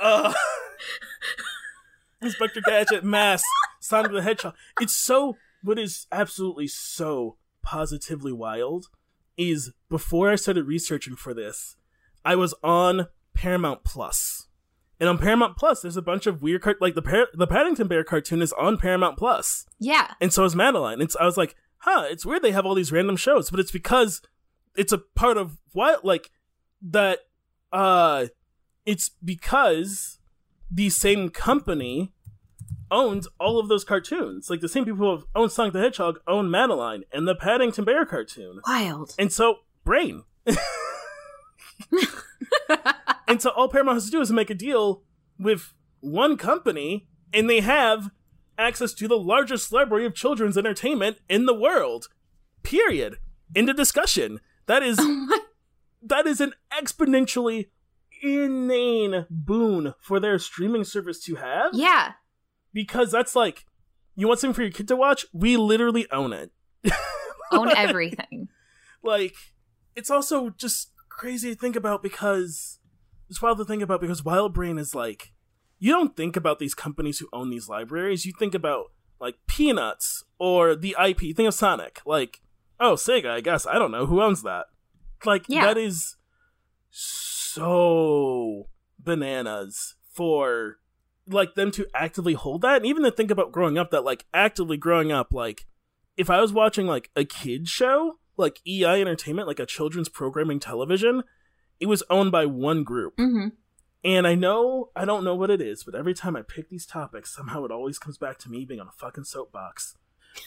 Uh, 0.00 0.32
Inspector 2.22 2.60
Gadget, 2.66 3.04
Mask, 3.04 3.44
Sonic 3.80 4.12
the 4.12 4.22
Hedgehog. 4.22 4.54
It's 4.80 4.94
so. 4.94 5.36
What 5.62 5.78
is 5.78 6.06
absolutely 6.12 6.66
so 6.68 7.36
positively 7.62 8.32
wild 8.32 8.86
is 9.36 9.72
before 9.88 10.30
I 10.30 10.36
started 10.36 10.64
researching 10.64 11.16
for 11.16 11.34
this, 11.34 11.76
I 12.24 12.36
was 12.36 12.54
on 12.62 13.08
Paramount 13.34 13.84
Plus, 13.84 14.48
and 15.00 15.08
on 15.08 15.18
Paramount 15.18 15.56
Plus, 15.56 15.82
there's 15.82 15.96
a 15.96 16.02
bunch 16.02 16.26
of 16.26 16.40
weird 16.42 16.64
like 16.80 16.94
the 16.94 17.02
Par- 17.02 17.28
the 17.34 17.46
Paddington 17.46 17.88
Bear 17.88 18.04
cartoon 18.04 18.40
is 18.42 18.52
on 18.54 18.76
Paramount 18.78 19.18
Plus, 19.18 19.66
Yeah. 19.78 20.12
and 20.20 20.32
so 20.32 20.44
is 20.44 20.54
Madeline. 20.56 21.00
And 21.00 21.10
so 21.10 21.18
I 21.20 21.24
was 21.26 21.36
like, 21.36 21.56
huh, 21.78 22.06
it's 22.08 22.24
weird 22.24 22.42
they 22.42 22.52
have 22.52 22.64
all 22.64 22.74
these 22.74 22.92
random 22.92 23.16
shows, 23.16 23.50
but 23.50 23.60
it's 23.60 23.72
because 23.72 24.22
it's 24.76 24.92
a 24.92 24.98
part 24.98 25.36
of 25.36 25.58
what 25.72 26.04
like 26.04 26.30
that. 26.82 27.20
Uh, 27.72 28.26
it's 28.86 29.08
because 29.24 30.18
the 30.70 30.90
same 30.90 31.28
company 31.28 32.12
owns 32.94 33.26
all 33.40 33.58
of 33.58 33.68
those 33.68 33.84
cartoons. 33.84 34.48
Like 34.48 34.60
the 34.60 34.68
same 34.68 34.84
people 34.84 34.98
who 34.98 35.10
have 35.10 35.24
owned 35.34 35.52
Sonic 35.52 35.72
the 35.72 35.80
Hedgehog 35.80 36.20
own 36.26 36.50
Madeline 36.50 37.04
and 37.12 37.26
the 37.26 37.34
Paddington 37.34 37.84
Bear 37.84 38.06
cartoon. 38.06 38.60
Wild. 38.66 39.14
And 39.18 39.32
so, 39.32 39.58
Brain. 39.84 40.22
and 43.26 43.42
so, 43.42 43.50
all 43.50 43.68
Paramount 43.68 43.96
has 43.96 44.06
to 44.06 44.10
do 44.10 44.20
is 44.20 44.30
make 44.30 44.50
a 44.50 44.54
deal 44.54 45.02
with 45.38 45.74
one 46.00 46.36
company, 46.36 47.08
and 47.32 47.50
they 47.50 47.60
have 47.60 48.10
access 48.56 48.92
to 48.94 49.08
the 49.08 49.18
largest 49.18 49.72
library 49.72 50.06
of 50.06 50.14
children's 50.14 50.56
entertainment 50.56 51.18
in 51.28 51.46
the 51.46 51.54
world. 51.54 52.08
Period. 52.62 53.16
End 53.54 53.68
of 53.68 53.76
discussion. 53.76 54.40
That 54.66 54.82
is 54.82 54.96
Oh 55.00 55.40
that 56.06 56.26
is 56.26 56.40
an 56.40 56.52
exponentially 56.70 57.68
inane 58.22 59.26
boon 59.30 59.94
for 60.00 60.20
their 60.20 60.38
streaming 60.38 60.84
service 60.84 61.22
to 61.24 61.36
have 61.36 61.70
Yeah. 61.72 62.12
Because 62.74 63.10
that's 63.10 63.34
like 63.34 63.64
you 64.16 64.28
want 64.28 64.40
something 64.40 64.54
for 64.54 64.62
your 64.62 64.70
kid 64.70 64.88
to 64.88 64.96
watch? 64.96 65.24
We 65.32 65.56
literally 65.56 66.06
own 66.10 66.32
it. 66.34 66.50
Own 67.52 67.70
everything. 67.76 68.48
like 69.02 69.34
it's 69.94 70.10
also 70.10 70.50
just 70.50 70.90
crazy 71.08 71.54
to 71.54 71.60
think 71.60 71.76
about 71.76 72.02
because 72.02 72.80
it's 73.30 73.40
wild 73.40 73.58
to 73.58 73.64
think 73.64 73.82
about 73.82 74.00
because 74.00 74.24
wild 74.24 74.52
brain 74.52 74.76
is 74.76 74.94
like 74.94 75.32
you 75.78 75.92
don't 75.92 76.16
think 76.16 76.36
about 76.36 76.58
these 76.58 76.74
companies 76.74 77.18
who 77.20 77.28
own 77.32 77.50
these 77.50 77.68
libraries. 77.68 78.26
You 78.26 78.32
think 78.38 78.54
about 78.54 78.86
like 79.20 79.36
peanuts 79.46 80.24
or 80.38 80.74
the 80.74 80.96
ip 81.06 81.22
you 81.22 81.32
think 81.34 81.46
of 81.46 81.54
sonic. 81.54 82.00
Like 82.04 82.40
oh 82.80 82.94
sega 82.94 83.30
i 83.30 83.40
guess. 83.40 83.66
I 83.66 83.78
don't 83.78 83.92
know. 83.92 84.06
Who 84.06 84.20
owns 84.20 84.42
that? 84.42 84.66
Like 85.24 85.44
Yeah. 85.48 85.66
that 85.66 85.78
is 85.78 86.16
so 86.90 88.68
bananas 88.98 89.94
for 90.12 90.78
like 91.26 91.54
them 91.54 91.70
to 91.70 91.86
actively 91.94 92.34
hold 92.34 92.62
that 92.62 92.76
and 92.76 92.86
even 92.86 93.02
to 93.02 93.10
think 93.10 93.30
about 93.30 93.52
growing 93.52 93.78
up 93.78 93.90
that 93.90 94.04
like 94.04 94.26
actively 94.34 94.76
growing 94.76 95.10
up 95.10 95.32
like 95.32 95.66
if 96.16 96.28
i 96.28 96.40
was 96.40 96.52
watching 96.52 96.86
like 96.86 97.10
a 97.16 97.24
kid 97.24 97.66
show 97.66 98.18
like 98.36 98.60
ei 98.66 99.00
entertainment 99.00 99.48
like 99.48 99.60
a 99.60 99.66
children's 99.66 100.08
programming 100.08 100.60
television 100.60 101.22
it 101.80 101.86
was 101.86 102.04
owned 102.08 102.30
by 102.30 102.46
one 102.46 102.84
group. 102.84 103.14
Hmm 103.18 103.48
and 104.04 104.26
i 104.26 104.34
know 104.34 104.90
i 104.94 105.04
don't 105.04 105.24
know 105.24 105.34
what 105.34 105.50
it 105.50 105.60
is 105.60 105.82
but 105.82 105.94
every 105.94 106.14
time 106.14 106.36
i 106.36 106.42
pick 106.42 106.68
these 106.68 106.86
topics 106.86 107.34
somehow 107.34 107.64
it 107.64 107.70
always 107.70 107.98
comes 107.98 108.18
back 108.18 108.38
to 108.38 108.50
me 108.50 108.64
being 108.64 108.80
on 108.80 108.86
a 108.88 108.92
fucking 108.92 109.24
soapbox. 109.24 109.96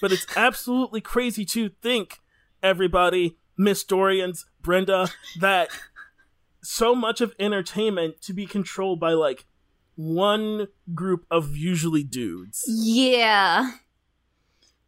But 0.01 0.11
it's 0.11 0.27
absolutely 0.37 1.01
crazy 1.01 1.43
to 1.45 1.69
think 1.81 2.19
everybody 2.61 3.37
miss 3.57 3.83
dorian's 3.83 4.45
brenda 4.61 5.09
that 5.39 5.69
so 6.61 6.93
much 6.93 7.21
of 7.21 7.33
entertainment 7.39 8.21
to 8.21 8.33
be 8.33 8.45
controlled 8.45 8.99
by 8.99 9.13
like 9.13 9.45
one 9.97 10.67
group 10.93 11.25
of 11.29 11.57
usually 11.57 12.03
dudes. 12.03 12.63
Yeah. 12.67 13.71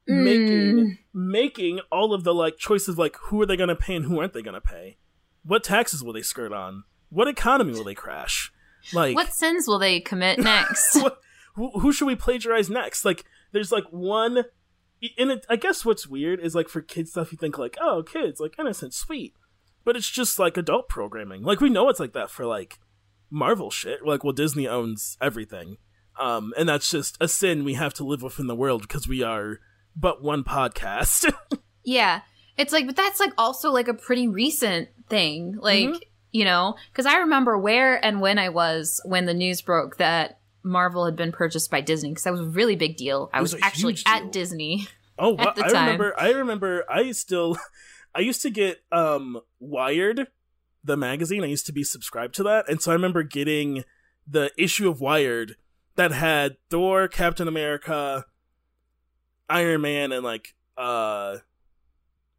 Mm. 0.08 0.24
making 0.24 0.98
making 1.14 1.80
all 1.92 2.14
of 2.16 2.24
the 2.24 2.34
like 2.34 2.58
choices 2.58 2.98
like 2.98 3.16
who 3.24 3.40
are 3.42 3.46
they 3.46 3.56
going 3.56 3.70
to 3.70 3.76
pay 3.76 3.96
and 3.96 4.06
who 4.06 4.20
aren't 4.20 4.34
they 4.34 4.42
going 4.42 4.56
to 4.56 4.62
pay? 4.62 4.98
What 5.44 5.64
taxes 5.64 6.04
will 6.04 6.14
they 6.14 6.22
skirt 6.22 6.52
on? 6.52 6.84
What 7.10 7.28
economy 7.28 7.74
will 7.74 7.84
they 7.84 7.94
crash? 7.94 8.52
Like 8.94 9.16
What 9.16 9.34
sins 9.34 9.68
will 9.68 9.78
they 9.78 10.00
commit 10.00 10.40
next? 10.44 10.96
what, 10.96 11.20
who, 11.56 11.72
who 11.80 11.92
should 11.92 12.08
we 12.08 12.16
plagiarize 12.16 12.70
next? 12.70 13.06
Like 13.06 13.26
there's 13.52 13.72
like 13.72 13.86
one 13.92 14.46
in 15.18 15.32
it 15.32 15.46
i 15.50 15.56
guess 15.56 15.86
what's 15.86 16.06
weird 16.08 16.42
is 16.42 16.54
like 16.54 16.68
for 16.68 16.82
kids 16.82 17.12
stuff 17.12 17.32
you 17.32 17.38
think 17.38 17.58
like 17.58 17.78
oh 17.80 18.04
kids 18.04 18.40
like 18.40 18.56
innocent 18.60 18.94
sweet. 18.94 19.34
But 19.86 19.96
it's 19.96 20.10
just 20.10 20.38
like 20.38 20.58
adult 20.58 20.90
programming. 20.90 21.42
Like 21.42 21.62
we 21.62 21.70
know 21.70 21.88
it's 21.90 22.00
like 22.00 22.14
that 22.14 22.30
for 22.30 22.46
like 22.46 22.80
marvel 23.32 23.70
shit 23.70 24.06
like 24.06 24.24
well 24.24 24.34
disney 24.34 24.68
owns 24.68 25.18
everything 25.22 25.78
um 26.20 26.54
and 26.58 26.68
that's 26.68 26.90
just 26.90 27.16
a 27.22 27.28
sin 27.28 27.64
we 27.64 27.76
have 27.76 27.94
to 27.94 28.04
live 28.04 28.22
with 28.22 28.40
in 28.40 28.48
the 28.48 28.56
world 28.56 28.82
because 28.84 29.08
we 29.08 29.22
are 29.24 29.60
but 29.96 30.22
one 30.24 30.44
podcast 30.44 31.32
yeah. 31.84 32.22
It's 32.58 32.74
like, 32.74 32.86
but 32.86 32.98
that's 32.98 33.22
like 33.22 33.32
also 33.38 33.72
like 33.72 33.88
a 33.88 33.94
pretty 33.94 34.28
recent 34.28 34.90
thing. 35.10 35.56
Like, 35.62 35.88
Mhm. 35.88 36.00
you 36.32 36.44
know, 36.44 36.76
because 36.92 37.06
I 37.06 37.20
remember 37.20 37.58
where 37.58 38.04
and 38.06 38.20
when 38.20 38.38
I 38.38 38.50
was 38.50 39.02
when 39.06 39.26
the 39.26 39.34
news 39.34 39.62
broke 39.62 39.96
that 39.96 40.42
Marvel 40.62 41.06
had 41.06 41.16
been 41.16 41.32
purchased 41.32 41.72
by 41.72 41.80
Disney 41.80 42.10
because 42.10 42.26
that 42.26 42.32
was 42.32 42.42
a 42.42 42.46
really 42.50 42.76
big 42.76 42.98
deal. 42.98 43.30
I 43.32 43.40
was 43.42 43.54
was, 43.54 43.64
actually 43.64 43.96
at. 44.06 44.34
Disney. 44.34 44.88
Oh, 45.18 45.34
at 45.40 45.46
wow. 45.46 45.54
the 45.56 45.66
I 45.66 45.70
time. 45.70 45.86
remember. 45.86 46.14
I 46.20 46.32
remember. 46.32 46.84
I 46.92 47.12
still, 47.14 47.58
I 48.14 48.20
used 48.20 48.42
to 48.42 48.50
get 48.50 48.80
um 48.92 49.40
Wired, 49.60 50.28
the 50.90 50.98
magazine. 50.98 51.44
I 51.44 51.48
used 51.48 51.66
to 51.68 51.72
be 51.72 51.84
subscribed 51.84 52.36
to 52.36 52.44
that, 52.44 52.68
and 52.68 52.82
so 52.82 52.92
I 52.92 52.94
remember 52.96 53.24
getting 53.24 53.84
the 54.28 54.52
issue 54.58 54.90
of 54.90 55.00
Wired 55.00 55.56
that 55.96 56.12
had 56.12 56.58
Thor, 56.70 57.08
Captain 57.08 57.48
America, 57.48 58.26
Iron 59.50 59.82
Man, 59.82 60.12
and 60.12 60.24
like 60.24 60.56
uh 60.78 61.38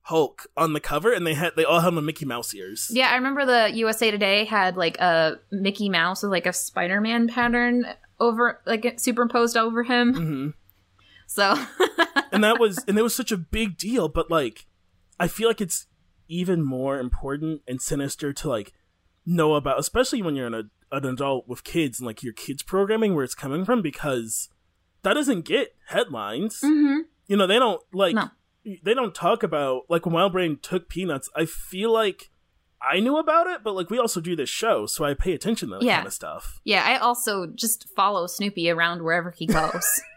Hulk 0.03 0.47
on 0.57 0.73
the 0.73 0.81
cover, 0.81 1.13
and 1.13 1.27
they 1.27 1.35
had 1.35 1.53
they 1.57 1.65
all 1.65 1.81
had 1.81 1.95
the 1.95 2.03
Mickey 2.03 2.25
Mouse 2.25 2.55
ears. 2.55 2.91
Yeah, 2.93 3.11
I 3.11 3.15
remember 3.15 3.45
the 3.47 3.71
USA 3.77 4.11
Today 4.11 4.45
had 4.45 4.77
like 4.77 4.99
a 4.99 5.39
Mickey 5.51 5.89
Mouse 5.89 6.23
with 6.23 6.33
like 6.33 6.47
a 6.47 6.53
Spider 6.53 7.01
Man 7.01 7.29
pattern 7.29 7.87
over, 8.19 8.61
like 8.67 8.99
superimposed 8.99 9.57
over 9.57 9.83
him. 9.83 10.15
hmm 10.15 10.49
So, 11.27 11.55
and 12.33 12.43
that 12.45 12.59
was 12.59 12.83
and 12.89 12.99
it 12.99 13.03
was 13.03 13.15
such 13.15 13.31
a 13.33 13.37
big 13.37 13.77
deal 13.77 14.09
but 14.09 14.31
like 14.31 14.67
i 15.19 15.27
feel 15.29 15.49
like 15.49 15.61
it's 15.61 15.87
even 16.31 16.63
more 16.63 16.99
important 16.99 17.61
and 17.69 17.83
sinister 17.83 18.33
to 18.33 18.49
like 18.49 18.73
know 19.27 19.55
about 19.55 19.79
especially 19.79 20.23
when 20.23 20.35
you're 20.37 20.47
an, 20.47 20.71
an 20.93 21.05
adult 21.05 21.47
with 21.49 21.65
kids 21.65 21.99
and 22.01 22.07
like 22.07 22.23
your 22.23 22.33
kids 22.33 22.63
programming 22.63 23.15
where 23.15 23.25
it's 23.25 23.35
coming 23.35 23.65
from 23.65 23.83
because 23.83 24.49
that 25.03 25.15
doesn't 25.15 25.45
get 25.45 25.75
headlines 25.89 26.61
Mhm. 26.65 27.01
you 27.27 27.37
know 27.37 27.47
they 27.47 27.59
don't 27.59 27.83
like 27.93 28.15
No. 28.15 28.31
they 28.65 28.95
don't 28.95 29.15
talk 29.15 29.43
about 29.43 29.83
like 29.89 30.07
when 30.07 30.15
wild 30.15 30.33
brain 30.33 30.59
took 30.63 30.89
peanuts 30.89 31.29
i 31.37 31.45
feel 31.47 31.93
like 31.93 32.31
i 32.81 32.99
knew 33.01 33.19
about 33.19 33.47
it 33.47 33.63
but 33.63 33.75
like 33.75 33.91
we 33.91 33.99
also 33.99 34.21
do 34.21 34.35
this 34.37 34.49
show 34.49 34.87
so 34.87 35.05
i 35.05 35.13
pay 35.15 35.33
attention 35.35 35.69
to 35.69 35.75
that 35.77 35.83
Yeah. 35.83 35.97
kind 35.97 36.07
of 36.07 36.13
stuff 36.15 36.61
yeah, 36.65 36.85
I 36.87 36.97
also 36.99 37.47
just 37.47 37.89
follow 37.97 38.27
Snoopy 38.27 38.71
around 38.71 39.03
wherever 39.03 39.31
he 39.31 39.47
goes. 39.47 39.85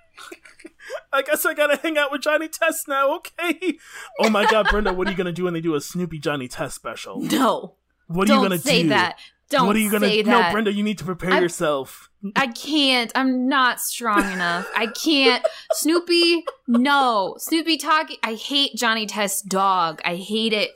I 1.12 1.22
guess 1.22 1.46
I 1.46 1.54
gotta 1.54 1.78
hang 1.78 1.98
out 1.98 2.12
with 2.12 2.22
Johnny 2.22 2.48
Test 2.48 2.88
now, 2.88 3.16
okay? 3.18 3.78
Oh 4.20 4.30
my 4.30 4.46
god, 4.46 4.68
Brenda, 4.70 4.94
what 4.94 5.08
are 5.08 5.12
you 5.12 5.18
gonna 5.18 5.32
do 5.32 5.46
when 5.46 5.54
they 5.54 5.62
do 5.62 5.76
a 5.76 5.82
Snoopy 5.82 6.20
Johnny 6.20 6.48
Test 6.48 6.76
special? 6.76 7.20
no, 7.22 7.76
What 8.08 8.30
are 8.30 8.34
you 8.36 8.42
gonna 8.42 8.58
say 8.58 8.84
do? 8.84 8.90
that. 8.90 9.18
Don't 9.50 9.68
what 9.68 9.76
are 9.76 9.80
you 9.80 9.92
gonna? 9.92 10.08
say 10.08 10.22
that. 10.24 10.48
No. 10.48 10.52
Brenda, 10.52 10.74
you 10.74 10.84
need 10.84 10.98
to 11.00 11.06
prepare 11.06 11.34
I- 11.34 11.40
yourself. 11.40 12.10
I 12.36 12.48
can't. 12.48 13.12
I'm 13.16 13.48
not 13.50 13.82
strong 13.82 14.32
enough. 14.32 14.70
I 14.76 14.88
can't. 14.88 15.46
Snoopy, 15.74 16.46
no. 16.68 17.36
Snoopy 17.38 17.78
talking. 17.78 18.18
I 18.24 18.36
hate 18.36 18.76
Johnny 18.76 19.06
Test's 19.06 19.42
dog. 19.42 20.02
I 20.06 20.16
hate 20.16 20.54
it. 20.54 20.72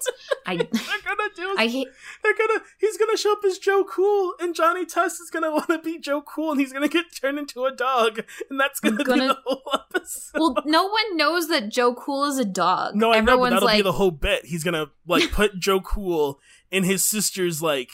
I 0.45 0.56
They're 0.57 0.65
gonna 0.68 1.30
do. 1.36 1.56
I 1.57 1.68
hate. 1.68 1.88
they're 2.24 2.36
gonna. 2.38 2.61
He's 2.80 2.98
gonna 2.98 3.18
show 3.18 3.32
up 3.34 3.40
as 3.45 3.57
Joe 3.57 3.86
Cool, 3.90 4.34
and 4.40 4.53
Johnny 4.53 4.86
Test 4.86 5.22
is 5.22 5.30
gonna 5.30 5.52
want 5.52 5.68
to 5.68 5.80
be 5.80 5.99
Joe 5.99 6.22
Cool, 6.22 6.52
and 6.52 6.60
he's 6.60 6.74
gonna 6.74 6.88
get 6.90 7.06
turned 7.15 7.40
into 7.40 7.64
a 7.65 7.72
dog, 7.72 8.24
and 8.49 8.60
that's 8.60 8.80
gonna, 8.80 8.98
be 8.98 9.03
gonna- 9.03 9.28
the 9.28 9.38
whole 9.45 9.61
episode. 9.74 10.40
Well, 10.40 10.56
no 10.65 10.88
one 10.88 11.15
knows 11.18 11.48
that 11.48 11.69
Joe 11.69 11.94
Cool 11.94 12.26
is 12.26 12.38
a 12.40 12.45
dog. 12.45 12.95
no, 12.95 13.14
I 13.14 13.22
know, 13.22 13.38
but 13.38 13.52
that'll 13.52 13.65
like, 13.65 13.80
be 13.80 13.84
the 13.84 13.94
whole 13.94 14.11
bit. 14.11 14.45
He's 14.45 14.64
gonna 14.64 14.88
like 15.07 15.32
put 15.32 15.57
Joe 15.60 15.80
Cool 15.80 16.40
in 16.72 16.84
his 16.84 17.06
sister's 17.06 17.61
like 17.61 17.90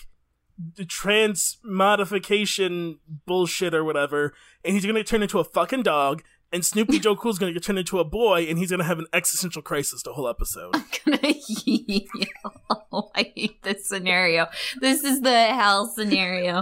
trans 0.88 1.58
modification 1.64 3.00
bullshit 3.26 3.74
or 3.74 3.84
whatever, 3.84 4.34
and 4.64 4.74
he's 4.74 4.86
gonna 4.86 5.04
turn 5.04 5.22
into 5.24 5.40
a 5.40 5.44
fucking 5.44 5.84
dog. 5.84 6.24
And 6.52 6.64
Snoopy 6.64 7.00
Joe 7.00 7.16
Cool's 7.18 7.40
gonna 7.40 7.52
get 7.54 7.64
turned 7.64 7.80
into 7.80 8.00
a 8.00 8.04
boy, 8.04 8.44
and 8.44 8.58
he's 8.60 8.70
gonna 8.70 8.84
have 8.84 9.00
an 9.00 9.08
existential 9.14 9.62
crisis 9.62 10.04
the 10.04 10.14
whole 10.14 10.28
episode. 10.28 10.76
I'm 10.76 10.86
gonna 11.06 11.34
yell. 11.66 13.12
I 13.16 13.32
hate 13.36 13.64
this 13.64 13.88
scenario. 13.88 14.48
This 14.80 15.04
is 15.04 15.22
the 15.22 15.46
hell 15.48 15.88
scenario. 15.88 16.62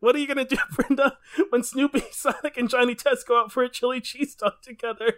What 0.00 0.14
are 0.16 0.18
you 0.18 0.26
gonna 0.26 0.44
do, 0.44 0.56
Brenda, 0.72 1.16
when 1.50 1.62
Snoopy, 1.62 2.02
Sonic, 2.10 2.56
and 2.56 2.68
Johnny 2.68 2.94
Test 2.94 3.26
go 3.26 3.40
out 3.40 3.52
for 3.52 3.62
a 3.62 3.68
chili 3.68 4.00
cheese 4.00 4.34
dog 4.34 4.54
together? 4.62 5.14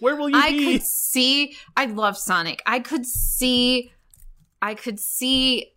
Where 0.00 0.16
will 0.16 0.30
you 0.30 0.36
I 0.36 0.50
be? 0.50 0.72
could 0.78 0.82
see. 0.82 1.56
I 1.76 1.86
love 1.86 2.16
Sonic. 2.16 2.62
I 2.66 2.80
could 2.80 3.04
see. 3.06 3.92
I 4.62 4.74
could 4.74 4.98
see 5.00 5.71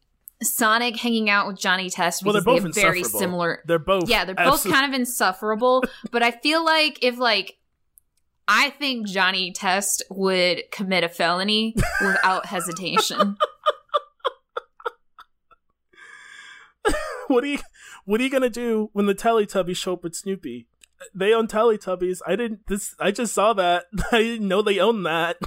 Sonic 0.45 0.97
hanging 0.97 1.29
out 1.29 1.47
with 1.47 1.57
Johnny 1.57 1.89
Test 1.89 2.23
Well, 2.23 2.33
they're 2.33 2.41
both 2.41 2.63
they 2.63 2.81
very 2.81 3.03
similar. 3.03 3.61
They're 3.65 3.79
both. 3.79 4.09
Yeah, 4.09 4.25
they're 4.25 4.35
both 4.35 4.63
kind 4.63 4.85
of 4.85 4.99
insufferable. 4.99 5.83
but 6.11 6.23
I 6.23 6.31
feel 6.31 6.63
like 6.63 6.99
if 7.03 7.17
like. 7.17 7.57
I 8.47 8.69
think 8.69 9.07
Johnny 9.07 9.51
Test 9.51 10.03
would 10.11 10.65
commit 10.71 11.03
a 11.03 11.09
felony 11.09 11.75
without 11.99 12.45
hesitation. 12.45 13.37
what 17.27 17.43
are 17.43 17.47
you? 17.47 17.57
What 18.05 18.21
are 18.21 18.23
you 18.23 18.29
gonna 18.29 18.51
do 18.51 18.91
when 18.93 19.07
the 19.07 19.15
Teletubbies 19.15 19.77
show 19.77 19.93
up 19.93 20.03
with 20.03 20.15
Snoopy? 20.15 20.67
They 21.13 21.33
own 21.33 21.47
Teletubbies. 21.47 22.19
I 22.25 22.35
didn't. 22.35 22.67
This. 22.67 22.93
I 22.99 23.09
just 23.09 23.33
saw 23.33 23.53
that. 23.53 23.85
I 24.11 24.19
didn't 24.19 24.47
know 24.47 24.61
they 24.61 24.79
own 24.79 25.03
that. 25.03 25.37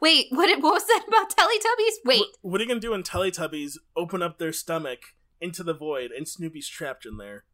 Wait, 0.00 0.26
what? 0.30 0.48
What 0.62 0.74
was 0.74 0.86
that 0.86 1.04
about 1.06 1.30
Teletubbies? 1.30 1.96
Wait, 2.04 2.20
What, 2.20 2.28
what 2.52 2.60
are 2.60 2.64
you 2.64 2.68
gonna 2.68 2.80
do 2.80 2.92
when 2.92 3.02
Teletubbies 3.02 3.74
open 3.96 4.22
up 4.22 4.38
their 4.38 4.52
stomach 4.52 5.00
into 5.40 5.62
the 5.62 5.74
void 5.74 6.10
and 6.10 6.26
Snoopy's 6.28 6.68
trapped 6.68 7.04
in 7.06 7.16
there? 7.18 7.44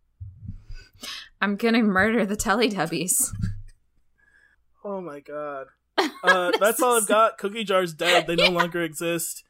I'm 1.40 1.56
gonna 1.56 1.82
murder 1.82 2.24
the 2.26 2.36
Teletubbies. 2.36 3.30
Oh 4.82 5.00
my 5.00 5.20
god. 5.20 5.66
Uh, 6.22 6.52
that's 6.58 6.80
all 6.82 6.96
I've 6.96 7.06
got. 7.08 7.36
Cookie 7.38 7.64
Jar's 7.64 7.92
dead. 7.94 8.26
They 8.26 8.34
no 8.36 8.48
longer 8.50 8.82
exist. 8.82 9.42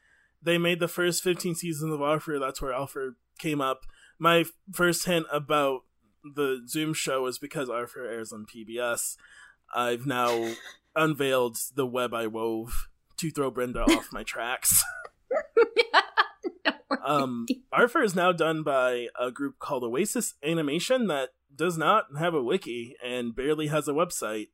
They 0.43 0.57
made 0.59 0.79
the 0.81 0.89
first 0.89 1.23
15 1.23 1.55
seasons 1.57 1.93
of 1.93 2.01
Alfred. 2.01 2.41
That's 2.43 2.61
where 2.63 2.73
Alfred 2.73 3.15
came 3.39 3.61
up. 3.61 3.81
My 4.19 4.41
f- 4.41 4.53
first 4.73 5.05
hint 5.07 5.27
about 5.33 5.83
the 6.23 6.63
Zoom 6.69 6.95
show 6.95 7.27
is 7.27 7.39
because 7.39 7.69
Alfred 7.71 8.07
airs 8.13 8.33
on 8.33 8.47
PBS. 8.47 9.17
I've 9.75 10.07
now 10.07 10.53
unveiled 10.95 11.59
the 11.75 11.87
web 11.87 12.15
I 12.15 12.27
wove 12.27 12.89
to 13.19 13.31
throw 13.31 13.51
Brenda 13.51 13.83
off 13.83 14.09
my 14.13 14.23
tracks. 14.23 14.85
Um, 17.05 17.47
Arthur 17.73 18.03
is 18.03 18.15
now 18.15 18.33
done 18.33 18.63
by 18.63 19.09
a 19.19 19.31
group 19.31 19.59
called 19.59 19.85
Oasis 19.85 20.35
Animation 20.45 21.07
that 21.07 21.31
does 21.55 21.79
not 21.79 22.07
have 22.19 22.35
a 22.35 22.43
wiki 22.43 22.97
and 23.05 23.35
barely 23.35 23.69
has 23.69 23.89
a 23.89 23.93
website. 23.93 24.49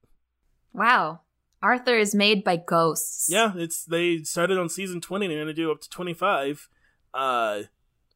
Wow. 0.72 1.20
Arthur 1.62 1.96
is 1.96 2.14
made 2.14 2.44
by 2.44 2.56
ghosts. 2.56 3.28
Yeah, 3.28 3.52
it's 3.56 3.84
they 3.84 4.18
started 4.18 4.58
on 4.58 4.68
season 4.68 5.00
twenty 5.00 5.26
and 5.26 5.34
they're 5.34 5.42
gonna 5.42 5.54
do 5.54 5.72
up 5.72 5.80
to 5.80 5.88
twenty 5.88 6.14
five. 6.14 6.68
Uh 7.12 7.62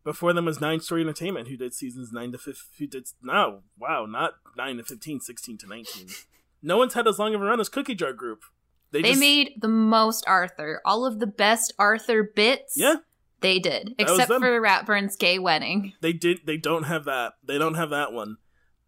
before 0.05 0.33
them 0.33 0.45
was 0.45 0.61
Nine 0.61 0.81
Story 0.81 1.03
Entertainment, 1.03 1.49
who 1.49 1.57
did 1.57 1.75
seasons 1.75 2.13
nine 2.13 2.33
to 2.33 2.39
fifteen. 2.39 2.65
Who 2.79 2.87
did 2.87 3.09
no, 3.23 3.63
wow, 3.79 4.07
not 4.07 4.35
nine 4.57 4.77
to 4.77 4.85
15, 4.85 5.21
16 5.21 5.59
to 5.59 5.67
nineteen. 5.67 6.09
no 6.63 6.79
one's 6.79 6.95
had 6.95 7.07
as 7.09 7.19
long 7.19 7.35
of 7.35 7.41
a 7.41 7.45
run 7.45 7.61
as 7.61 7.69
Cookie 7.69 7.95
Jar 7.95 8.13
Group. 8.13 8.43
They, 8.93 9.03
They 9.03 9.09
just, 9.11 9.21
made 9.21 9.53
the 9.61 9.69
most 9.69 10.25
Arthur. 10.27 10.81
All 10.85 11.07
of 11.07 11.21
the 11.21 11.27
best 11.27 11.73
Arthur 11.79 12.23
bits. 12.25 12.75
yeah, 12.77 12.97
They 13.41 13.59
did. 13.59 13.95
That 13.99 14.03
Except 14.03 14.29
for 14.29 14.61
Ratburn's 14.61 15.17
gay 15.17 15.39
wedding. 15.39 15.93
they 16.01 16.13
did. 16.13 16.41
They 16.45 16.57
don't 16.57 16.85
have 16.85 17.05
that. 17.05 17.35
They 17.45 17.59
don't 17.59 17.75
have 17.75 17.91
that 17.91 18.13
one. 18.13 18.37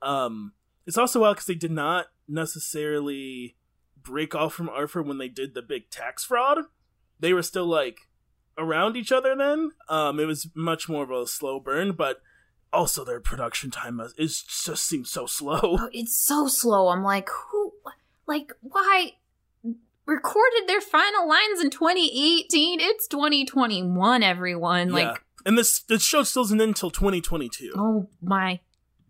Um, 0.00 0.52
it's 0.86 0.98
also 0.98 1.20
wild 1.20 1.36
because 1.36 1.46
they 1.46 1.54
did 1.54 1.70
not 1.70 2.06
necessarily 2.28 3.56
break 4.02 4.34
off 4.34 4.54
from 4.54 4.68
Arthur 4.68 5.02
when 5.02 5.18
they 5.18 5.28
did 5.28 5.54
the 5.54 5.62
big 5.62 5.90
tax 5.90 6.24
fraud. 6.24 6.64
They 7.20 7.32
were 7.32 7.42
still 7.42 7.66
like 7.66 7.98
around 8.58 8.96
each 8.96 9.12
other 9.12 9.36
then. 9.36 9.70
Um, 9.88 10.18
it 10.18 10.26
was 10.26 10.48
much 10.54 10.88
more 10.88 11.04
of 11.04 11.10
a 11.10 11.26
slow 11.26 11.60
burn, 11.60 11.92
but 11.92 12.20
also 12.72 13.04
their 13.04 13.20
production 13.20 13.70
time 13.70 14.00
is, 14.00 14.14
is 14.18 14.42
just 14.42 14.84
seems 14.86 15.10
so 15.10 15.26
slow. 15.26 15.60
Oh, 15.62 15.88
it's 15.92 16.16
so 16.18 16.48
slow. 16.48 16.88
I'm 16.88 17.02
like, 17.02 17.28
who 17.28 17.72
like 18.26 18.52
why 18.60 19.12
recorded 20.06 20.66
their 20.66 20.80
final 20.80 21.28
lines 21.28 21.60
in 21.60 21.70
2018? 21.70 22.80
It's 22.80 23.06
2021, 23.08 24.22
everyone. 24.22 24.88
yeah, 24.88 24.94
Like, 24.94 25.22
and 25.44 25.56
this 25.58 25.80
this 25.82 26.02
show 26.04 26.22
still 26.22 26.42
isn't 26.44 26.60
in 26.60 26.70
until 26.70 26.90
2022. 26.90 27.72
oh 27.76 28.08
my 28.22 28.60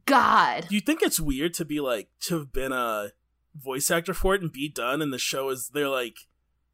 god. 0.07 0.67
Do 0.69 0.75
you 0.75 0.81
think 0.81 1.03
it's 1.03 1.21
weird 1.21 1.55
to 1.55 1.65
be 1.65 1.81
like 1.81 2.09
to 2.23 2.39
have 2.41 2.53
been 2.53 2.73
a 2.73 3.13
voice 3.55 3.91
actor 3.91 4.15
for 4.15 4.35
it 4.35 4.43
and 4.43 4.51
be 4.51 4.69
done, 4.69 5.03
and 5.03 5.13
the 5.13 5.19
show 5.19 5.51
is 5.51 5.69
they're 5.69 5.89
like 5.89 6.17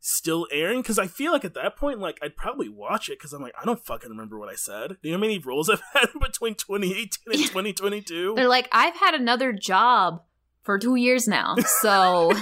still 0.01 0.47
airing? 0.53 0.81
Because 0.83 0.99
I 0.99 1.07
feel 1.07 1.33
like 1.33 1.45
at 1.45 1.55
that 1.55 1.77
point, 1.77 1.99
like 1.99 2.19
I'd 2.23 2.37
probably 2.37 2.69
watch 2.69 3.09
it 3.09 3.19
because 3.19 3.33
I'm 3.33 3.43
like 3.43 3.55
I 3.61 3.65
don't 3.65 3.85
fucking 3.85 4.11
remember 4.11 4.39
what 4.39 4.49
I 4.49 4.55
said. 4.55 4.97
Do 5.03 5.09
you 5.09 5.13
know 5.13 5.19
how 5.19 5.21
many 5.23 5.39
roles 5.39 5.69
I've 5.69 5.83
had 5.93 6.09
between 6.21 6.55
2018 6.55 7.09
and 7.27 7.43
2022? 7.47 8.35
They're 8.37 8.49
like, 8.49 8.69
I've 8.73 8.97
had 8.97 9.15
another 9.15 9.53
job 9.53 10.23
for 10.63 10.79
two 10.79 10.97
years 10.97 11.27
now, 11.29 11.57
so 11.81 12.33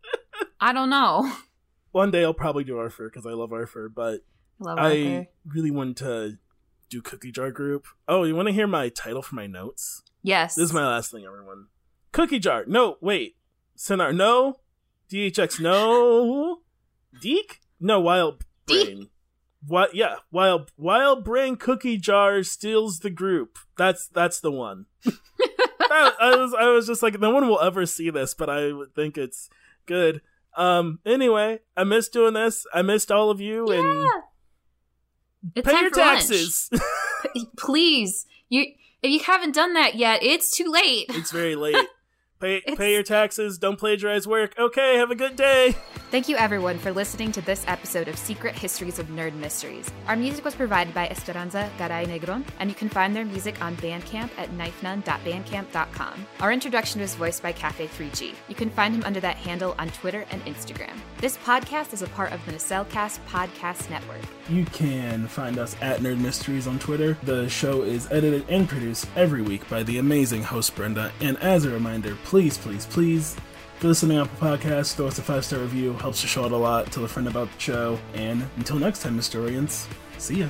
I 0.60 0.72
don't 0.72 0.90
know. 0.90 1.32
One 1.92 2.10
day 2.10 2.24
I'll 2.24 2.34
probably 2.34 2.64
do 2.64 2.78
Arthur 2.78 3.08
because 3.08 3.26
I 3.26 3.30
love 3.32 3.52
Arthur, 3.52 3.88
but 3.88 4.20
Love 4.58 4.78
I 4.78 4.82
Arthur. 4.82 5.26
really 5.46 5.70
want 5.70 5.96
to 5.98 6.38
do 6.88 7.02
Cookie 7.02 7.32
Jar 7.32 7.50
Group. 7.50 7.86
Oh, 8.06 8.24
you 8.24 8.34
want 8.36 8.48
to 8.48 8.54
hear 8.54 8.66
my 8.66 8.88
title 8.88 9.22
for 9.22 9.34
my 9.34 9.46
notes? 9.46 10.02
Yes. 10.22 10.54
This 10.54 10.66
is 10.66 10.72
my 10.72 10.86
last 10.86 11.10
thing, 11.10 11.24
everyone. 11.24 11.66
Cookie 12.12 12.38
jar. 12.38 12.64
No, 12.66 12.96
wait. 13.00 13.36
Cinar. 13.74 14.12
No. 14.12 14.60
DHX. 15.10 15.58
No. 15.60 16.60
DiC. 17.20 17.60
No. 17.80 18.00
Wild 18.00 18.44
DiC. 18.66 18.84
brain. 18.86 19.08
What? 19.66 19.94
Yeah. 19.94 20.16
Wild. 20.30 20.70
Wild 20.76 21.24
brain. 21.24 21.56
Cookie 21.56 21.96
jar 21.98 22.42
steals 22.42 23.00
the 23.00 23.10
group. 23.10 23.58
That's 23.76 24.08
that's 24.08 24.40
the 24.40 24.50
one. 24.52 24.86
I, 25.80 26.12
I 26.20 26.36
was 26.36 26.54
I 26.54 26.68
was 26.68 26.86
just 26.86 27.02
like 27.02 27.20
no 27.20 27.30
one 27.30 27.46
will 27.48 27.60
ever 27.60 27.86
see 27.86 28.10
this, 28.10 28.34
but 28.34 28.48
I 28.50 28.72
would 28.72 28.94
think 28.94 29.16
it's 29.18 29.48
good. 29.86 30.20
Um. 30.56 30.98
Anyway, 31.06 31.60
I 31.76 31.84
missed 31.84 32.12
doing 32.12 32.34
this. 32.34 32.66
I 32.74 32.82
missed 32.82 33.10
all 33.12 33.30
of 33.30 33.40
you 33.40 33.66
and 33.70 34.22
It's 35.54 35.68
pay 35.70 35.80
your 35.80 35.90
taxes. 35.90 36.70
P- 37.34 37.46
Please, 37.56 38.26
you 38.48 38.64
if 39.02 39.10
you 39.10 39.20
haven't 39.20 39.54
done 39.54 39.74
that 39.74 39.94
yet, 39.96 40.22
it's 40.22 40.56
too 40.56 40.70
late. 40.70 41.06
it's 41.10 41.30
very 41.30 41.56
late. 41.56 41.76
Pay 42.42 42.56
It's- 42.56 42.76
pay 42.76 42.92
your 42.92 43.04
taxes. 43.04 43.56
Don't 43.56 43.78
plagiarize 43.78 44.26
work. 44.26 44.52
Okay. 44.58 44.96
Have 44.96 45.12
a 45.12 45.14
good 45.14 45.36
day. 45.36 45.76
Thank 46.10 46.28
you, 46.28 46.36
everyone, 46.36 46.78
for 46.78 46.92
listening 46.92 47.32
to 47.32 47.40
this 47.40 47.64
episode 47.68 48.08
of 48.08 48.18
Secret 48.18 48.54
Histories 48.54 48.98
of 48.98 49.06
Nerd 49.06 49.32
Mysteries. 49.34 49.90
Our 50.08 50.16
music 50.16 50.44
was 50.44 50.54
provided 50.54 50.92
by 50.92 51.08
Esperanza 51.08 51.70
Garay 51.78 52.04
Negron, 52.06 52.44
and 52.58 52.68
you 52.68 52.74
can 52.74 52.88
find 52.90 53.14
their 53.16 53.24
music 53.24 53.62
on 53.62 53.76
Bandcamp 53.76 54.28
at 54.36 54.50
knifenun.bandcamp.com. 54.50 56.26
Our 56.40 56.52
introduction 56.52 57.00
was 57.00 57.14
voiced 57.14 57.42
by 57.42 57.52
Cafe3G. 57.52 58.34
You 58.48 58.54
can 58.56 58.70
find 58.70 58.94
him 58.94 59.04
under 59.04 59.20
that 59.20 59.36
handle 59.36 59.74
on 59.78 59.88
Twitter 59.90 60.26
and 60.30 60.44
Instagram. 60.44 60.98
This 61.18 61.36
podcast 61.38 61.92
is 61.94 62.02
a 62.02 62.08
part 62.08 62.32
of 62.32 62.44
the 62.44 62.52
Nacelcast 62.52 63.20
Podcast 63.28 63.88
Network. 63.88 64.20
You 64.50 64.64
can 64.66 65.28
find 65.28 65.58
us 65.58 65.76
at 65.80 66.00
Nerd 66.00 66.18
Mysteries 66.18 66.66
on 66.66 66.78
Twitter. 66.80 67.16
The 67.22 67.48
show 67.48 67.82
is 67.82 68.10
edited 68.10 68.44
and 68.50 68.68
produced 68.68 69.06
every 69.16 69.40
week 69.42 69.66
by 69.70 69.82
the 69.84 69.98
amazing 69.98 70.42
host 70.42 70.74
Brenda. 70.74 71.12
And 71.20 71.38
as 71.38 71.64
a 71.64 71.70
reminder, 71.70 72.16
please, 72.24 72.31
please, 72.32 72.56
please, 72.56 72.86
please, 72.86 73.36
you're 73.82 73.90
listening 73.90 74.16
on 74.16 74.26
Apple 74.26 74.48
Podcasts, 74.48 74.94
throw 74.94 75.06
us 75.06 75.18
a 75.18 75.22
five 75.22 75.44
star 75.44 75.58
review. 75.58 75.92
Helps 75.92 76.22
the 76.22 76.26
show 76.26 76.46
out 76.46 76.52
a 76.52 76.56
lot. 76.56 76.90
Tell 76.90 77.04
a 77.04 77.08
friend 77.08 77.28
about 77.28 77.52
the 77.52 77.60
show. 77.60 77.98
And 78.14 78.48
until 78.56 78.78
next 78.78 79.02
time, 79.02 79.16
historians, 79.16 79.86
see 80.16 80.36
ya. 80.36 80.48